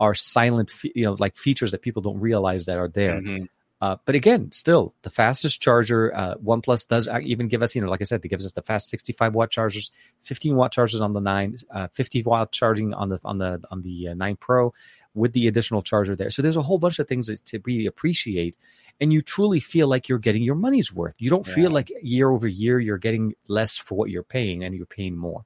are 0.00 0.14
silent, 0.14 0.72
you 0.82 1.04
know, 1.04 1.14
like 1.18 1.36
features 1.36 1.70
that 1.70 1.82
people 1.82 2.02
don't 2.02 2.18
realize 2.18 2.64
that 2.64 2.78
are 2.78 2.88
there. 2.88 3.20
Mhm. 3.20 3.48
Uh, 3.80 3.96
but 4.04 4.14
again, 4.14 4.52
still 4.52 4.94
the 5.02 5.10
fastest 5.10 5.62
charger. 5.62 6.14
Uh, 6.14 6.34
OnePlus 6.36 6.86
does 6.86 7.08
even 7.22 7.48
give 7.48 7.62
us, 7.62 7.74
you 7.74 7.80
know, 7.80 7.88
like 7.88 8.02
I 8.02 8.04
said, 8.04 8.22
it 8.22 8.28
gives 8.28 8.44
us 8.44 8.52
the 8.52 8.60
fast 8.60 8.90
65 8.90 9.34
watt 9.34 9.50
chargers, 9.50 9.90
15 10.22 10.54
watt 10.54 10.70
chargers 10.70 11.00
on 11.00 11.14
the 11.14 11.20
nine, 11.20 11.56
uh, 11.72 11.88
50 11.92 12.22
watt 12.24 12.52
charging 12.52 12.92
on 12.92 13.08
the 13.08 13.18
on 13.24 13.38
the 13.38 13.62
on 13.70 13.80
the 13.80 14.08
uh, 14.08 14.14
nine 14.14 14.36
Pro 14.36 14.74
with 15.14 15.32
the 15.32 15.48
additional 15.48 15.80
charger 15.80 16.14
there. 16.14 16.28
So 16.30 16.42
there's 16.42 16.58
a 16.58 16.62
whole 16.62 16.78
bunch 16.78 16.98
of 16.98 17.08
things 17.08 17.26
that 17.28 17.42
to 17.46 17.60
really 17.64 17.86
appreciate, 17.86 18.54
and 19.00 19.12
you 19.14 19.22
truly 19.22 19.60
feel 19.60 19.88
like 19.88 20.10
you're 20.10 20.18
getting 20.18 20.42
your 20.42 20.56
money's 20.56 20.92
worth. 20.92 21.14
You 21.18 21.30
don't 21.30 21.46
feel 21.46 21.70
like 21.70 21.90
year 22.02 22.30
over 22.30 22.46
year 22.46 22.78
you're 22.78 22.98
getting 22.98 23.34
less 23.48 23.78
for 23.78 23.96
what 23.96 24.10
you're 24.10 24.22
paying, 24.22 24.62
and 24.62 24.74
you're 24.74 24.84
paying 24.86 25.16
more. 25.16 25.44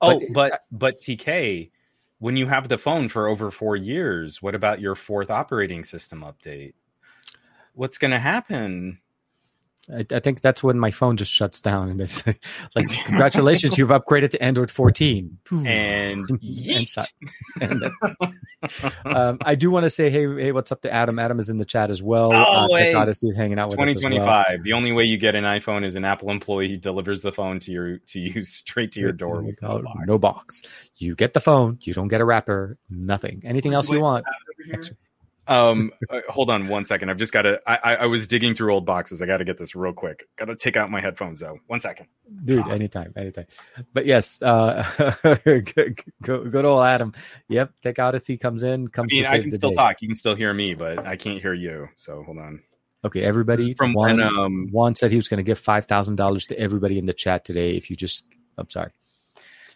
Oh, 0.00 0.18
But- 0.18 0.32
but 0.32 0.60
but 0.72 1.00
TK, 1.00 1.70
when 2.20 2.38
you 2.38 2.46
have 2.46 2.68
the 2.68 2.78
phone 2.78 3.08
for 3.10 3.28
over 3.28 3.50
four 3.50 3.76
years, 3.76 4.40
what 4.40 4.54
about 4.54 4.80
your 4.80 4.94
fourth 4.94 5.30
operating 5.30 5.84
system 5.84 6.22
update? 6.22 6.72
What's 7.76 7.98
going 7.98 8.10
to 8.12 8.18
happen? 8.18 8.98
I, 9.94 10.04
I 10.10 10.18
think 10.18 10.40
that's 10.40 10.64
when 10.64 10.78
my 10.80 10.90
phone 10.90 11.16
just 11.16 11.30
shuts 11.30 11.60
down 11.60 11.90
and 11.90 12.00
it's 12.00 12.26
like, 12.26 12.88
congratulations, 13.04 13.78
you've 13.78 13.90
upgraded 13.90 14.30
to 14.30 14.42
Android 14.42 14.70
14. 14.70 15.38
And 15.64 16.24
And. 16.42 16.86
And 17.60 17.82
then- 17.82 17.92
um, 19.04 19.38
I 19.44 19.54
do 19.54 19.70
want 19.70 19.84
to 19.84 19.90
say, 19.90 20.10
hey, 20.10 20.22
hey, 20.42 20.50
what's 20.52 20.72
up 20.72 20.80
to 20.80 20.92
Adam? 20.92 21.18
Adam 21.18 21.38
is 21.38 21.50
in 21.50 21.58
the 21.58 21.64
chat 21.64 21.90
as 21.90 22.02
well. 22.02 22.32
Oh, 22.32 22.36
uh, 22.36 22.76
hey. 22.76 22.94
Odyssey 22.94 23.28
is 23.28 23.36
hanging 23.36 23.58
out 23.60 23.68
with 23.68 23.78
us 23.78 23.90
as 23.90 24.02
well. 24.02 24.10
2025. 24.10 24.64
The 24.64 24.72
only 24.72 24.90
way 24.92 25.04
you 25.04 25.18
get 25.18 25.34
an 25.36 25.44
iPhone 25.44 25.84
is 25.84 25.94
an 25.94 26.04
Apple 26.04 26.30
employee 26.30 26.70
who 26.70 26.76
delivers 26.78 27.22
the 27.22 27.30
phone 27.30 27.60
to 27.60 27.70
your 27.70 27.98
to 27.98 28.18
you 28.18 28.42
straight 28.42 28.90
to 28.92 29.00
your 29.00 29.12
door 29.12 29.42
with 29.42 29.60
no 29.62 29.82
box. 29.82 29.98
no 30.06 30.18
box. 30.18 30.62
You 30.96 31.14
get 31.14 31.34
the 31.34 31.40
phone. 31.40 31.78
You 31.82 31.92
don't 31.92 32.08
get 32.08 32.20
a 32.22 32.24
wrapper. 32.24 32.78
Nothing. 32.90 33.42
Anything 33.44 33.74
else 33.74 33.88
you 33.90 34.00
want? 34.00 34.24
Extra- 34.72 34.96
Um, 35.48 35.92
uh, 36.10 36.20
hold 36.28 36.50
on 36.50 36.68
one 36.68 36.84
second. 36.86 37.10
I've 37.10 37.16
just 37.16 37.32
got 37.32 37.42
to. 37.42 37.60
I, 37.66 37.76
I 37.76 37.94
I 37.96 38.06
was 38.06 38.26
digging 38.26 38.54
through 38.54 38.72
old 38.74 38.84
boxes. 38.86 39.22
I 39.22 39.26
got 39.26 39.38
to 39.38 39.44
get 39.44 39.58
this 39.58 39.74
real 39.74 39.92
quick. 39.92 40.24
Got 40.36 40.46
to 40.46 40.56
take 40.56 40.76
out 40.76 40.90
my 40.90 41.00
headphones 41.00 41.40
though. 41.40 41.58
One 41.66 41.80
second. 41.80 42.06
Dude, 42.44 42.66
anytime, 42.68 43.12
anytime. 43.16 43.46
But 43.92 44.06
yes, 44.06 44.42
uh, 44.42 44.84
go, 45.44 45.62
go, 46.22 46.44
good 46.44 46.64
old 46.64 46.84
Adam. 46.84 47.12
Yep, 47.48 47.72
Tech 47.82 47.98
Odyssey 47.98 48.36
comes 48.36 48.62
in, 48.62 48.86
I 48.86 48.90
comes 48.90 49.12
mean, 49.12 49.22
to 49.24 49.30
I 49.30 49.40
can 49.40 49.52
still 49.52 49.70
day. 49.70 49.76
talk. 49.76 50.02
You 50.02 50.08
can 50.08 50.16
still 50.16 50.34
hear 50.34 50.52
me, 50.52 50.74
but 50.74 51.06
I 51.06 51.16
can't 51.16 51.40
hear 51.40 51.54
you. 51.54 51.88
So 51.96 52.22
hold 52.24 52.38
on. 52.38 52.62
Okay, 53.04 53.22
everybody. 53.22 53.74
from 53.74 53.92
Juan, 53.92 54.16
when 54.16 54.20
um 54.22 54.68
Juan 54.72 54.96
said 54.96 55.10
he 55.10 55.16
was 55.16 55.28
going 55.28 55.38
to 55.38 55.44
give 55.44 55.58
five 55.58 55.84
thousand 55.84 56.16
dollars 56.16 56.46
to 56.46 56.58
everybody 56.58 56.98
in 56.98 57.04
the 57.04 57.12
chat 57.12 57.44
today. 57.44 57.76
If 57.76 57.88
you 57.90 57.94
just, 57.96 58.24
I'm 58.58 58.68
sorry. 58.68 58.90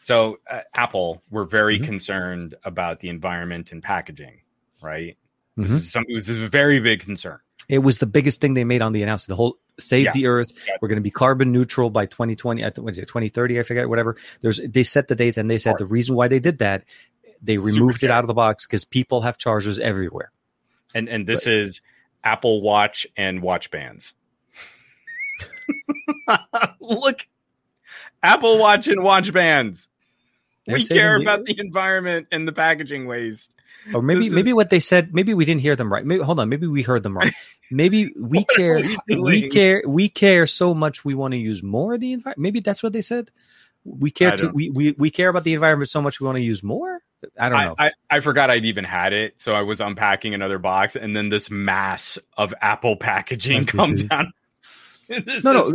So 0.02 0.38
uh, 0.50 0.60
Apple 0.74 1.22
were 1.30 1.44
very 1.44 1.78
Mhm. 1.78 1.84
concerned 1.84 2.54
about 2.64 3.00
the 3.00 3.08
environment 3.10 3.70
and 3.70 3.82
packaging, 3.82 4.40
right? 4.82 5.16
This 5.56 5.68
mm-hmm. 5.68 5.76
is 5.76 5.92
something. 5.92 6.14
This 6.14 6.28
is 6.28 6.42
a 6.42 6.48
very 6.48 6.80
big 6.80 7.00
concern. 7.00 7.38
It 7.68 7.78
was 7.78 8.00
the 8.00 8.06
biggest 8.06 8.40
thing 8.40 8.54
they 8.54 8.64
made 8.64 8.82
on 8.82 8.92
the 8.92 9.02
announcement. 9.02 9.28
The 9.28 9.36
whole 9.36 9.58
save 9.78 10.06
Yeah. 10.06 10.12
the 10.12 10.26
earth. 10.26 10.52
Yeah. 10.66 10.74
We're 10.80 10.88
going 10.88 10.96
to 10.96 11.02
be 11.02 11.10
carbon 11.10 11.52
neutral 11.52 11.90
by 11.90 12.06
2020. 12.06 12.64
I 12.64 12.70
think 12.70 12.84
what 12.84 12.92
is 12.92 12.98
it 12.98 13.06
2030? 13.06 13.60
I 13.60 13.62
forget. 13.62 13.88
Whatever. 13.88 14.16
There's 14.40 14.60
they 14.66 14.82
set 14.82 15.08
the 15.08 15.14
dates 15.14 15.38
and 15.38 15.48
they 15.48 15.58
said 15.58 15.78
the 15.78 15.86
reason 15.86 16.16
why 16.16 16.28
they 16.28 16.40
did 16.40 16.58
that, 16.58 16.84
they 17.42 17.56
Super 17.56 17.66
removed 17.66 18.02
it 18.02 18.10
out 18.10 18.24
of 18.24 18.28
the 18.28 18.34
box 18.34 18.66
because 18.66 18.84
people 18.84 19.20
have 19.22 19.38
chargers 19.38 19.78
everywhere. 19.78 20.32
And 20.94 21.08
and 21.08 21.26
this 21.26 21.46
is 21.46 21.80
Apple 22.24 22.60
Watch 22.60 23.06
and 23.16 23.40
watch 23.42 23.70
bands. 23.70 24.14
Look, 26.80 27.26
Apple 28.22 28.58
Watch 28.58 28.88
and 28.88 29.02
watch 29.02 29.32
bands. 29.32 29.88
They're 30.66 30.76
we 30.76 30.86
care 30.86 31.18
the- 31.18 31.22
about 31.22 31.44
the 31.44 31.58
environment 31.58 32.28
and 32.32 32.46
the 32.46 32.52
packaging 32.52 33.06
waste. 33.06 33.54
Or 33.94 34.02
maybe 34.02 34.30
maybe 34.30 34.52
what 34.52 34.70
they 34.70 34.80
said. 34.80 35.14
Maybe 35.14 35.34
we 35.34 35.44
didn't 35.44 35.62
hear 35.62 35.76
them 35.76 35.92
right. 35.92 36.04
Maybe 36.04 36.22
hold 36.22 36.40
on. 36.40 36.48
Maybe 36.48 36.66
we 36.66 36.82
heard 36.82 37.02
them 37.02 37.16
wrong. 37.16 37.30
Maybe 37.70 38.12
we 38.20 38.44
care. 38.44 38.80
we 39.08 39.16
We 39.16 39.48
care. 39.48 39.82
We 39.86 40.08
care 40.08 40.46
so 40.46 40.74
much. 40.74 41.04
We 41.04 41.14
want 41.14 41.32
to 41.32 41.38
use 41.38 41.62
more 41.62 41.94
of 41.94 42.00
the 42.00 42.12
environment. 42.12 42.38
Maybe 42.38 42.60
that's 42.60 42.82
what 42.82 42.92
they 42.92 43.00
said. 43.00 43.30
We 43.84 44.10
care. 44.10 44.36
To, 44.36 44.48
we, 44.48 44.70
we 44.70 44.92
we 44.92 45.10
care 45.10 45.28
about 45.28 45.44
the 45.44 45.54
environment 45.54 45.88
so 45.88 46.02
much. 46.02 46.20
We 46.20 46.26
want 46.26 46.36
to 46.36 46.42
use 46.42 46.62
more. 46.62 47.00
I 47.38 47.48
don't 47.48 47.60
know. 47.60 47.74
I, 47.78 47.86
I, 47.86 47.90
I 48.10 48.20
forgot 48.20 48.50
I'd 48.50 48.64
even 48.64 48.84
had 48.84 49.12
it, 49.12 49.34
so 49.38 49.54
I 49.54 49.62
was 49.62 49.80
unpacking 49.80 50.34
another 50.34 50.58
box, 50.58 50.96
and 50.96 51.14
then 51.14 51.28
this 51.28 51.50
mass 51.50 52.18
of 52.36 52.54
Apple 52.60 52.96
packaging 52.96 53.66
comes 53.66 54.02
down. 54.02 54.32
no, 55.44 55.52
no. 55.52 55.72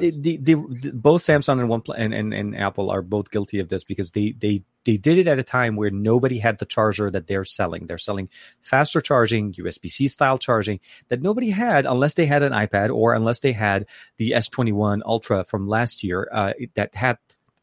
The, 0.00 0.10
the, 0.20 0.36
the, 0.38 0.92
both 0.92 1.22
Samsung 1.22 1.60
and 1.60 1.68
one 1.68 1.82
and, 1.96 2.12
and 2.12 2.34
and 2.34 2.56
Apple 2.56 2.90
are 2.90 3.00
both 3.00 3.30
guilty 3.30 3.60
of 3.60 3.68
this 3.68 3.84
because 3.84 4.10
they 4.10 4.32
they 4.32 4.64
they 4.84 4.96
did 4.96 5.18
it 5.18 5.28
at 5.28 5.38
a 5.38 5.44
time 5.44 5.76
where 5.76 5.90
nobody 5.90 6.38
had 6.38 6.58
the 6.58 6.64
charger 6.64 7.08
that 7.08 7.28
they're 7.28 7.44
selling. 7.44 7.86
They're 7.86 7.96
selling 7.96 8.28
faster 8.60 9.00
charging, 9.00 9.52
USB 9.52 9.88
C 9.88 10.08
style 10.08 10.36
charging 10.36 10.80
that 11.08 11.22
nobody 11.22 11.50
had 11.50 11.86
unless 11.86 12.14
they 12.14 12.26
had 12.26 12.42
an 12.42 12.52
iPad 12.52 12.92
or 12.92 13.14
unless 13.14 13.38
they 13.38 13.52
had 13.52 13.86
the 14.16 14.32
S21 14.32 15.00
Ultra 15.06 15.44
from 15.44 15.68
last 15.68 16.02
year 16.02 16.28
uh, 16.32 16.52
that 16.74 16.96
had 16.96 17.18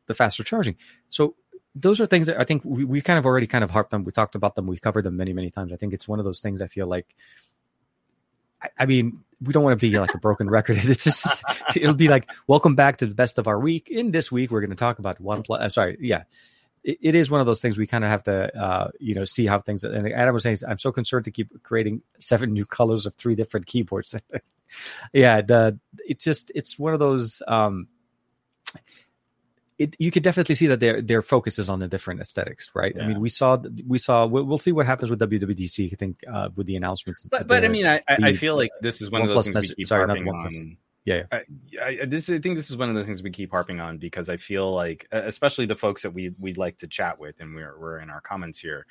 the 0.05 0.13
faster 0.13 0.43
charging. 0.43 0.77
So 1.09 1.35
those 1.75 1.99
are 1.99 2.05
things 2.05 2.27
that 2.27 2.39
I 2.39 2.45
think 2.45 2.63
we, 2.63 2.85
we 2.85 3.01
kind 3.01 3.19
of 3.19 3.25
already 3.25 3.47
kind 3.47 3.63
of 3.63 3.71
harped 3.71 3.93
on. 3.93 4.05
We 4.05 4.13
talked 4.13 4.35
about 4.35 4.55
them. 4.55 4.67
We 4.67 4.77
covered 4.77 5.03
them 5.03 5.17
many, 5.17 5.33
many 5.33 5.49
times. 5.49 5.73
I 5.73 5.75
think 5.75 5.93
it's 5.93 6.07
one 6.07 6.19
of 6.19 6.25
those 6.25 6.39
things 6.39 6.61
I 6.61 6.67
feel 6.67 6.87
like, 6.87 7.13
I, 8.61 8.69
I 8.79 8.85
mean, 8.85 9.23
we 9.43 9.53
don't 9.53 9.63
want 9.63 9.79
to 9.79 9.85
be 9.89 9.97
like 9.99 10.13
a 10.13 10.17
broken 10.19 10.49
record. 10.49 10.77
It's 10.83 11.03
just, 11.03 11.43
it'll 11.75 11.95
be 11.95 12.07
like, 12.07 12.29
welcome 12.47 12.75
back 12.75 12.97
to 12.97 13.05
the 13.05 13.15
best 13.15 13.37
of 13.37 13.47
our 13.47 13.59
week. 13.59 13.89
In 13.89 14.11
this 14.11 14.31
week, 14.31 14.51
we're 14.51 14.61
going 14.61 14.69
to 14.69 14.75
talk 14.75 14.99
about 14.99 15.21
OnePlus. 15.21 15.61
I'm 15.61 15.69
sorry. 15.69 15.97
Yeah. 15.99 16.23
It, 16.83 16.97
it 17.01 17.15
is 17.15 17.29
one 17.31 17.39
of 17.39 17.45
those 17.47 17.61
things 17.61 17.77
we 17.77 17.87
kind 17.87 18.03
of 18.03 18.09
have 18.09 18.23
to, 18.23 18.55
uh, 18.57 18.91
you 18.99 19.15
know, 19.15 19.25
see 19.25 19.45
how 19.45 19.59
things. 19.59 19.83
And 19.83 20.11
Adam 20.11 20.33
was 20.33 20.43
saying, 20.43 20.57
I'm 20.67 20.77
so 20.77 20.91
concerned 20.91 21.25
to 21.25 21.31
keep 21.31 21.63
creating 21.63 22.01
seven 22.19 22.53
new 22.53 22.65
colors 22.65 23.05
of 23.05 23.15
three 23.15 23.35
different 23.35 23.65
keyboards. 23.65 24.15
yeah, 25.13 25.41
the 25.41 25.79
it 26.07 26.19
just 26.19 26.51
it's 26.55 26.77
one 26.77 26.93
of 26.93 26.99
those. 26.99 27.41
um 27.47 27.87
it, 29.77 29.95
you 29.99 30.11
could 30.11 30.23
definitely 30.23 30.55
see 30.55 30.67
that 30.67 30.79
their 30.79 31.01
their 31.01 31.21
focus 31.21 31.59
is 31.59 31.69
on 31.69 31.79
the 31.79 31.87
different 31.87 32.21
aesthetics, 32.21 32.71
right? 32.75 32.95
I 32.99 33.07
mean, 33.07 33.19
we 33.19 33.29
saw 33.29 33.57
we 33.87 33.97
saw 33.97 34.25
we'll, 34.25 34.43
we'll 34.43 34.57
see 34.57 34.71
what 34.71 34.85
happens 34.85 35.09
with 35.09 35.19
WWDC. 35.19 35.91
I 35.91 35.95
think 35.95 36.17
uh, 36.31 36.49
with 36.55 36.67
the 36.67 36.75
announcements, 36.75 37.27
but 37.29 37.47
but 37.47 37.65
I 37.65 37.67
mean, 37.67 37.85
I, 37.85 37.97
I 38.07 38.17
I 38.21 38.33
feel 38.33 38.55
like 38.55 38.71
this 38.81 39.01
is 39.01 39.09
one 39.09 39.21
of 39.21 39.29
those 39.29 39.47
things 39.47 39.69
we 39.69 39.75
keep 39.75 39.87
sorry, 39.87 40.07
harping 40.07 40.27
on. 40.27 40.77
Yeah, 41.05 41.23
I, 41.33 41.41
I, 41.83 42.05
this, 42.05 42.29
I 42.29 42.39
think 42.39 42.55
this 42.55 42.69
is 42.69 42.77
one 42.77 42.87
of 42.87 42.95
the 42.95 43.03
things 43.03 43.21
we 43.21 43.29
keep 43.29 43.51
harping 43.51 43.81
on 43.81 43.97
because 43.97 44.29
I 44.29 44.37
feel 44.37 44.71
like, 44.71 45.05
especially 45.11 45.65
the 45.65 45.75
folks 45.75 46.01
that 46.03 46.11
we 46.11 46.31
we 46.39 46.53
like 46.53 46.77
to 46.77 46.87
chat 46.87 47.19
with, 47.19 47.35
and 47.39 47.53
we're 47.53 47.77
we're 47.77 47.99
in 47.99 48.09
our 48.09 48.21
comments 48.21 48.57
here. 48.57 48.85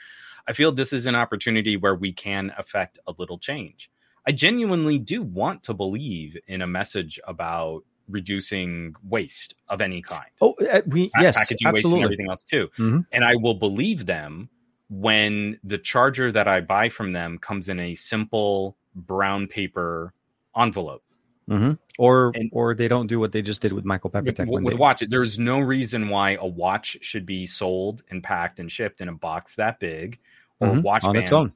I 0.46 0.52
feel 0.52 0.72
this 0.72 0.92
is 0.92 1.06
an 1.06 1.14
opportunity 1.14 1.78
where 1.78 1.94
we 1.94 2.12
can 2.12 2.52
affect 2.58 2.98
a 3.06 3.14
little 3.16 3.38
change. 3.38 3.90
I 4.26 4.32
genuinely 4.32 4.98
do 4.98 5.22
want 5.22 5.62
to 5.64 5.74
believe 5.74 6.36
in 6.46 6.60
a 6.62 6.66
message 6.66 7.18
about 7.26 7.84
reducing 8.12 8.94
waste 9.08 9.54
of 9.68 9.80
any 9.80 10.02
kind. 10.02 10.26
oh, 10.40 10.54
uh, 10.72 10.82
we 10.86 11.10
yes, 11.18 11.36
packaging 11.36 11.66
waste 11.66 11.66
and 11.66 11.76
absolutely. 11.76 12.04
everything 12.04 12.28
else 12.30 12.42
too. 12.44 12.68
Mhm. 12.76 13.06
And 13.12 13.24
I 13.24 13.34
will 13.36 13.54
believe 13.54 14.06
them 14.06 14.48
when 14.90 15.58
the 15.64 15.78
charger 15.78 16.30
that 16.32 16.46
I 16.46 16.60
buy 16.60 16.88
from 16.88 17.12
them 17.12 17.38
comes 17.38 17.68
in 17.68 17.80
a 17.80 17.94
simple 17.94 18.76
brown 18.94 19.46
paper 19.48 20.12
envelope. 20.56 21.02
hmm 21.48 21.72
Or 21.98 22.30
And- 22.36 22.48
or 22.52 22.74
they 22.74 22.86
don't 22.88 23.06
do 23.08 23.18
what 23.18 23.32
they 23.32 23.42
just 23.42 23.60
did 23.62 23.72
with 23.72 23.84
Michael 23.84 24.10
With, 24.14 24.24
Peppertech. 24.24 24.46
with 24.46 24.64
they- 24.72 24.74
watch, 24.76 25.02
there's 25.08 25.38
no 25.38 25.58
reason 25.58 26.08
why 26.08 26.36
a 26.36 26.46
watch 26.46 26.96
should 27.00 27.26
be 27.26 27.46
sold 27.46 28.04
and 28.10 28.22
packed 28.22 28.60
and 28.60 28.70
shipped 28.70 29.00
in 29.00 29.08
a 29.08 29.12
box 29.12 29.56
that 29.56 29.80
big, 29.80 30.18
or 30.60 30.68
Mhm, 30.68 30.82
watch 30.82 31.02
on 31.04 31.16
its 31.16 31.32
own. 31.32 31.52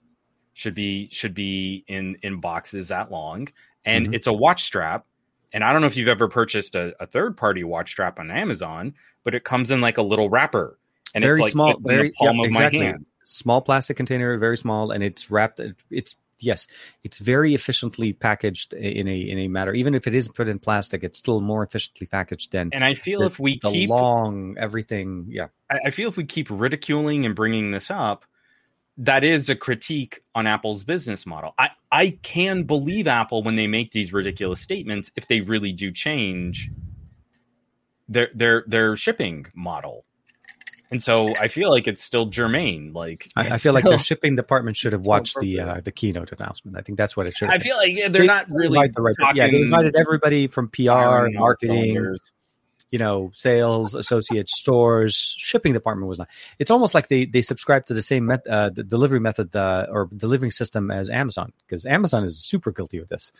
should 0.54 0.74
be 0.74 1.08
should 1.12 1.34
be 1.34 1.84
in 1.86 2.16
in 2.22 2.40
boxes 2.40 2.88
that 2.88 3.10
long. 3.12 3.48
And 3.84 4.08
Mhm. 4.08 4.14
it's 4.14 4.26
a 4.26 4.32
watch 4.32 4.64
strap 4.64 5.06
and 5.52 5.64
I 5.64 5.72
don't 5.72 5.80
know 5.80 5.86
if 5.86 5.96
you've 5.96 6.08
ever 6.08 6.28
purchased 6.28 6.74
a, 6.74 6.94
a 7.00 7.06
third 7.06 7.36
party 7.36 7.64
watch 7.64 7.90
strap 7.90 8.18
on 8.18 8.30
Amazon, 8.30 8.94
but 9.24 9.34
it 9.34 9.44
comes 9.44 9.70
in 9.70 9.80
like 9.80 9.98
a 9.98 10.02
little 10.02 10.28
wrapper 10.28 10.78
and 11.14 11.22
very 11.22 11.40
it's 11.40 11.46
like 11.46 11.52
small, 11.52 11.66
fits 11.68 11.78
in 11.78 11.82
the 11.82 11.88
very 11.88 12.10
palm 12.12 12.40
exactly. 12.40 12.78
my 12.80 12.84
hand. 12.86 13.06
Small 13.24 13.60
plastic 13.60 13.96
container, 13.96 14.36
very 14.38 14.56
small, 14.56 14.90
and 14.92 15.02
it's 15.02 15.30
wrapped. 15.30 15.60
It's 15.90 16.16
yes, 16.38 16.66
it's 17.02 17.18
very 17.18 17.54
efficiently 17.54 18.12
packaged 18.12 18.72
in 18.74 19.08
a 19.08 19.16
in 19.16 19.38
a 19.38 19.48
matter. 19.48 19.74
Even 19.74 19.94
if 19.94 20.06
it 20.06 20.14
is 20.14 20.28
put 20.28 20.48
in 20.48 20.58
plastic, 20.58 21.02
it's 21.02 21.18
still 21.18 21.40
more 21.40 21.64
efficiently 21.64 22.06
packaged 22.06 22.52
than 22.52 22.70
And 22.72 22.84
I 22.84 22.94
feel 22.94 23.20
the, 23.20 23.26
if 23.26 23.38
we 23.38 23.58
the 23.60 23.70
keep 23.70 23.90
long 23.90 24.56
everything. 24.58 25.26
Yeah, 25.28 25.48
I, 25.70 25.78
I 25.86 25.90
feel 25.90 26.08
if 26.08 26.16
we 26.16 26.24
keep 26.24 26.48
ridiculing 26.50 27.26
and 27.26 27.34
bringing 27.34 27.70
this 27.70 27.90
up, 27.90 28.26
that 28.98 29.24
is 29.24 29.48
a 29.48 29.56
critique 29.56 30.22
on 30.34 30.46
Apple's 30.46 30.84
business 30.84 31.26
model. 31.26 31.54
I, 31.58 31.70
I 31.92 32.18
can 32.22 32.62
believe 32.64 33.06
Apple 33.06 33.42
when 33.42 33.56
they 33.56 33.66
make 33.66 33.92
these 33.92 34.12
ridiculous 34.12 34.60
statements 34.60 35.10
if 35.16 35.28
they 35.28 35.42
really 35.42 35.72
do 35.72 35.92
change 35.92 36.68
their 38.08 38.28
their 38.34 38.64
their 38.66 38.96
shipping 38.96 39.46
model. 39.54 40.04
And 40.90 41.02
so 41.02 41.26
I 41.40 41.48
feel 41.48 41.70
like 41.70 41.88
it's 41.88 42.02
still 42.02 42.26
germane. 42.26 42.92
Like 42.92 43.28
I, 43.34 43.48
I 43.48 43.56
feel 43.58 43.72
like 43.74 43.82
still- 43.82 43.92
the 43.92 43.98
shipping 43.98 44.36
department 44.36 44.76
should 44.76 44.92
have 44.92 45.04
watched 45.04 45.36
the 45.40 45.60
uh, 45.60 45.80
the 45.84 45.90
keynote 45.90 46.30
announcement. 46.32 46.76
I 46.78 46.82
think 46.82 46.96
that's 46.96 47.16
what 47.16 47.26
it 47.26 47.34
should. 47.36 47.50
I 47.50 47.58
feel 47.58 47.76
like 47.76 47.96
yeah, 47.96 48.08
they're 48.08 48.22
They 48.22 48.26
not 48.28 48.48
really 48.50 48.88
the 48.94 49.02
right- 49.02 49.16
yeah, 49.34 49.48
they 49.48 49.56
invited 49.62 49.96
everybody 49.96 50.46
from 50.46 50.68
PR, 50.68 50.84
firing 50.92 51.36
on 51.36 51.42
all 51.42 51.46
marketing. 51.48 52.16
You 52.90 52.98
know, 52.98 53.30
sales, 53.32 53.94
associates, 53.94 54.56
stores, 54.58 55.34
shipping 55.38 55.72
department 55.72 56.08
was 56.08 56.18
not. 56.18 56.28
It's 56.58 56.70
almost 56.70 56.94
like 56.94 57.08
they 57.08 57.24
they 57.26 57.42
subscribe 57.42 57.86
to 57.86 57.94
the 57.94 58.02
same 58.02 58.26
met, 58.26 58.46
uh, 58.46 58.70
the 58.70 58.84
delivery 58.84 59.20
method 59.20 59.54
uh, 59.56 59.86
or 59.90 60.08
delivering 60.16 60.50
system 60.52 60.90
as 60.90 61.10
Amazon 61.10 61.52
because 61.66 61.84
Amazon 61.86 62.24
is 62.24 62.38
super 62.44 62.70
guilty 62.72 62.98
of 62.98 63.08
this. 63.08 63.32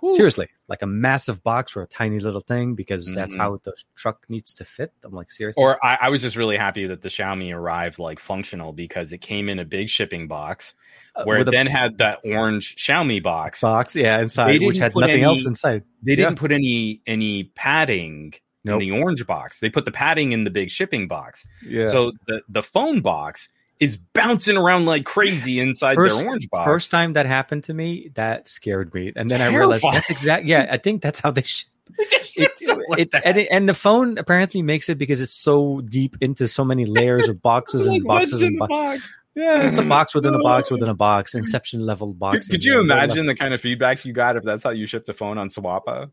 Whew. 0.00 0.10
Seriously, 0.10 0.48
like 0.66 0.82
a 0.82 0.86
massive 0.86 1.44
box 1.44 1.70
for 1.70 1.82
a 1.82 1.86
tiny 1.86 2.18
little 2.18 2.40
thing 2.40 2.74
because 2.74 3.12
that's 3.14 3.36
Mhm. 3.36 3.38
how 3.38 3.60
the 3.62 3.72
truck 3.94 4.24
needs 4.28 4.52
to 4.54 4.64
fit. 4.64 4.92
I'm 5.04 5.12
like, 5.12 5.30
seriously, 5.30 5.62
Or 5.62 5.78
I, 5.84 5.96
I 6.02 6.08
was 6.08 6.22
just 6.22 6.34
really 6.34 6.56
happy 6.56 6.88
that 6.88 7.02
the 7.02 7.08
Xiaomi 7.08 7.54
arrived 7.54 8.00
like 8.00 8.18
functional 8.18 8.72
because 8.72 9.12
it 9.12 9.18
came 9.18 9.48
in 9.48 9.60
a 9.60 9.64
big 9.64 9.88
shipping 9.88 10.26
box 10.26 10.74
Uh, 11.14 11.22
where 11.22 11.38
it 11.38 11.46
a 11.46 11.52
then 11.52 11.68
had 11.68 11.98
that 11.98 12.18
orange 12.24 12.74
Xiaomi 12.76 13.22
box. 13.22 13.60
box, 13.60 13.94
yeah, 13.94 14.20
inside, 14.20 14.60
which 14.62 14.78
had 14.78 14.92
nothing 14.96 15.10
any- 15.14 15.22
else 15.22 15.46
inside. 15.46 15.84
They 16.02 16.12
Yeah. 16.14 16.16
didn't 16.26 16.38
put 16.38 16.50
any 16.50 17.00
any 17.06 17.44
padding 17.44 18.34
Nope. 18.64 18.80
in 18.82 18.88
the 18.90 19.00
orange 19.00 19.26
box. 19.26 19.60
They 19.60 19.68
put 19.70 19.84
the 19.84 19.90
padding 19.92 20.32
in 20.32 20.44
the 20.44 20.50
big 20.50 20.70
shipping 20.70 21.08
box. 21.08 21.44
Yeah. 21.66 21.90
So 21.90 22.12
the 22.26 22.42
the 22.48 22.62
phone 22.62 23.00
box 23.00 23.48
is 23.80 23.96
bouncing 23.96 24.56
around 24.56 24.86
like 24.86 25.04
crazy 25.04 25.58
inside 25.66 25.96
First- 25.96 26.20
their 26.20 26.28
orange 26.28 26.48
box. 26.50 26.64
First 26.64 26.90
time 26.90 27.14
that 27.14 27.26
happened 27.26 27.64
to 27.64 27.74
me, 27.74 28.10
that 28.14 28.46
scared 28.46 28.94
me, 28.94 29.12
and 29.16 29.28
then 29.28 29.40
I 29.40 29.46
realized 29.54 29.84
that's 29.90 30.10
exact. 30.10 30.46
Yeah, 30.46 30.68
I 30.70 30.76
think 30.78 31.02
that's 31.02 31.18
how 31.20 31.30
they. 31.32 31.42
Sh- 31.42 31.64
it, 31.98 32.52
ship 32.60 32.78
like 32.88 33.00
it- 33.00 33.08
and, 33.24 33.36
it, 33.36 33.48
and 33.50 33.68
the 33.68 33.74
phone 33.74 34.16
apparently 34.16 34.62
makes 34.62 34.88
it 34.88 34.96
because 34.96 35.20
it's 35.20 35.32
so 35.34 35.80
deep 35.80 36.16
into 36.20 36.46
so 36.46 36.64
many 36.64 36.86
layers 36.86 37.28
of 37.28 37.42
boxes 37.42 37.86
and 37.88 38.04
boxes 38.04 38.40
and 38.42 38.58
boxes. 38.58 39.02
box. 39.02 39.18
Yeah, 39.34 39.68
it's 39.68 39.78
a 39.78 39.82
box 39.82 40.14
within 40.14 40.34
a 40.34 40.38
box 40.38 40.70
within 40.70 40.90
a 40.90 40.94
box, 40.94 41.34
Inception 41.34 41.80
level 41.86 42.12
box. 42.12 42.46
Could, 42.46 42.56
could 42.56 42.64
you 42.64 42.80
imagine 42.80 43.24
the 43.24 43.34
kind 43.34 43.54
of 43.54 43.62
feedback 43.62 44.04
you 44.04 44.12
got 44.12 44.36
if 44.36 44.42
that's 44.42 44.62
how 44.62 44.70
you 44.70 44.86
shipped 44.86 45.08
a 45.08 45.14
phone 45.14 45.38
on 45.38 45.48
Swappa? 45.48 46.10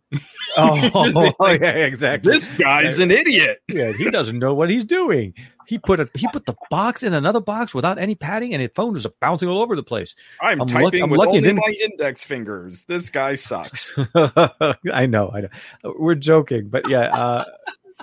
Oh, 0.58 1.34
yeah, 1.42 1.72
exactly. 1.72 2.32
This 2.32 2.58
guy's 2.58 3.00
an 3.00 3.12
idiot. 3.12 3.62
yeah, 3.68 3.92
he 3.92 4.10
doesn't 4.10 4.40
know 4.40 4.54
what 4.54 4.70
he's 4.70 4.86
doing. 4.86 5.34
He 5.68 5.78
put 5.78 6.00
a 6.00 6.10
he 6.16 6.28
put 6.32 6.46
the 6.46 6.56
box 6.70 7.04
in 7.04 7.14
another 7.14 7.42
box 7.42 7.76
without 7.76 8.00
any 8.00 8.16
padding, 8.16 8.54
and 8.54 8.62
his 8.62 8.72
phone 8.74 8.94
was 8.94 9.06
bouncing 9.20 9.50
all 9.50 9.60
over 9.60 9.76
the 9.76 9.84
place. 9.84 10.16
I'm, 10.42 10.62
I'm 10.62 10.68
typing 10.68 10.84
lucky- 10.84 11.02
I'm 11.02 11.10
with 11.10 11.20
lucky 11.20 11.38
only 11.38 11.54
my 11.54 11.74
index 11.84 12.24
fingers. 12.24 12.86
This 12.86 13.10
guy 13.10 13.36
sucks. 13.36 13.94
I 14.16 15.06
know, 15.08 15.30
I 15.32 15.42
know. 15.42 15.50
We're 15.84 16.16
joking, 16.16 16.70
but 16.70 16.90
yeah, 16.90 17.02
uh, 17.02 17.46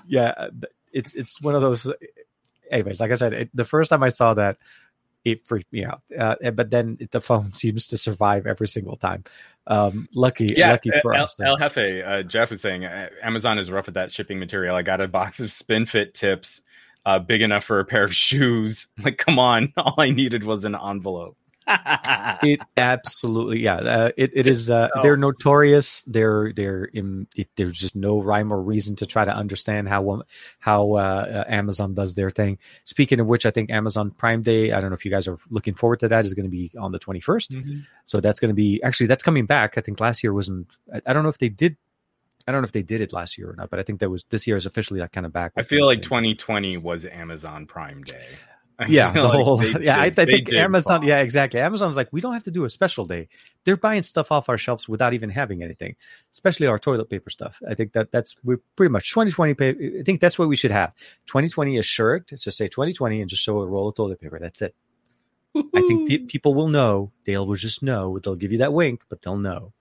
yeah, 0.06 0.48
it's 0.92 1.14
it's 1.14 1.40
one 1.40 1.54
of 1.54 1.62
those. 1.62 1.90
Anyways, 2.70 3.00
like 3.00 3.10
I 3.12 3.14
said, 3.14 3.32
it, 3.32 3.50
the 3.54 3.64
first 3.64 3.90
time 3.90 4.02
I 4.02 4.08
saw 4.08 4.34
that, 4.34 4.58
it 5.26 5.44
freaked 5.44 5.72
me 5.72 5.84
out. 5.84 6.02
Uh, 6.16 6.36
but 6.52 6.70
then 6.70 6.96
the 7.10 7.20
phone 7.20 7.52
seems 7.52 7.88
to 7.88 7.98
survive 7.98 8.46
every 8.46 8.68
single 8.68 8.96
time. 8.96 9.24
Um, 9.66 10.06
lucky, 10.14 10.54
Yeah, 10.56 10.70
lucky 10.70 10.92
for 11.02 11.14
El, 11.14 11.24
us. 11.24 11.38
El 11.40 11.56
Jefe, 11.56 12.04
uh, 12.06 12.22
Jeff 12.22 12.50
was 12.50 12.60
saying 12.60 12.84
uh, 12.84 13.08
Amazon 13.24 13.58
is 13.58 13.68
rough 13.68 13.86
with 13.86 13.96
that 13.96 14.12
shipping 14.12 14.38
material. 14.38 14.76
I 14.76 14.82
got 14.82 15.00
a 15.00 15.08
box 15.08 15.40
of 15.40 15.50
SpinFit 15.50 16.14
tips, 16.14 16.62
uh, 17.04 17.18
big 17.18 17.42
enough 17.42 17.64
for 17.64 17.80
a 17.80 17.84
pair 17.84 18.04
of 18.04 18.14
shoes. 18.14 18.86
Like, 19.02 19.18
come 19.18 19.40
on, 19.40 19.72
all 19.76 19.96
I 19.98 20.10
needed 20.10 20.44
was 20.44 20.64
an 20.64 20.76
envelope. 20.76 21.36
It 21.68 22.60
absolutely 22.76 23.62
yeah 23.62 23.76
uh, 23.76 24.10
it, 24.16 24.30
it 24.34 24.46
is 24.46 24.70
uh, 24.70 24.88
they're 25.02 25.16
notorious. 25.16 26.02
They're 26.02 26.52
they're 26.52 26.84
in 26.84 27.26
it, 27.34 27.48
there's 27.56 27.72
just 27.72 27.96
no 27.96 28.20
rhyme 28.20 28.52
or 28.52 28.62
reason 28.62 28.94
to 28.96 29.06
try 29.06 29.24
to 29.24 29.34
understand 29.34 29.88
how 29.88 30.22
how 30.58 30.92
uh, 30.92 30.96
uh, 30.96 31.44
amazon 31.48 31.94
does 31.94 32.14
their 32.14 32.30
thing. 32.30 32.58
Speaking 32.84 33.20
of 33.20 33.26
which 33.26 33.46
i 33.46 33.50
think 33.50 33.70
amazon 33.70 34.10
prime 34.10 34.42
day 34.42 34.72
i 34.72 34.80
don't 34.80 34.90
know 34.90 34.94
if 34.94 35.04
you 35.04 35.10
guys 35.10 35.26
are 35.26 35.38
looking 35.50 35.74
forward 35.74 36.00
to 36.00 36.08
that 36.08 36.24
is 36.24 36.34
going 36.34 36.44
to 36.44 36.50
be 36.50 36.70
on 36.78 36.92
the 36.92 36.98
21st 36.98 37.84
so 38.04 38.20
that's 38.20 38.40
going 38.40 38.50
to 38.50 38.54
be 38.54 38.80
actually 38.82 39.06
that's 39.06 39.22
coming 39.22 39.46
back. 39.46 39.76
I 39.76 39.80
think 39.80 40.00
last 40.00 40.22
year 40.22 40.32
wasn't 40.32 40.76
I, 40.92 41.00
I 41.06 41.12
don't 41.12 41.22
know 41.22 41.28
if 41.28 41.38
they 41.38 41.48
did 41.48 41.76
i 42.46 42.52
don't 42.52 42.62
know 42.62 42.66
if 42.66 42.72
they 42.72 42.82
did 42.82 43.00
it 43.00 43.12
last 43.12 43.38
year 43.38 43.50
or 43.50 43.54
not 43.54 43.70
but 43.70 43.80
i 43.80 43.82
think 43.82 44.00
that 44.00 44.10
was 44.10 44.24
this 44.30 44.46
year 44.46 44.56
is 44.56 44.66
officially 44.66 45.00
like 45.00 45.12
kind 45.12 45.26
of 45.26 45.32
back 45.32 45.52
I 45.56 45.62
feel 45.62 45.84
like 45.84 45.98
Thanksgiving. 45.98 46.36
2020 46.36 46.76
was 46.78 47.04
Amazon 47.06 47.66
Prime 47.66 48.02
Day. 48.02 48.24
Yeah, 48.88 49.10
the 49.10 49.22
like 49.22 49.32
whole 49.44 49.56
they 49.56 49.72
yeah. 49.80 49.98
I, 49.98 50.06
I 50.06 50.10
think 50.10 50.52
Amazon. 50.52 51.00
bomb. 51.00 51.08
Yeah, 51.08 51.20
exactly. 51.20 51.60
Amazon's 51.60 51.96
like 51.96 52.08
we 52.12 52.20
don't 52.20 52.34
have 52.34 52.42
to 52.42 52.50
do 52.50 52.64
a 52.64 52.70
special 52.70 53.06
day. 53.06 53.28
They're 53.64 53.76
buying 53.78 54.02
stuff 54.02 54.30
off 54.30 54.48
our 54.50 54.58
shelves 54.58 54.86
without 54.88 55.14
even 55.14 55.30
having 55.30 55.62
anything, 55.62 55.96
especially 56.30 56.66
our 56.66 56.78
toilet 56.78 57.08
paper 57.08 57.30
stuff. 57.30 57.62
I 57.68 57.74
think 57.74 57.92
that 57.94 58.12
that's 58.12 58.36
we're 58.44 58.60
pretty 58.76 58.92
much 58.92 59.10
2020. 59.10 59.54
pa- 59.54 59.64
I 60.00 60.02
think 60.04 60.20
that's 60.20 60.38
what 60.38 60.48
we 60.48 60.56
should 60.56 60.72
have. 60.72 60.92
2020 61.26 61.78
is 61.78 61.86
shirt. 61.86 62.28
Just 62.28 62.58
say 62.58 62.68
2020 62.68 63.22
and 63.22 63.30
just 63.30 63.42
show 63.42 63.56
a 63.58 63.66
roll 63.66 63.88
of 63.88 63.94
toilet 63.94 64.20
paper. 64.20 64.38
That's 64.38 64.60
it. 64.60 64.74
I 65.56 65.80
think 65.88 66.08
pe- 66.08 66.18
people 66.18 66.52
will 66.54 66.68
know. 66.68 67.12
They'll 67.24 67.46
will 67.46 67.56
just 67.56 67.82
know. 67.82 68.18
They'll 68.18 68.36
give 68.36 68.52
you 68.52 68.58
that 68.58 68.74
wink, 68.74 69.04
but 69.08 69.22
they'll 69.22 69.38
know. 69.38 69.72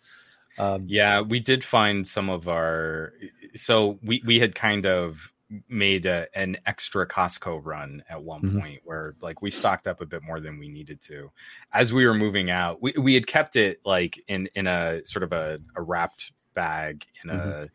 Um, 0.57 0.85
Yeah, 0.87 1.19
we 1.19 1.41
did 1.41 1.65
find 1.65 2.07
some 2.07 2.29
of 2.29 2.47
our. 2.47 3.11
So 3.55 3.99
we 4.01 4.21
we 4.25 4.39
had 4.39 4.55
kind 4.55 4.85
of 4.85 5.33
made 5.69 6.05
a, 6.05 6.27
an 6.37 6.57
extra 6.65 7.07
Costco 7.07 7.61
run 7.63 8.03
at 8.09 8.21
one 8.23 8.43
Mhm. 8.43 8.59
point 8.59 8.81
where 8.83 9.15
like 9.21 9.41
we 9.41 9.51
stocked 9.51 9.87
up 9.87 10.01
a 10.01 10.05
bit 10.05 10.23
more 10.23 10.39
than 10.39 10.57
we 10.57 10.69
needed 10.69 11.01
to. 11.03 11.31
As 11.71 11.93
we 11.93 12.05
were 12.05 12.13
moving 12.15 12.49
out, 12.49 12.81
we 12.81 12.93
we 12.99 13.13
had 13.13 13.27
kept 13.27 13.55
it 13.55 13.79
like 13.85 14.19
in 14.27 14.47
in 14.55 14.67
a 14.67 15.01
sort 15.05 15.23
of 15.23 15.31
a, 15.33 15.59
a 15.75 15.81
wrapped 15.81 16.31
bag 16.55 17.05
in 17.23 17.29
a 17.29 17.69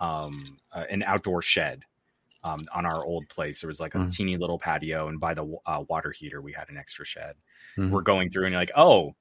um 0.00 0.58
uh, 0.72 0.86
an 0.90 1.02
outdoor 1.04 1.42
shed. 1.42 1.84
Um, 2.44 2.68
on 2.72 2.86
our 2.86 3.04
old 3.04 3.28
place, 3.28 3.60
there 3.60 3.68
was 3.68 3.80
like 3.80 3.96
a 3.96 4.00
Mhm. 4.00 4.12
teeny 4.12 4.36
little 4.36 4.58
patio, 4.60 5.08
and 5.08 5.18
by 5.18 5.34
the 5.34 5.44
uh, 5.66 5.84
water 5.88 6.12
heater, 6.12 6.40
we 6.40 6.52
had 6.52 6.68
an 6.68 6.76
extra 6.76 7.04
shed. 7.04 7.36
We're 7.90 8.02
going 8.02 8.30
through, 8.30 8.46
and 8.46 8.52
you're 8.52 8.62
like, 8.62 8.70
oh, 8.76 9.16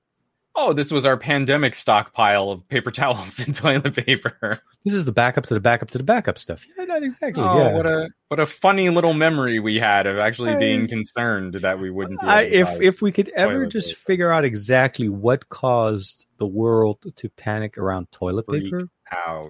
oh, 0.58 0.74
this 0.74 0.92
was 0.92 1.06
our 1.06 1.16
pandemic 1.16 1.76
stockpile 1.76 2.50
of 2.50 2.68
paper 2.68 2.92
towels 2.92 3.40
and 3.40 3.56
toilet 3.56 3.96
paper. 3.96 4.60
This 4.84 4.94
is 4.94 5.06
the 5.06 5.12
backup 5.12 5.46
to 5.48 5.54
the 5.54 5.60
backup 5.60 5.92
to 5.92 5.98
the 5.98 6.04
backup 6.04 6.38
stuff. 6.38 6.66
Yeah, 6.78 6.86
not 6.86 7.04
exactly. 7.04 7.44
oh, 7.44 7.58
yeah. 7.58 7.74
what 7.74 7.86
a 7.86 8.10
what 8.28 8.40
a 8.40 8.46
funny 8.46 8.90
little 8.90 9.14
memory 9.14 9.60
we 9.60 9.80
had 9.80 10.08
of 10.08 10.18
actually 10.18 10.52
I- 10.52 10.60
being 10.60 10.88
concerned 10.88 11.54
that 11.56 11.80
we 11.80 11.90
wouldn't. 11.90 12.20
Be 12.20 12.28
I, 12.28 12.42
if 12.42 12.82
if 12.82 13.02
we 13.02 13.12
could 13.12 13.30
ever 13.30 13.68
just 13.68 13.90
paper. 13.90 14.00
figure 14.00 14.32
out 14.32 14.44
exactly 14.44 15.08
what 15.08 15.48
caused 15.50 16.26
the 16.38 16.48
world 16.48 17.06
to 17.16 17.30
panic 17.30 17.78
around 17.78 18.12
toilet 18.12 18.46
Freak 18.48 18.66
paper, 18.66 18.90
out. 19.26 19.48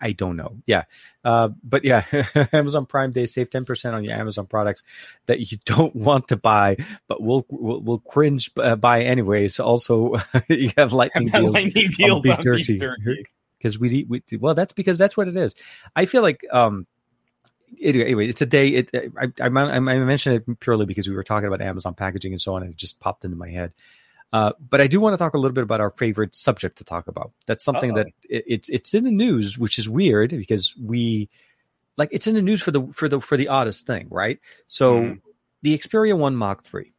I 0.00 0.12
don't 0.12 0.36
know. 0.36 0.56
Yeah, 0.66 0.84
uh, 1.24 1.50
but 1.62 1.84
yeah, 1.84 2.04
Amazon 2.52 2.86
Prime 2.86 3.10
Day 3.12 3.26
save 3.26 3.50
ten 3.50 3.64
percent 3.64 3.94
on 3.94 4.04
your 4.04 4.14
Amazon 4.14 4.46
products 4.46 4.82
that 5.26 5.40
you 5.40 5.58
don't 5.64 5.94
want 5.94 6.28
to 6.28 6.36
buy, 6.36 6.76
but 7.08 7.22
will 7.22 7.46
will, 7.50 7.80
will 7.82 7.98
cringe 7.98 8.50
uh, 8.58 8.76
buy 8.76 9.02
anyways. 9.02 9.60
Also, 9.60 10.16
you 10.48 10.70
have 10.76 10.92
lightning 10.92 11.28
deals 11.28 11.52
Lightning 11.52 11.90
deals 11.90 12.22
beef 12.22 12.32
on 12.36 12.42
jerky. 12.42 12.72
beef 12.74 12.80
jerky. 12.80 13.24
because 13.58 13.78
we 13.78 13.90
eat. 13.90 14.08
We, 14.08 14.22
well, 14.38 14.54
that's 14.54 14.72
because 14.72 14.98
that's 14.98 15.16
what 15.16 15.28
it 15.28 15.36
is. 15.36 15.54
I 15.94 16.06
feel 16.06 16.22
like 16.22 16.44
um. 16.52 16.86
Anyway, 17.82 18.28
it's 18.28 18.40
a 18.40 18.46
day. 18.46 18.68
It, 18.68 18.90
I, 18.94 19.24
I, 19.40 19.48
I, 19.48 19.76
I 19.76 19.80
mentioned 19.80 20.36
it 20.36 20.60
purely 20.60 20.86
because 20.86 21.08
we 21.08 21.14
were 21.16 21.24
talking 21.24 21.48
about 21.48 21.60
Amazon 21.60 21.94
packaging 21.94 22.32
and 22.32 22.40
so 22.40 22.54
on, 22.54 22.62
and 22.62 22.70
it 22.70 22.76
just 22.76 23.00
popped 23.00 23.24
into 23.24 23.36
my 23.36 23.48
head. 23.50 23.72
Uh, 24.32 24.52
but 24.58 24.80
I 24.80 24.86
do 24.86 25.00
want 25.00 25.14
to 25.14 25.18
talk 25.18 25.34
a 25.34 25.38
little 25.38 25.54
bit 25.54 25.64
about 25.64 25.80
our 25.80 25.90
favorite 25.90 26.34
subject 26.34 26.78
to 26.78 26.84
talk 26.84 27.08
about. 27.08 27.32
That's 27.46 27.64
something 27.64 27.92
Uh-oh. 27.92 28.04
that 28.04 28.06
it, 28.28 28.44
it's 28.46 28.68
it's 28.68 28.94
in 28.94 29.04
the 29.04 29.10
news, 29.10 29.58
which 29.58 29.78
is 29.78 29.88
weird 29.88 30.30
because 30.30 30.74
we 30.76 31.28
like 31.96 32.08
it's 32.12 32.26
in 32.26 32.34
the 32.34 32.42
news 32.42 32.60
for 32.62 32.70
the 32.70 32.86
for 32.88 33.08
the 33.08 33.20
for 33.20 33.36
the 33.36 33.48
oddest 33.48 33.86
thing, 33.86 34.08
right? 34.10 34.38
So 34.66 35.00
Mhm. 35.00 35.20
the 35.62 35.78
Xperia 35.78 36.18
One 36.18 36.36
Mark 36.36 36.64
Three, 36.64 36.92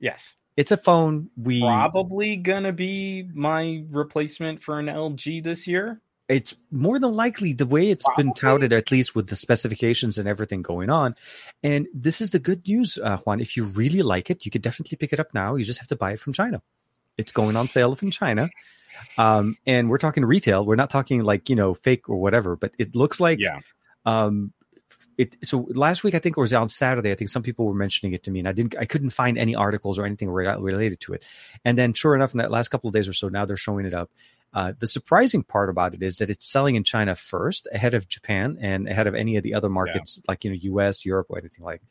Yes, 0.00 0.36
it's 0.56 0.72
a 0.72 0.76
phone 0.76 1.30
we 1.36 1.60
probably 1.60 2.36
gonna 2.36 2.72
be 2.72 3.28
my 3.34 3.84
replacement 3.90 4.62
for 4.62 4.78
an 4.78 4.86
LG 4.88 5.40
this 5.42 5.66
year. 5.66 6.00
It's 6.28 6.54
more 6.70 6.98
than 6.98 7.12
likely 7.12 7.52
the 7.52 7.66
way 7.66 7.90
it's 7.90 8.06
been 8.16 8.32
touted, 8.34 8.72
at 8.72 8.90
least 8.90 9.14
with 9.14 9.28
the 9.28 9.36
specifications 9.36 10.18
and 10.18 10.28
everything 10.28 10.62
going 10.62 10.90
on. 10.90 11.14
And 11.62 11.86
this 11.94 12.20
is 12.20 12.30
the 12.32 12.38
good 12.40 12.66
news, 12.66 12.98
uh, 13.02 13.16
Juan. 13.18 13.40
If 13.40 13.56
you 13.56 13.64
really 13.64 14.02
like 14.02 14.28
it, 14.30 14.44
you 14.44 14.50
could 14.50 14.62
definitely 14.62 14.96
pick 14.96 15.12
it 15.12 15.20
up 15.20 15.34
now. 15.34 15.54
You 15.54 15.64
just 15.64 15.78
have 15.80 15.88
to 15.88 15.96
buy 15.96 16.12
it 16.12 16.20
from 16.20 16.32
China. 16.32 16.62
It's 17.16 17.32
going 17.32 17.56
on 17.56 17.68
sale 17.68 17.96
in 18.02 18.10
China. 18.10 18.50
Um, 19.18 19.56
and 19.66 19.88
we're 19.88 19.98
talking 19.98 20.24
retail. 20.24 20.64
We're 20.66 20.74
not 20.76 20.90
talking 20.90 21.22
like, 21.22 21.48
you 21.48 21.56
know, 21.56 21.74
fake 21.74 22.08
or 22.08 22.16
whatever, 22.16 22.56
but 22.56 22.72
it 22.78 22.94
looks 22.96 23.20
like, 23.20 23.38
Yeah. 23.38 23.60
um, 24.04 24.52
it, 25.18 25.36
so 25.42 25.66
last 25.70 26.04
week, 26.04 26.14
I 26.14 26.18
think 26.18 26.36
it 26.36 26.40
was 26.40 26.52
on 26.52 26.68
Saturday. 26.68 27.10
I 27.10 27.14
think 27.14 27.30
some 27.30 27.42
people 27.42 27.66
were 27.66 27.74
mentioning 27.74 28.12
it 28.12 28.22
to 28.24 28.30
me 28.30 28.40
and 28.40 28.48
I 28.48 28.52
didn't, 28.52 28.74
I 28.78 28.84
couldn't 28.84 29.10
find 29.10 29.38
any 29.38 29.54
articles 29.54 29.98
or 29.98 30.04
anything 30.04 30.28
re- 30.28 30.56
related 30.58 31.00
to 31.00 31.14
it. 31.14 31.24
And 31.64 31.78
then 31.78 31.92
sure 31.94 32.14
enough, 32.14 32.34
in 32.34 32.38
that 32.38 32.50
last 32.50 32.68
couple 32.68 32.88
of 32.88 32.94
days 32.94 33.08
or 33.08 33.12
so, 33.14 33.28
now 33.28 33.44
they're 33.46 33.56
showing 33.56 33.86
it 33.86 33.94
up. 33.94 34.10
Uh, 34.52 34.72
the 34.78 34.86
surprising 34.86 35.42
part 35.42 35.68
about 35.68 35.94
it 35.94 36.02
is 36.02 36.18
that 36.18 36.30
it's 36.30 36.50
selling 36.50 36.76
in 36.76 36.84
China 36.84 37.14
first, 37.14 37.68
ahead 37.72 37.94
of 37.94 38.08
Japan 38.08 38.56
and 38.60 38.88
ahead 38.88 39.06
of 39.06 39.14
any 39.14 39.36
of 39.36 39.42
the 39.42 39.54
other 39.54 39.68
markets 39.68 40.18
like 40.28 40.44
you 40.44 40.50
know 40.50 40.56
U.S., 40.60 41.04
Europe, 41.04 41.26
or 41.28 41.38
anything 41.38 41.64
like. 41.64 41.82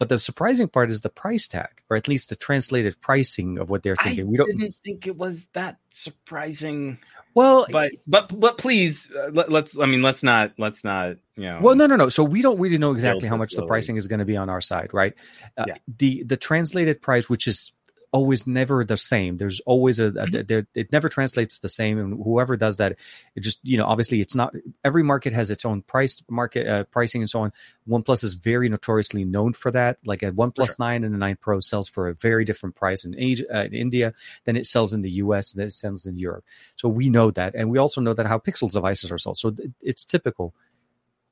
But 0.00 0.08
the 0.08 0.18
surprising 0.18 0.66
part 0.66 0.90
is 0.90 1.02
the 1.02 1.10
price 1.10 1.46
tag, 1.46 1.82
or 1.90 1.96
at 1.98 2.08
least 2.08 2.30
the 2.30 2.36
translated 2.36 2.98
pricing 3.02 3.58
of 3.58 3.68
what 3.68 3.82
they're 3.82 3.96
I 4.00 4.04
thinking. 4.04 4.28
we 4.28 4.38
don't. 4.38 4.56
didn't 4.56 4.76
think 4.82 5.06
it 5.06 5.14
was 5.18 5.46
that 5.52 5.76
surprising, 5.90 6.98
Well, 7.34 7.66
but 7.70 7.90
but 8.06 8.40
but 8.40 8.56
please 8.56 9.10
uh, 9.14 9.28
let, 9.30 9.52
let's. 9.52 9.78
I 9.78 9.84
mean, 9.84 10.00
let's 10.00 10.22
not 10.22 10.52
let's 10.56 10.84
not 10.84 11.16
you 11.36 11.44
know. 11.44 11.58
Well, 11.60 11.74
no, 11.74 11.86
no, 11.86 11.96
no. 11.96 12.08
So 12.08 12.24
we 12.24 12.40
don't 12.40 12.58
really 12.58 12.78
know 12.78 12.92
exactly 12.92 13.28
how 13.28 13.34
Build 13.34 13.40
much 13.40 13.52
the 13.52 13.66
pricing 13.66 13.96
is 13.98 14.06
going 14.06 14.20
to 14.20 14.24
be 14.24 14.38
on 14.38 14.48
our 14.48 14.62
side, 14.62 14.94
right? 14.94 15.12
Uh, 15.58 15.64
Yeah. 15.68 15.74
The 15.98 16.22
the 16.22 16.38
translated 16.38 17.02
price, 17.02 17.28
which 17.28 17.46
is 17.46 17.72
always 18.12 18.46
never 18.46 18.84
the 18.84 18.96
same. 18.96 19.36
There's 19.36 19.60
always 19.60 20.00
a, 20.00 20.06
a 20.06 20.10
Mhm. 20.26 20.46
there, 20.48 20.66
it 20.74 20.92
never 20.92 21.08
translates 21.08 21.58
the 21.58 21.68
same, 21.68 21.98
and 21.98 22.22
whoever 22.22 22.56
does 22.56 22.78
that, 22.78 22.98
it 23.36 23.40
just 23.40 23.60
you 23.62 23.78
know 23.78 23.86
obviously 23.86 24.20
it's 24.20 24.34
not 24.34 24.54
every 24.84 25.02
market 25.02 25.32
has 25.32 25.50
its 25.50 25.64
own 25.64 25.82
price 25.82 26.22
market 26.28 26.66
uh, 26.66 26.84
pricing 26.84 27.22
and 27.22 27.30
so 27.30 27.40
on. 27.40 27.52
OnePlus 27.88 28.24
is 28.24 28.34
very 28.34 28.68
notoriously 28.68 29.24
known 29.24 29.52
for 29.52 29.70
that. 29.70 29.98
Like 30.04 30.22
a 30.22 30.32
OnePlus 30.32 30.78
Nine 30.78 31.04
and 31.04 31.14
the 31.14 31.18
Nine 31.18 31.36
Pro 31.40 31.60
sells 31.60 31.88
for 31.88 32.08
a 32.08 32.14
very 32.14 32.44
different 32.44 32.74
price 32.76 33.04
in 33.04 33.14
Asia, 33.18 33.44
uh, 33.54 33.64
in 33.64 33.74
India 33.74 34.12
than 34.44 34.56
it 34.56 34.66
sells 34.66 34.92
in 34.92 35.02
the 35.02 35.10
U.S. 35.24 35.52
than 35.52 35.66
it 35.66 35.72
sells 35.72 36.06
in 36.06 36.18
Europe. 36.18 36.44
So 36.76 36.88
we 36.88 37.10
know 37.10 37.30
that, 37.32 37.54
and 37.54 37.70
we 37.70 37.78
also 37.78 38.00
know 38.00 38.14
that 38.14 38.26
how 38.26 38.38
Pixels 38.38 38.72
devices 38.72 39.12
are 39.12 39.18
sold. 39.18 39.38
So 39.38 39.54
it's 39.80 40.04
typical 40.04 40.54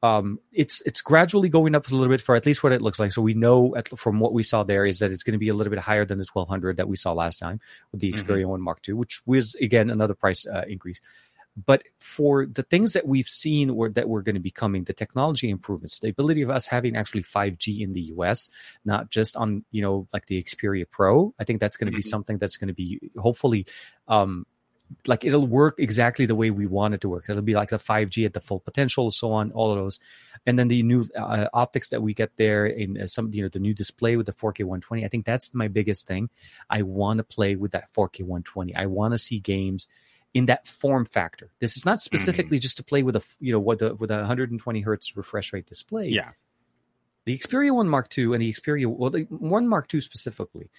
um, 0.03 0.39
it's 0.53 0.81
it's 0.83 1.03
gradually 1.03 1.49
going 1.49 1.75
up 1.75 1.89
a 1.89 1.95
little 1.95 2.09
bit 2.09 2.21
for 2.21 2.37
at 2.37 2.47
least 2.47 2.63
what 2.63 2.73
it 2.73 2.81
looks 2.83 3.01
like. 3.01 3.13
So 3.13 3.21
we 3.23 3.35
know 3.35 3.75
at, 3.77 3.89
from 3.99 4.21
what 4.21 4.33
we 4.33 4.43
saw 4.45 4.63
there 4.63 4.87
is 4.87 5.01
that 5.01 5.11
it's 5.11 5.23
going 5.25 5.33
to 5.33 5.39
be 5.39 5.49
a 5.49 5.55
little 5.55 5.71
bit 5.73 5.81
higher 5.81 6.05
than 6.05 6.19
the 6.19 6.27
1200 6.33 6.77
that 6.77 6.89
we 6.89 6.97
saw 6.97 7.13
last 7.13 7.39
time 7.39 7.61
with 7.91 8.01
the 8.01 8.13
Mhm. 8.13 8.23
Xperia 8.25 8.47
One 8.47 8.61
Mark 8.61 8.81
II, 8.89 8.95
which 8.95 9.21
was 9.27 9.55
again 9.57 9.91
another 9.91 10.15
price 10.15 10.47
uh, 10.47 10.65
increase. 10.69 11.01
But 11.67 11.83
for 11.99 12.47
the 12.47 12.63
things 12.63 12.93
that 12.93 13.09
we've 13.09 13.27
seen 13.27 13.69
or 13.71 13.89
that 13.89 14.09
we're 14.09 14.23
going 14.23 14.37
to 14.37 14.41
be 14.41 14.53
coming, 14.53 14.85
the 14.85 14.93
technology 14.93 15.51
improvements, 15.51 15.99
the 15.99 16.09
ability 16.11 16.43
of 16.43 16.51
us 16.51 16.69
having 16.69 16.95
actually 16.95 17.25
5G 17.25 17.81
in 17.81 17.95
the 17.95 18.03
US, 18.15 18.49
not 18.85 19.11
just 19.11 19.37
on 19.37 19.65
you 19.73 19.83
know 19.83 20.07
like 20.13 20.27
the 20.27 20.41
Xperia 20.41 20.89
Pro, 20.89 21.35
I 21.41 21.43
think 21.43 21.59
that's 21.59 21.77
going 21.77 21.91
to 21.91 21.97
be 21.97 22.03
Mhm. 22.03 22.11
something 22.11 22.39
that's 22.39 22.57
going 22.57 22.69
to 22.69 22.75
be 22.75 23.01
hopefully 23.17 23.67
um, 24.07 24.47
like 25.07 25.25
it'll 25.25 25.47
work 25.47 25.77
exactly 25.79 26.27
the 26.27 26.35
way 26.35 26.51
we 26.51 26.67
want 26.67 26.95
it 26.95 27.01
to 27.03 27.09
work. 27.09 27.25
It'll 27.29 27.43
be 27.43 27.55
like 27.55 27.71
the 27.71 27.79
5G 27.79 28.25
at 28.25 28.33
the 28.33 28.41
full 28.41 28.61
potential, 28.61 29.11
so 29.11 29.33
on, 29.33 29.53
all 29.53 29.71
of 29.71 29.79
those, 29.79 29.99
and 30.47 30.59
then 30.59 30.69
the 30.69 30.83
new 30.83 31.07
uh, 31.17 31.47
optics 31.53 31.89
that 31.89 32.03
we 32.03 32.15
get 32.15 32.37
there 32.37 32.67
in 32.67 33.01
uh, 33.01 33.07
some, 33.07 33.31
you 33.33 33.43
know, 33.43 33.49
the 33.49 33.59
new 33.59 33.75
display 33.75 34.17
with 34.17 34.27
the 34.27 34.33
4K 34.33 34.61
120. 34.65 35.05
I 35.05 35.09
think 35.09 35.27
that's 35.27 35.55
my 35.55 35.69
biggest 35.69 36.07
thing. 36.07 36.31
I 36.71 36.83
want 36.83 37.19
to 37.19 37.25
play 37.25 37.57
with 37.57 37.73
that 37.73 37.93
4K 37.93 38.21
120. 38.21 38.75
I 38.75 38.87
want 38.87 39.13
to 39.13 39.19
see 39.19 39.41
games 39.41 39.89
in 40.35 40.47
that 40.47 40.67
form 40.67 41.05
factor. 41.05 41.51
This 41.59 41.77
is 41.77 41.85
not 41.85 42.01
specifically 42.01 42.59
just 42.59 42.77
to 42.77 42.85
play 42.85 43.03
with 43.03 43.17
a, 43.17 43.25
you 43.41 43.53
know, 43.53 43.61
with 43.61 43.83
a 43.83 43.95
with 43.95 44.11
a 44.11 44.19
120 44.19 44.81
hertz 44.81 45.17
refresh 45.17 45.53
rate 45.53 45.67
display. 45.67 46.09
Yeah. 46.09 46.31
The 47.25 47.37
Xperia 47.37 47.75
One 47.75 47.89
Mark 47.89 48.09
II 48.17 48.33
and 48.33 48.41
the 48.41 48.51
Xperia, 48.51 48.87
well, 48.87 49.11
the 49.11 49.23
One 49.29 49.69
Mark 49.69 49.93
II 49.93 50.01
specifically, 50.01 50.71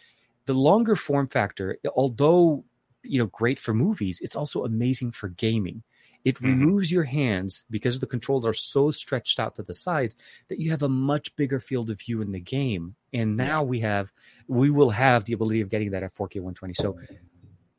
the 0.46 0.54
longer 0.56 0.96
form 0.96 1.28
factor, 1.28 1.78
although 1.96 2.66
you 3.04 3.20
know 3.20 3.28
great 3.28 3.60
for 3.60 3.74
movies, 3.74 4.20
it's 4.22 4.36
also 4.36 4.64
amazing 4.66 5.12
for 5.12 5.30
gaming. 5.30 5.84
It 6.26 6.36
Mhm. 6.36 6.46
removes 6.46 6.92
your 6.92 7.06
hands 7.06 7.64
because 7.70 8.00
the 8.00 8.06
controls 8.08 8.46
are 8.46 8.54
so 8.54 8.92
stretched 8.92 9.40
out 9.40 9.56
to 9.56 9.64
the 9.64 9.74
side 9.74 10.14
that 10.50 10.60
you 10.60 10.70
have 10.72 10.84
a 10.84 10.90
much 10.90 11.34
bigger 11.38 11.60
field 11.62 11.90
of 11.90 12.00
view 12.00 12.22
in 12.22 12.34
the 12.34 12.42
game. 12.42 12.96
And 13.14 13.38
now 13.38 13.64
we 13.64 13.80
have, 13.80 14.12
we 14.48 14.70
will 14.70 14.90
have 14.90 15.24
the 15.24 15.34
ability 15.34 15.62
of 15.62 15.70
getting 15.70 15.92
that 15.92 16.04
at 16.04 16.14
4K 16.14 16.40
120. 16.42 16.74
So 16.74 16.98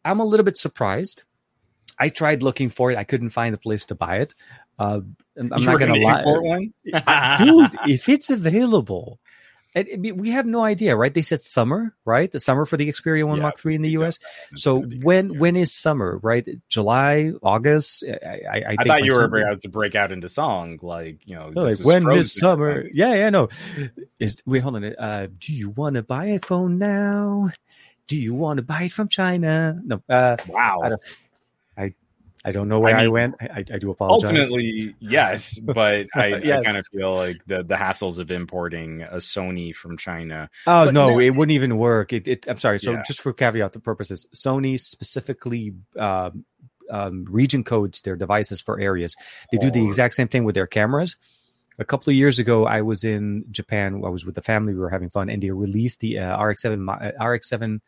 I'm 0.06 0.20
a 0.20 0.24
little 0.24 0.44
bit 0.44 0.56
surprised. 0.56 1.24
I 1.98 2.08
tried 2.08 2.42
looking 2.42 2.70
for 2.70 2.90
it. 2.90 2.96
I 2.96 3.04
couldn't 3.04 3.28
find 3.28 3.54
a 3.54 3.58
place 3.58 3.84
to 3.86 3.94
buy 3.94 4.20
it. 4.20 4.34
Uh, 4.78 5.02
I'm 5.36 5.60
You 5.60 5.66
not 5.66 5.78
going 5.78 5.92
to 5.92 6.00
gonna 6.00 6.02
lie, 6.02 7.36
dude. 7.36 7.76
If 7.86 8.08
it's 8.08 8.30
available, 8.30 9.20
and, 9.74 9.88
I 9.92 9.96
mean, 9.96 10.16
we 10.16 10.30
have 10.30 10.46
no 10.46 10.62
idea, 10.64 10.96
right? 10.96 11.12
They 11.12 11.22
said 11.22 11.40
summer, 11.40 11.94
right? 12.04 12.30
The 12.30 12.40
summer 12.40 12.64
for 12.66 12.76
the 12.76 12.90
Xperia 12.90 13.24
One 13.24 13.36
Yeah, 13.38 13.42
Mark 13.42 13.64
III 13.64 13.74
in 13.76 13.82
the 13.82 13.90
US. 14.02 14.18
So 14.54 14.80
when 15.02 15.38
when 15.38 15.56
is 15.56 15.72
summer? 15.72 16.18
Right, 16.22 16.46
July, 16.68 17.32
August. 17.42 18.04
I, 18.06 18.26
I, 18.26 18.58
I, 18.58 18.76
I 18.78 18.84
thought 18.84 19.02
you 19.04 19.14
were 19.14 19.24
about 19.24 19.62
to 19.62 19.68
break 19.68 19.94
out 19.94 20.12
into 20.12 20.28
song, 20.28 20.78
like 20.82 21.18
you 21.26 21.36
know, 21.36 21.46
like 21.48 21.78
was 21.78 21.80
when 21.80 22.10
is 22.12 22.32
summer? 22.32 22.84
like- 22.84 22.92
Yeah, 22.94 23.14
yeah, 23.14 23.30
no. 23.30 23.48
Is 24.18 24.36
wait, 24.46 24.60
hold 24.60 24.76
on. 24.76 24.84
Uh, 24.84 25.28
do 25.38 25.52
you 25.52 25.70
want 25.70 25.96
to 25.96 26.02
buy 26.02 26.26
a 26.26 26.38
phone 26.38 26.78
now? 26.78 27.50
Do 28.08 28.20
you 28.20 28.34
want 28.34 28.56
to 28.58 28.62
buy 28.64 28.82
it 28.84 28.92
from 28.92 29.08
China? 29.08 29.80
No, 29.84 30.02
uh, 30.08 30.36
Wow. 30.48 30.96
I 32.44 32.52
don't- 32.52 32.68
know 32.68 32.80
where 32.80 32.96
I, 32.96 33.04
I 33.04 33.08
went. 33.08 33.34
I, 33.40 33.58
I 33.58 33.78
do 33.78 33.90
apologize. 33.90 34.30
Ultimately, 34.30 34.94
yes, 34.98 35.58
but 35.58 36.06
I, 36.14 36.36
Yes. 36.42 36.60
I 36.60 36.64
kind 36.64 36.76
of 36.78 36.86
feel 36.92 37.12
like 37.14 37.36
the 37.46 37.62
the 37.62 37.74
hassles 37.74 38.18
of 38.18 38.30
importing 38.30 39.02
a 39.02 39.16
Sony 39.16 39.74
from 39.74 39.98
China. 39.98 40.48
Oh 40.66 40.86
But 40.86 40.94
no, 40.94 41.18
it 41.18 41.30
wouldn't 41.30 41.54
even 41.54 41.76
work. 41.76 42.12
It, 42.12 42.26
it, 42.28 42.48
I'm 42.48 42.58
sorry. 42.58 42.78
So 42.78 42.92
Yeah. 42.92 43.02
just 43.06 43.20
for 43.20 43.32
caveat 43.32 43.72
the 43.74 43.80
purposes, 43.80 44.26
Sony 44.34 44.80
specifically 44.80 45.74
um, 45.98 46.44
um, 46.90 47.24
region 47.28 47.62
codes 47.62 48.00
their 48.00 48.16
devices 48.16 48.60
for 48.60 48.80
areas. 48.80 49.14
They 49.52 49.58
do 49.58 49.70
the 49.70 49.86
exact 49.86 50.14
same 50.14 50.28
thing 50.28 50.44
with 50.44 50.54
their 50.54 50.66
cameras. 50.66 51.16
A 51.78 51.84
couple 51.84 52.10
of 52.10 52.14
years 52.16 52.38
ago, 52.38 52.66
I 52.66 52.82
was 52.82 53.04
in 53.04 53.44
Japan. 53.50 54.02
I 54.04 54.08
was 54.08 54.24
with 54.26 54.34
the 54.34 54.42
family. 54.42 54.74
We 54.74 54.80
were 54.80 54.90
having 54.90 55.08
fun, 55.08 55.30
and 55.30 55.42
they 55.42 55.50
released 55.50 56.00
the 56.00 56.18
uh, 56.18 56.42
RX-7 56.42 56.88
uh, 57.20 57.24
RX-7 57.24 57.80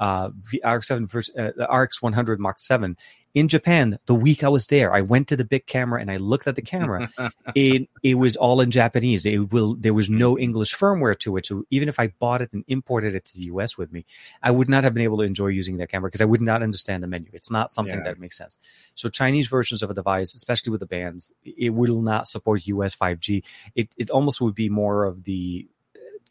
uh, 0.00 0.30
V- 0.34 0.60
RX-7 0.64 1.08
vers- 1.10 1.30
uh, 1.36 1.52
the 1.56 1.66
RX-100 1.70 2.38
Mark 2.38 2.58
7 2.58 2.96
in 3.38 3.46
Japan. 3.46 3.98
The 4.06 4.14
week 4.14 4.42
I 4.42 4.48
was 4.48 4.66
there, 4.66 4.92
I 4.92 5.00
went 5.00 5.28
to 5.28 5.36
the 5.36 5.44
big 5.44 5.66
camera 5.66 6.00
and 6.00 6.10
I 6.10 6.16
looked 6.16 6.46
at 6.48 6.56
the 6.56 6.62
camera 6.62 7.08
it 7.54 7.88
it 8.02 8.14
was 8.14 8.34
all 8.36 8.60
in 8.60 8.70
Japanese. 8.70 9.24
It 9.24 9.52
will 9.52 9.74
there 9.74 9.94
was 9.94 10.10
no 10.10 10.38
English 10.38 10.74
firmware 10.74 11.16
to 11.20 11.36
it. 11.36 11.46
So 11.46 11.64
even 11.70 11.88
if 11.88 12.00
I 12.00 12.08
bought 12.18 12.42
it 12.42 12.52
and 12.52 12.64
imported 12.66 13.14
it 13.14 13.24
to 13.26 13.34
the 13.36 13.44
US 13.52 13.78
with 13.78 13.92
me, 13.92 14.04
I 14.42 14.50
would 14.50 14.68
not 14.68 14.82
have 14.84 14.92
been 14.94 15.04
able 15.04 15.18
to 15.18 15.22
enjoy 15.32 15.48
using 15.48 15.76
that 15.78 15.88
camera 15.90 16.08
because 16.08 16.20
I 16.20 16.30
would 16.32 16.40
not 16.40 16.62
understand 16.62 17.02
the 17.02 17.06
menu. 17.06 17.30
It's 17.32 17.50
not 17.50 17.72
something 17.72 17.98
Yeah. 17.98 18.04
that 18.04 18.18
makes 18.18 18.36
sense. 18.36 18.58
So 18.96 19.08
Chinese 19.08 19.46
versions 19.46 19.82
of 19.82 19.90
a 19.90 19.94
device, 19.94 20.34
especially 20.34 20.72
with 20.72 20.80
the 20.80 20.86
bands, 20.86 21.32
it 21.44 21.70
will 21.74 22.02
not 22.02 22.28
support 22.28 22.66
US 22.66 22.94
5G. 22.94 23.44
It 23.74 23.88
it 23.96 24.10
almost 24.10 24.40
would 24.40 24.54
be 24.54 24.68
more 24.68 25.04
of 25.04 25.24
the 25.24 25.68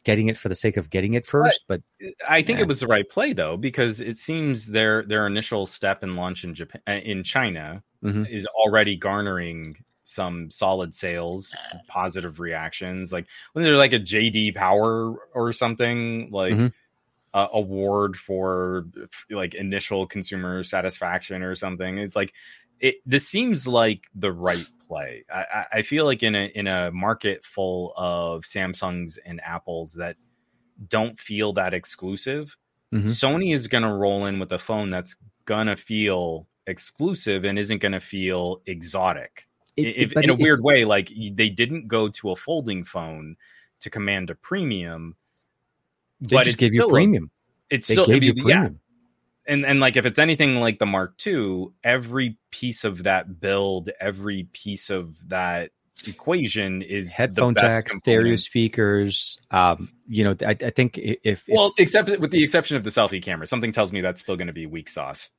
getting 0.08 0.28
it 0.28 0.38
for 0.38 0.48
the 0.48 0.54
sake 0.54 0.78
of 0.78 0.88
getting 0.88 1.12
it 1.12 1.26
first, 1.26 1.64
but 1.68 1.82
I 2.26 2.40
think 2.40 2.58
Yeah. 2.58 2.62
it 2.62 2.68
was 2.68 2.80
the 2.80 2.86
right 2.86 3.06
play 3.06 3.34
though, 3.34 3.58
because 3.58 4.00
it 4.00 4.16
seems 4.16 4.66
their 4.66 5.02
their 5.04 5.26
initial 5.26 5.66
step 5.66 6.02
in 6.02 6.12
launch 6.16 6.44
in 6.44 6.54
Japan 6.54 6.80
uh, 6.88 6.92
in 6.92 7.22
China 7.22 7.82
Mhm. 8.02 8.26
is 8.26 8.46
already 8.46 8.96
garnering 8.96 9.76
some 10.04 10.50
solid 10.50 10.94
sales, 10.94 11.54
positive 11.88 12.40
reactions. 12.40 13.12
Like 13.12 13.26
when 13.52 13.64
there's 13.66 13.76
like 13.76 13.92
a 13.92 13.98
JD 14.00 14.54
Power 14.54 15.14
or 15.34 15.52
something 15.52 16.30
like. 16.30 16.54
Mhm. 16.54 16.72
Uh, 17.34 17.46
award 17.52 18.16
for 18.16 18.86
like 19.30 19.54
initial 19.54 20.06
consumer 20.06 20.64
satisfaction 20.64 21.42
or 21.42 21.54
something. 21.54 21.98
It's 21.98 22.16
like 22.16 22.32
it. 22.80 22.96
This 23.06 23.26
seems 23.28 23.66
like 23.68 24.06
the 24.14 24.32
right 24.32 24.66
play. 24.86 25.24
I, 25.32 25.66
I- 25.72 25.82
feel 25.82 26.04
like 26.04 26.22
in 26.22 26.34
a 26.34 26.46
in 26.54 26.66
a 26.66 26.90
market 26.90 27.44
full 27.44 27.92
of 27.96 28.44
Samsungs 28.44 29.18
and 29.24 29.40
Apples 29.44 29.94
that 29.94 30.16
don't 30.88 31.18
feel 31.18 31.52
that 31.54 31.74
exclusive, 31.74 32.56
Mhm. 32.92 33.04
Sony 33.04 33.52
is 33.54 33.66
going 33.68 33.82
to 33.82 33.92
roll 33.92 34.26
in 34.26 34.38
with 34.38 34.52
a 34.52 34.58
phone 34.58 34.90
that's 34.90 35.16
gonna 35.44 35.76
feel 35.76 36.46
exclusive 36.66 37.44
and 37.44 37.58
isn't 37.58 37.78
going 37.78 37.92
to 37.92 38.00
feel 38.00 38.62
exotic. 38.66 39.48
it, 39.76 39.86
if, 39.96 40.12
in 40.12 40.28
a 40.30 40.34
it- 40.34 40.38
weird 40.40 40.60
way, 40.62 40.84
like 40.84 41.10
they 41.32 41.48
didn't 41.48 41.86
go 41.88 42.08
to 42.08 42.30
a 42.30 42.36
folding 42.36 42.82
phone 42.84 43.36
to 43.80 43.90
command 43.90 44.28
a 44.30 44.34
premium. 44.34 45.14
they 46.20 46.36
but 46.36 46.44
just 46.44 46.58
gave 46.58 46.74
you 46.74 46.80
still 46.80 46.88
a- 46.88 46.92
premium. 46.92 47.30
It's 47.70 47.86
They 47.88 47.94
still 47.94 48.06
gave 48.06 48.22
I 48.22 48.26
you 48.26 48.34
mean, 48.34 48.48
yeah, 48.48 48.54
premium. 48.62 48.80
And 49.48 49.64
and 49.66 49.80
like 49.80 49.96
if 49.96 50.06
it's 50.06 50.18
anything 50.18 50.56
like 50.56 50.78
the 50.78 50.86
Mark 50.86 51.14
II, 51.26 51.68
every 51.82 52.38
piece 52.50 52.84
of 52.84 53.04
that 53.04 53.40
build, 53.40 53.90
every 54.00 54.48
piece 54.52 54.90
of 54.90 55.16
that 55.28 55.70
equation 56.06 56.82
is 56.82 57.08
Headphone 57.08 57.54
jack, 57.56 57.88
stereo 57.88 58.36
speakers. 58.36 59.38
Um, 59.50 59.90
you 60.06 60.22
know, 60.24 60.36
I, 60.46 60.50
I 60.50 60.70
think 60.70 60.96
if, 60.98 61.18
if 61.24 61.44
Well, 61.48 61.72
except 61.76 62.08
with 62.20 62.30
the 62.30 62.42
exception 62.44 62.76
of 62.76 62.84
the 62.84 62.90
selfie 62.90 63.22
camera, 63.22 63.46
something 63.46 63.72
tells 63.72 63.90
me 63.90 64.00
that's 64.00 64.20
still 64.20 64.36
going 64.36 64.46
to 64.46 64.52
be 64.52 64.66
weak 64.66 64.88
sauce. 64.88 65.30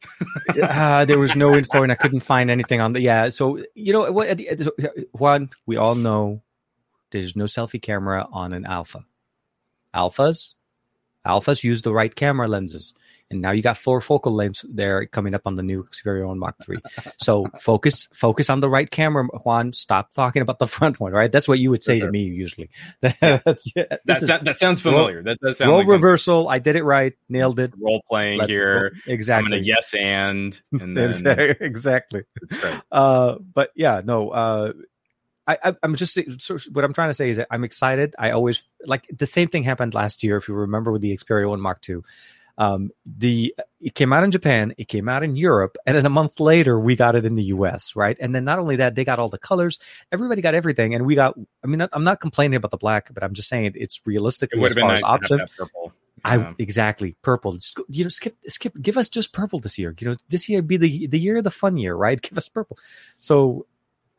uh, 0.62 1.06
there 1.06 1.18
was 1.20 1.36
no 1.36 1.54
info 1.56 1.84
and 1.84 1.92
I 1.92 1.96
couldn't 1.96 2.20
find 2.22 2.50
anything 2.52 2.82
on 2.82 2.94
the 2.94 3.02
yeah. 3.02 3.30
So 3.30 3.64
you 3.74 3.94
know 3.94 4.12
what? 4.12 4.28
at 4.28 4.38
the- 4.38 4.50
at 4.50 4.58
the- 4.58 5.08
One, 5.14 5.50
we 5.66 5.78
all 5.78 5.96
know 5.96 6.42
there's 7.12 7.36
no 7.36 7.46
selfie 7.46 7.82
camera 7.82 8.28
on 8.32 8.52
an 8.54 8.66
alpha. 8.66 9.06
Alphas, 9.96 10.54
alphas 11.26 11.64
use 11.64 11.82
the 11.82 11.94
right 11.94 12.14
camera 12.14 12.48
lenses. 12.48 12.94
And 13.32 13.42
now 13.42 13.52
you 13.52 13.62
got 13.62 13.78
four 13.78 14.02
focal 14.02 14.34
lengths 14.34 14.66
there 14.70 15.06
coming 15.06 15.36
up 15.36 15.44
on 15.46 15.56
the 15.56 15.64
new 15.64 15.84
Xperia 15.84 16.28
One 16.28 16.40
Mark 16.40 16.56
Three. 16.64 16.80
So 17.18 17.48
focus 17.60 18.08
focus 18.14 18.50
on 18.50 18.60
the 18.60 18.70
right 18.70 18.90
camera, 18.90 19.26
Juan. 19.44 19.74
Stop 19.74 20.14
talking 20.14 20.42
about 20.42 20.58
the 20.60 20.68
front 20.68 21.00
one, 21.00 21.12
right? 21.12 21.32
That's 21.32 21.48
what 21.48 21.60
you 21.60 21.70
would 21.70 21.84
say 21.84 22.00
sure. 22.00 22.08
to 22.08 22.12
me 22.12 22.24
usually. 22.24 22.70
Yeah, 23.20 23.86
that, 24.06 24.58
sounds 24.60 24.82
familiar. 24.82 25.16
Role, 25.16 25.24
that 25.26 25.40
does 25.42 25.58
sound 25.58 25.70
role 25.70 25.80
like 25.80 25.88
reversal. 25.88 26.48
I 26.48 26.60
did 26.60 26.76
it 26.76 26.84
right, 26.84 27.14
nailed 27.28 27.60
it. 27.60 27.74
Role 27.80 28.02
playing 28.08 28.40
Let, 28.40 28.50
here, 28.50 28.94
exactly. 29.06 29.58
I'm 29.58 29.64
yes 29.64 29.94
and, 29.94 30.60
and 30.72 30.96
then, 30.96 31.56
exactly. 31.60 32.24
Uh, 32.92 33.36
but 33.40 33.72
yeah, 33.76 34.02
no. 34.04 34.30
Uh, 34.30 34.74
I, 35.48 35.76
am 35.84 35.96
just 35.96 36.20
what 36.72 36.84
I'm 36.86 36.94
trying 36.94 37.10
to 37.10 37.14
say 37.14 37.30
is 37.30 37.38
that 37.38 37.48
I'm 37.50 37.64
excited. 37.64 38.16
I 38.20 38.32
always 38.32 38.64
like 38.86 39.08
the 39.12 39.26
same 39.26 39.48
thing 39.48 39.64
happened 39.64 39.94
last 39.94 40.24
year. 40.24 40.38
If 40.38 40.48
you 40.48 40.54
remember 40.54 40.92
with 40.92 41.02
the 41.02 41.16
Xperia 41.16 41.50
One 41.50 41.62
Mark 41.62 41.82
II, 41.88 41.98
um, 42.60 42.92
the 43.06 43.56
it 43.80 43.96
came 43.96 44.12
out 44.12 44.26
in 44.26 44.32
Japan, 44.32 44.74
it 44.78 44.90
came 44.90 45.08
out 45.08 45.24
in 45.24 45.38
Europe, 45.38 45.78
and 45.86 45.96
then 45.96 46.06
a 46.06 46.10
month 46.10 46.42
later 46.42 46.78
we 46.78 46.98
got 46.98 47.16
it 47.16 47.26
in 47.26 47.36
the 47.36 47.44
US, 47.46 47.96
right? 47.96 48.18
And 48.20 48.36
then 48.36 48.44
not 48.44 48.60
only 48.60 48.76
that, 48.76 48.96
they 48.96 49.06
got 49.06 49.18
all 49.18 49.30
the 49.30 49.40
colors. 49.40 49.80
Everybody 50.12 50.42
got 50.42 50.54
everything, 50.54 50.94
and 50.94 51.06
we 51.06 51.16
got. 51.16 51.36
I 51.64 51.68
mean, 51.68 51.88
I'm 51.92 52.04
not 52.04 52.20
complaining 52.20 52.58
about 52.58 52.72
the 52.72 52.78
black, 52.78 53.14
but 53.14 53.24
I'm 53.24 53.34
just 53.34 53.48
saying 53.48 53.72
it's 53.76 54.02
realistic 54.06 54.50
it 54.52 54.62
as 54.62 54.74
far 54.74 54.90
nice 54.90 54.98
as 54.98 55.04
options. 55.04 55.42
I 56.26 56.36
yeah. 56.36 56.54
exactly 56.60 57.16
purple. 57.22 57.54
Just, 57.54 57.80
you 57.88 58.04
know, 58.04 58.10
skip, 58.10 58.36
skip. 58.48 58.74
Give 58.82 58.98
us 58.98 59.08
just 59.08 59.32
purple 59.32 59.60
this 59.60 59.80
year. 59.80 59.96
You 59.98 60.10
know, 60.10 60.16
this 60.28 60.50
year 60.50 60.62
be 60.62 60.76
the 60.76 61.08
the 61.08 61.20
year 61.20 61.38
of 61.38 61.46
the 61.46 61.52
fun 61.52 61.78
year, 61.78 61.96
right? 61.96 62.22
Give 62.22 62.38
us 62.38 62.50
purple. 62.50 62.78
So 63.20 63.68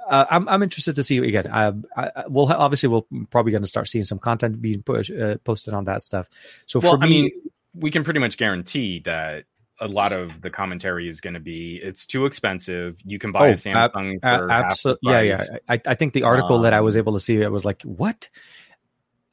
uh, 0.08 0.24
I'm 0.30 0.48
I'm 0.48 0.62
interested 0.62 0.96
to 0.96 1.02
see 1.02 1.16
you 1.16 1.24
again. 1.24 1.46
I, 1.52 1.74
I 1.94 2.24
we'll 2.26 2.50
obviously 2.50 2.88
we'll 2.88 3.06
probably 3.28 3.52
going 3.52 3.62
to 3.62 3.68
start 3.68 3.88
seeing 3.88 4.04
some 4.04 4.18
content 4.18 4.62
being 4.62 4.80
push, 4.80 5.10
uh, 5.10 5.36
posted 5.44 5.74
on 5.74 5.84
that 5.84 6.00
stuff. 6.00 6.26
So 6.64 6.80
well, 6.80 6.92
for 6.92 6.98
me, 6.98 7.04
I 7.04 7.08
mean, 7.08 7.30
we 7.74 7.90
can 7.90 8.04
pretty 8.04 8.20
much 8.20 8.36
guarantee 8.36 9.00
that 9.04 9.44
a 9.80 9.88
lot 9.88 10.12
of 10.12 10.42
the 10.42 10.50
commentary 10.50 11.08
is 11.08 11.20
going 11.20 11.34
to 11.34 11.40
be 11.40 11.80
it's 11.82 12.04
too 12.06 12.26
expensive. 12.26 12.98
You 13.04 13.18
can 13.18 13.32
buy 13.32 13.48
oh, 13.48 13.52
a 13.52 13.54
Samsung 13.54 14.18
uh, 14.22 14.38
for 14.38 14.50
absolutely. 14.50 15.12
Yeah, 15.12 15.20
yeah. 15.20 15.44
I, 15.68 15.80
I 15.86 15.94
think 15.94 16.12
the 16.12 16.24
article 16.24 16.56
um, 16.56 16.62
that 16.62 16.74
I 16.74 16.80
was 16.80 16.96
um, 16.96 17.00
able 17.00 17.14
to 17.14 17.20
see, 17.20 17.42
I 17.44 17.48
was 17.48 17.64
like, 17.64 17.82
what? 17.82 18.28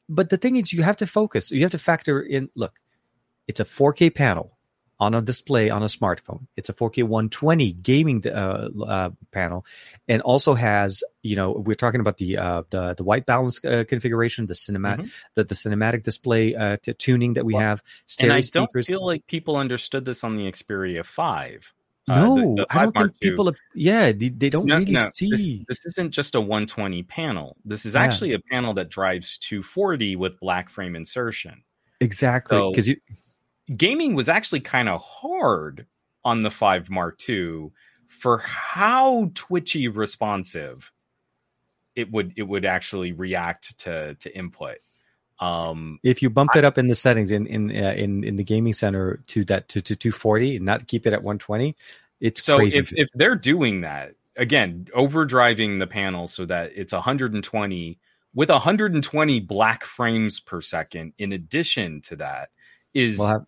But 0.08 0.30
the 0.30 0.38
thing 0.38 0.56
is, 0.56 0.72
you 0.72 0.82
have 0.82 0.96
to 0.96 1.06
focus. 1.06 1.50
You 1.50 1.62
have 1.62 1.72
to 1.72 1.78
factor 1.78 2.20
in. 2.20 2.48
Look, 2.54 2.74
it's 3.46 3.60
a 3.60 3.64
4K 3.64 4.14
panel 4.14 4.57
on 5.00 5.14
a 5.14 5.22
display 5.22 5.70
on 5.70 5.82
a 5.82 5.86
smartphone. 5.86 6.46
It's 6.56 6.68
a 6.68 6.72
4K 6.72 7.04
120 7.04 7.72
gaming 7.74 8.26
uh, 8.26 8.68
uh, 8.86 9.10
panel, 9.30 9.64
and 10.08 10.22
also 10.22 10.54
has 10.54 11.04
you 11.22 11.36
know 11.36 11.52
we're 11.52 11.74
talking 11.74 12.00
about 12.00 12.18
the 12.18 12.36
uh, 12.38 12.62
the, 12.70 12.94
the 12.94 13.04
white 13.04 13.26
balance 13.26 13.64
uh, 13.64 13.84
configuration, 13.88 14.46
the 14.46 14.54
cinematic 14.54 15.00
mm-hmm. 15.00 15.08
the, 15.34 15.44
the 15.44 15.54
cinematic 15.54 16.02
display 16.02 16.54
uh, 16.54 16.76
t- 16.82 16.94
tuning 16.94 17.34
that 17.34 17.44
we 17.44 17.54
well, 17.54 17.62
have. 17.62 17.82
Stereo 18.06 18.32
and 18.32 18.38
I 18.38 18.40
speakers. 18.40 18.86
don't 18.86 18.86
feel 18.86 19.06
like 19.06 19.26
people 19.26 19.56
understood 19.56 20.04
this 20.04 20.24
on 20.24 20.36
the 20.36 20.50
Xperia 20.50 21.04
Five. 21.04 21.72
Uh, 22.08 22.14
no, 22.20 22.36
the, 22.36 22.54
the 22.54 22.66
I 22.70 22.82
don't 22.84 22.94
Mark 22.94 23.10
think 23.10 23.20
people. 23.20 23.48
Are, 23.50 23.56
yeah, 23.74 24.12
they, 24.12 24.30
they 24.30 24.48
don't 24.48 24.66
no, 24.66 24.78
really 24.78 24.92
no, 24.92 25.06
see. 25.12 25.64
This, 25.68 25.80
this, 25.80 25.86
isn't 25.92 26.10
just 26.10 26.34
a 26.34 26.40
120 26.40 27.02
panel. 27.02 27.56
This 27.64 27.84
is 27.84 27.94
yeah. 27.94 28.02
actually 28.02 28.32
a 28.32 28.38
panel 28.38 28.72
that 28.74 28.88
drives 28.88 29.36
240 29.38 30.16
with 30.16 30.40
black 30.40 30.70
frame 30.70 30.96
insertion. 30.96 31.62
Exactly, 32.00 32.58
because 32.70 32.86
so, 32.86 32.92
you 32.92 32.96
gaming 33.76 34.14
was 34.14 34.28
actually 34.28 34.60
kind 34.60 34.88
of 34.88 35.02
hard 35.02 35.86
on 36.24 36.42
the 36.42 36.50
5 36.50 36.90
Mark 36.90 37.20
II 37.28 37.70
for 38.06 38.38
how 38.38 39.30
twitchy 39.34 39.88
responsive 39.88 40.90
it 41.94 42.10
would 42.10 42.32
it 42.36 42.42
would 42.42 42.64
actually 42.64 43.12
react 43.12 43.78
to 43.80 44.14
to 44.14 44.36
input. 44.36 44.78
Um, 45.40 46.00
if 46.02 46.20
you 46.20 46.30
bump 46.30 46.50
I, 46.54 46.58
it 46.58 46.64
up 46.64 46.78
in 46.78 46.86
the 46.86 46.94
settings 46.94 47.30
in 47.30 47.46
in 47.46 47.70
uh, 47.70 47.94
in 47.96 48.24
in 48.24 48.36
the 48.36 48.44
gaming 48.44 48.72
center 48.72 49.20
to 49.28 49.44
that 49.44 49.68
to, 49.70 49.82
to 49.82 49.96
240 49.96 50.56
and 50.56 50.64
not 50.64 50.86
keep 50.86 51.06
it 51.06 51.12
at 51.12 51.22
120, 51.22 51.76
it's 52.20 52.42
so 52.42 52.56
crazy. 52.56 52.78
if 52.78 52.92
if 52.92 53.08
they're 53.14 53.36
doing 53.36 53.82
that 53.82 54.14
again, 54.36 54.86
overdriving 54.96 55.78
the 55.78 55.86
panel 55.86 56.28
so 56.28 56.46
that 56.46 56.72
it's 56.74 56.92
120 56.92 57.98
with 58.34 58.48
120 58.48 59.40
black 59.40 59.84
frames 59.84 60.40
per 60.40 60.62
second 60.62 61.12
in 61.18 61.32
addition 61.32 62.00
to 62.02 62.16
that 62.16 62.50
is 62.94 63.18
we'll 63.18 63.28
have, 63.28 63.46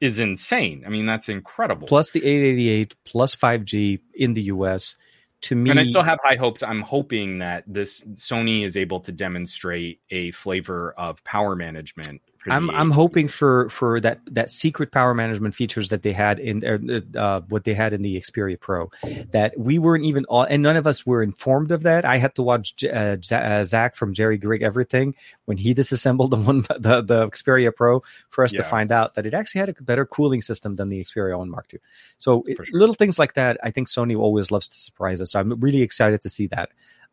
is 0.00 0.18
insane. 0.18 0.84
I 0.86 0.88
mean, 0.88 1.06
that's 1.06 1.28
incredible. 1.28 1.86
Plus 1.86 2.10
the 2.10 2.24
888 2.24 2.96
plus 3.04 3.36
5G 3.36 4.00
in 4.14 4.34
the 4.34 4.42
US. 4.42 4.96
To 5.42 5.54
me, 5.54 5.70
and 5.70 5.80
I 5.80 5.84
still 5.84 6.02
have 6.02 6.18
high 6.22 6.36
hopes. 6.36 6.62
I'm 6.62 6.82
hoping 6.82 7.38
that 7.38 7.64
this 7.66 8.04
Sony 8.12 8.62
is 8.62 8.76
able 8.76 9.00
to 9.00 9.12
demonstrate 9.12 10.00
a 10.10 10.32
flavor 10.32 10.92
of 10.98 11.24
power 11.24 11.56
management 11.56 12.20
I'm 12.46 12.70
I'm 12.70 12.90
hoping 12.90 13.28
for 13.28 13.68
for 13.68 14.00
that 14.00 14.20
that 14.26 14.48
secret 14.48 14.92
power 14.92 15.14
management 15.14 15.54
features 15.54 15.90
that 15.90 16.02
they 16.02 16.12
had 16.12 16.38
in 16.38 16.64
uh, 16.64 17.00
uh, 17.18 17.40
what 17.48 17.64
they 17.64 17.74
had 17.74 17.92
in 17.92 18.02
the 18.02 18.16
Xperia 18.16 18.58
Pro 18.58 18.90
that 19.32 19.58
we 19.58 19.78
weren't 19.78 20.04
even 20.04 20.24
all 20.26 20.44
and 20.44 20.62
none 20.62 20.76
of 20.76 20.86
us 20.86 21.04
were 21.04 21.22
informed 21.22 21.70
of 21.70 21.82
that. 21.82 22.04
I 22.04 22.16
had 22.16 22.34
to 22.36 22.42
watch 22.42 22.82
uh, 22.84 23.16
uh, 23.30 23.64
Zack 23.64 23.94
from 23.94 24.14
JerryRigEverything 24.14 25.14
when 25.44 25.58
he 25.58 25.74
disassembled 25.80 26.30
the 26.30 26.38
one 26.38 26.62
the, 26.78 27.02
the 27.02 27.28
Xperia 27.28 27.74
Pro 27.74 28.02
for 28.30 28.44
us 28.44 28.52
yeah. 28.52 28.62
to 28.62 28.68
find 28.68 28.90
out 28.90 29.14
that 29.14 29.26
it 29.26 29.34
actually 29.34 29.60
had 29.60 29.68
a 29.68 29.82
better 29.82 30.06
cooling 30.06 30.40
system 30.40 30.76
than 30.76 30.88
the 30.88 31.00
Xperia 31.00 31.36
One 31.36 31.50
Mark 31.50 31.66
II. 31.74 31.80
So 32.18 32.44
it, 32.46 32.56
sure. 32.56 32.66
little 32.72 32.94
things 32.94 33.18
like 33.18 33.34
that, 33.34 33.58
I 33.62 33.70
think 33.70 33.88
Sony 33.88 34.18
always 34.18 34.50
loves 34.50 34.68
to 34.68 34.78
surprise 34.78 35.20
us. 35.20 35.32
So 35.32 35.40
I'm 35.40 35.60
really 35.60 35.82
excited 35.82 36.22
to 36.22 36.28
see 36.28 36.46
that. 36.48 36.70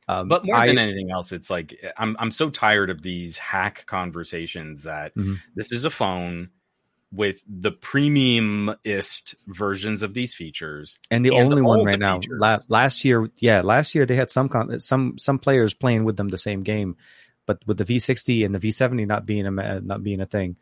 Um, 0.09 0.29
but 0.29 0.45
more 0.45 0.55
I, 0.55 0.67
than 0.67 0.79
anything 0.79 1.11
else, 1.11 1.31
it's 1.31 1.49
like 1.49 1.84
I'm 1.97 2.15
I'm 2.19 2.31
so 2.31 2.49
tired 2.49 2.89
of 2.89 3.01
these 3.01 3.38
hack 3.38 3.85
conversations 3.88 4.84
that 4.84 5.15
mm-hmm. 5.15 5.35
this 5.55 5.71
is 5.71 5.84
a 5.84 5.89
phone 5.89 6.49
with 7.11 7.41
the 7.47 7.71
premiumist 7.71 9.35
versions 9.47 10.03
of 10.03 10.13
these 10.13 10.34
features, 10.34 10.97
and 11.11 11.25
the 11.25 11.35
and 11.35 11.51
only 11.51 11.61
one 11.61 11.84
right 11.84 11.99
now. 11.99 12.21
La- 12.29 12.59
last 12.69 13.03
year, 13.03 13.29
yeah, 13.38 13.61
last 13.61 13.95
year 13.95 14.05
they 14.05 14.15
had 14.15 14.31
some 14.31 14.47
con- 14.47 14.79
some 14.79 15.17
some 15.17 15.39
players 15.39 15.73
playing 15.73 16.05
with 16.05 16.15
them 16.15 16.29
the 16.29 16.38
same 16.38 16.63
game, 16.63 16.95
but 17.45 17.59
with 17.65 17.77
the 17.77 17.84
V60 17.84 18.45
and 18.45 18.55
the 18.55 18.59
V70 18.59 19.05
not 19.05 19.25
being 19.25 19.45
a 19.45 19.81
not 19.81 20.03
being 20.03 20.21
a 20.21 20.25
thing. 20.25 20.55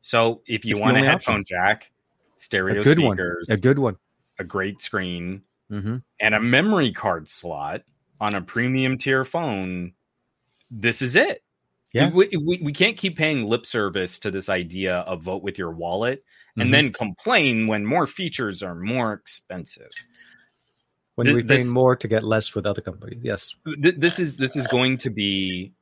So 0.00 0.40
if 0.46 0.64
you 0.64 0.76
it's 0.76 0.82
want 0.82 0.96
a 0.96 1.04
headphone 1.04 1.40
option. 1.40 1.44
jack, 1.44 1.92
stereo 2.38 2.80
a 2.80 2.82
good 2.82 2.96
speakers, 2.96 3.46
one, 3.46 3.56
a 3.56 3.60
good 3.60 3.78
one, 3.78 3.96
a 4.38 4.44
great 4.44 4.80
screen, 4.80 5.42
mm-hmm. 5.70 5.98
and 6.18 6.34
a 6.34 6.40
memory 6.40 6.92
card 6.92 7.28
slot 7.28 7.82
on 8.22 8.36
a 8.36 8.40
premium 8.40 8.98
tier 8.98 9.24
phone, 9.24 9.92
this 10.70 11.02
is 11.02 11.16
it. 11.16 11.42
Yeah. 11.92 12.10
We, 12.10 12.28
we, 12.40 12.60
we 12.62 12.72
can't 12.72 12.96
keep 12.96 13.18
paying 13.18 13.44
lip 13.44 13.66
service 13.66 14.20
to 14.20 14.30
this 14.30 14.48
idea 14.48 14.98
of 14.98 15.22
vote 15.22 15.42
with 15.42 15.58
your 15.58 15.72
wallet 15.72 16.24
and 16.56 16.66
mm-hmm. 16.66 16.72
then 16.72 16.92
complain 16.92 17.66
when 17.66 17.84
more 17.84 18.06
features 18.06 18.62
are 18.62 18.76
more 18.76 19.12
expensive. 19.12 19.90
When 21.16 21.26
this, 21.26 21.34
we 21.34 21.42
pay 21.42 21.64
more 21.64 21.96
to 21.96 22.08
get 22.08 22.22
less 22.22 22.54
with 22.54 22.64
other 22.64 22.80
companies. 22.80 23.20
Yes. 23.22 23.56
Th- 23.82 23.96
this 23.98 24.20
is 24.20 24.36
this 24.36 24.56
is 24.56 24.66
going 24.68 24.98
to 24.98 25.10
be 25.10 25.72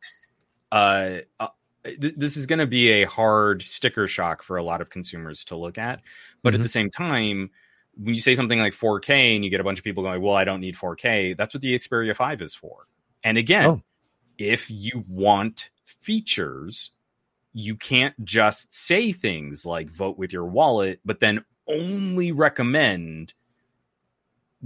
uh, 0.72 1.18
uh 1.38 1.48
th- 1.84 2.14
this 2.16 2.36
is 2.38 2.46
going 2.46 2.58
to 2.58 2.66
be 2.66 3.02
a 3.02 3.04
hard 3.04 3.62
sticker 3.62 4.08
shock 4.08 4.42
for 4.42 4.56
a 4.56 4.64
lot 4.64 4.80
of 4.80 4.88
consumers 4.90 5.44
to 5.44 5.56
look 5.56 5.76
at. 5.76 6.00
But 6.42 6.54
mm-hmm. 6.54 6.62
at 6.62 6.62
the 6.64 6.70
same 6.70 6.90
time, 6.90 7.50
when 8.02 8.14
you 8.14 8.20
say 8.20 8.34
something 8.34 8.58
like 8.58 8.72
4K 8.72 9.34
and 9.34 9.44
you 9.44 9.50
get 9.50 9.60
a 9.60 9.64
bunch 9.64 9.78
of 9.78 9.84
people 9.84 10.02
going, 10.02 10.22
well, 10.22 10.34
I 10.34 10.44
don't 10.44 10.60
need 10.60 10.76
4K, 10.76 11.36
that's 11.36 11.54
what 11.54 11.60
the 11.60 11.78
Xperia 11.78 12.16
5 12.16 12.42
is 12.42 12.54
for. 12.54 12.86
And 13.22 13.36
again, 13.36 13.66
oh. 13.66 13.82
if 14.38 14.70
you 14.70 15.04
want 15.06 15.68
features, 15.84 16.92
you 17.52 17.76
can't 17.76 18.14
just 18.24 18.72
say 18.74 19.12
things 19.12 19.66
like 19.66 19.90
vote 19.90 20.16
with 20.16 20.32
your 20.32 20.46
wallet, 20.46 21.00
but 21.04 21.20
then 21.20 21.44
only 21.68 22.32
recommend 22.32 23.34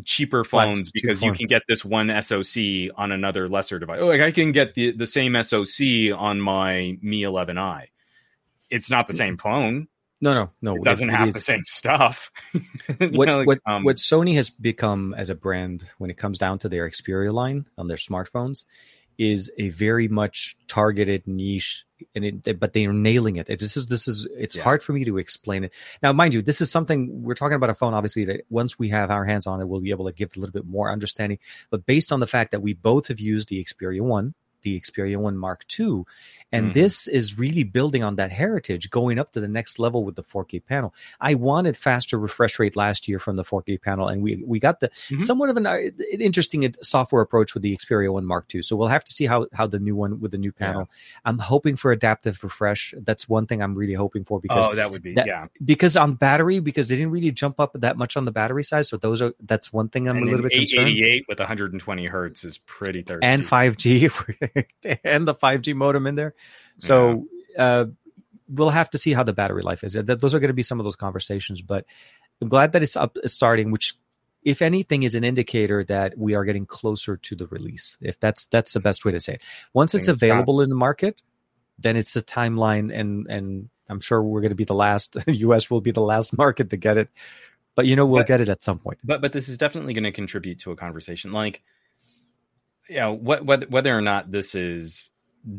cheaper 0.05 0.45
phones 0.45 0.91
because 0.91 1.23
you 1.23 1.33
can 1.33 1.47
get 1.47 1.63
this 1.69 1.85
one 1.85 2.11
SoC 2.23 2.91
on 2.97 3.13
another 3.13 3.49
lesser 3.49 3.79
device. 3.79 3.99
Oh, 4.01 4.07
like 4.07 4.21
I 4.21 4.33
can 4.33 4.53
get 4.53 4.75
the, 4.75 4.93
the 4.93 5.07
same 5.07 5.41
SoC 5.43 6.17
on 6.17 6.41
my 6.41 6.99
Mi 7.01 7.23
11i. 7.23 7.87
It's 8.71 8.91
not 8.91 9.07
the 9.07 9.13
mm. 9.13 9.19
same 9.19 9.39
phone. 9.39 9.89
No, 10.21 10.33
no, 10.33 10.51
no. 10.63 10.77
It 10.77 10.85
doesn't 10.85 11.11
it, 11.11 11.15
have 11.15 11.29
it 11.29 11.35
the 11.35 11.41
same 11.41 11.65
stuff. 11.65 12.31
what 12.99 13.27
know, 13.27 13.39
like, 13.39 13.47
what, 13.47 13.59
um, 13.67 13.85
what 13.85 13.97
Sony 13.97 14.35
has 14.37 14.51
become 14.51 15.15
as 15.15 15.31
a 15.31 15.35
brand 15.35 15.85
when 15.99 16.11
it 16.11 16.17
comes 16.17 16.39
down 16.39 16.59
to 16.61 16.69
their 16.69 16.89
Xperia 16.89 17.33
line 17.33 17.67
on 17.77 17.89
their 17.89 17.97
smartphones 17.97 18.65
is 19.19 19.51
a 19.59 19.69
very 19.69 20.09
much 20.09 20.57
targeted 20.67 21.27
niche 21.27 21.85
and 22.15 22.25
it, 22.25 22.61
but 22.61 22.73
they 22.73 22.87
are 22.87 22.93
nailing 22.93 23.37
it. 23.37 23.47
This 23.47 23.77
is 23.77 23.87
this 23.87 24.09
is 24.09 24.27
it's 24.37 24.57
yeah. 24.57 24.63
hard 24.63 24.83
for 24.83 24.93
me 24.93 25.05
to 25.05 25.19
explain 25.19 25.65
it. 25.65 25.73
Now, 26.03 26.13
mind 26.13 26.35
you, 26.35 26.43
this 26.43 26.61
is 26.61 26.71
something 26.71 27.23
we're 27.23 27.35
talking 27.35 27.57
about 27.57 27.71
a 27.71 27.75
phone. 27.75 27.95
Obviously, 27.95 28.25
that 28.27 28.43
once 28.51 28.79
we 28.79 28.89
have 28.91 29.11
our 29.11 29.25
hands 29.25 29.47
on 29.47 29.61
it, 29.61 29.69
we'll 29.69 29.81
be 29.81 29.91
able 29.91 30.07
to 30.07 30.13
give 30.13 30.37
a 30.37 30.41
little 30.41 30.53
bit 30.53 30.67
more 30.67 30.91
understanding. 30.91 31.39
But 31.71 31.87
based 31.87 32.13
on 32.13 32.21
the 32.21 32.27
fact 32.27 32.51
that 32.51 32.61
we 32.61 32.75
both 32.75 33.09
have 33.09 33.21
used 33.21 33.49
the 33.49 33.65
Xperia 33.65 34.01
One 34.01 34.35
the 34.65 34.81
Xperia 34.81 35.17
One 35.17 35.39
Mark 35.39 35.65
II, 35.79 36.03
and 36.51 36.71
Mhm. 36.71 36.75
this 36.75 37.07
is 37.07 37.39
really 37.39 37.63
building 37.65 38.03
on 38.03 38.17
that 38.17 38.33
heritage, 38.33 38.91
going 38.91 39.19
up 39.19 39.31
to 39.33 39.41
the 39.41 39.49
next 39.49 39.79
level 39.79 40.05
with 40.05 40.17
the 40.17 40.23
4K 40.23 40.59
panel. 40.61 40.93
I 41.21 41.35
wanted 41.35 41.77
faster 41.77 42.19
refresh 42.19 42.59
rate 42.59 42.75
last 42.77 43.07
year 43.09 43.19
from 43.21 43.37
the 43.37 43.45
4K 43.45 43.79
panel, 43.81 44.09
and 44.09 44.21
we 44.23 44.43
we 44.45 44.59
got 44.59 44.81
the 44.81 44.89
Mhm. 45.11 45.23
somewhat 45.23 45.51
of 45.51 45.57
an, 45.57 45.67
uh, 45.67 45.77
interesting 46.19 46.75
software 46.83 47.23
approach 47.23 47.55
with 47.55 47.63
the 47.63 47.77
Xperia 47.77 48.13
One 48.13 48.27
Mark 48.27 48.47
II. 48.55 48.63
So 48.63 48.75
we'll 48.77 48.89
have 48.89 49.05
to 49.05 49.13
see 49.13 49.27
how 49.27 49.47
how 49.53 49.67
the 49.69 49.79
new 49.79 49.95
one 49.95 50.21
with 50.21 50.33
the 50.33 50.39
new 50.39 50.53
panel. 50.53 50.89
I'm 51.25 51.39
hoping 51.39 51.77
for 51.77 51.93
adaptive 51.93 52.43
refresh. 52.43 52.95
That's 52.99 53.29
one 53.29 53.47
thing 53.47 53.63
I'm 53.63 53.75
really 53.75 53.95
hoping 53.95 54.25
for 54.25 54.41
because 54.41 54.67
oh, 54.71 54.75
that 54.75 54.91
would 54.91 55.03
be 55.03 55.15
that- 55.15 55.27
yeah. 55.27 55.47
because 55.65 55.97
on 55.97 56.15
battery 56.15 56.59
because 56.61 56.89
they 56.89 56.97
didn't 56.97 57.13
really 57.13 57.31
jump 57.31 57.61
up 57.61 57.73
that 57.81 57.97
much 57.97 58.17
on 58.17 58.25
the 58.25 58.33
battery 58.33 58.65
side. 58.65 58.87
So 58.87 58.97
those 58.97 59.21
are 59.23 59.35
that's 59.41 59.73
one 59.73 59.89
thing 59.89 60.09
I'm 60.09 60.17
And 60.17 60.27
a 60.29 60.31
little 60.31 60.43
bit 60.49 60.53
concerned. 60.53 60.89
888 60.89 61.25
with 61.29 61.39
120 61.41 62.07
hertz 62.07 62.45
is 62.45 62.59
pretty 62.59 63.03
thirsty. 63.03 63.27
And 63.27 63.45
5G 63.45 64.09
and 65.05 65.27
the 65.29 65.35
5G 65.35 65.75
modem 65.75 66.07
in 66.07 66.15
there. 66.15 66.35
So 66.79 67.27
uh, 67.59 67.87
we'll 68.49 68.71
have 68.71 68.91
to 68.91 68.99
see 68.99 69.13
how 69.13 69.23
the 69.23 69.33
battery 69.33 69.63
life 69.63 69.85
is. 69.85 69.95
Those 69.95 70.35
are 70.35 70.41
going 70.41 70.49
to 70.49 70.55
be 70.55 70.63
some 70.63 70.81
of 70.81 70.85
those 70.85 70.97
conversations. 70.97 71.63
But 71.63 71.85
I'm 72.41 72.49
glad 72.49 72.73
that 72.73 72.83
it's 72.83 72.97
up 72.97 73.17
starting, 73.27 73.71
which 73.71 73.95
if 74.43 74.61
anything 74.61 75.03
is 75.05 75.15
an 75.15 75.25
indicator 75.25 75.85
that 75.85 76.19
we 76.19 76.35
are 76.35 76.45
getting 76.45 76.67
closer 76.67 77.17
to 77.17 77.35
the 77.35 77.47
release. 77.47 77.97
If 78.01 78.21
that's 78.21 78.47
that's 78.47 78.73
the 78.73 78.81
best 78.81 79.05
way 79.05 79.13
to 79.13 79.21
say 79.21 79.35
it. 79.35 79.43
Once 79.73 79.95
it's 79.95 80.09
available 80.09 80.61
in 80.61 80.69
the 80.69 80.75
market, 80.77 81.23
then 81.79 81.97
it's 81.97 82.15
a 82.17 82.23
timeline 82.23 82.95
and 82.95 83.27
and 83.29 83.69
I'm 83.89 84.01
sure 84.01 84.23
we're 84.23 84.41
going 84.41 84.51
to 84.53 84.57
be 84.57 84.65
the 84.65 84.75
last 84.75 85.17
US 85.27 85.71
will 85.71 85.81
be 85.81 85.91
the 85.93 86.01
last 86.03 86.37
market 86.37 86.71
to 86.71 86.77
get 86.77 86.97
it. 86.99 87.09
But 87.75 87.87
you 87.87 87.97
know 87.97 88.07
we'll 88.07 88.21
But- 88.21 88.29
get 88.29 88.41
it 88.41 88.49
at 88.49 88.63
some 88.63 88.79
point. 88.79 88.99
but 89.03 89.21
but 89.21 89.33
this 89.33 89.49
is 89.49 89.59
definitely 89.59 89.95
going 89.95 90.05
to 90.05 90.13
contribute 90.13 90.61
to 90.61 90.73
a 90.73 90.77
conversation 90.77 91.33
like 91.33 91.63
you 92.89 92.97
know 92.97 93.13
what 93.13 93.45
whether, 93.45 93.67
whether 93.67 93.97
or 93.97 94.01
not 94.03 94.31
this 94.31 94.55
is 94.55 95.11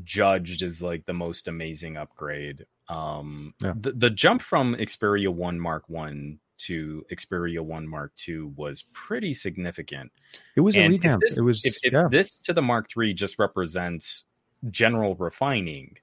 judged 0.03 0.63
as 0.63 0.81
like 0.81 1.05
the 1.05 1.13
most 1.13 1.47
amazing 1.47 1.97
upgrade 1.97 2.65
um 2.89 3.53
Yeah. 3.61 3.73
the, 3.79 3.91
the 3.91 4.09
jump 4.09 4.41
from 4.41 4.75
xperia 4.75 5.29
1 5.33 5.59
mark 5.59 5.83
1 5.89 6.39
to 6.57 7.05
xperia 7.11 7.59
1 7.61 7.87
mark 7.87 8.13
2 8.15 8.53
was 8.55 8.83
pretty 8.93 9.33
significant 9.33 10.11
It 10.55 10.61
was 10.61 10.75
a 10.77 10.81
And 10.81 10.93
if 10.95 11.03
revamp. 11.03 11.21
this- 11.21 11.37
it 11.37 11.41
was 11.41 11.65
if, 11.65 11.77
if 11.83 11.93
yeah. 11.93 12.07
this 12.09 12.31
to 12.39 12.53
the 12.53 12.61
mark 12.61 12.89
3 12.89 13.13
just 13.13 13.37
represents 13.39 14.23
general 14.71 15.15
refining 15.15 15.97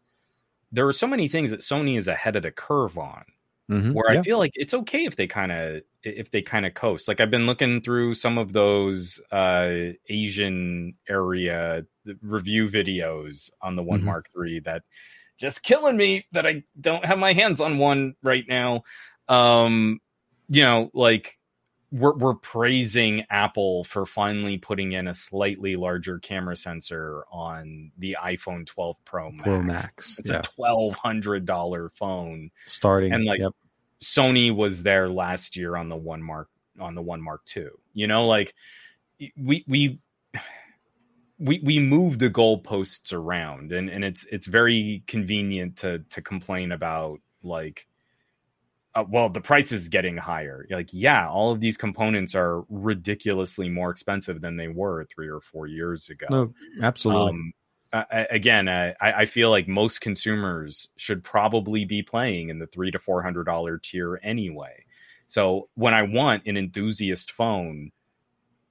there 0.71 0.87
are 0.87 0.93
so 0.93 1.07
many 1.07 1.27
things 1.29 1.51
that 1.51 1.61
sony 1.61 1.99
is 1.99 2.07
ahead 2.09 2.37
of 2.37 2.43
the 2.45 2.51
curve 2.53 2.97
on 2.99 3.25
Mhm. 3.73 3.93
where 3.95 4.13
Yeah. 4.13 4.21
I 4.21 4.23
feel 4.23 4.39
like 4.39 4.53
it's 4.55 4.75
okay 4.75 5.05
if 5.05 5.17
they 5.17 5.27
kind 5.27 5.51
of 5.53 5.83
if 6.05 6.31
they 6.31 6.43
kind 6.43 6.67
of 6.67 6.75
coast. 6.75 7.09
Like 7.09 7.21
I've 7.21 7.31
been 7.31 7.47
looking 7.47 7.81
through 7.81 8.15
some 8.15 8.39
of 8.39 8.53
those 8.53 9.21
uh 9.31 9.93
Asian 10.09 10.95
area 11.09 11.85
review 12.23 12.69
videos 12.69 13.51
on 13.61 13.77
the 13.77 13.83
one 13.83 14.01
Mhm. 14.01 14.05
Mark 14.05 14.29
Three 14.33 14.61
that 14.61 14.83
just 15.39 15.63
killing 15.63 15.97
me 15.97 16.27
that 16.33 16.47
I 16.47 16.65
don't 16.81 17.05
have 17.05 17.19
my 17.19 17.33
hands 17.33 17.61
on 17.61 17.79
one 17.79 18.15
right 18.23 18.45
now. 18.49 18.83
Um 19.29 20.01
you 20.49 20.63
know, 20.63 20.91
like 20.93 21.39
we're 21.93 22.15
we're 22.17 22.35
praising 22.35 23.25
Apple 23.29 23.85
for 23.85 24.07
finally 24.07 24.57
putting 24.57 24.93
in 24.93 25.07
a 25.09 25.15
slightly 25.15 25.77
larger 25.77 26.19
camera 26.19 26.57
sensor 26.57 27.25
on 27.31 27.93
the 27.99 28.17
iPhone 28.23 28.65
12 28.67 28.97
Pro 29.05 29.31
Max. 29.31 29.43
Pro 29.43 29.63
Max. 29.63 30.19
It's 30.19 30.31
yeah. 30.31 30.39
a 30.39 30.43
twelve 30.43 30.95
hundred 30.97 31.45
dollar 31.45 31.91
phone 31.91 32.51
Starting 32.65 33.13
and, 33.13 33.25
like, 33.27 33.41
yep. 33.41 33.53
Sony 34.03 34.55
was 34.55 34.83
there 34.83 35.09
last 35.09 35.57
year 35.57 35.77
on 35.77 35.89
the 35.89 35.97
one 35.97 36.23
mark 36.23 36.49
on 36.79 36.95
the 36.95 37.03
one 37.03 37.23
mark 37.23 37.45
two. 37.45 37.71
You 37.95 38.07
know, 38.07 38.27
like 38.27 38.55
we 39.37 39.65
we 39.67 40.01
we 41.39 41.61
we 41.63 41.79
move 41.79 42.19
the 42.19 42.31
goalposts 42.31 43.13
around, 43.13 43.73
and 43.73 43.89
and 43.89 44.05
it's 44.05 44.27
it's 44.31 44.47
very 44.47 45.03
convenient 45.07 45.77
to 45.79 46.01
to 46.11 46.23
complain 46.23 46.73
about 46.73 47.21
like. 47.43 47.87
Uh, 48.95 49.05
well, 49.09 49.31
the 49.31 49.41
price 49.41 49.73
is 49.73 49.89
getting 49.89 50.19
higher. 50.19 50.67
Like, 50.69 50.91
yeah, 50.93 51.27
all 51.27 51.51
of 51.51 51.61
these 51.61 51.79
components 51.79 52.35
are 52.35 52.63
ridiculously 52.69 53.71
more 53.71 53.89
expensive 53.89 54.43
than 54.43 54.59
they 54.59 54.69
were 54.69 55.07
three 55.07 55.29
or 55.29 55.41
four 55.41 55.67
years 55.67 56.11
ago. 56.11 56.27
No, 56.29 56.53
absolutely. 56.83 57.31
Um, 57.31 57.53
I- 57.93 58.27
again, 58.31 58.69
I, 58.69 58.95
I 59.01 59.27
feel 59.27 59.51
like 59.51 59.69
most 59.69 60.01
consumers 60.01 60.89
should 60.97 61.23
probably 61.23 61.85
be 61.85 62.03
playing 62.03 62.49
in 62.49 62.59
the 62.59 62.67
three 62.67 62.91
to 62.91 62.99
four 62.99 63.23
hundred 63.23 63.45
dollar 63.45 63.79
tier 63.79 64.19
anyway. 64.23 64.85
So 65.29 65.69
when 65.75 65.95
I 65.95 66.03
want 66.03 66.47
an 66.47 66.57
enthusiast 66.57 67.33
phone, 67.33 67.91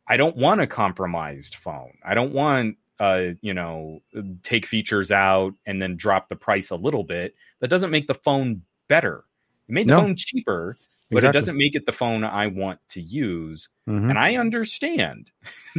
I 0.07 0.17
don't 0.17 0.37
want 0.37 0.61
a 0.61 0.67
compromised 0.67 1.55
phone. 1.55 1.93
I 2.03 2.13
don't 2.13 2.33
want 2.33 2.77
uh 2.99 3.29
you 3.41 3.53
know 3.53 4.01
take 4.43 4.65
features 4.65 5.11
out 5.11 5.53
and 5.65 5.81
then 5.81 5.95
drop 5.97 6.29
the 6.29 6.35
price 6.35 6.69
a 6.71 6.75
little 6.75 7.03
bit. 7.03 7.35
That 7.59 7.69
doesn't 7.69 7.91
make 7.91 8.07
the 8.07 8.13
phone 8.13 8.61
better. 8.87 9.23
It 9.67 9.71
made 9.73 9.87
the 9.87 9.91
No. 9.93 10.01
phone 10.01 10.15
cheaper, 10.15 10.77
but 11.11 11.17
Exactly. 11.17 11.29
it 11.29 11.41
doesn't 11.41 11.57
make 11.57 11.75
it 11.75 11.85
the 11.85 11.91
phone 11.91 12.23
I 12.23 12.47
want 12.47 12.79
to 12.89 13.01
use 13.01 13.69
Mhm. 13.87 14.09
and 14.09 14.17
I 14.17 14.37
understand 14.37 15.31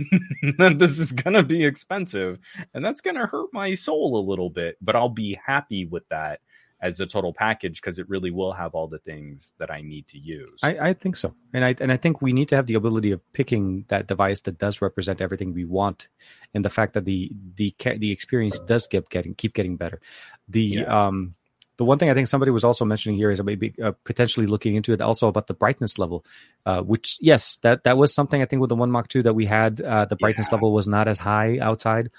that 0.59 0.77
this 0.79 0.99
is 0.99 1.13
going 1.13 1.35
to 1.35 1.43
be 1.43 1.65
expensive 1.65 2.39
and 2.75 2.85
that's 2.85 3.01
going 3.01 3.17
to 3.17 3.27
hurt 3.27 3.49
my 3.53 3.75
soul 3.75 4.19
a 4.19 4.29
little 4.29 4.51
bit, 4.51 4.77
but 4.81 4.95
I'll 4.97 5.09
be 5.09 5.39
happy 5.45 5.87
with 5.87 6.09
that 6.11 6.41
as 6.81 6.99
a 6.99 7.07
total 7.07 7.33
package 7.33 7.81
because 7.81 8.01
it 8.01 8.09
really 8.09 8.33
will 8.33 8.53
have 8.53 8.75
all 8.75 8.89
the 8.89 8.99
things 8.99 9.53
that 9.59 9.71
I 9.71 9.83
need 9.83 10.09
to 10.09 10.19
use. 10.19 10.59
I, 10.65 10.89
I 10.89 10.93
think 10.93 11.15
so, 11.15 11.33
and 11.55 11.65
I 11.65 11.77
and 11.81 11.93
I 11.93 11.97
think 11.97 12.21
we 12.21 12.33
need 12.33 12.49
to 12.49 12.57
have 12.57 12.67
the 12.67 12.75
ability 12.75 13.13
of 13.13 13.21
picking 13.33 13.85
that 13.87 14.09
device 14.09 14.41
that 14.41 14.59
does 14.59 14.83
represent 14.83 15.21
everything 15.21 15.55
we 15.55 15.65
want, 15.65 16.09
and 16.55 16.65
the 16.65 16.71
fact 16.71 16.95
that 16.95 17.05
the 17.05 17.31
the 17.57 17.73
the 17.99 18.11
experience 18.11 18.59
does 18.59 18.89
get 18.89 19.09
getting 19.11 19.33
keep 19.35 19.55
getting 19.55 19.77
better. 19.77 20.01
The 20.49 20.63
Yeah. 20.83 21.07
um 21.07 21.37
the 21.83 21.87
one 21.87 21.99
thing 21.99 22.11
I 22.11 22.15
think 22.15 22.29
somebody 22.29 22.53
was 22.53 22.63
also 22.63 22.85
mentioning 22.85 23.17
here 23.17 23.29
is 23.33 23.43
maybe 23.43 23.75
uh, 23.83 23.91
potentially 24.05 24.47
looking 24.47 24.77
into 24.77 24.93
it 24.93 25.01
also 25.01 25.27
about 25.27 25.49
the 25.49 25.55
brightness 25.55 25.99
level, 25.99 26.25
uh, 26.65 26.81
which 26.81 27.19
yes, 27.21 27.57
that 27.63 27.83
that 27.83 27.99
was 27.99 28.15
something 28.15 28.41
I 28.41 28.45
think 28.45 28.61
with 28.61 28.69
the 28.69 28.77
one 28.77 28.93
Mark 28.93 29.09
two 29.09 29.25
that 29.25 29.35
we 29.35 29.47
had. 29.47 29.81
Uh, 29.81 30.05
the 30.05 30.15
brightness 30.15 30.53
Yeah. 30.53 30.57
level 30.59 30.73
was 30.73 30.87
not 30.87 31.09
as 31.09 31.19
high 31.19 31.59
outside, 31.59 32.11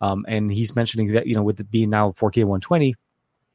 um, 0.00 0.24
and 0.26 0.50
he's 0.50 0.74
mentioning 0.74 1.12
that 1.12 1.28
you 1.28 1.36
know 1.36 1.44
with 1.44 1.60
it 1.60 1.70
being 1.70 1.90
now 1.90 2.10
4K 2.10 2.42
120, 2.42 2.96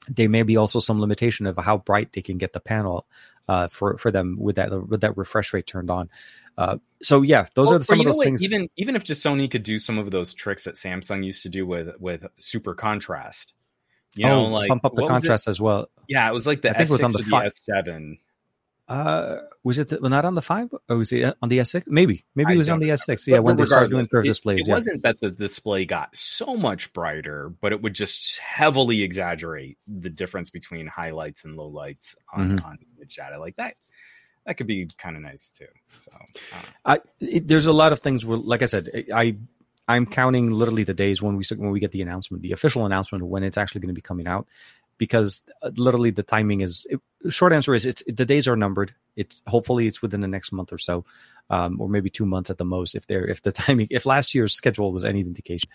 there 0.08 0.30
may 0.30 0.44
be 0.44 0.56
also 0.56 0.80
some 0.80 1.02
limitation 1.02 1.46
of 1.46 1.58
how 1.58 1.80
bright 1.80 2.14
they 2.14 2.22
can 2.22 2.38
get 2.38 2.54
the 2.54 2.62
panel 2.62 3.06
uh, 3.50 3.68
for 3.68 3.98
for 3.98 4.10
them 4.10 4.38
with 4.40 4.56
that 4.56 4.72
with 4.88 5.02
that 5.02 5.18
refresh 5.18 5.52
rate 5.54 5.68
turned 5.68 5.92
on. 5.92 6.10
Uh, 6.58 6.78
so 7.04 7.24
yeah, 7.24 7.48
those 7.56 7.68
Well, 7.68 7.80
are 7.80 7.84
some 7.84 8.00
of 8.00 8.06
those 8.06 8.16
what? 8.16 8.24
things. 8.24 8.42
Even 8.42 8.70
even 8.78 8.96
if 8.96 9.04
just 9.04 9.22
Sony 9.22 9.52
could 9.52 9.64
do 9.64 9.80
some 9.80 9.98
of 9.98 10.12
those 10.12 10.34
tricks 10.34 10.64
that 10.64 10.76
Samsung 10.76 11.26
used 11.26 11.44
to 11.44 11.50
do 11.50 11.68
with 11.68 11.90
with 12.00 12.26
super 12.38 12.74
contrast, 12.74 13.52
you 14.18 14.26
know, 14.26 14.46
oh, 14.46 14.50
like 14.50 14.70
pump 14.70 14.86
up 14.86 14.96
the 14.96 15.04
what 15.04 15.12
was 15.14 15.24
it? 15.24 15.28
contrast 15.28 15.48
as 15.48 15.60
well. 15.62 15.90
Yeah, 16.08 16.30
it 16.30 16.34
was 16.34 16.48
like 16.48 16.62
the 16.62 16.70
I 16.70 16.74
think 16.78 16.90
it 16.90 16.94
was 16.94 17.04
on 17.04 17.12
the 17.12 17.20
or 17.20 17.24
fi- 17.24 17.44
the 17.44 17.50
S7. 17.50 18.18
Uh, 18.90 19.40
was 19.66 19.80
it 19.80 19.90
the, 19.90 20.00
not 20.10 20.24
on 20.24 20.34
the 20.36 20.42
five 20.42 20.70
or 20.88 20.96
was 20.98 21.12
it 21.12 21.36
on 21.42 21.50
the 21.50 21.58
S6? 21.58 21.84
Maybe, 21.88 22.24
maybe 22.36 22.52
I 22.52 22.56
it 22.56 22.58
was 22.58 22.70
on 22.70 22.80
the 22.80 22.88
S6. 22.90 23.28
Yeah, 23.28 23.38
But- 23.38 23.44
when 23.44 23.58
they 23.58 23.66
started 23.66 23.90
doing 23.92 24.06
curved 24.06 24.26
displays. 24.26 24.60
It 24.66 24.70
yeah. 24.70 24.76
wasn't 24.76 25.04
that 25.04 25.20
the 25.20 25.30
display 25.30 25.84
got 25.86 26.16
so 26.16 26.56
much 26.56 26.94
brighter, 26.94 27.50
but 27.50 27.74
it 27.74 27.82
would 27.82 27.94
just 27.94 28.40
heavily 28.40 29.02
exaggerate 29.04 29.78
the 29.88 30.10
difference 30.10 30.50
between 30.52 30.88
highlights 30.88 31.44
and 31.44 31.58
lowlights 31.58 32.16
on 32.34 32.52
Mm-hmm. 32.56 32.66
on 32.66 32.78
the 32.98 33.06
data. 33.06 33.38
Like 33.40 33.58
that, 33.58 33.74
that 34.46 34.56
could 34.56 34.68
be 34.68 34.88
kind 34.98 35.18
of 35.18 35.22
nice 35.22 35.50
too. 35.52 35.66
So 36.00 36.12
I. 36.86 36.94
I, 36.94 37.00
it, 37.20 37.46
there's 37.46 37.66
a 37.66 37.74
lot 37.74 37.92
of 37.92 38.00
things 38.00 38.26
where, 38.26 38.38
like 38.38 38.62
I 38.62 38.68
said, 38.68 38.88
I 39.14 39.36
I'm 39.88 40.06
counting 40.06 40.52
literally 40.52 40.84
the 40.84 40.94
days 40.94 41.22
when 41.22 41.38
we 41.38 41.44
when 41.56 41.72
we 41.72 41.80
get 41.80 41.92
the 41.92 42.02
announcement, 42.02 42.44
the 42.44 42.52
official 42.52 42.86
announcement 42.86 43.24
of 43.24 43.30
when 43.30 43.44
it's 43.44 43.58
actually 43.58 43.82
going 43.82 43.90
to 43.90 43.94
be 43.94 44.02
coming 44.02 44.28
out, 44.28 44.48
because 44.98 45.44
uh, 45.62 45.72
literally 45.76 46.12
the 46.12 46.24
timing 46.24 46.62
is. 46.62 46.86
It, 46.90 47.00
short 47.30 47.54
answer 47.54 47.74
is 47.74 47.86
it's 47.86 48.04
the 48.08 48.26
days 48.26 48.48
are 48.48 48.56
numbered. 48.56 48.94
It's 49.16 49.42
hopefully 49.48 49.88
it's 49.88 50.02
within 50.02 50.22
the 50.22 50.28
next 50.28 50.52
month 50.52 50.74
or 50.74 50.78
so, 50.78 51.06
um, 51.50 51.80
or 51.80 51.90
maybe 51.90 52.10
two 52.10 52.26
months 52.26 52.50
at 52.50 52.58
the 52.58 52.66
most. 52.66 52.96
If 52.96 53.08
they're 53.08 53.26
if 53.26 53.42
the 53.42 53.52
timing 53.64 53.88
if 53.90 54.06
last 54.06 54.36
year's 54.36 54.54
schedule 54.54 54.92
was 54.92 55.06
any 55.06 55.22
indication, 55.22 55.70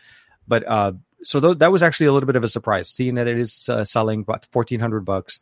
but 0.47 0.67
uh, 0.69 0.93
so 1.23 1.41
th- 1.41 1.59
that 1.59 1.73
was 1.73 1.83
actually 1.83 2.07
a 2.07 2.13
little 2.13 2.27
bit 2.27 2.37
of 2.37 2.45
a 2.45 2.49
surprise, 2.49 2.89
seeing 2.89 3.15
that 3.15 3.29
it 3.29 3.39
is 3.39 3.69
uh, 3.69 3.85
selling 3.85 4.23
about 4.23 4.47
fourteen 4.53 4.81
hundred 4.81 5.05
bucks, 5.05 5.41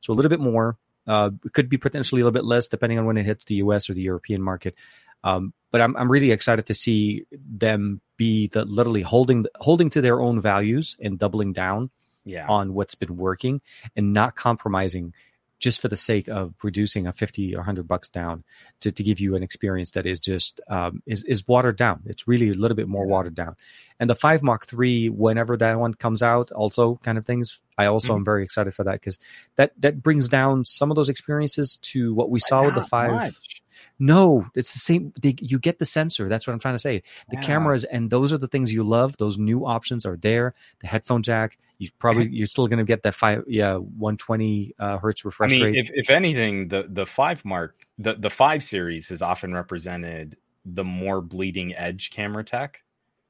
so 0.00 0.12
a 0.12 0.14
little 0.14 0.30
bit 0.30 0.40
more. 0.40 0.78
Uh, 1.06 1.30
it 1.44 1.52
could 1.52 1.68
be 1.68 1.76
potentially 1.76 2.22
a 2.22 2.24
little 2.24 2.34
bit 2.34 2.46
less 2.46 2.68
depending 2.68 2.98
on 2.98 3.04
when 3.04 3.18
it 3.18 3.26
hits 3.26 3.44
the 3.44 3.56
U.S. 3.56 3.90
or 3.90 3.94
the 3.94 4.00
European 4.00 4.40
market. 4.40 4.74
Um, 5.22 5.52
but 5.70 5.80
I'm 5.80 5.96
I'm 5.96 6.10
really 6.10 6.30
excited 6.30 6.66
to 6.66 6.74
see 6.74 7.26
them 7.32 8.00
be 8.16 8.46
the 8.48 8.64
literally 8.64 9.02
holding 9.02 9.46
holding 9.56 9.90
to 9.90 10.00
their 10.00 10.20
own 10.20 10.40
values 10.40 10.96
and 11.00 11.18
doubling 11.18 11.52
down 11.52 11.90
yeah, 12.24 12.46
on 12.48 12.74
what's 12.74 12.94
been 12.94 13.16
working 13.16 13.60
and 13.96 14.12
not 14.12 14.34
compromising 14.34 15.12
just 15.60 15.80
for 15.80 15.88
the 15.88 15.96
sake 15.96 16.28
of 16.28 16.52
reducing 16.62 17.06
a 17.06 17.12
50 17.12 17.54
or 17.54 17.58
100 17.58 17.88
bucks 17.88 18.08
down 18.08 18.44
to, 18.80 18.92
to 18.92 19.02
give 19.02 19.18
you 19.18 19.34
an 19.34 19.42
experience 19.42 19.92
that 19.92 20.04
is 20.04 20.20
just 20.20 20.60
um, 20.68 21.02
is, 21.06 21.24
is 21.24 21.46
watered 21.48 21.76
down. 21.76 22.02
It's 22.06 22.28
really 22.28 22.50
a 22.50 22.54
little 22.54 22.74
bit 22.74 22.88
more 22.88 23.06
watered 23.06 23.34
down. 23.34 23.56
And 23.98 24.10
the 24.10 24.14
5 24.14 24.42
mark 24.42 24.66
3 24.66 25.08
whenever 25.08 25.56
that 25.56 25.78
one 25.78 25.94
comes 25.94 26.22
out 26.22 26.50
also 26.52 26.96
kind 26.96 27.16
of 27.16 27.24
things 27.24 27.60
i 27.78 27.86
also 27.86 28.12
Mhm. 28.12 28.16
am 28.16 28.24
very 28.24 28.42
excited 28.44 28.74
for 28.74 28.84
that 28.84 28.94
because 28.94 29.18
that 29.56 29.72
that 29.80 30.02
brings 30.02 30.28
down 30.28 30.64
some 30.64 30.90
of 30.90 30.96
those 30.96 31.08
experiences 31.08 31.78
to 31.78 32.12
what 32.14 32.30
we 32.30 32.40
saw 32.40 32.64
with 32.64 32.74
the 32.74 32.82
5 32.82 33.12
much. 33.12 33.62
No, 33.98 34.44
it's 34.54 34.72
the 34.72 34.78
same. 34.80 35.12
They, 35.20 35.36
you 35.40 35.58
get 35.58 35.78
the 35.78 35.86
sensor. 35.86 36.28
That's 36.28 36.46
what 36.46 36.52
I'm 36.52 36.58
trying 36.58 36.74
to 36.74 36.78
say. 36.80 37.02
The 37.30 37.36
Yeah. 37.36 37.42
cameras 37.42 37.84
and 37.84 38.10
those 38.10 38.32
are 38.32 38.38
the 38.38 38.48
things 38.48 38.72
you 38.72 38.82
love. 38.82 39.16
Those 39.18 39.38
new 39.38 39.64
options 39.66 40.04
are 40.04 40.16
there. 40.16 40.54
The 40.80 40.88
headphone 40.88 41.22
jack. 41.22 41.58
You 41.78 41.88
probably 41.98 42.28
you're 42.30 42.46
still 42.46 42.66
going 42.66 42.78
to 42.78 42.84
get 42.84 43.02
that 43.02 43.14
five 43.14 43.44
yeah 43.46 43.74
120 43.76 44.74
uh, 44.78 44.98
hertz 44.98 45.22
I 45.24 45.28
refresh 45.28 45.50
mean, 45.52 45.62
rate. 45.62 45.76
if, 45.76 45.90
if 45.94 46.10
anything, 46.10 46.68
the 46.68 46.86
the 46.88 47.06
five 47.06 47.44
mark, 47.44 47.86
the 47.98 48.14
the 48.14 48.30
five 48.30 48.62
series 48.64 49.08
has 49.10 49.22
often 49.22 49.52
represented 49.54 50.36
the 50.64 50.84
more 50.84 51.20
bleeding 51.20 51.74
edge 51.74 52.10
camera 52.10 52.44
tech. 52.44 52.82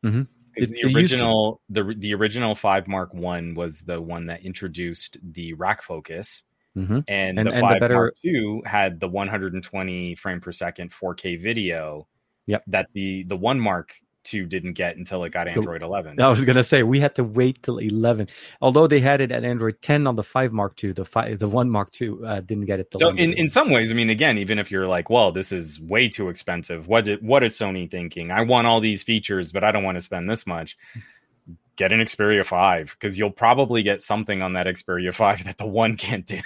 Mm-hmm. 0.05 0.23
It- 0.57 0.69
the 0.69 0.78
it 0.81 0.82
used 0.82 0.95
to. 0.95 0.97
original, 0.99 1.61
the 1.69 1.95
the 1.99 2.15
original 2.15 2.55
five 2.55 2.86
mark 2.86 3.12
one 3.12 3.55
was 3.55 3.81
the 3.81 4.01
one 4.01 4.27
that 4.27 4.43
introduced 4.45 5.16
the 5.23 5.55
rack 5.55 5.82
focus, 5.82 6.43
hmm 6.74 7.01
and, 7.06 7.06
And- 7.09 7.38
the 7.38 7.40
and 7.40 7.52
the 7.52 7.60
five 7.60 7.80
better- 7.80 7.94
mark 7.94 8.14
two 8.22 8.62
had 8.66 9.01
the 9.01 9.09
120 9.09 10.14
frame 10.16 10.40
per 10.40 10.52
second 10.52 10.92
4K 10.92 11.40
video. 11.40 12.06
Yep. 12.46 12.64
That 12.66 12.88
the 12.92 13.22
the 13.24 13.36
one 13.36 13.59
mark 13.60 13.94
two 14.22 14.46
didn't 14.46 14.72
get 14.72 14.96
until 14.96 15.22
it 15.24 15.30
got 15.32 15.52
So- 15.52 15.60
Android 15.60 15.82
11. 15.82 16.18
I 16.20 16.28
was 16.28 16.44
going 16.46 16.56
to 16.56 16.62
say 16.62 16.82
we 16.82 16.98
had 16.98 17.14
to 17.16 17.24
wait 17.24 17.62
till 17.62 17.76
11. 17.76 18.28
Although 18.62 18.86
they 18.86 19.01
had 19.01 19.20
it 19.20 19.30
at 19.30 19.44
Android 19.44 19.82
10 19.82 20.06
on 20.06 20.16
the 20.16 20.22
5 20.22 20.51
Mark 20.52 20.76
two. 20.76 20.94
the 20.94 21.05
5 21.05 21.38
the 21.38 21.46
1 21.48 21.68
Mark 21.70 21.90
two 21.90 22.24
uh, 22.24 22.40
didn't 22.40 22.64
get 22.64 22.80
it 22.80 22.90
till 22.90 23.01
So 23.01 23.09
in, 23.10 23.34
in 23.34 23.48
some 23.51 23.68
ways, 23.70 23.90
I 23.90 23.94
mean, 23.94 24.09
again, 24.10 24.38
even 24.38 24.59
if 24.59 24.70
you're 24.70 24.86
like, 24.86 25.10
well, 25.10 25.30
this 25.30 25.52
is 25.52 25.78
way 25.80 26.09
too 26.09 26.30
expensive. 26.30 26.86
What 26.88 27.05
did, 27.05 27.22
what 27.22 27.42
is 27.44 27.55
Sony 27.56 27.90
thinking? 27.90 28.30
I 28.30 28.42
want 28.42 28.66
all 28.66 28.80
these 28.80 29.02
features, 29.02 29.52
but 29.52 29.62
I 29.62 29.70
don't 29.72 29.84
want 29.84 29.96
to 29.98 30.02
spend 30.02 30.28
this 30.30 30.46
much. 30.46 30.76
Get 31.76 31.90
an 31.92 32.01
Xperia 32.01 32.44
5 32.44 32.96
because 32.98 33.18
you'll 33.18 33.32
probably 33.32 33.82
get 33.82 34.01
something 34.01 34.42
on 34.42 34.52
that 34.52 34.66
Xperia 34.66 35.12
5 35.12 35.44
that 35.44 35.59
the 35.59 35.66
one 35.66 35.96
can't 35.98 36.24
do. 36.24 36.40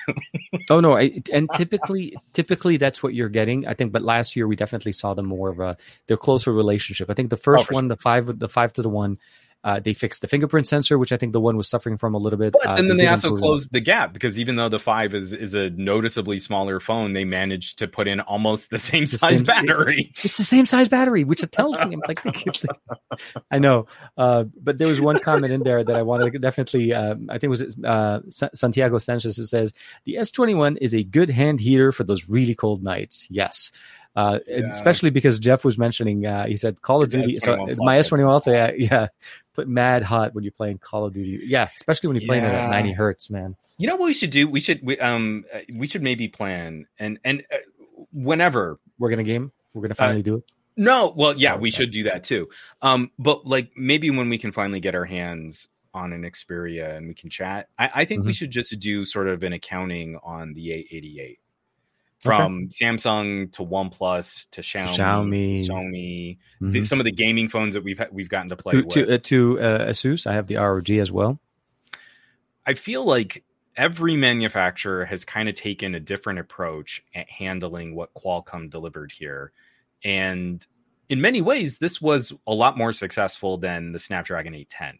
Oh 0.70 0.80
no, 0.80 0.96
I, 0.96 1.20
and 1.32 1.48
typically, 1.55 2.16
typically 2.32 2.76
that's 2.76 3.02
what 3.02 3.14
you're 3.14 3.28
getting. 3.28 3.66
I 3.66 3.74
think, 3.74 3.92
but 3.92 4.02
last 4.02 4.36
year 4.36 4.48
we 4.48 4.56
definitely 4.56 4.92
saw 4.92 5.14
them 5.14 5.26
more 5.26 5.50
of 5.50 5.60
a 5.60 5.76
their 6.06 6.16
closer 6.16 6.52
relationship. 6.52 7.10
I 7.10 7.14
think 7.14 7.30
the 7.30 7.36
oh, 7.36 7.40
first 7.42 7.66
for 7.66 7.74
one, 7.74 7.88
the 7.88 7.96
five, 7.96 8.38
the 8.38 8.48
five 8.48 8.72
to 8.74 8.82
the 8.82 8.88
one, 8.88 9.18
uh, 9.64 9.80
they 9.80 9.93
fixed 9.93 10.22
the 10.22 10.28
fingerprint 10.28 10.66
sensor, 10.68 10.98
which 10.98 11.10
I 11.12 11.16
think 11.16 11.32
the 11.32 11.40
one 11.40 11.56
was 11.56 11.68
suffering 11.68 11.97
from 11.97 12.14
a 12.14 12.18
little 12.18 12.39
bit. 12.39 12.52
But 12.52 12.66
uh, 12.66 12.74
and 12.78 12.89
then 12.89 12.97
they 12.97 13.05
did 13.05 13.10
also 13.10 13.28
improve 13.28 13.39
it. 13.39 13.43
closed 13.47 13.72
the 13.72 13.80
gap 13.80 14.12
because 14.12 14.39
even 14.39 14.56
though 14.56 14.68
the 14.68 14.78
5 14.78 15.14
is, 15.14 15.32
is 15.32 15.55
a 15.55 15.70
noticeably 15.70 16.39
smaller 16.39 16.78
phone, 16.80 17.12
they 17.12 17.24
managed 17.24 17.78
to 17.78 17.89
put 17.89 18.06
in 18.09 18.20
almost 18.20 18.70
the 18.70 18.78
same 18.78 19.05
The 19.05 19.18
size 19.18 19.39
same- 19.39 19.44
battery. 19.47 20.12
It's 20.24 20.36
the 20.36 20.44
same 20.44 20.66
size 20.66 20.89
battery, 20.89 21.24
which 21.24 21.43
tells 21.51 21.85
me. 21.85 21.94
I'm 21.94 22.02
like, 22.06 22.20
I 23.51 23.59
know, 23.59 23.86
uh, 24.16 24.44
but 24.62 24.78
there 24.78 24.89
was 24.89 25.01
one 25.01 25.18
comment 25.18 25.52
in 25.52 25.62
there 25.62 25.82
that 25.82 25.97
I 25.97 26.02
wanted 26.02 26.32
to 26.32 26.39
definitely. 26.39 26.93
Um, 26.93 27.26
I 27.28 27.35
think 27.35 27.44
it 27.44 27.48
was 27.48 27.85
uh, 27.85 28.20
Sa- 28.30 28.51
Santiago 28.55 28.98
Sanchez. 28.98 29.39
It 29.39 29.47
says 29.47 29.72
the 30.05 30.14
S21 30.16 30.78
is 30.80 30.94
a 30.94 31.02
good 31.02 31.30
hand 31.30 31.60
heater 31.60 31.93
for 31.93 32.05
those 32.05 32.28
really 32.28 32.55
cold 32.55 32.82
nights. 32.82 33.26
Yes. 33.30 33.70
Uh, 34.19 34.40
Yeah. 34.49 34.66
especially 34.66 35.11
because 35.11 35.39
Jeff 35.39 35.65
was 35.65 35.78
mentioning, 35.78 36.27
uh, 36.27 36.47
he 36.47 36.57
said 36.57 36.82
Call 36.82 37.03
of 37.05 37.11
Duty. 37.11 37.39
So 37.39 37.57
my 37.78 37.99
S21 37.99 38.27
also, 38.28 38.51
yeah, 38.51 38.73
yeah, 38.77 39.07
put 39.55 39.69
mad 39.69 40.03
hot 40.03 40.35
when 40.35 40.43
you're 40.43 40.51
playing 40.61 40.78
Call 40.78 41.05
of 41.05 41.12
Duty. 41.15 41.40
Yeah, 41.47 41.69
especially 41.77 42.09
when 42.09 42.16
you're 42.16 42.27
playing 42.27 42.45
it 42.45 42.53
at 42.53 42.69
90 42.69 42.93
hertz, 42.93 43.31
man. 43.31 43.55
You 43.77 43.86
know 43.86 43.95
what 43.95 44.07
we 44.07 44.12
should 44.12 44.31
do? 44.31 44.49
We 44.49 44.59
should 44.59 44.81
we 44.82 44.99
um 44.99 45.45
uh, 45.55 45.61
we 45.77 45.86
should 45.86 46.03
maybe 46.03 46.27
plan 46.27 46.86
and 46.99 47.20
and 47.24 47.45
uh, 47.53 47.59
whenever 48.12 48.78
We're 48.99 49.11
gonna 49.11 49.23
game. 49.23 49.53
We're 49.73 49.82
gonna 49.82 49.95
finally 49.95 50.23
do 50.23 50.36
it. 50.36 50.45
No, 50.77 51.12
well, 51.16 51.35
yeah, 51.36 51.57
we 51.57 51.70
should 51.70 51.90
do 51.93 52.03
that 52.05 52.24
too. 52.24 52.49
Um, 52.82 53.11
but 53.19 53.47
like 53.47 53.70
maybe 53.77 54.11
when 54.11 54.28
we 54.28 54.39
can 54.39 54.51
finally 54.53 54.81
get 54.81 54.95
our 54.95 55.05
hands 55.05 55.69
on 55.95 56.12
an 56.12 56.23
Xperia 56.23 56.97
and 56.97 57.07
we 57.09 57.15
can 57.15 57.31
chat, 57.31 57.69
I, 57.78 57.90
I 57.97 58.05
think 58.05 58.24
we 58.24 58.32
Mhm. 58.32 58.36
should 58.36 58.51
just 58.51 58.78
do 58.81 59.05
sort 59.05 59.28
of 59.28 59.43
an 59.43 59.53
accounting 59.53 60.19
on 60.23 60.55
the 60.55 60.73
888 60.73 61.39
from 62.20 62.69
Samsung 62.69 63.53
to 63.53 63.62
OnePlus 63.62 64.49
to 64.51 64.61
Xiaomi, 64.61 64.97
Xiaomi. 64.97 65.66
Sony, 65.69 66.39
Mhm. 66.61 66.73
the, 66.73 66.82
some 66.82 66.99
of 67.01 67.05
the 67.05 67.12
gaming 67.12 67.49
phones 67.49 67.74
that 67.74 67.85
we've 67.85 67.99
ha- 67.99 68.09
we've 68.11 68.28
gotten 68.28 68.49
to 68.49 68.57
play 68.57 68.73
To 68.73 68.81
with. 68.82 68.89
to, 68.90 69.15
uh, 69.15 69.19
to 69.19 69.61
uh, 69.61 69.86
Asus, 69.90 70.27
I 70.27 70.35
have 70.35 70.47
the 70.49 70.57
ROG 70.57 70.90
as 70.90 71.12
well. 71.12 71.39
I 72.66 72.74
feel 72.74 73.05
like 73.05 73.45
every 73.77 74.16
manufacturer 74.16 75.05
has 75.05 75.24
kind 75.24 75.49
of 75.49 75.55
taken 75.55 75.95
a 75.95 76.01
different 76.01 76.40
approach 76.40 77.03
at 77.15 77.31
handling 77.31 77.95
what 77.95 78.12
Qualcomm 78.15 78.69
delivered 78.69 79.12
here. 79.12 79.53
And 80.05 80.66
in 81.09 81.20
many 81.20 81.40
ways, 81.40 81.78
this 81.78 82.01
was 82.03 82.32
a 82.47 82.53
lot 82.53 82.77
more 82.77 82.93
successful 82.93 83.57
than 83.59 83.93
the 83.93 83.99
Snapdragon 83.99 84.55
810. 84.55 84.99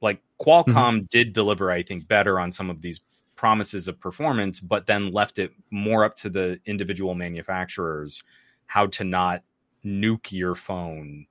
Like 0.00 0.22
Qualcomm 0.40 1.08
did 1.10 1.32
deliver, 1.32 1.70
I 1.70 1.82
think, 1.82 2.06
better 2.08 2.38
on 2.40 2.52
some 2.52 2.70
of 2.70 2.80
these 2.80 3.00
promises 3.42 3.88
of 3.88 3.98
performance, 3.98 4.60
but 4.60 4.86
then 4.86 5.10
left 5.10 5.40
it 5.40 5.50
more 5.72 6.04
up 6.04 6.14
to 6.14 6.30
the 6.30 6.60
individual 6.64 7.12
manufacturers 7.16 8.22
how 8.66 8.86
to 8.86 9.02
not 9.02 9.42
nuke 9.84 10.30
your 10.30 10.54
phone 10.54 11.26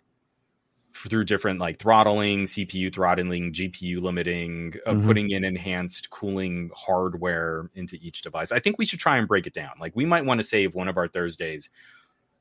through 0.94 1.24
different 1.24 1.58
like 1.58 1.80
throttling, 1.80 2.44
CPU 2.44 2.94
throttling, 2.94 3.54
GPU 3.54 4.02
limiting, 4.02 4.74
uh, 4.86 4.92
Mhm. 4.92 5.06
putting 5.06 5.30
in 5.32 5.46
enhanced 5.46 6.10
cooling 6.10 6.70
hardware 6.76 7.70
into 7.76 7.98
each 8.02 8.22
device. 8.24 8.52
I 8.52 8.60
think 8.60 8.78
we 8.78 8.86
should 8.86 9.00
try 9.00 9.16
and 9.18 9.26
break 9.26 9.48
it 9.48 9.54
down. 9.54 9.72
Like 9.80 9.96
we 9.96 10.04
might 10.06 10.26
want 10.26 10.42
to 10.42 10.44
save 10.46 10.76
one 10.76 10.90
of 10.90 10.98
our 10.98 11.08
Thursdays 11.08 11.70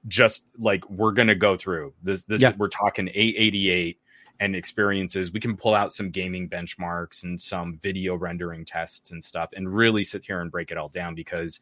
just 0.08 0.42
like 0.58 0.82
we're 0.90 1.12
going 1.12 1.28
to 1.28 1.36
go 1.36 1.54
through 1.54 1.94
this 2.02 2.24
this 2.24 2.42
Yeah. 2.42 2.54
we're 2.58 2.66
talking 2.68 3.08
888 3.14 4.00
and 4.40 4.56
experiences. 4.56 5.30
We 5.32 5.38
can 5.38 5.56
pull 5.56 5.74
out 5.74 5.92
some 5.92 6.10
gaming 6.10 6.48
benchmarks 6.48 7.22
and 7.22 7.40
some 7.40 7.74
video 7.74 8.16
rendering 8.16 8.64
tests 8.64 9.10
and 9.12 9.22
stuff 9.22 9.50
and 9.54 9.72
really 9.72 10.02
sit 10.02 10.24
here 10.24 10.40
and 10.40 10.50
break 10.50 10.70
it 10.70 10.78
all 10.78 10.88
down 10.88 11.14
because 11.14 11.60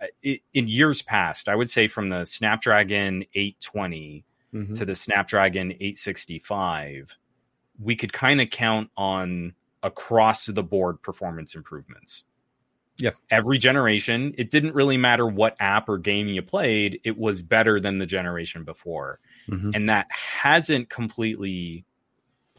uh, 0.00 0.06
it, 0.22 0.40
in 0.54 0.66
years 0.66 1.02
past, 1.02 1.48
I 1.48 1.54
would 1.54 1.70
say 1.70 1.86
from 1.86 2.08
the 2.08 2.24
Snapdragon 2.24 3.24
820 3.34 4.24
Mhm. 4.52 4.74
to 4.76 4.84
the 4.84 4.94
Snapdragon 4.94 5.72
865, 5.72 7.18
we 7.80 7.96
could 7.96 8.12
kind 8.12 8.40
of 8.40 8.50
count 8.50 8.88
on 8.96 9.52
across 9.82 10.46
the 10.46 10.62
board 10.62 11.02
performance 11.02 11.56
improvements. 11.56 12.22
Yes. 12.96 13.20
Every 13.30 13.58
generation, 13.58 14.32
it 14.38 14.52
didn't 14.52 14.76
really 14.76 14.96
matter 14.96 15.26
what 15.26 15.56
app 15.58 15.88
or 15.88 15.98
game 15.98 16.28
you 16.28 16.40
played, 16.40 17.00
it 17.02 17.18
was 17.18 17.42
better 17.42 17.80
than 17.80 17.98
the 17.98 18.06
generation 18.06 18.62
before. 18.62 19.18
Mhm. 19.48 19.74
And 19.74 19.88
that 19.88 20.06
hasn't 20.10 20.88
completely 20.88 21.84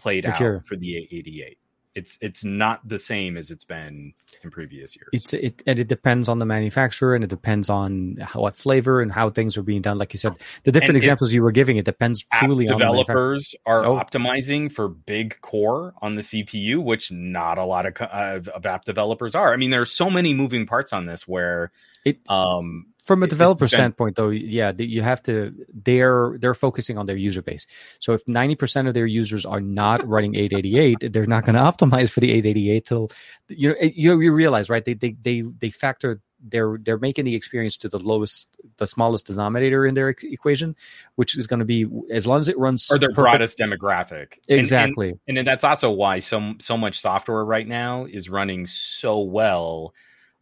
played 0.05 0.25
out 0.27 0.37
for 0.67 0.75
the 0.75 0.97
88. 1.11 1.57
It's 1.95 2.17
it's 2.21 2.43
not 2.43 2.85
the 2.85 2.99
same 2.99 3.37
as 3.37 3.49
it's 3.49 3.63
been 3.63 4.13
in 4.43 4.51
previous 4.51 4.97
years. 4.97 5.07
It's 5.13 5.33
it 5.33 5.63
and 5.65 5.79
it 5.79 5.87
depends 5.87 6.27
on 6.27 6.39
the 6.39 6.45
manufacturer 6.45 7.15
and 7.15 7.23
it 7.23 7.29
depends 7.29 7.69
on 7.69 8.17
how, 8.21 8.41
what 8.41 8.53
flavor 8.53 8.99
and 9.01 9.09
how 9.11 9.29
things 9.29 9.55
are 9.57 9.63
being 9.63 9.81
done. 9.81 9.97
Like 9.97 10.11
you 10.13 10.19
said, 10.19 10.33
the 10.65 10.73
different 10.73 10.89
And 10.89 10.97
it- 10.97 11.05
examples 11.05 11.31
you 11.33 11.41
were 11.41 11.53
giving, 11.53 11.77
it 11.77 11.85
depends 11.85 12.25
truly 12.33 12.67
on 12.67 12.77
the 12.77 12.85
developers 12.85 13.55
are 13.65 13.85
Oh. 13.85 13.95
optimizing 13.95 14.69
for 14.71 14.89
big 14.89 15.39
core 15.39 15.93
on 16.01 16.15
the 16.15 16.21
CPU, 16.21 16.83
which 16.83 17.13
not 17.13 17.57
a 17.57 17.63
lot 17.63 17.85
of, 17.85 17.95
of 18.49 18.65
app 18.65 18.83
developers 18.83 19.33
are. 19.33 19.53
I 19.53 19.55
mean, 19.55 19.69
there 19.69 19.81
are 19.81 19.85
so 19.85 20.09
many 20.09 20.33
moving 20.33 20.65
parts 20.67 20.91
on 20.91 21.05
this 21.05 21.25
where 21.25 21.71
It- 22.03 22.19
um, 22.29 22.87
From 23.05 23.21
a 23.21 23.27
developer 23.27 23.67
standpoint, 23.67 24.15
though, 24.15 24.29
yeah, 24.29 24.71
you 24.77 25.03
have 25.03 25.21
to. 25.23 25.53
They're 25.71 26.37
they're 26.39 26.55
focusing 26.55 26.97
on 26.97 27.05
their 27.05 27.15
user 27.15 27.43
base. 27.43 27.67
So 27.99 28.13
if 28.13 28.27
ninety 28.27 28.55
percent 28.55 28.87
of 28.87 28.95
their 28.95 29.05
users 29.05 29.45
are 29.45 29.61
not 29.61 30.05
running 30.07 30.33
888, 30.35 31.13
they're 31.13 31.27
not 31.27 31.45
going 31.45 31.53
to 31.61 31.61
optimize 31.61 32.09
for 32.09 32.19
the 32.19 32.31
888 32.31 32.83
till 32.85 33.09
you 33.47 33.69
know 33.69 33.75
you, 33.79 34.19
you 34.19 34.33
realize 34.33 34.71
right. 34.71 34.83
They 34.83 34.95
they 34.95 35.11
they 35.21 35.41
they 35.41 35.69
factor. 35.69 36.19
They're 36.47 36.77
they're 36.81 36.97
making 36.97 37.25
the 37.25 37.35
experience 37.35 37.77
to 37.77 37.89
the 37.89 37.99
lowest, 37.99 38.55
the 38.77 38.87
smallest 38.87 39.27
denominator 39.27 39.85
in 39.85 39.93
their 39.93 40.09
e- 40.09 40.15
equation, 40.23 40.75
which 41.15 41.37
is 41.37 41.45
going 41.47 41.59
to 41.59 41.65
be 41.65 41.87
as 42.11 42.25
long 42.27 42.39
as 42.39 42.49
it 42.49 42.57
runs 42.57 42.89
or 42.91 42.97
their 42.97 43.09
perfect- 43.09 43.31
broadest 43.31 43.57
demographic. 43.59 44.33
And- 44.33 44.49
and- 44.49 44.59
Exactly. 44.59 45.13
And, 45.27 45.37
then 45.37 45.45
that's 45.45 45.63
also 45.63 45.91
why 45.91 46.19
so 46.19 46.53
so 46.59 46.75
much 46.75 46.99
software 46.99 47.45
right 47.45 47.67
now 47.67 48.05
is 48.05 48.29
running 48.29 48.65
so 48.67 49.19
well 49.19 49.93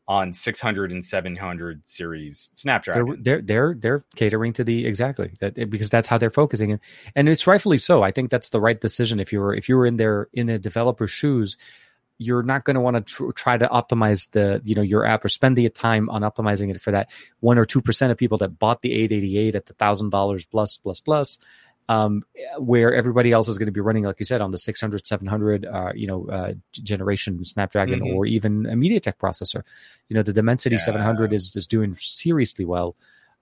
on 0.07 0.33
600 0.33 0.91
and 0.91 1.05
700 1.05 1.81
series 1.85 2.49
Snapdragon. 2.55 3.21
They're, 3.21 3.41
they're 3.41 3.41
they're 3.41 3.75
they're 3.75 4.03
catering 4.15 4.53
to 4.53 4.63
the 4.63 4.85
exactly 4.85 5.31
that 5.39 5.55
because 5.69 5.89
that's 5.89 6.07
how 6.07 6.17
they're 6.17 6.29
focusing 6.29 6.71
and 6.73 6.81
and 7.15 7.29
it's 7.29 7.47
rightfully 7.47 7.77
so. 7.77 8.03
I 8.03 8.11
think 8.11 8.29
that's 8.29 8.49
the 8.49 8.59
right 8.59 8.79
decision. 8.79 9.19
If 9.19 9.31
you 9.31 9.39
were 9.39 9.53
if 9.53 9.69
you 9.69 9.77
were 9.77 9.85
in 9.85 9.97
their 9.97 10.27
in 10.33 10.47
the 10.47 10.59
developer's 10.59 11.11
shoes, 11.11 11.57
you're 12.17 12.43
not 12.43 12.65
going 12.65 12.75
to 12.75 12.81
want 12.81 12.97
to 12.97 13.01
tr- 13.01 13.31
try 13.31 13.57
to 13.57 13.67
optimize 13.67 14.29
the 14.31 14.61
you 14.63 14.75
know 14.75 14.81
your 14.81 15.05
app 15.05 15.23
or 15.23 15.29
spend 15.29 15.55
the 15.55 15.69
time 15.69 16.09
on 16.09 16.21
optimizing 16.21 16.69
it 16.69 16.81
for 16.81 16.91
that 16.91 17.09
one 17.39 17.57
or 17.57 17.65
two 17.65 17.81
percent 17.81 18.11
of 18.11 18.17
people 18.17 18.37
that 18.39 18.59
bought 18.59 18.81
the 18.81 18.91
888 18.91 19.55
at 19.55 19.65
the 19.67 19.73
thousand 19.73 20.09
dollars 20.09 20.45
plus 20.45 20.77
plus 20.77 20.99
plus. 20.99 21.39
Um, 21.89 22.23
where 22.59 22.93
everybody 22.93 23.33
else 23.33 23.49
is 23.49 23.57
going 23.57 23.65
to 23.67 23.71
be 23.73 23.81
running, 23.81 24.05
like 24.05 24.15
you 24.17 24.25
said, 24.25 24.39
on 24.41 24.51
the 24.51 24.57
600, 24.57 25.05
700, 25.05 25.65
uh, 25.65 25.91
you 25.93 26.07
know, 26.07 26.25
uh, 26.27 26.53
generation 26.71 27.43
Snapdragon 27.43 27.99
Mhm. 27.99 28.15
or 28.15 28.25
even 28.25 28.65
a 28.65 28.73
MediaTek 28.73 29.17
processor. 29.17 29.63
You 30.07 30.15
know, 30.15 30.23
the 30.23 30.31
Dimensity 30.31 30.75
Yeah. 30.75 30.81
700 30.81 31.33
is 31.33 31.53
is 31.57 31.67
doing 31.67 31.93
seriously 31.93 32.63
well. 32.63 32.95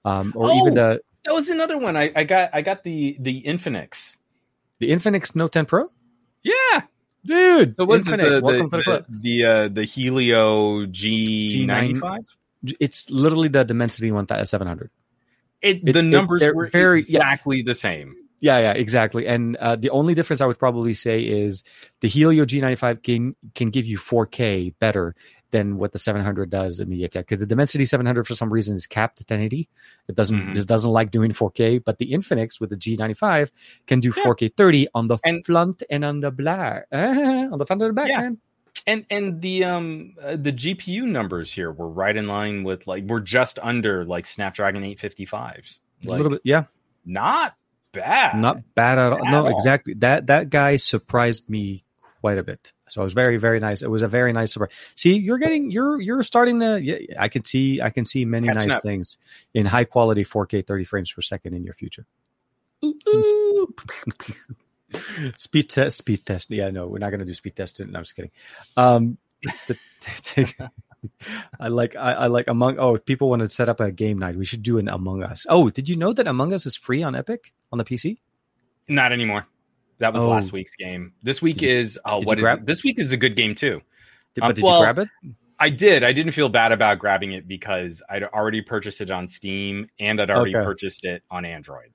Um, 0.05 0.33
or 0.35 0.49
even 0.53 0.75
Oh! 0.77 0.93
the 0.93 1.01
that 1.25 1.33
was 1.35 1.51
another 1.51 1.77
one. 1.77 1.95
I, 1.95 2.11
I 2.15 2.23
got 2.23 2.49
I 2.51 2.61
got 2.63 2.83
the 2.83 3.15
the 3.19 3.43
Infinix. 3.43 4.17
the 4.79 4.89
Infinix 4.89 5.35
Note 5.35 5.51
10 5.53 5.65
Pro, 5.67 5.91
Yeah. 6.41 6.81
dude. 7.23 7.75
So 7.75 7.85
what's 7.85 8.07
Infinix, 8.07 8.35
the, 8.37 8.41
welcome 8.41 8.69
the, 8.69 8.77
to 8.77 8.77
the 8.77 8.83
club. 8.83 9.05
the, 9.07 9.45
uh, 9.45 9.67
the 9.67 9.83
Helio 9.83 10.87
G95? 10.87 12.25
It's 12.79 13.09
literally 13.11 13.49
the 13.49 13.63
Dimensity 13.63 14.11
1700. 14.11 14.89
It, 15.61 15.87
It- 15.87 15.93
the 15.93 16.01
numbers 16.01 16.39
they're 16.41 16.55
were 16.55 16.67
very- 16.69 17.01
yeah. 17.07 17.19
exactly 17.19 17.61
the 17.61 17.75
same. 17.75 18.15
Yeah, 18.41 18.57
yeah, 18.59 18.71
exactly. 18.73 19.27
And 19.27 19.55
uh, 19.57 19.75
the 19.75 19.91
only 19.91 20.15
difference 20.15 20.41
I 20.41 20.47
would 20.47 20.57
probably 20.59 20.93
say 20.95 21.21
is 21.21 21.63
the 22.01 22.07
Helio 22.07 22.43
G95 22.43 23.03
can 23.03 23.35
can 23.55 23.69
give 23.69 23.85
you 23.85 23.97
4K 23.97 24.73
better 24.79 25.15
than 25.51 25.77
what 25.77 25.91
the 25.91 25.99
700 25.99 26.49
does 26.49 26.79
at 26.79 26.87
MediaTek. 26.87 27.13
Because 27.19 27.39
the 27.41 27.45
Dimensity 27.45 27.85
700 27.85 28.25
for 28.25 28.33
some 28.35 28.51
reason 28.51 28.73
is 28.75 28.87
capped 28.87 29.19
at 29.21 29.29
1080. 29.29 29.67
It 30.07 30.15
doesn't 30.15 30.39
Mhm. 30.39 30.53
just 30.53 30.67
doesn't 30.67 30.91
like 30.91 31.11
doing 31.11 31.31
4K. 31.31 31.77
But 31.83 31.97
the 31.99 32.11
Infinix 32.13 32.59
with 32.59 32.69
the 32.71 32.77
G95 32.77 33.51
can 33.85 33.99
do 33.99 34.11
Yeah. 34.15 34.23
4K 34.23 34.47
30 34.57 34.87
on 34.95 35.07
the 35.07 35.17
And- 35.23 35.45
front 35.45 35.83
and 35.89 36.03
on 36.03 36.21
the 36.21 36.31
back, 36.31 36.85
on 36.91 37.59
the 37.59 37.65
front 37.65 37.81
and 37.81 37.89
the 37.89 37.93
back, 37.93 38.09
Yeah. 38.09 38.21
man. 38.21 38.37
And 38.87 39.05
and 39.11 39.41
the 39.41 39.65
um 39.65 40.15
uh, 40.23 40.37
the 40.37 40.51
GPU 40.51 41.03
numbers 41.05 41.51
here 41.53 41.71
were 41.71 41.89
right 41.89 42.15
in 42.17 42.25
line 42.27 42.63
with 42.63 42.87
like 42.87 43.03
we're 43.03 43.19
just 43.19 43.59
under 43.61 44.03
like 44.05 44.25
Snapdragon 44.25 44.81
855s. 44.83 45.79
a 46.07 46.09
little 46.09 46.31
bit, 46.31 46.41
yeah, 46.43 46.63
not 47.05 47.53
bad. 47.93 48.37
not 48.37 48.57
bad 48.75 48.97
at 48.97 49.13
all. 49.13 49.25
At 49.25 49.31
no, 49.31 49.45
all. 49.45 49.55
exactly. 49.55 49.93
That 49.95 50.27
that 50.27 50.49
guy 50.49 50.77
surprised 50.77 51.49
me 51.49 51.83
quite 52.21 52.37
a 52.37 52.43
bit. 52.43 52.73
So 52.87 53.01
it 53.01 53.03
was 53.05 53.13
very 53.13 53.37
very 53.37 53.59
nice. 53.59 53.81
It 53.81 53.89
was 53.89 54.03
a 54.03 54.07
very 54.07 54.33
nice 54.33 54.53
surprise. 54.53 54.71
See, 54.95 55.17
you're 55.17 55.37
getting 55.37 55.71
you're 55.71 55.99
you're 56.01 56.23
starting 56.23 56.59
to. 56.59 56.81
Yeah, 56.81 56.97
I 57.19 57.27
can 57.27 57.43
see 57.43 57.81
I 57.81 57.89
can 57.89 58.05
see 58.05 58.25
many 58.25 58.47
Catching 58.47 58.67
nice 58.69 58.77
up. 58.77 58.83
things 58.83 59.17
in 59.53 59.65
high 59.65 59.85
quality 59.85 60.23
4K 60.23 60.65
30 60.65 60.83
frames 60.83 61.11
per 61.11 61.21
second 61.21 61.53
in 61.53 61.63
your 61.63 61.73
future. 61.73 62.05
speed 65.37 65.69
test, 65.69 65.97
speed 65.97 66.25
test. 66.25 66.49
Yeah, 66.49 66.69
no, 66.69 66.87
we're 66.87 66.97
not 66.99 67.09
going 67.11 67.19
to 67.19 67.25
do 67.25 67.33
speed 67.33 67.55
test. 67.55 67.79
No, 67.79 67.85
I'm 67.85 68.03
just 68.03 68.15
kidding. 68.15 68.31
Um, 68.75 69.17
the, 69.67 69.77
I 71.59 71.67
like 71.69 71.95
I, 71.95 72.13
I 72.13 72.27
like 72.27 72.47
Among. 72.47 72.77
Oh, 72.79 72.95
if 72.95 73.05
people 73.05 73.29
want 73.29 73.41
to 73.41 73.49
set 73.49 73.69
up 73.69 73.79
a 73.79 73.91
game 73.91 74.17
night. 74.19 74.35
We 74.35 74.45
should 74.45 74.63
do 74.63 74.77
an 74.77 74.87
Among 74.87 75.23
Us. 75.23 75.45
Oh, 75.49 75.69
did 75.69 75.89
you 75.89 75.95
know 75.95 76.13
that 76.13 76.27
Among 76.27 76.53
Us 76.53 76.65
is 76.65 76.75
free 76.75 77.03
on 77.03 77.15
Epic 77.15 77.53
on 77.71 77.77
the 77.77 77.83
PC? 77.85 78.17
Not 78.87 79.11
anymore. 79.11 79.47
That 79.99 80.13
was 80.13 80.23
Oh. 80.23 80.29
last 80.29 80.51
week's 80.51 80.75
game. 80.75 81.13
This 81.23 81.41
week 81.41 81.57
Did 81.57 81.63
you- 81.69 81.75
is 81.77 81.99
oh 82.05 82.19
did 82.19 82.27
what 82.27 82.37
grab- 82.39 82.65
This 82.65 82.83
week 82.83 82.99
is 82.99 83.11
a 83.11 83.17
good 83.17 83.35
game 83.35 83.53
too. 83.55 83.81
Did, 84.35 84.43
Uh, 84.43 84.47
but 84.47 84.55
did 84.55 84.63
well, 84.63 84.79
you 84.79 84.83
grab 84.85 84.99
it? 84.99 85.09
I 85.59 85.69
did. 85.69 86.03
I 86.03 86.11
didn't 86.11 86.31
feel 86.31 86.49
bad 86.49 86.71
about 86.71 86.97
grabbing 86.97 87.33
it 87.33 87.47
because 87.47 88.01
I'd 88.09 88.23
already 88.23 88.61
purchased 88.61 88.99
it 89.01 89.11
on 89.11 89.27
Steam 89.27 89.87
and 89.99 90.19
I'd 90.19 90.31
already 90.31 90.55
Okay. 90.55 90.65
purchased 90.65 91.05
it 91.05 91.21
on 91.29 91.45
Android. 91.45 91.93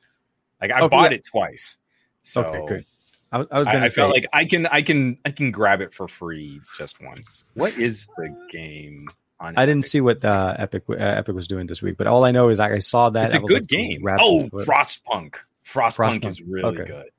Like 0.61 0.71
I 0.71 0.79
Okay, 0.83 0.89
bought 0.89 1.13
it 1.13 1.25
twice. 1.25 1.77
So 2.23 2.45
Okay, 2.45 2.65
good. 2.67 2.85
I, 3.33 3.45
I 3.51 3.59
was 3.59 3.69
going 3.69 3.83
I 3.83 3.87
to 3.87 3.89
say 3.89 4.03
felt 4.03 4.15
like 4.15 4.27
I 4.33 4.45
can 4.45 4.67
I 4.67 4.83
can 4.83 5.19
I 5.25 5.31
can 5.31 5.51
grab 5.51 5.81
it 5.81 5.93
for 5.93 6.09
free 6.09 6.61
just 6.77 7.01
once. 7.01 7.43
What 7.55 7.79
is 7.79 8.09
the 8.17 8.35
game 8.51 9.09
on 9.41 9.55
I 9.57 9.67
didn't 9.67 9.85
see 9.85 10.01
what 10.01 10.25
uh, 10.25 10.55
Epic 10.59 10.85
uh, 10.89 10.95
Epic 10.95 11.35
was 11.35 11.47
doing 11.49 11.67
this 11.67 11.83
week, 11.83 11.97
but 11.97 12.07
all 12.07 12.25
I 12.25 12.31
know 12.31 12.49
is 12.49 12.59
like, 12.59 12.73
I 12.73 12.79
saw 12.79 13.11
that. 13.11 13.27
It's 13.27 13.37
a 13.37 13.41
good 13.41 13.63
like, 13.63 13.67
game. 13.67 14.07
Oh, 14.07 14.49
Frostpunk. 14.53 15.37
Frostpunk 15.67 15.97
Frostpunk. 15.97 16.27
is 16.27 16.41
really 16.43 16.81
Okay. 16.81 16.85
good. 16.85 17.11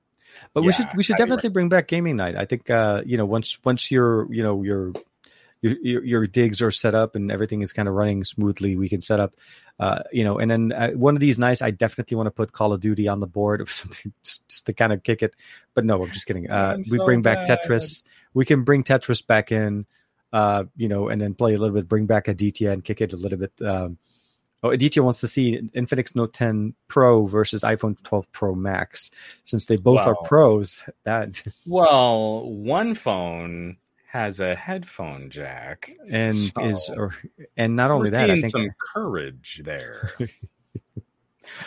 But 0.53 0.63
we 0.63 0.71
should 0.71 0.87
we 0.95 1.03
should 1.03 1.17
definitely 1.17 1.49
bring 1.49 1.69
back 1.69 1.87
gaming 1.87 2.15
night. 2.15 2.35
I 2.35 2.45
think 2.45 2.69
uh, 2.69 3.01
you 3.05 3.17
know 3.17 3.25
once 3.25 3.57
once 3.63 3.91
your 3.91 4.31
you 4.31 4.43
know 4.43 4.63
your 4.63 4.93
your 5.61 5.75
your, 5.81 6.03
your 6.03 6.27
digs 6.27 6.61
are 6.61 6.71
set 6.71 6.95
up 6.95 7.15
and 7.15 7.31
everything 7.31 7.61
is 7.61 7.73
kind 7.73 7.87
of 7.87 7.95
running 7.95 8.23
smoothly, 8.23 8.75
we 8.75 8.89
can 8.89 9.01
set 9.01 9.19
up 9.19 9.35
uh, 9.79 9.99
you 10.11 10.23
know. 10.23 10.39
And 10.39 10.49
then 10.49 10.71
uh, 10.71 10.91
one 10.91 11.15
of 11.15 11.19
these 11.19 11.39
nights, 11.39 11.61
I 11.61 11.71
definitely 11.71 12.15
want 12.17 12.27
to 12.27 12.31
put 12.31 12.51
Call 12.51 12.73
of 12.73 12.79
Duty 12.79 13.07
on 13.07 13.19
the 13.19 13.27
board 13.27 13.61
or 13.61 13.65
something 13.67 14.13
just, 14.23 14.47
just 14.47 14.65
to 14.65 14.73
kind 14.73 14.93
of 14.93 15.03
kick 15.03 15.21
it. 15.21 15.35
But 15.73 15.85
no, 15.85 16.01
I'm 16.01 16.11
just 16.11 16.25
kidding. 16.25 16.49
Uh, 16.49 16.73
I'm 16.75 16.83
we 16.89 16.97
so 16.97 17.05
bring 17.05 17.21
back. 17.21 17.47
Tetris. 17.47 18.03
We 18.33 18.45
can 18.45 18.63
bring 18.63 18.83
Tetris 18.83 19.25
back 19.25 19.51
in. 19.51 19.85
Uh, 20.33 20.65
you 20.75 20.89
know, 20.89 21.07
and 21.07 21.21
then 21.21 21.33
play 21.33 21.53
a 21.53 21.57
little 21.57 21.73
bit, 21.73 21.87
bring 21.87 22.05
back 22.05 22.27
Aditya 22.27 22.71
and 22.71 22.83
kick 22.83 22.99
it 22.99 23.13
a 23.13 23.15
little 23.15 23.39
bit. 23.39 23.53
Um, 23.61 23.97
oh, 24.61 24.71
Aditya 24.71 25.01
wants 25.01 25.21
to 25.21 25.27
see 25.27 25.57
Infinix 25.73 26.17
Note 26.17 26.33
10 26.33 26.75
Pro 26.89 27.25
versus 27.25 27.63
iPhone 27.63 27.99
12 28.03 28.29
Pro 28.33 28.53
Max, 28.53 29.09
since 29.45 29.67
they 29.67 29.77
both 29.77 30.01
are 30.01 30.17
pros. 30.25 30.83
That 31.05 31.41
Well, 31.65 32.51
one 32.51 32.93
phone 32.93 33.77
has 34.17 34.39
a 34.39 34.55
headphone 34.55 35.29
jack. 35.29 35.91
and 36.09 36.51
is 36.61 36.91
or 36.95 37.13
and 37.55 37.75
not 37.75 37.91
only 37.91 38.09
that, 38.09 38.29
I 38.29 38.41
think 38.41 38.51
some 38.51 38.69
courage 38.79 39.61
there. 39.63 40.11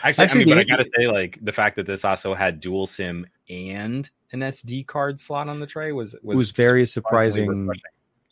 Actually, 0.02 0.24
Actually, 0.24 0.24
I 0.30 0.34
mean, 0.44 0.48
but 0.48 0.58
I 0.58 0.64
gotta 0.64 0.88
say, 0.96 1.06
like 1.06 1.38
the 1.40 1.52
fact 1.52 1.76
that 1.76 1.86
this 1.86 2.04
also 2.04 2.34
had 2.34 2.60
dual 2.60 2.86
SIM 2.86 3.26
and 3.48 4.10
an 4.32 4.40
SD 4.40 4.86
card 4.86 5.20
slot 5.20 5.48
on 5.48 5.60
the 5.60 5.66
tray 5.66 5.92
was 5.92 6.14
was, 6.22 6.36
was 6.36 6.50
very 6.50 6.86
surprising 6.86 7.48
refreshing. 7.48 7.82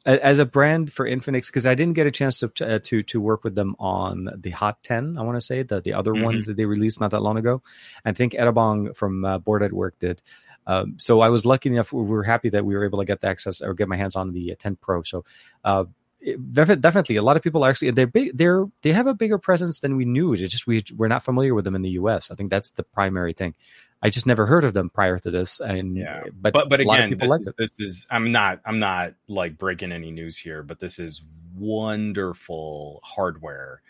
As 0.06 0.38
a 0.38 0.46
brand 0.46 0.90
for 0.90 1.06
Infinix 1.06 1.48
because 1.48 1.66
I 1.66 1.74
didn't 1.74 1.92
get 1.92 2.06
a 2.06 2.10
chance 2.10 2.38
to 2.38 2.50
uh, 2.62 2.78
to 2.84 3.02
to 3.02 3.20
work 3.20 3.44
with 3.44 3.54
them 3.54 3.76
on 3.78 4.30
the 4.34 4.50
Hot 4.50 4.82
10. 4.82 5.18
I 5.18 5.22
want 5.22 5.36
to 5.36 5.40
say 5.40 5.62
the 5.62 5.80
the 5.82 5.92
other 5.92 6.12
Mhm. 6.12 6.22
ones 6.22 6.46
that 6.46 6.56
they 6.56 6.64
released 6.64 7.00
not 7.00 7.10
that 7.10 7.20
long 7.20 7.36
ago. 7.36 7.62
I 8.06 8.12
think 8.12 8.32
Edabong 8.32 8.96
from 8.96 9.24
uh, 9.24 9.38
Board 9.38 9.62
at 9.62 9.72
Work 9.72 9.98
did. 9.98 10.22
Um, 10.68 10.96
so 10.98 11.20
I 11.20 11.30
was 11.30 11.44
lucky 11.44 11.70
enough. 11.70 11.92
We 11.92 12.02
were 12.04 12.22
happy 12.22 12.50
that 12.50 12.64
we 12.64 12.76
were 12.76 12.84
able 12.84 12.98
to 12.98 13.04
get 13.04 13.20
the 13.22 13.26
access 13.26 13.60
or 13.62 13.74
get 13.74 13.88
my 13.88 13.96
hands 13.96 14.14
on 14.14 14.32
the 14.32 14.52
uh, 14.52 14.56
10 14.58 14.76
Pro. 14.76 15.02
So 15.02 15.24
uh, 15.64 15.86
it- 16.20 16.52
definitely, 16.52 17.16
a 17.16 17.22
lot 17.22 17.36
of 17.36 17.42
people 17.42 17.64
actually 17.64 17.90
they're 17.92 18.06
big. 18.06 18.36
They're 18.36 18.66
they 18.82 18.92
have 18.92 19.06
a 19.06 19.14
bigger 19.14 19.38
presence 19.38 19.80
than 19.80 19.96
we 19.96 20.04
knew. 20.04 20.34
It's 20.34 20.42
just 20.52 20.66
we 20.66 20.84
we're 20.96 21.08
not 21.08 21.24
familiar 21.24 21.54
with 21.54 21.64
them 21.64 21.74
in 21.74 21.82
the 21.82 21.90
U.S. 21.90 22.30
I 22.30 22.34
think 22.34 22.50
that's 22.50 22.70
the 22.70 22.82
primary 22.84 23.32
thing. 23.32 23.54
I 24.02 24.10
just 24.10 24.26
never 24.26 24.46
heard 24.46 24.62
of 24.62 24.74
them 24.74 24.90
prior 24.90 25.18
to 25.18 25.30
this, 25.30 25.58
and 25.60 25.96
Yeah. 25.96 26.22
but 26.40 26.52
But 26.52 26.68
but 26.68 26.80
a 26.80 26.84
lot 26.84 27.00
of 27.00 27.06
again, 27.12 27.18
this, 27.18 27.30
is- 27.30 27.72
this 27.78 27.88
is 27.88 28.06
I'm 28.10 28.30
not 28.30 28.60
I'm 28.64 28.78
not 28.78 29.14
like 29.26 29.56
breaking 29.58 29.90
any 29.90 30.10
news 30.10 30.36
here, 30.36 30.62
but 30.62 30.78
this 30.80 30.98
is 30.98 31.22
wonderful 31.56 33.00
hardware 33.02 33.80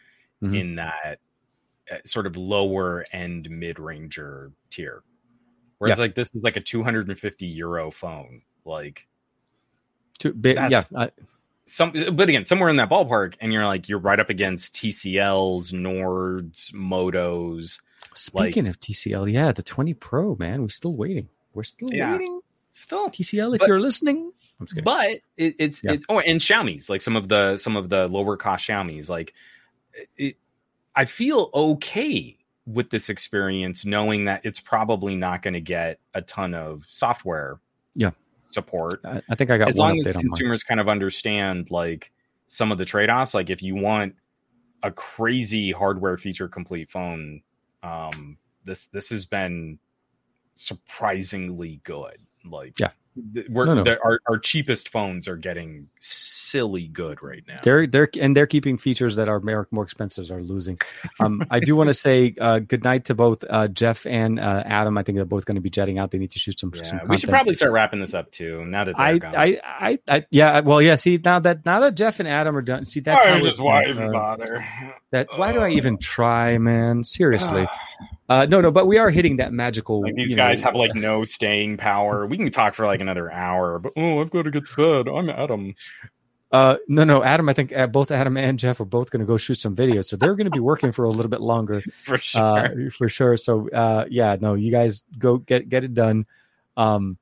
Mhm. 0.43 0.59
in 0.61 0.75
that 0.77 1.19
uh, 1.91 1.97
sort 2.05 2.27
of 2.27 2.37
lower 2.37 3.05
end 3.13 3.49
mid 3.51 3.79
ranger 3.79 4.53
tier. 4.71 5.03
Whereas 5.79 5.99
Yeah. 5.99 6.03
like 6.03 6.15
this 6.15 6.35
is 6.35 6.43
like 6.43 6.57
a 6.57 6.61
250 6.61 7.47
euro 7.47 7.91
phone, 7.91 8.43
like 8.65 9.07
Too 10.19 10.33
big, 10.33 10.57
yeah, 10.71 10.83
I, 10.97 11.11
some 11.67 11.93
but 12.13 12.29
again 12.29 12.45
somewhere 12.45 12.71
in 12.71 12.77
that 12.77 12.89
ballpark 12.91 13.35
and 13.41 13.53
you're 13.53 13.67
like 13.67 13.89
you're 13.91 13.99
right 13.99 14.19
up 14.19 14.31
against 14.31 14.75
tcls 14.75 15.71
nords 15.73 16.73
motos 16.73 17.79
Speaking 18.15 18.67
of 18.69 18.81
TCL, 18.81 19.31
yeah, 19.33 19.53
the 19.53 19.63
20 19.63 19.93
Pro, 19.95 20.35
man, 20.37 20.63
we're 20.63 20.69
still 20.71 20.95
waiting. 20.97 21.29
We're 21.53 21.63
still 21.65 21.93
Yeah. 21.93 22.13
waiting. 22.13 22.41
still 22.71 23.09
TCL, 23.11 23.55
if 23.55 23.59
But- 23.61 23.69
you're 23.69 23.81
listening, 23.81 24.33
but 24.85 25.21
it, 25.37 25.55
it's 25.59 25.83
Yeah. 25.85 25.93
it, 25.93 26.03
oh 26.09 26.21
and 26.21 26.41
xiaomi's 26.41 26.89
like 26.89 27.01
some 27.01 27.17
of 27.17 27.29
the 27.29 27.57
some 27.59 27.77
of 27.77 27.89
the 27.91 28.09
lower 28.09 28.37
cost 28.37 28.67
xiaomi's 28.69 29.09
like 29.11 29.35
it, 30.17 30.37
i 30.97 31.05
feel 31.05 31.51
okay 31.55 32.38
with 32.71 32.91
this 32.91 33.09
experience 33.09 33.85
knowing 33.87 34.27
that 34.27 34.45
it's 34.45 34.61
probably 34.61 35.17
not 35.17 35.41
going 35.43 35.55
to 35.55 35.61
get 35.61 35.99
a 36.13 36.21
ton 36.21 36.53
of 36.55 36.85
software 36.87 37.59
Yeah. 37.95 38.11
support 38.45 39.01
I, 39.05 39.23
I 39.31 39.35
think 39.35 39.51
I 39.51 39.57
got 39.57 39.69
as 39.69 39.77
one 39.79 39.89
long 39.91 39.99
as 40.01 40.07
update 40.07 40.11
on 40.11 40.15
mine. 40.17 40.29
consumers 40.29 40.63
kind 40.63 40.79
of 40.81 40.87
understand 40.89 41.71
like 41.71 42.13
some 42.49 42.71
of 42.71 42.77
the 42.77 42.85
trade-offs 42.85 43.33
like 43.33 43.49
if 43.49 43.63
you 43.63 43.75
want 43.75 44.15
a 44.83 44.91
crazy 44.91 45.73
hardware 45.73 46.19
feature 46.19 46.47
complete 46.47 46.91
phone 46.91 47.41
um 47.83 48.37
this 48.65 48.87
this 48.89 49.09
has 49.09 49.25
been 49.25 49.79
surprisingly 50.55 51.81
good 51.85 52.19
like 52.45 52.75
Yeah. 52.79 52.91
We're 53.49 53.67
No, 53.67 53.83
no. 53.83 53.97
our, 54.05 54.21
our 54.29 54.39
cheapest 54.39 54.89
phones 54.89 55.29
are 55.29 55.37
getting 55.37 55.89
silly 56.01 56.89
good 56.89 57.23
right 57.23 57.43
now 57.47 57.59
They're 57.63 57.87
they're 57.87 58.09
and 58.21 58.37
they're 58.37 58.47
keeping 58.47 58.79
features 58.79 59.17
that 59.17 59.29
are 59.29 59.41
more, 59.41 59.69
more 59.71 59.85
expensive 59.85 60.31
are 60.31 60.43
losing. 60.43 60.79
Um, 61.21 61.45
I 61.51 61.61
do 61.61 61.77
want 61.77 61.89
to 61.89 61.95
say 62.09 62.35
uh, 62.41 62.61
good 62.61 62.85
night 62.85 63.07
to 63.07 63.15
both 63.15 63.45
uh, 63.49 63.69
Jeff 63.69 64.07
and 64.07 64.39
uh, 64.39 64.63
Adam. 64.65 64.97
I 64.99 65.03
think 65.03 65.17
they're 65.17 65.25
both 65.25 65.45
going 65.45 65.57
to 65.57 65.61
be 65.61 65.71
jetting 65.71 65.99
out. 65.99 66.11
They 66.11 66.19
need 66.19 66.31
to 66.33 66.39
shoot 66.39 66.59
some. 66.59 66.73
yeah, 66.75 66.83
some 66.83 67.01
we 67.09 67.17
should 67.17 67.31
probably 67.31 67.55
start 67.55 67.73
wrapping 67.73 68.01
this 68.01 68.15
up 68.15 68.31
too 68.31 68.65
now 68.65 68.85
that 68.85 68.99
I. 68.99 69.21
I, 69.23 69.61
I, 69.65 69.99
I, 70.09 70.27
yeah. 70.31 70.61
Well, 70.61 70.81
yeah. 70.83 70.97
See 70.97 71.21
now 71.23 71.39
that 71.41 71.65
now 71.65 71.81
that 71.81 71.97
Jeff 71.97 72.21
and 72.21 72.29
Adam 72.29 72.57
are 72.57 72.63
done. 72.63 72.85
See 72.85 73.01
that's 73.01 73.25
how 73.25 73.35
I 73.35 73.41
just 73.41 73.61
why 73.61 73.87
even 73.87 74.09
uh, 74.09 74.13
bother 74.13 74.67
that. 75.11 75.29
Why 75.37 75.53
do 75.53 75.61
I 75.61 75.71
even 75.71 75.99
try, 75.99 76.59
man? 76.59 77.05
Seriously. 77.05 77.67
Uh, 78.29 78.47
no, 78.47 78.61
no. 78.61 78.71
But 78.71 78.87
we 78.87 78.99
are 78.99 79.11
hitting 79.11 79.37
that 79.37 79.53
magical. 79.53 80.03
Like 80.03 80.15
these 80.15 80.31
you 80.31 80.37
guys 80.37 80.61
know, 80.61 80.67
have 80.67 80.77
like 80.77 80.95
no 80.95 81.25
staying 81.25 81.77
power. 81.77 82.27
We 82.27 82.37
can 82.37 82.51
talk 82.51 82.75
for 82.75 82.87
like 82.87 83.01
another 83.01 83.31
hour, 83.33 83.79
but 83.79 83.93
oh, 83.97 84.21
I've 84.21 84.31
got 84.31 84.43
to 84.43 84.51
get 84.51 84.67
to 84.67 85.05
bed. 85.05 85.13
I'm 85.13 85.31
Adam. 85.31 85.75
Uh, 86.51 86.77
no, 86.89 87.05
no, 87.05 87.23
Adam. 87.23 87.49
I 87.49 87.53
think 87.53 87.77
uh, 87.77 87.87
both 87.87 88.11
Adam 88.11 88.37
and 88.37 88.59
Jeff 88.59 88.81
are 88.81 88.87
both 88.87 89.11
going 89.11 89.21
to 89.21 89.27
go 89.27 89.37
shoot 89.37 89.61
some 89.61 89.77
videos, 89.77 90.07
so 90.07 90.17
they're 90.17 90.35
going 90.35 90.47
to 90.47 90.51
be 90.51 90.61
working 90.61 90.93
for 90.93 91.05
a 91.05 91.11
little 91.11 91.29
bit 91.29 91.41
longer, 91.41 91.83
For 92.05 92.17
sure. 92.17 92.43
uh, 92.43 92.69
for 92.97 93.09
sure. 93.09 93.37
So, 93.37 93.69
uh, 93.71 94.07
yeah, 94.09 94.37
no, 94.41 94.55
you 94.55 94.71
guys 94.73 95.05
go 95.19 95.39
get 95.39 95.69
get 95.69 95.85
it 95.85 95.93
done. 95.93 96.27
Um, 96.77 97.19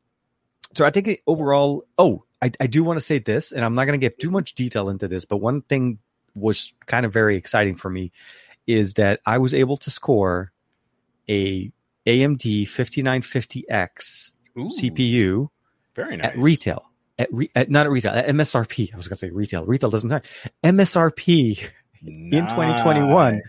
so 0.75 0.85
I 0.85 0.91
think 0.91 1.23
overall, 1.27 1.87
oh, 1.99 2.25
I, 2.41 2.53
I 2.61 2.67
do 2.67 2.85
want 2.85 2.99
to 2.99 3.05
say 3.05 3.19
this, 3.19 3.51
and 3.51 3.65
I'm 3.65 3.75
not 3.75 3.87
going 3.87 3.99
to 3.99 4.05
get 4.05 4.21
too 4.21 4.31
much 4.31 4.55
detail 4.55 4.89
into 4.89 5.09
this, 5.09 5.25
but 5.25 5.39
one 5.39 5.63
thing 5.63 5.99
was 6.37 6.75
kind 6.85 7.07
of 7.07 7.13
very 7.13 7.37
exciting 7.37 7.77
for 7.77 7.89
me 7.89 8.13
is 8.67 8.95
that 8.95 9.21
I 9.25 9.39
was 9.39 9.55
able 9.55 9.77
to 9.79 9.91
score 9.91 10.53
a 11.29 11.71
AMD 12.07 12.63
5950X 12.69 14.31
Ooh, 14.59 14.69
CPU 14.69 15.49
very 15.95 16.17
nice. 16.17 16.27
at 16.33 16.39
retail. 16.39 16.85
At, 17.19 17.29
re, 17.33 17.51
at 17.55 17.71
not 17.71 17.87
at 17.87 17.93
retail, 17.93 18.13
at 18.13 18.27
MSRP. 18.27 18.93
I 18.93 18.97
was 18.97 19.09
going 19.09 19.15
to 19.17 19.19
say 19.21 19.31
retail. 19.31 19.65
Retail 19.65 19.89
doesn't 19.91 20.11
have 20.11 20.25
MSRP 20.63 21.67
in 22.05 22.31
2021. 22.31 23.43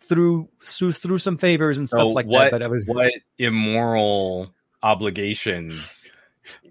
Through 0.00 0.48
through 0.64 0.92
through 0.92 1.18
some 1.18 1.36
favors 1.36 1.78
and 1.78 1.86
stuff 1.88 2.00
So 2.00 2.08
like 2.08 2.26
what, 2.26 2.44
that. 2.44 2.50
But 2.52 2.62
I 2.62 2.66
was 2.68 2.84
what 2.86 3.12
immoral 3.38 4.52
obligations 4.82 6.04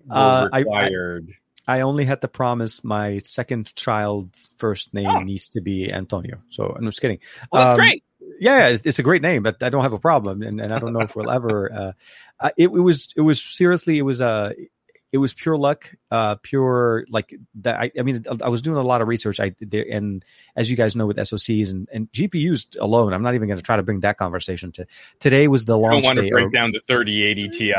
were 0.07 0.15
Uh, 0.15 0.49
I- 0.51 0.57
I- 0.57 0.59
required? 0.59 1.33
I 1.67 1.81
only 1.81 2.03
had 2.03 2.21
to 2.21 2.27
promise 2.27 2.83
my 2.83 3.19
second 3.19 3.75
child's 3.75 4.51
first 4.57 4.91
name 4.95 5.05
Oh. 5.07 5.19
needs 5.19 5.49
to 5.49 5.61
be 5.61 5.93
Antonio. 5.93 6.41
So 6.49 6.75
I'm 6.75 6.83
just 6.85 6.99
kidding. 6.99 7.19
well, 7.51 7.61
that's 7.61 7.73
um, 7.73 7.77
great. 7.77 8.03
Yeah, 8.39 8.69
it's- 8.69 8.99
a 8.99 9.03
great 9.03 9.21
name, 9.21 9.43
but 9.43 9.61
I 9.61 9.69
don't 9.69 9.83
have 9.83 9.93
a 9.93 9.99
problem, 9.99 10.41
and, 10.41 10.59
and 10.59 10.73
I 10.73 10.79
don't 10.79 10.93
know 10.93 11.01
if 11.01 11.15
we'll 11.15 11.29
ever. 11.31 11.69
Uh, 11.79 11.91
uh, 12.41 12.49
it, 12.57 12.65
it 12.65 12.69
was 12.69 13.09
it 13.17 13.21
was 13.21 13.41
seriously 13.43 13.97
it 13.97 14.03
was 14.03 14.21
uh, 14.21 14.53
it 15.11 15.17
was 15.17 15.33
pure 15.33 15.57
luck, 15.57 15.91
uh, 16.11 16.35
pure 16.35 17.03
like 17.09 17.33
that. 17.55 17.79
I, 17.79 17.91
I 17.97 18.03
mean, 18.03 18.23
I 18.41 18.47
was 18.49 18.61
doing 18.61 18.77
a 18.77 18.81
lot 18.83 19.01
of 19.01 19.07
research. 19.07 19.39
I 19.39 19.55
there, 19.59 19.85
and 19.89 20.23
as 20.55 20.69
you 20.69 20.77
guys 20.77 20.95
know 20.95 21.07
with 21.07 21.17
SOCs 21.17 21.71
and, 21.71 21.89
and 21.91 22.11
GPUs 22.11 22.77
alone, 22.79 23.13
I'm 23.13 23.23
not 23.23 23.33
even 23.35 23.47
going 23.47 23.57
to 23.57 23.63
try 23.63 23.75
to 23.75 23.83
bring 23.83 24.01
that 24.01 24.17
conversation 24.17 24.71
to 24.73 24.85
today. 25.19 25.47
Was 25.47 25.65
the 25.65 25.77
I 25.77 25.91
don't 25.91 26.05
want 26.05 26.19
to 26.19 26.29
break 26.29 26.45
or- 26.47 26.49
down 26.49 26.71
the 26.71 26.81
3080 26.87 27.49
Ti. 27.49 27.73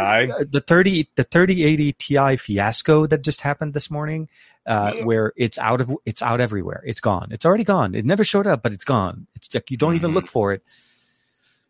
the 0.50 0.62
30 0.66 1.08
the 1.14 1.24
3080 1.24 1.92
Ti 1.92 2.36
fiasco 2.36 3.06
that 3.06 3.22
just 3.22 3.40
happened 3.42 3.74
this 3.74 3.90
morning 3.90 4.28
uh, 4.70 4.92
where 5.05 5.32
it's 5.36 5.59
out 5.59 5.80
of 5.82 5.90
it's 6.06 6.22
out 6.22 6.40
everywhere. 6.40 6.82
It's 6.86 7.01
gone. 7.01 7.28
It's 7.32 7.44
already 7.44 7.64
gone. 7.64 7.94
It 7.94 8.05
never 8.06 8.22
showed 8.24 8.47
up 8.47 8.62
but 8.62 8.72
it's 8.72 8.84
gone. 8.84 9.26
It's 9.34 9.52
like 9.52 9.70
you 9.70 9.76
don't 9.76 9.97
even 9.97 10.12
Mhm. 10.12 10.14
look 10.14 10.28
for 10.28 10.52
it. 10.55 10.62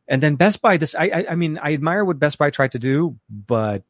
And 0.07 0.23
then 0.23 0.35
Best 0.37 0.61
Buy 0.61 0.77
this 0.77 0.95
I, 0.95 1.05
I 1.09 1.21
I 1.31 1.35
mean 1.35 1.59
I 1.63 1.73
admire 1.73 2.05
what 2.05 2.19
Best 2.19 2.37
Buy 2.39 2.51
tried 2.51 2.73
to 2.73 2.79
do 2.79 3.17
but 3.31 3.85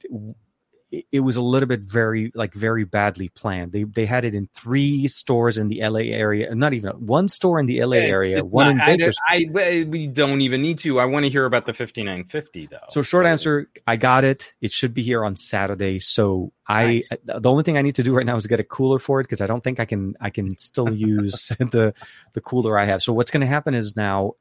it, 0.91 1.21
was 1.21 1.37
a 1.37 1.41
little 1.43 1.69
bit 1.69 1.81
very 1.81 2.33
like 2.35 2.53
very 2.55 2.85
badly 2.85 3.29
planned 3.29 3.71
they 3.73 3.85
they 3.85 4.07
had 4.07 4.25
it 4.25 4.35
in 4.35 4.49
three 4.55 5.07
stores 5.09 5.57
in 5.57 5.69
the 5.69 5.81
LA 5.87 6.01
area 6.01 6.53
not 6.55 6.75
even 6.75 6.91
one 7.07 7.29
store 7.29 7.61
in 7.61 7.67
the 7.67 7.85
LA 7.85 7.97
area 7.99 8.39
It's 8.39 8.51
one 8.51 8.77
not- 8.77 8.89
in 8.89 8.95
I, 8.95 8.97
Bakersfield 8.97 9.57
I, 9.57 9.61
I- 9.61 9.85
we 9.89 10.07
don't 10.09 10.41
even 10.41 10.62
need 10.62 10.79
to. 10.81 10.99
I 10.99 11.05
want 11.05 11.25
to 11.25 11.31
hear 11.31 11.45
about 11.45 11.67
the 11.67 11.73
5950 11.73 12.67
though. 12.67 12.79
So 12.89 13.03
short 13.03 13.27
answer, 13.27 13.69
I 13.87 13.97
got 13.97 14.25
it. 14.25 14.53
It 14.61 14.73
should 14.73 14.93
be 14.95 15.03
here 15.03 15.25
on 15.25 15.37
Saturday. 15.37 15.99
So 16.01 16.53
I 16.67 16.85
Nice. 16.85 17.09
the 17.25 17.49
only 17.51 17.62
thing 17.62 17.77
I 17.79 17.83
need 17.83 17.95
to 17.97 18.03
do 18.03 18.15
right 18.15 18.27
now 18.27 18.37
is 18.37 18.47
get 18.47 18.61
a 18.61 18.65
cooler 18.65 18.99
for 18.99 19.21
it 19.21 19.25
because 19.25 19.41
I 19.41 19.47
don't 19.47 19.62
think 19.62 19.79
I 19.81 19.85
can 19.85 20.15
I 20.21 20.31
can 20.31 20.59
still 20.59 20.93
use 21.17 21.49
the 21.59 21.95
the 22.33 22.41
cooler 22.41 22.79
I 22.79 22.85
have. 22.87 23.03
So 23.03 23.12
what's 23.12 23.31
going 23.31 23.43
to 23.43 23.47
happen 23.47 23.75
is 23.75 23.97
now 23.97 24.33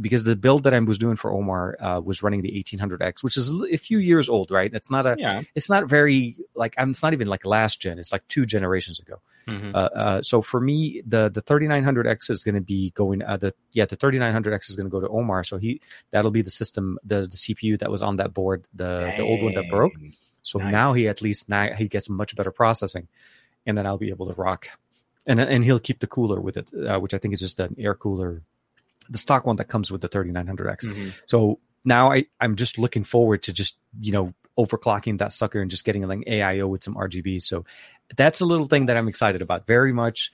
because 0.00 0.24
the 0.24 0.36
build 0.36 0.62
that 0.64 0.74
I 0.74 0.78
was 0.80 0.98
doing 0.98 1.16
for 1.16 1.32
Omar 1.32 1.76
uh, 1.80 2.00
was 2.04 2.22
running 2.22 2.42
the 2.42 2.52
1800X, 2.52 3.22
which 3.24 3.36
is 3.36 3.50
a 3.50 3.76
few 3.76 3.98
years 3.98 4.28
old, 4.28 4.50
right? 4.50 4.72
It's 4.72 4.90
not 4.90 5.04
a 5.06 5.16
Yeah. 5.18 5.42
it's 5.54 5.68
not 5.68 5.88
very 5.88 6.36
like 6.54 6.74
I'm 6.78 6.90
it's 6.90 7.02
not 7.02 7.12
even 7.12 7.26
like 7.28 7.44
last 7.44 7.80
gen. 7.80 7.98
It's 7.98 8.12
like 8.12 8.26
two 8.28 8.44
generations 8.44 9.00
ago. 9.00 9.20
Mhm. 9.48 9.74
Uh, 9.74 9.78
uh, 9.78 10.22
so 10.22 10.42
for 10.42 10.60
me, 10.60 11.02
the 11.06 11.28
the 11.30 11.42
3900X 11.42 12.30
is 12.30 12.44
going 12.44 12.54
to 12.54 12.60
be 12.60 12.90
going. 12.90 13.22
Uh, 13.22 13.36
the 13.36 13.54
yeah, 13.72 13.86
the 13.86 13.96
3900X 13.96 14.70
is 14.70 14.76
going 14.76 14.86
to 14.86 14.90
go 14.90 15.00
to 15.00 15.08
Omar. 15.08 15.42
So 15.44 15.56
he 15.58 15.80
that'll 16.10 16.30
be 16.30 16.42
the 16.42 16.50
system, 16.50 16.98
the 17.04 17.22
the 17.22 17.36
CPU 17.36 17.78
that 17.80 17.90
was 17.90 18.02
on 18.02 18.16
that 18.16 18.32
board, 18.34 18.66
the 18.74 19.12
the 19.16 19.22
old 19.22 19.42
one 19.42 19.54
that 19.54 19.68
broke. 19.68 19.94
So 20.42 20.58
Nice. 20.58 20.72
now 20.72 20.92
he 20.92 21.08
at 21.08 21.20
least 21.20 21.48
now 21.48 21.72
he 21.74 21.88
gets 21.88 22.08
much 22.08 22.36
better 22.36 22.50
processing, 22.52 23.08
and 23.66 23.76
then 23.76 23.86
I'll 23.86 23.98
be 23.98 24.10
able 24.10 24.26
to 24.26 24.34
rock, 24.34 24.68
and 25.26 25.40
and 25.40 25.64
he'll 25.64 25.80
keep 25.80 25.98
the 26.00 26.06
cooler 26.06 26.40
with 26.40 26.56
it, 26.56 26.70
uh, 26.74 26.98
which 27.00 27.12
I 27.12 27.18
think 27.18 27.34
is 27.34 27.40
just 27.40 27.58
an 27.60 27.74
air 27.78 27.94
cooler, 27.94 28.42
the 29.08 29.18
stock 29.18 29.46
one 29.46 29.56
that 29.56 29.68
comes 29.68 29.90
with 29.90 30.00
the 30.00 30.08
3900X. 30.08 30.86
Mhm. 30.86 31.12
So 31.26 31.60
now 31.84 32.12
I 32.12 32.26
I'm 32.40 32.56
just 32.56 32.78
looking 32.78 33.04
forward 33.04 33.42
to 33.44 33.52
just 33.52 33.78
you 34.00 34.12
know 34.12 34.32
overclocking 34.58 35.18
that 35.18 35.32
sucker 35.32 35.60
and 35.60 35.70
just 35.70 35.84
getting 35.84 36.06
like 36.06 36.20
AIO 36.26 36.68
with 36.68 36.82
some 36.82 36.94
RGB. 36.94 37.40
So 37.40 37.64
that's 38.16 38.40
a 38.40 38.44
little 38.44 38.66
thing 38.66 38.86
that 38.86 38.96
I'm 38.96 39.08
excited 39.08 39.42
about 39.42 39.66
very 39.66 39.92
much. 39.92 40.32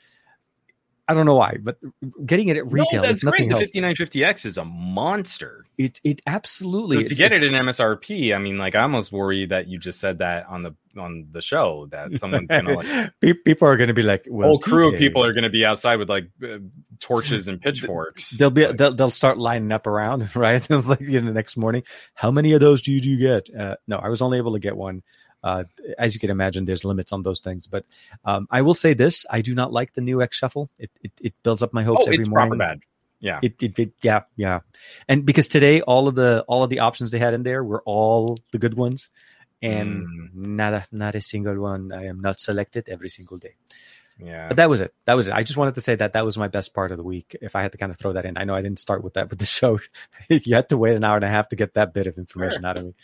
I 1.07 1.13
don't 1.15 1.27
know 1.27 1.35
why, 1.35 1.59
but 1.63 1.77
getting 2.25 2.49
it 2.49 2.57
at 2.57 2.71
retail, 2.73 3.03
no, 3.03 3.09
that's 3.09 3.23
great. 3.23 3.49
The 3.49 3.55
else. 3.57 3.71
5950X 3.71 4.47
is 4.47 4.57
a 4.57 4.65
monster. 4.65 5.67
It 5.77 6.01
it 6.05 6.23
absolutely 6.27 6.97
So 6.97 7.01
to 7.01 7.05
it's- 7.13 7.19
get 7.19 7.33
it 7.33 7.43
in 7.43 7.53
MSRP, 7.53 8.35
I 8.35 8.39
mean, 8.39 8.57
like 8.57 8.75
I 8.75 8.81
almost 8.83 9.13
worry 9.13 9.45
that 9.47 9.69
you 9.69 9.79
just 9.79 10.01
said 10.01 10.19
that 10.19 10.47
on 10.47 10.63
the 10.63 10.75
on 10.97 11.27
the 11.33 11.43
show 11.43 11.89
that 11.91 12.19
someone's 12.21 12.49
gonna 12.49 12.75
like 12.75 13.13
people 13.45 13.69
are 13.69 13.77
going 13.77 13.89
to 13.89 13.95
be 13.95 14.03
like, 14.03 14.27
well, 14.31 14.49
whole 14.49 14.59
crew 14.59 14.93
of 14.93 14.99
people 14.99 15.25
are 15.25 15.33
gonna 15.33 15.51
be 15.51 15.65
outside 15.65 15.97
with 15.97 16.09
like 16.09 16.31
uh, 16.43 16.59
torches 17.01 17.49
and 17.49 17.61
pitchforks. 17.61 18.31
They'll 18.31 18.51
be 18.51 18.67
Like, 18.67 18.77
they'll, 18.77 18.95
they'll 18.95 19.11
start 19.11 19.37
lining 19.37 19.73
up 19.73 19.87
around, 19.87 20.35
right? 20.37 20.65
It's 20.71 20.89
like 20.89 21.01
you 21.01 21.21
know, 21.21 21.27
the 21.27 21.33
next 21.35 21.57
morning. 21.57 21.83
How 22.15 22.31
many 22.31 22.53
of 22.53 22.61
those 22.61 22.81
do 22.83 22.93
you 22.93 23.19
get? 23.19 23.55
Uh, 23.55 23.77
no, 23.87 23.97
I 23.99 24.09
was 24.09 24.23
only 24.23 24.39
able 24.39 24.53
to 24.55 24.61
get 24.61 24.77
one. 24.77 25.03
Uh, 25.45 25.65
as 25.99 26.15
you 26.15 26.21
can 26.21 26.31
imagine, 26.31 26.65
there's 26.65 26.85
limits 26.85 27.13
on 27.13 27.23
those 27.23 27.41
things. 27.41 27.67
But 27.69 27.85
um, 28.25 28.49
I 28.51 28.63
will 28.63 28.75
say 28.75 28.95
this: 28.95 29.27
I 29.31 29.43
do 29.43 29.55
not 29.55 29.73
like 29.73 29.93
the 29.93 30.01
Newegg 30.01 30.33
Shuffle. 30.33 30.71
It 30.79 30.91
it, 31.03 31.13
it 31.21 31.35
builds 31.43 31.63
up 31.63 31.73
my 31.75 31.83
hopes 31.85 32.05
oh, 32.05 32.09
every 32.09 32.19
it's 32.21 32.29
morning. 32.29 32.59
proper 32.59 32.75
bad. 32.77 32.81
Yeah. 33.21 33.41
It, 33.43 33.55
it, 33.63 33.79
it 33.79 33.93
yeah 34.03 34.23
yeah, 34.37 34.61
and 35.09 35.25
because 35.25 35.49
today 35.49 35.81
all 35.83 36.09
of 36.09 36.15
the 36.15 36.45
all 36.49 36.63
of 36.65 36.71
the 36.71 36.81
options 36.81 37.11
they 37.11 37.19
had 37.19 37.35
in 37.35 37.43
there 37.43 37.63
were 37.63 37.83
all 37.85 38.39
the 38.53 38.59
good 38.59 38.75
ones, 38.75 39.11
and 39.63 40.07
Mm. 40.07 40.31
not 40.35 40.73
a 40.75 40.87
not 40.93 41.15
a 41.15 41.21
single 41.21 41.59
one 41.61 41.93
I 41.93 42.07
am 42.07 42.21
not 42.21 42.41
selected 42.41 42.89
every 42.89 43.09
single 43.09 43.39
day. 43.39 43.55
Yeah. 44.19 44.47
But 44.49 44.59
that 44.59 44.71
was 44.71 44.81
it. 44.81 44.95
That 45.07 45.15
was 45.15 45.27
it. 45.29 45.35
I 45.35 45.43
just 45.43 45.57
wanted 45.57 45.75
to 45.75 45.81
say 45.81 45.97
that 45.97 46.13
that 46.13 46.25
was 46.25 46.39
my 46.39 46.47
best 46.49 46.73
part 46.73 46.93
of 46.93 46.99
the 46.99 47.03
week. 47.03 47.35
If 47.43 47.57
I 47.57 47.63
had 47.63 47.73
to 47.73 47.79
kind 47.79 47.91
of 47.91 47.99
throw 47.99 48.13
that 48.13 48.25
in, 48.25 48.39
I 48.39 48.45
know 48.45 48.55
I 48.55 48.63
didn't 48.63 48.79
start 48.79 49.03
with 49.03 49.15
that 49.15 49.29
with 49.31 49.39
the 49.41 49.45
show. 49.59 49.81
you 50.29 50.55
had 50.55 50.69
to 50.69 50.79
wait 50.79 50.95
an 50.95 51.03
hour 51.05 51.17
and 51.17 51.25
a 51.25 51.29
half 51.29 51.49
to 51.49 51.57
get 51.57 51.75
that 51.75 51.93
bit 51.95 52.07
of 52.07 52.17
information 52.19 52.65
out 52.65 52.77
of 52.79 52.85
me. 52.85 52.95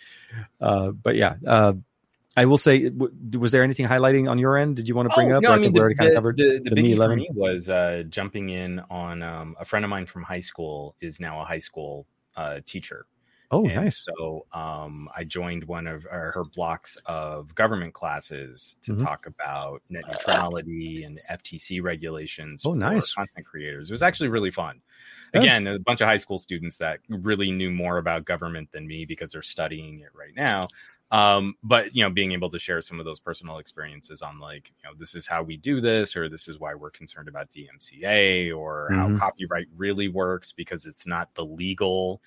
Uh, 0.61 0.91
but 0.91 1.17
yeah, 1.17 1.35
uh, 1.47 1.73
I 2.37 2.47
will 2.47 2.59
say, 2.59 2.91
was 3.37 3.53
there 3.53 3.63
anything 3.65 3.87
highlighting 3.87 4.31
on 4.31 4.39
your 4.39 4.57
end? 4.57 4.77
Did 4.77 4.89
you 4.89 4.95
want 4.95 5.09
to 5.11 5.15
bring 5.15 5.33
Oh, 5.33 5.37
up? 5.39 5.43
no, 5.43 5.51
I 5.51 5.55
mean, 5.57 5.65
think 5.65 5.75
the, 5.75 5.79
we 5.79 5.83
already 5.83 5.95
kind 5.97 6.09
of 6.11 6.15
covered 6.15 6.37
the, 6.37 6.61
the, 6.65 6.71
the 6.71 6.77
biggie 6.83 6.91
for 6.91 7.03
11? 7.05 7.19
me 7.19 7.29
was 7.35 7.69
uh, 7.69 8.05
jumping 8.09 8.51
in 8.51 8.81
on 8.89 9.23
um, 9.23 9.57
a 9.59 9.65
friend 9.65 9.85
of 9.85 9.89
mine 9.89 10.07
from 10.07 10.23
high 10.23 10.41
school 10.41 10.95
is 11.01 11.19
now 11.21 11.41
a 11.41 11.45
high 11.45 11.59
school 11.59 12.07
uh, 12.37 12.61
teacher. 12.65 13.07
Oh, 13.53 13.65
And 13.67 13.75
nice. 13.75 14.07
So 14.17 14.47
um, 14.53 15.09
I 15.17 15.25
joined 15.25 15.65
one 15.65 15.89
of 15.89 16.05
her 16.05 16.45
blocks 16.55 16.97
of 17.07 17.53
government 17.57 17.95
classes 17.95 18.77
to 18.83 18.93
Mhm. 18.95 19.03
talk 19.03 19.27
about 19.27 19.83
net 19.91 20.05
neutrality 20.09 21.03
and 21.03 21.21
FTC 21.29 21.83
regulations. 21.83 22.63
Oh, 22.65 22.71
for 22.71 22.77
nice. 22.77 23.13
Content 23.13 23.45
creators. 23.45 23.91
It 23.91 23.93
was 23.93 24.03
actually 24.05 24.29
really 24.29 24.53
fun. 24.53 24.81
Yeah. 25.35 25.41
Again, 25.41 25.67
a 25.67 25.79
bunch 25.81 26.01
of 26.01 26.07
high 26.07 26.17
school 26.19 26.39
students 26.39 26.77
that 26.77 27.01
really 27.09 27.51
knew 27.51 27.73
more 27.73 27.99
about 27.99 28.25
government 28.25 28.69
than 28.71 28.87
me 28.87 29.05
because 29.05 29.33
they're 29.33 29.43
studying 29.43 29.99
it 29.99 30.11
right 30.15 30.35
now. 30.37 30.69
Um, 31.11 31.57
but 31.63 31.95
you 31.95 32.03
know, 32.05 32.11
being 32.11 32.33
able 32.33 32.51
to 32.51 32.59
share 32.59 32.81
some 32.81 33.01
of 33.01 33.05
those 33.05 33.19
personal 33.21 33.59
experiences 33.59 34.23
on 34.23 34.39
like, 34.39 34.73
you 34.79 34.89
know, 34.89 34.95
this 34.97 35.15
is 35.15 35.27
how 35.27 35.43
we 35.43 35.57
do 35.57 35.81
this, 35.81 36.15
or 36.17 36.29
this 36.29 36.47
is 36.49 36.59
why 36.61 36.75
we're 36.75 36.91
concerned 36.91 37.29
about 37.29 37.51
DMCA, 37.51 38.53
or 38.53 38.91
Mhm. 38.91 38.95
how 38.95 39.11
copyright 39.11 39.67
really 39.77 40.09
works 40.09 40.53
because 40.53 40.87
it's 40.87 41.07
not 41.07 41.35
the 41.35 41.45
legal 41.45 42.23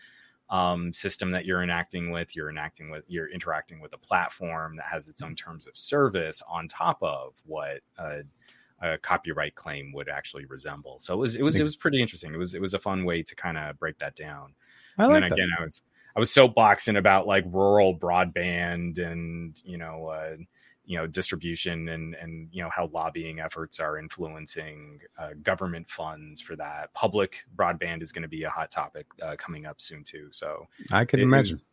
um, 0.50 0.94
system 0.94 1.32
that 1.32 1.46
you're 1.46 1.64
enacting 1.64 2.12
with. 2.12 2.36
You're 2.36 2.50
enacting 2.50 2.90
with, 2.90 3.06
you're 3.08 3.30
interacting 3.30 3.80
with 3.80 3.94
a 3.94 3.98
platform 3.98 4.76
that 4.78 4.86
has 4.86 5.08
its 5.08 5.22
own 5.22 5.36
terms 5.36 5.68
of 5.68 5.78
service 5.78 6.42
on 6.48 6.68
top 6.68 7.02
of 7.02 7.36
what 7.46 7.82
a, 7.98 8.24
a 8.82 8.98
copyright 9.00 9.56
claim 9.56 9.94
would 9.94 10.10
actually 10.10 10.46
resemble. 10.46 11.00
So 11.00 11.14
it 11.14 11.18
was, 11.18 11.36
it 11.36 11.44
was, 11.44 11.60
it 11.60 11.64
was 11.64 11.76
pretty 11.78 12.02
interesting. 12.02 12.34
It 12.34 12.38
was, 12.38 12.54
it 12.54 12.62
was 12.62 12.74
a 12.74 12.80
fun 12.80 13.06
way 13.06 13.24
to 13.24 13.36
kind 13.36 13.58
of 13.58 13.80
break 13.80 13.98
that 14.00 14.16
down. 14.16 14.56
I 14.98 15.06
and 15.08 15.08
like 15.08 15.28
that. 15.28 15.40
again, 15.40 15.50
I 15.58 15.64
was, 15.64 15.82
I 16.16 16.20
was 16.20 16.30
soapboxing 16.32 16.98
about 16.98 17.28
like 17.28 17.46
rural 17.48 17.98
broadband 17.98 19.00
and 19.00 19.60
you 19.66 19.78
know, 19.78 20.08
uh, 20.08 20.36
you 20.86 20.98
know, 20.98 21.08
distribution 21.08 21.90
and 21.90 22.14
and 22.16 22.50
you 22.52 22.62
know 22.62 22.70
how 22.70 22.88
lobbying 22.94 23.40
efforts 23.40 23.80
are 23.80 23.98
influencing 23.98 25.00
uh, 25.18 25.30
government 25.42 25.90
funds 25.90 26.42
for 26.42 26.56
that. 26.56 26.94
Public 26.94 27.38
broadband 27.56 28.02
is 28.02 28.12
going 28.12 28.24
to 28.24 28.28
be 28.28 28.44
a 28.44 28.50
hot 28.50 28.70
topic 28.72 29.08
uh, 29.22 29.36
coming 29.38 29.66
up 29.66 29.82
soon 29.82 30.04
too. 30.04 30.28
So 30.32 30.68
I 30.92 31.06
can 31.06 31.20
imagine. 31.20 31.56
was- 31.56 31.64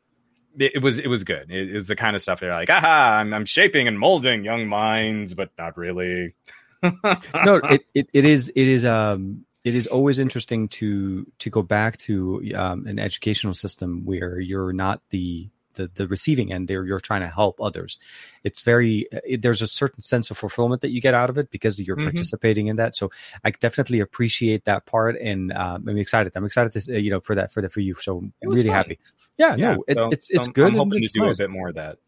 it 0.58 0.82
was 0.82 0.98
it 0.98 1.06
was 1.06 1.22
good. 1.22 1.48
It, 1.50 1.70
it 1.70 1.74
was 1.74 1.86
the 1.86 1.94
kind 1.94 2.16
of 2.16 2.22
stuff 2.22 2.40
they're 2.40 2.52
like, 2.52 2.70
aha, 2.70 3.18
I'm 3.20 3.32
I'm 3.32 3.44
shaping 3.44 3.86
and 3.86 3.96
molding 3.98 4.44
young 4.44 4.66
minds, 4.66 5.32
but 5.32 5.50
not 5.56 5.76
really. 5.76 6.34
no, 6.82 7.56
it, 7.62 7.82
it, 7.94 8.08
it 8.12 8.24
is 8.24 8.48
it 8.48 8.66
is 8.66 8.84
um 8.84 9.44
it 9.64 9.74
is 9.74 9.86
always 9.86 10.18
interesting 10.18 10.68
to 10.68 11.26
to 11.38 11.50
go 11.50 11.62
back 11.62 11.96
to 11.98 12.42
um, 12.54 12.86
an 12.86 12.98
educational 12.98 13.54
system 13.54 14.04
where 14.04 14.38
you're 14.40 14.72
not 14.72 15.02
the 15.10 15.48
the, 15.74 15.88
the 15.94 16.08
receiving 16.08 16.52
end 16.52 16.66
there 16.66 16.84
you're 16.84 16.98
trying 16.98 17.20
to 17.20 17.28
help 17.28 17.60
others 17.60 18.00
it's 18.42 18.60
very 18.60 19.06
it, 19.24 19.40
there's 19.40 19.62
a 19.62 19.68
certain 19.68 20.02
sense 20.02 20.28
of 20.30 20.36
fulfillment 20.36 20.80
that 20.82 20.90
you 20.90 21.00
get 21.00 21.14
out 21.14 21.30
of 21.30 21.38
it 21.38 21.48
because 21.52 21.78
you're 21.78 21.96
Mhm. 21.96 22.04
participating 22.10 22.66
in 22.66 22.74
that 22.76 22.96
so 22.96 23.08
i 23.44 23.50
definitely 23.52 24.00
appreciate 24.00 24.64
that 24.64 24.84
part 24.84 25.16
and 25.20 25.52
um, 25.52 25.86
i'm 25.88 25.96
excited 25.96 26.32
i'm 26.34 26.44
excited 26.44 26.72
to 26.72 26.80
say, 26.80 26.98
you 26.98 27.08
know 27.10 27.20
for 27.20 27.36
that 27.36 27.52
for 27.52 27.62
that 27.62 27.70
for 27.72 27.78
you 27.80 27.94
so 27.94 28.24
really 28.42 28.64
fun. 28.64 28.72
happy 28.74 28.98
yeah, 29.38 29.54
Yeah, 29.54 29.74
no 29.74 29.84
it, 29.86 29.94
so- 29.96 30.08
it's 30.10 30.28
it's 30.30 30.48
I'm- 30.48 30.52
good 30.52 30.66
I'm 30.72 30.74
hoping 30.74 31.00
to 31.02 31.10
do 31.14 31.24
a 31.24 31.34
bit 31.36 31.50
more 31.50 31.68
of 31.68 31.74
that. 31.76 31.98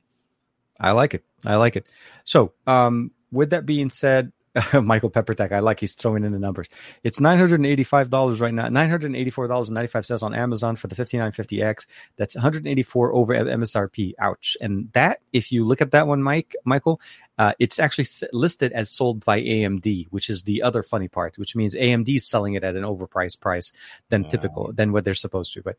I 0.80 0.90
like 0.92 1.14
it. 1.14 1.22
I 1.46 1.56
like 1.56 1.76
it. 1.76 1.86
So, 2.24 2.54
um, 2.66 3.12
with 3.30 3.50
that 3.50 3.64
being 3.64 3.88
said, 3.90 4.32
Michael 4.82 5.10
Peppertech, 5.10 5.50
I 5.50 5.60
like 5.60 5.80
he's 5.80 5.94
throwing 5.94 6.24
in 6.24 6.32
the 6.32 6.38
numbers. 6.38 6.68
It's 7.02 7.20
nine 7.20 7.38
hundred 7.38 7.56
and 7.56 7.66
eighty-five 7.66 8.10
dollars 8.10 8.40
right 8.40 8.52
now. 8.52 8.68
Nine 8.68 8.90
hundred 8.90 9.06
and 9.06 9.16
eighty-four 9.16 9.48
dollars 9.48 9.68
and 9.70 9.74
ninety-five 9.74 10.04
cents 10.04 10.22
on 10.22 10.34
Amazon 10.34 10.76
for 10.76 10.88
the 10.88 10.94
fifty-nine 10.94 11.32
fifty 11.32 11.62
X. 11.62 11.86
That's 12.16 12.34
one 12.34 12.42
hundred 12.42 12.58
and 12.58 12.68
eighty-four 12.68 13.14
over 13.14 13.34
MSRP. 13.34 14.12
Ouch! 14.18 14.56
And 14.60 14.90
that, 14.92 15.20
if 15.32 15.52
you 15.52 15.64
look 15.64 15.80
at 15.80 15.92
that 15.92 16.06
one, 16.06 16.22
Mike, 16.22 16.54
Michael, 16.64 17.00
uh, 17.38 17.54
it's 17.58 17.80
actually 17.80 18.04
listed 18.32 18.72
as 18.72 18.90
sold 18.90 19.24
by 19.24 19.40
AMD, 19.40 20.08
which 20.10 20.28
is 20.28 20.42
the 20.42 20.62
other 20.62 20.82
funny 20.82 21.08
part, 21.08 21.38
which 21.38 21.56
means 21.56 21.74
AMD 21.74 22.14
is 22.14 22.28
selling 22.28 22.54
it 22.54 22.64
at 22.64 22.76
an 22.76 22.82
overpriced 22.82 23.40
price 23.40 23.72
than 24.10 24.28
typical 24.28 24.70
than 24.72 24.92
what 24.92 25.04
they're 25.04 25.14
supposed 25.14 25.54
to. 25.54 25.62
But 25.62 25.76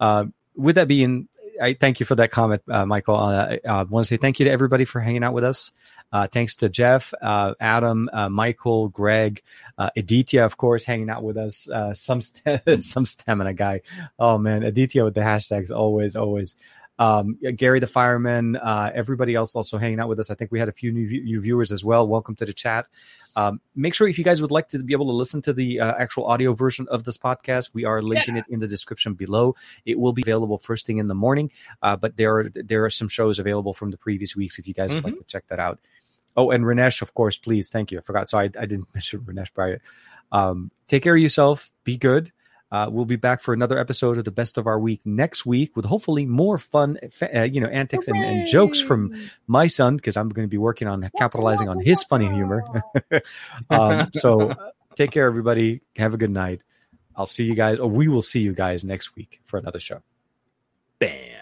uh, 0.00 0.24
with 0.56 0.74
that 0.74 0.88
being, 0.88 1.28
I 1.60 1.74
thank 1.74 2.00
you 2.00 2.06
for 2.06 2.16
that 2.16 2.30
comment, 2.30 2.62
uh, 2.68 2.86
Michael. 2.86 3.16
Uh, 3.16 3.56
I 3.66 3.82
want 3.84 4.04
to 4.04 4.08
say 4.08 4.16
thank 4.16 4.40
you 4.40 4.46
to 4.46 4.50
everybody 4.50 4.84
for 4.84 5.00
hanging 5.00 5.24
out 5.24 5.32
with 5.32 5.44
us. 5.44 5.72
Uh, 6.12 6.26
thanks 6.26 6.56
to 6.56 6.68
Jeff, 6.68 7.12
uh, 7.20 7.54
Adam, 7.60 8.08
uh, 8.12 8.28
Michael, 8.28 8.88
Greg, 8.88 9.42
uh, 9.76 9.90
Aditya, 9.96 10.44
of 10.44 10.56
course, 10.56 10.84
hanging 10.84 11.10
out 11.10 11.22
with 11.22 11.36
us. 11.36 11.68
Uh, 11.68 11.92
some 12.06 12.20
st- 12.20 12.82
some 12.82 13.04
stamina 13.04 13.54
guy. 13.54 13.82
Oh 14.18 14.38
man, 14.38 14.62
Aditya 14.62 15.04
with 15.04 15.14
the 15.14 15.20
hashtags 15.20 15.74
always, 15.74 16.16
always 16.16 16.54
um, 16.98 17.38
Gary 17.56 17.80
the 17.80 17.86
fireman, 17.86 18.58
everybody 18.62 19.34
else 19.34 19.54
also 19.54 19.76
hanging 19.78 20.00
out 20.00 20.08
with 20.08 20.18
us. 20.18 20.30
I 20.30 20.34
think 20.34 20.50
we 20.50 20.58
had 20.58 20.68
a 20.68 20.72
few 20.72 20.92
new, 20.92 21.22
new 21.22 21.40
viewers 21.40 21.70
as 21.70 21.84
well. 21.84 22.08
Welcome 22.08 22.36
to 22.36 22.46
the 22.46 22.54
chat. 22.54 22.86
Um, 23.36 23.60
make 23.74 23.94
sure 23.94 24.08
if 24.08 24.16
you 24.18 24.24
guys 24.24 24.40
would 24.40 24.50
like 24.50 24.68
to 24.68 24.82
be 24.82 24.94
able 24.94 25.06
to 25.06 25.12
listen 25.12 25.42
to 25.42 25.52
the 25.52 25.80
uh, 25.80 25.94
actual 25.98 26.24
audio 26.24 26.54
version 26.54 26.86
of 26.90 27.04
this 27.04 27.18
podcast, 27.18 27.74
we 27.74 27.84
are 27.84 28.00
linking 28.00 28.36
yeah. 28.36 28.42
it 28.42 28.52
in 28.52 28.60
the 28.60 28.66
description 28.66 29.12
below. 29.12 29.54
It 29.84 29.98
will 29.98 30.14
be 30.14 30.22
available 30.22 30.56
first 30.56 30.86
thing 30.86 30.98
in 30.98 31.06
the 31.06 31.14
morning, 31.14 31.52
uh, 31.82 31.96
but 31.96 32.16
there 32.16 32.38
are 32.38 32.48
there 32.48 32.84
are 32.84 32.90
some 32.90 33.08
shows 33.08 33.38
available 33.38 33.74
from 33.74 33.90
the 33.90 33.98
previous 33.98 34.34
weeks 34.34 34.58
if 34.58 34.66
you 34.66 34.74
guys 34.74 34.88
mm-hmm. 34.88 34.96
would 34.96 35.04
like 35.04 35.14
mm-hmm. 35.14 35.20
to 35.20 35.26
check 35.26 35.46
that 35.48 35.60
out. 35.60 35.78
Oh, 36.36 36.50
and 36.50 36.64
Ranesh, 36.64 37.02
of 37.02 37.14
course, 37.14 37.38
please, 37.38 37.70
thank 37.70 37.90
you. 37.90 37.98
I 37.98 38.02
forgot, 38.02 38.28
so 38.30 38.38
I, 38.38 38.44
I 38.44 38.66
didn't 38.66 38.88
mention 38.94 39.20
Ranesh 39.20 39.52
prior. 39.52 39.80
Um, 40.32 40.70
take 40.88 41.02
care 41.02 41.14
of 41.14 41.20
yourself. 41.20 41.72
Be 41.84 41.96
good. 41.96 42.32
Uh, 42.70 42.88
we'll 42.90 43.04
be 43.04 43.16
back 43.16 43.40
for 43.40 43.54
another 43.54 43.78
episode 43.78 44.18
of 44.18 44.24
the 44.24 44.30
best 44.32 44.58
of 44.58 44.66
our 44.66 44.78
week 44.78 45.00
next 45.06 45.46
week 45.46 45.76
with 45.76 45.84
hopefully 45.84 46.26
more 46.26 46.58
fun, 46.58 46.98
uh, 47.34 47.42
you 47.42 47.60
know, 47.60 47.68
antics 47.68 48.08
and, 48.08 48.16
and, 48.16 48.46
jokes 48.46 48.80
from 48.80 49.14
my 49.46 49.68
son 49.68 49.96
because 49.96 50.16
I'm 50.16 50.28
going 50.28 50.46
to 50.46 50.50
be 50.50 50.58
working 50.58 50.88
on 50.88 51.08
capitalizing 51.16 51.68
on 51.68 51.80
his 51.80 52.02
funny 52.02 52.28
humor. 52.28 52.64
um, 53.70 54.08
so 54.12 54.52
take 54.96 55.12
care, 55.12 55.26
everybody. 55.26 55.82
Have 55.96 56.12
a 56.12 56.16
good 56.16 56.30
night. 56.30 56.62
I'll 57.14 57.26
see 57.26 57.44
you 57.44 57.54
guys, 57.54 57.78
or 57.78 57.88
we 57.88 58.08
will 58.08 58.22
see 58.22 58.40
you 58.40 58.52
guys 58.52 58.84
next 58.84 59.14
week 59.14 59.40
for 59.44 59.58
another 59.58 59.80
show. 59.80 60.02
Bam. 60.98 61.35